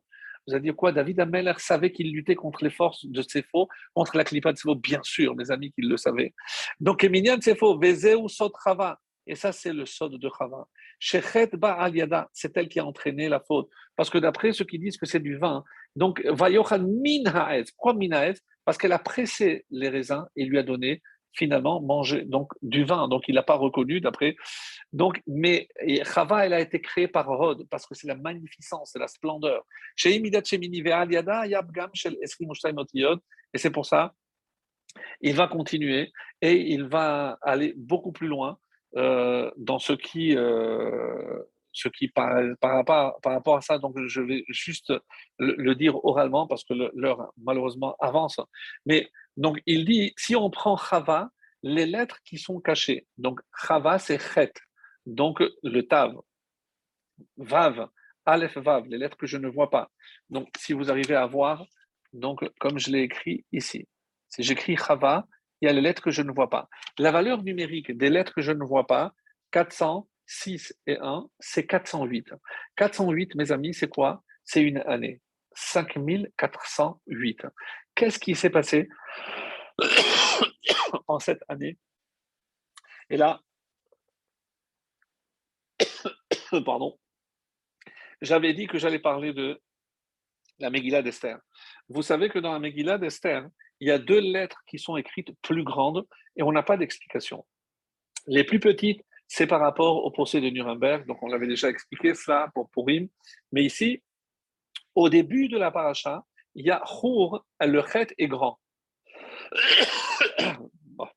Vous 0.47 0.55
allez 0.55 0.63
dire 0.63 0.77
quoi 0.77 0.91
David 0.91 1.21
Ameller 1.21 1.53
savait 1.59 1.93
qu'il 1.93 2.13
luttait 2.13 2.35
contre 2.35 2.65
les 2.65 2.71
forces 2.71 3.07
de 3.07 3.23
faux, 3.51 3.69
contre 3.95 4.17
la 4.17 4.25
clipa 4.25 4.53
de 4.53 4.75
Bien 4.75 5.01
sûr, 5.03 5.37
mes 5.37 5.51
amis, 5.51 5.71
qu'il 5.73 5.89
le 5.89 5.97
savaient. 5.97 6.35
Donc, 6.81 7.05
Eminian 7.05 7.41
Sefo, 7.41 7.79
Vezeu 7.79 8.17
Sot 8.29 8.53
Chava. 8.63 8.99
Et 9.27 9.37
ça, 9.37 9.53
c'est 9.53 9.73
le 9.73 9.87
sod 9.87 10.19
de 10.19 10.31
Chava. 10.37 10.67
Shechet 11.05 11.51
Ba 11.55 11.73
Aliada, 11.73 12.29
c'est 12.33 12.57
elle 12.57 12.69
qui 12.69 12.79
a 12.79 12.87
entraîné 12.87 13.29
la 13.29 13.41
faute. 13.41 13.69
Parce 13.97 14.09
que 14.09 14.19
d'après 14.19 14.53
ceux 14.53 14.65
qui 14.65 14.79
disent 14.79 14.97
que 14.97 15.05
c'est 15.05 15.19
du 15.19 15.37
vin, 15.37 15.65
donc 15.97 16.25
Vayochan 16.25 16.79
Min 16.79 17.25
Haetz. 17.27 17.73
Pourquoi 17.73 17.95
Min 17.95 18.33
parce 18.65 18.79
qu'elle 18.79 18.93
a 18.93 19.01
pressé 19.01 19.67
les 19.71 19.89
raisins 19.89 20.25
et 20.37 20.45
lui 20.45 20.59
a 20.59 20.63
donné 20.63 21.03
finalement 21.33 21.83
manger 21.83 22.23
donc 22.23 22.53
du 22.63 22.85
vin. 22.85 23.09
Donc 23.09 23.25
il 23.27 23.35
n'a 23.35 23.43
pas 23.43 23.57
reconnu 23.57 24.01
d'après. 24.01 24.37
Donc, 24.93 25.21
mais 25.27 25.67
Chava, 26.05 26.47
elle 26.47 26.53
a 26.53 26.61
été 26.61 26.81
créée 26.81 27.09
par 27.09 27.27
Rod 27.27 27.67
parce 27.69 27.85
que 27.85 27.97
c'est 27.97 28.07
la 28.07 28.15
magnificence, 28.15 28.91
c'est 28.93 29.01
la 29.01 29.09
splendeur. 29.09 29.67
Et 33.55 33.59
c'est 33.59 33.71
pour 33.71 33.87
ça, 33.87 34.15
il 35.21 35.35
va 35.35 35.49
continuer 35.49 36.13
et 36.41 36.73
il 36.73 36.85
va 36.85 37.39
aller 37.43 37.75
beaucoup 37.77 38.13
plus 38.13 38.29
loin 38.29 38.57
euh, 38.97 39.51
dans 39.57 39.79
ce 39.79 39.93
qui 39.93 40.37
euh, 40.37 41.43
ce 41.73 41.89
qui, 41.89 42.09
par, 42.09 42.35
rapport 42.61 43.57
à 43.57 43.61
ça, 43.63 43.79
donc 43.79 43.97
je 44.07 44.21
vais 44.21 44.45
juste 44.49 44.93
le, 45.39 45.75
dire 45.75 46.05
oralement 46.05 46.47
parce 46.47 46.65
que 46.65 46.75
l'heure 46.95 47.33
malheureusement 47.43 47.97
avance. 47.99 48.39
Mais 48.85 49.11
donc 49.37 49.59
il 49.67 49.85
dit, 49.85 50.13
si 50.17 50.37
on 50.37 50.51
prend 50.51 50.77
Chava, 50.77 51.31
les 51.63 51.87
lettres 51.87 52.19
qui 52.25 52.39
sont 52.39 52.61
cachées, 52.61 53.07
donc 53.17 53.41
Chava 53.67 53.99
c'est 53.99 54.19
Chet, 54.19 54.53
donc 55.07 55.43
le 55.63 55.83
Tav, 55.83 56.15
Vav, 57.37 57.89
Aleph 58.27 58.59
Vav, 58.59 58.85
les 58.87 58.99
lettres 58.99 59.17
que 59.17 59.27
je 59.27 59.39
ne 59.39 59.49
vois 59.49 59.71
pas. 59.71 59.91
Donc 60.31 60.49
si 60.59 60.73
vous 60.73 60.91
arrivez 60.91 61.15
à 61.15 61.27
voir, 61.27 61.65
donc 62.13 62.47
comme 62.61 62.79
je 62.79 62.91
l'ai 62.91 63.01
écrit 63.01 63.45
ici, 63.53 63.89
si 64.29 64.43
j'écris 64.43 64.77
Chava, 64.77 65.27
il 65.63 65.67
y 65.67 65.69
a 65.69 65.73
les 65.73 65.81
lettres 65.81 66.03
que 66.03 66.11
je 66.11 66.23
ne 66.23 66.33
vois 66.33 66.51
pas. 66.51 66.69
La 66.99 67.13
valeur 67.13 67.43
numérique 67.43 67.97
des 67.97 68.11
lettres 68.11 68.35
que 68.35 68.43
je 68.43 68.53
ne 68.53 68.65
vois 68.65 68.87
pas, 68.87 69.15
400 69.53 70.09
6 70.27 70.75
et 70.87 70.99
1, 70.99 71.29
c'est 71.41 71.67
408. 71.67 72.33
408, 72.77 73.35
mes 73.35 73.53
amis, 73.53 73.75
c'est 73.75 73.89
quoi? 73.89 74.23
C'est 74.45 74.63
une 74.63 74.79
année. 74.79 75.21
5408. 75.55 77.47
Qu'est-ce 77.95 78.19
qui 78.19 78.35
s'est 78.35 78.51
passé 78.51 78.89
en 81.07 81.19
cette 81.19 81.43
année? 81.49 81.79
Et 83.11 83.17
là, 83.17 83.41
pardon, 86.65 86.99
j'avais 88.23 88.55
dit 88.55 88.67
que 88.67 88.79
j'allais 88.79 89.01
parler 89.01 89.33
de 89.35 89.61
la 90.59 90.71
Megillah 90.71 91.03
d'Esther. 91.03 91.39
Vous 91.89 92.03
savez 92.03 92.31
que 92.31 92.39
dans 92.39 92.53
la 92.53 92.59
Megillah 92.59 92.99
d'Esther, 92.99 93.47
il 93.83 93.89
y 93.89 93.91
a 93.91 93.99
deux 93.99 94.21
lettres 94.21 94.63
qui 94.69 94.79
sont 94.79 94.97
écrites 94.97 95.33
plus 95.43 95.65
grandes 95.65 96.07
et 96.37 96.45
on 96.45 96.53
n'a 96.53 96.63
pas 96.63 96.77
d'explication. 96.77 97.45
Les 98.29 98.45
plus 98.45 98.61
petites, 98.61 99.05
c'est 99.27 99.49
par 99.49 99.59
rapport 99.59 100.05
au 100.05 100.11
procès 100.13 100.41
de 100.41 100.49
Nuremberg, 100.51 101.05
donc 101.05 101.21
on 101.21 101.27
l'avait 101.27 101.49
déjà 101.49 101.69
expliqué 101.69 102.15
ça 102.15 102.49
pour 102.55 102.71
Purim, 102.71 103.09
mais 103.51 103.65
ici, 103.65 104.01
au 104.95 105.09
début 105.09 105.49
de 105.49 105.59
la 105.59 105.73
paracha, 105.73 106.25
il 106.55 106.65
y 106.65 106.71
a 106.71 106.81
Chour, 106.87 107.45
le 107.61 107.85
chet 107.85 108.07
est 108.19 108.29
grand. 108.29 108.61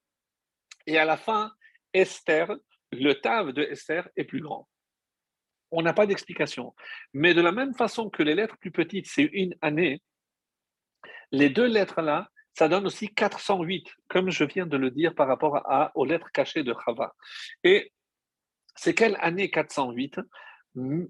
Et 0.87 0.97
à 0.97 1.05
la 1.05 1.17
fin, 1.17 1.51
Esther, 1.93 2.51
le 2.91 3.13
tav 3.13 3.51
de 3.51 3.61
Esther 3.61 4.09
est 4.15 4.23
plus 4.23 4.41
grand. 4.41 4.67
On 5.69 5.83
n'a 5.83 5.93
pas 5.93 6.07
d'explication. 6.07 6.73
Mais 7.13 7.35
de 7.35 7.41
la 7.41 7.51
même 7.51 7.75
façon 7.75 8.09
que 8.09 8.23
les 8.23 8.33
lettres 8.33 8.57
plus 8.57 8.71
petites, 8.71 9.05
c'est 9.05 9.29
une 9.33 9.53
année, 9.61 10.01
les 11.31 11.51
deux 11.51 11.67
lettres-là, 11.67 12.31
ça 12.57 12.69
donne 12.69 12.87
aussi 12.87 13.13
408, 13.13 13.87
comme 14.07 14.29
je 14.29 14.43
viens 14.45 14.65
de 14.65 14.77
le 14.77 14.89
dire 14.89 15.13
par 15.13 15.27
rapport 15.27 15.57
à, 15.57 15.91
aux 15.95 16.05
lettres 16.05 16.31
cachées 16.31 16.63
de 16.63 16.73
Chava. 16.85 17.13
Et 17.63 17.91
c'est 18.75 18.93
quelle 18.93 19.17
année 19.19 19.49
408 19.49 20.19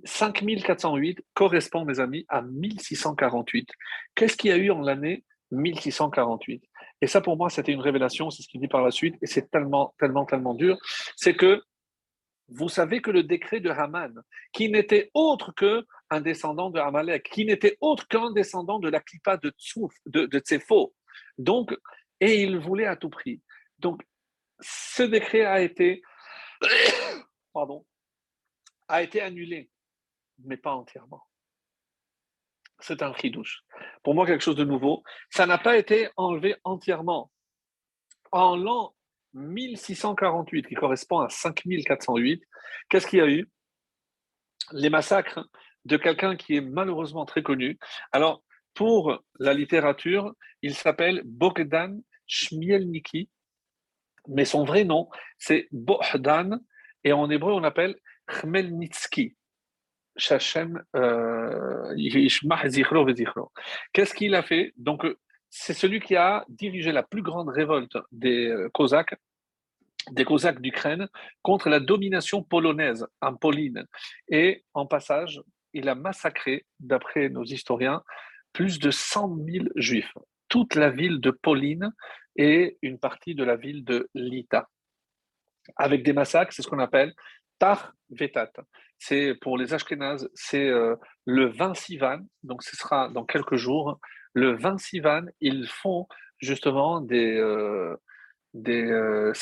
5408 0.04 1.22
correspond, 1.34 1.86
mes 1.86 2.00
amis, 2.00 2.26
à 2.30 2.42
1648. 2.42 3.70
Qu'est-ce 4.14 4.38
qu'il 4.38 4.52
y 4.52 4.54
a 4.54 4.58
eu 4.58 4.72
en 4.72 4.82
l'année 4.82 5.24
1648 5.52 6.64
Et 7.02 7.08
ça, 7.08 7.22
pour 7.22 7.38
moi, 7.38 7.50
c'était 7.50 7.72
une 7.72 7.82
révélation, 7.82 8.30
c'est 8.30 8.44
ce 8.44 8.48
qu'il 8.48 8.62
dit 8.62 8.68
par 8.68 8.84
la 8.84 8.92
suite, 8.92 9.16
et 9.22 9.28
c'est 9.28 9.50
tellement, 9.50 9.94
tellement, 10.00 10.26
tellement 10.26 10.54
dur. 10.54 10.78
C'est 11.16 11.36
que 11.36 11.62
vous 12.48 12.70
savez 12.70 13.02
que 13.02 13.10
le 13.10 13.24
décret 13.24 13.60
de 13.60 13.70
Haman, 13.70 14.22
qui 14.54 14.70
n'était 14.70 15.10
autre 15.14 15.52
qu'un 15.54 16.22
descendant 16.22 16.70
de 16.70 16.80
Hamalek, 16.80 17.24
qui 17.24 17.46
n'était 17.46 17.78
autre 17.82 18.08
qu'un 18.08 18.32
descendant 18.32 18.80
de 18.80 18.90
la 18.90 19.00
clipa 19.00 19.38
de 19.38 19.52
Tsouf, 19.58 19.92
de, 20.06 20.28
de 20.28 20.40
Tsefo, 20.40 20.94
donc, 21.38 21.76
et 22.20 22.42
il 22.44 22.58
voulait 22.58 22.86
à 22.86 22.96
tout 22.96 23.10
prix. 23.10 23.42
Donc, 23.80 24.02
ce 24.60 25.04
décret 25.04 25.46
a 25.46 25.62
été, 25.62 26.02
pardon, 27.54 27.86
a 28.88 29.02
été 29.02 29.22
annulé, 29.22 29.70
mais 30.40 30.58
pas 30.58 30.74
entièrement. 30.74 31.24
C'est 32.80 33.02
un 33.02 33.14
chidouche. 33.14 33.64
Pour 34.04 34.16
moi, 34.16 34.26
quelque 34.26 34.44
chose 34.44 34.56
de 34.56 34.66
nouveau. 34.66 35.04
Ça 35.30 35.46
n'a 35.46 35.58
pas 35.58 35.78
été 35.78 36.10
enlevé 36.18 36.56
entièrement. 36.64 37.32
En 38.32 38.56
l'an 38.56 38.94
1648, 39.34 40.68
qui 40.68 40.76
correspond 40.76 41.20
à 41.20 41.30
5408, 41.30 42.44
qu'est-ce 42.90 43.08
qu'il 43.08 43.20
y 43.20 43.22
a 43.22 43.30
eu? 43.30 43.50
Les 44.72 44.90
massacres 44.90 45.48
de 45.86 45.98
quelqu'un 45.98 46.36
qui 46.36 46.56
est 46.56 46.62
malheureusement 46.62 47.26
très 47.26 47.44
connu. 47.44 47.78
Alors, 48.12 48.44
pour 48.76 49.24
la 49.40 49.54
littérature, 49.54 50.34
il 50.62 50.76
s'appelle 50.76 51.22
Bogdan 51.26 52.02
Shmielniki, 52.28 53.30
mais 54.28 54.46
son 54.46 54.64
vrai 54.66 54.84
nom, 54.84 55.10
c'est 55.40 55.68
Bohdan, 55.72 56.60
et 57.04 57.14
en 57.14 57.30
hébreu, 57.30 57.54
on 57.54 57.64
appelle 57.64 57.96
Khmelnitsky. 58.28 59.36
Euh, 60.96 61.96
Qu'est-ce 63.94 64.14
qu'il 64.14 64.36
a 64.36 64.44
fait? 64.44 64.74
Donc, 64.78 65.06
c'est 65.50 65.74
celui 65.74 66.00
qui 66.00 66.16
a 66.16 66.46
dirigé 66.50 66.92
la 66.92 67.04
plus 67.04 67.22
grande 67.22 67.50
révolte 67.50 67.98
des 68.12 68.48
euh, 68.48 68.70
Cosaques, 68.74 69.16
des 70.12 70.26
Cosaques 70.26 70.62
d'Ukraine, 70.62 71.08
contre 71.42 71.70
la 71.70 71.80
domination 71.80 72.44
polonaise 72.44 73.06
en 73.22 73.36
Pauline. 73.36 73.86
Et 74.30 74.64
en 74.74 74.86
passage, 74.86 75.42
il 75.74 75.90
a 75.90 75.96
massacré, 75.96 76.66
d'après 76.80 77.30
nos 77.30 77.44
historiens, 77.44 78.02
plus 78.56 78.80
de 78.80 78.90
100 78.90 79.36
000 79.46 79.66
juifs. 79.76 80.14
Toute 80.48 80.76
la 80.76 80.90
ville 80.90 81.20
de 81.20 81.30
Pauline 81.30 81.92
et 82.38 82.78
une 82.82 82.98
partie 82.98 83.36
de 83.36 83.44
la 83.44 83.58
ville 83.58 83.84
de 83.84 84.10
Lita. 84.16 84.70
Avec 85.76 86.04
des 86.04 86.14
massacres, 86.14 86.54
c'est 86.54 86.62
ce 86.62 86.70
qu'on 86.70 86.80
appelle 86.80 87.14
Tar 87.60 87.94
Vetat. 88.10 88.54
C'est 88.98 89.36
pour 89.42 89.58
les 89.58 89.74
Ashkénazes, 89.74 90.30
c'est 90.34 90.70
euh, 90.70 90.96
le 91.26 91.48
20 91.48 91.76
Sivan, 91.76 92.20
donc 92.44 92.64
ce 92.64 92.78
sera 92.78 93.10
dans 93.10 93.26
quelques 93.26 93.58
jours. 93.58 94.00
Le 94.34 94.56
20 94.56 94.80
Sivan, 94.80 95.26
ils 95.42 95.68
font 95.68 96.08
justement 96.40 97.02
des, 97.02 97.36
euh, 97.36 97.98
des 98.54 98.86
euh, 98.86 99.34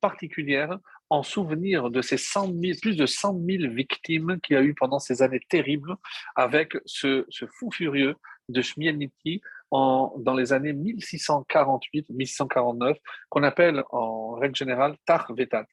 particulières 0.00 0.78
en 1.10 1.22
souvenir 1.22 1.90
de 1.90 2.02
ces 2.02 2.16
100 2.16 2.52
plus 2.82 2.96
de 2.96 3.06
100 3.06 3.40
000 3.48 3.72
victimes 3.72 4.38
qu'il 4.42 4.54
y 4.54 4.58
a 4.58 4.62
eu 4.62 4.74
pendant 4.74 4.98
ces 4.98 5.22
années 5.22 5.40
terribles 5.48 5.96
avec 6.36 6.76
ce, 6.84 7.24
fou 7.58 7.70
furieux 7.70 8.14
de 8.48 8.62
Shmielniki 8.62 9.42
dans 9.70 10.34
les 10.36 10.52
années 10.52 10.72
1648-1649, 10.72 12.96
qu'on 13.28 13.42
appelle 13.42 13.82
en 13.90 14.32
règle 14.32 14.56
générale 14.56 14.96
Tar 15.04 15.32
Vetat. 15.34 15.66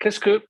Qu'est-ce 0.00 0.20
que 0.20 0.46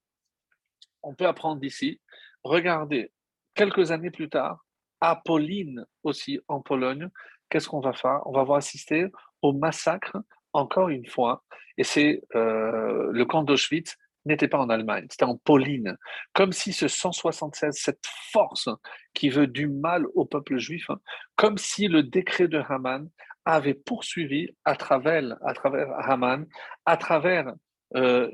on 1.02 1.14
peut 1.14 1.26
apprendre 1.26 1.60
d'ici? 1.60 2.00
Regardez, 2.42 3.10
quelques 3.54 3.90
années 3.90 4.10
plus 4.10 4.28
tard, 4.28 4.64
à 5.00 5.16
Pauline 5.16 5.84
aussi, 6.02 6.40
en 6.48 6.60
Pologne, 6.60 7.08
qu'est-ce 7.50 7.68
qu'on 7.68 7.80
va 7.80 7.92
faire? 7.92 8.20
On 8.26 8.32
va 8.32 8.42
voir 8.42 8.58
assister 8.58 9.06
au 9.42 9.52
massacre, 9.52 10.16
encore 10.52 10.88
une 10.88 11.06
fois, 11.06 11.44
et 11.76 11.84
c'est 11.84 12.22
euh, 12.34 13.10
le 13.12 13.24
camp 13.24 13.42
d'Auschwitz 13.42 13.96
n'était 14.24 14.48
pas 14.48 14.58
en 14.58 14.68
Allemagne, 14.68 15.06
c'était 15.10 15.24
en 15.24 15.36
Pauline. 15.36 15.96
Comme 16.32 16.52
si 16.52 16.72
ce 16.72 16.88
176, 16.88 17.76
cette 17.76 18.04
force 18.32 18.68
qui 19.12 19.28
veut 19.28 19.46
du 19.46 19.68
mal 19.68 20.06
au 20.14 20.24
peuple 20.24 20.58
juif, 20.58 20.88
hein, 20.90 21.00
comme 21.36 21.58
si 21.58 21.88
le 21.88 22.02
décret 22.02 22.48
de 22.48 22.62
Haman 22.68 23.08
avait 23.44 23.74
poursuivi 23.74 24.48
à 24.64 24.76
travers, 24.76 25.36
à 25.44 25.54
travers 25.54 25.88
Haman, 25.98 26.46
à 26.86 26.96
travers 26.96 27.52
euh, 27.96 28.30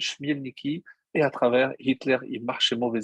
et 1.14 1.22
à 1.22 1.30
travers 1.30 1.72
Hitler, 1.78 2.18
il 2.28 2.44
marche 2.44 2.72
mauvais 2.72 3.00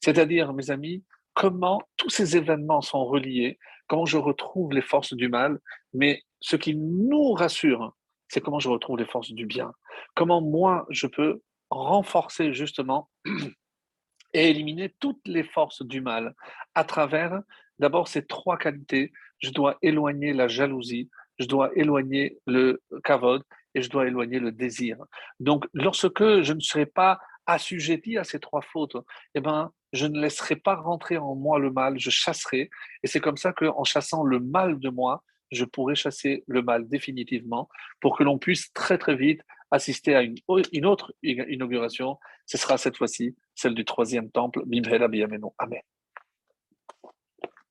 C'est-à-dire, 0.00 0.52
mes 0.52 0.70
amis, 0.70 1.02
comment 1.34 1.80
tous 1.96 2.10
ces 2.10 2.36
événements 2.36 2.82
sont 2.82 3.04
reliés, 3.04 3.58
comment 3.86 4.04
je 4.04 4.18
retrouve 4.18 4.72
les 4.72 4.82
forces 4.82 5.14
du 5.14 5.28
mal, 5.28 5.58
mais 5.94 6.22
ce 6.40 6.56
qui 6.56 6.76
nous 6.76 7.32
rassure, 7.32 7.94
c'est 8.28 8.40
comment 8.40 8.58
je 8.58 8.68
retrouve 8.68 8.98
les 8.98 9.06
forces 9.06 9.32
du 9.32 9.46
bien. 9.46 9.72
Comment 10.14 10.40
moi, 10.40 10.86
je 10.90 11.06
peux 11.06 11.40
renforcer 11.72 12.52
justement 12.52 13.10
et 14.34 14.50
éliminer 14.50 14.94
toutes 15.00 15.26
les 15.26 15.44
forces 15.44 15.82
du 15.82 16.00
mal 16.00 16.34
à 16.74 16.84
travers 16.84 17.40
d'abord 17.78 18.08
ces 18.08 18.24
trois 18.24 18.56
qualités. 18.56 19.12
Je 19.38 19.50
dois 19.50 19.76
éloigner 19.82 20.32
la 20.32 20.48
jalousie, 20.48 21.10
je 21.38 21.46
dois 21.46 21.70
éloigner 21.74 22.38
le 22.46 22.80
kavod 23.04 23.42
et 23.74 23.82
je 23.82 23.90
dois 23.90 24.06
éloigner 24.06 24.38
le 24.38 24.52
désir. 24.52 24.98
Donc, 25.40 25.66
lorsque 25.72 26.42
je 26.42 26.52
ne 26.52 26.60
serai 26.60 26.86
pas 26.86 27.18
assujetti 27.46 28.18
à 28.18 28.24
ces 28.24 28.38
trois 28.38 28.62
fautes, 28.62 28.96
eh 29.34 29.40
ben, 29.40 29.72
je 29.92 30.06
ne 30.06 30.20
laisserai 30.20 30.56
pas 30.56 30.76
rentrer 30.76 31.18
en 31.18 31.34
moi 31.34 31.58
le 31.58 31.70
mal, 31.70 31.98
je 31.98 32.10
chasserai. 32.10 32.70
Et 33.02 33.06
c'est 33.06 33.20
comme 33.20 33.36
ça 33.36 33.52
qu'en 33.52 33.84
chassant 33.84 34.22
le 34.22 34.40
mal 34.40 34.78
de 34.78 34.88
moi, 34.88 35.22
je 35.52 35.64
pourrai 35.64 35.94
chasser 35.94 36.44
le 36.46 36.62
mal 36.62 36.88
définitivement 36.88 37.68
pour 38.00 38.16
que 38.16 38.24
l'on 38.24 38.38
puisse 38.38 38.72
très 38.72 38.98
très 38.98 39.14
vite 39.14 39.42
assister 39.70 40.14
à 40.14 40.22
une, 40.22 40.36
autre 40.86 41.14
inauguration. 41.22 42.18
Ce 42.46 42.58
sera 42.58 42.76
cette 42.76 42.96
fois-ci 42.96 43.34
celle 43.54 43.74
du 43.74 43.84
troisième 43.84 44.30
temple, 44.30 44.62
Bimhela 44.66 45.08
Biyameno. 45.08 45.54
Amen. 45.58 45.80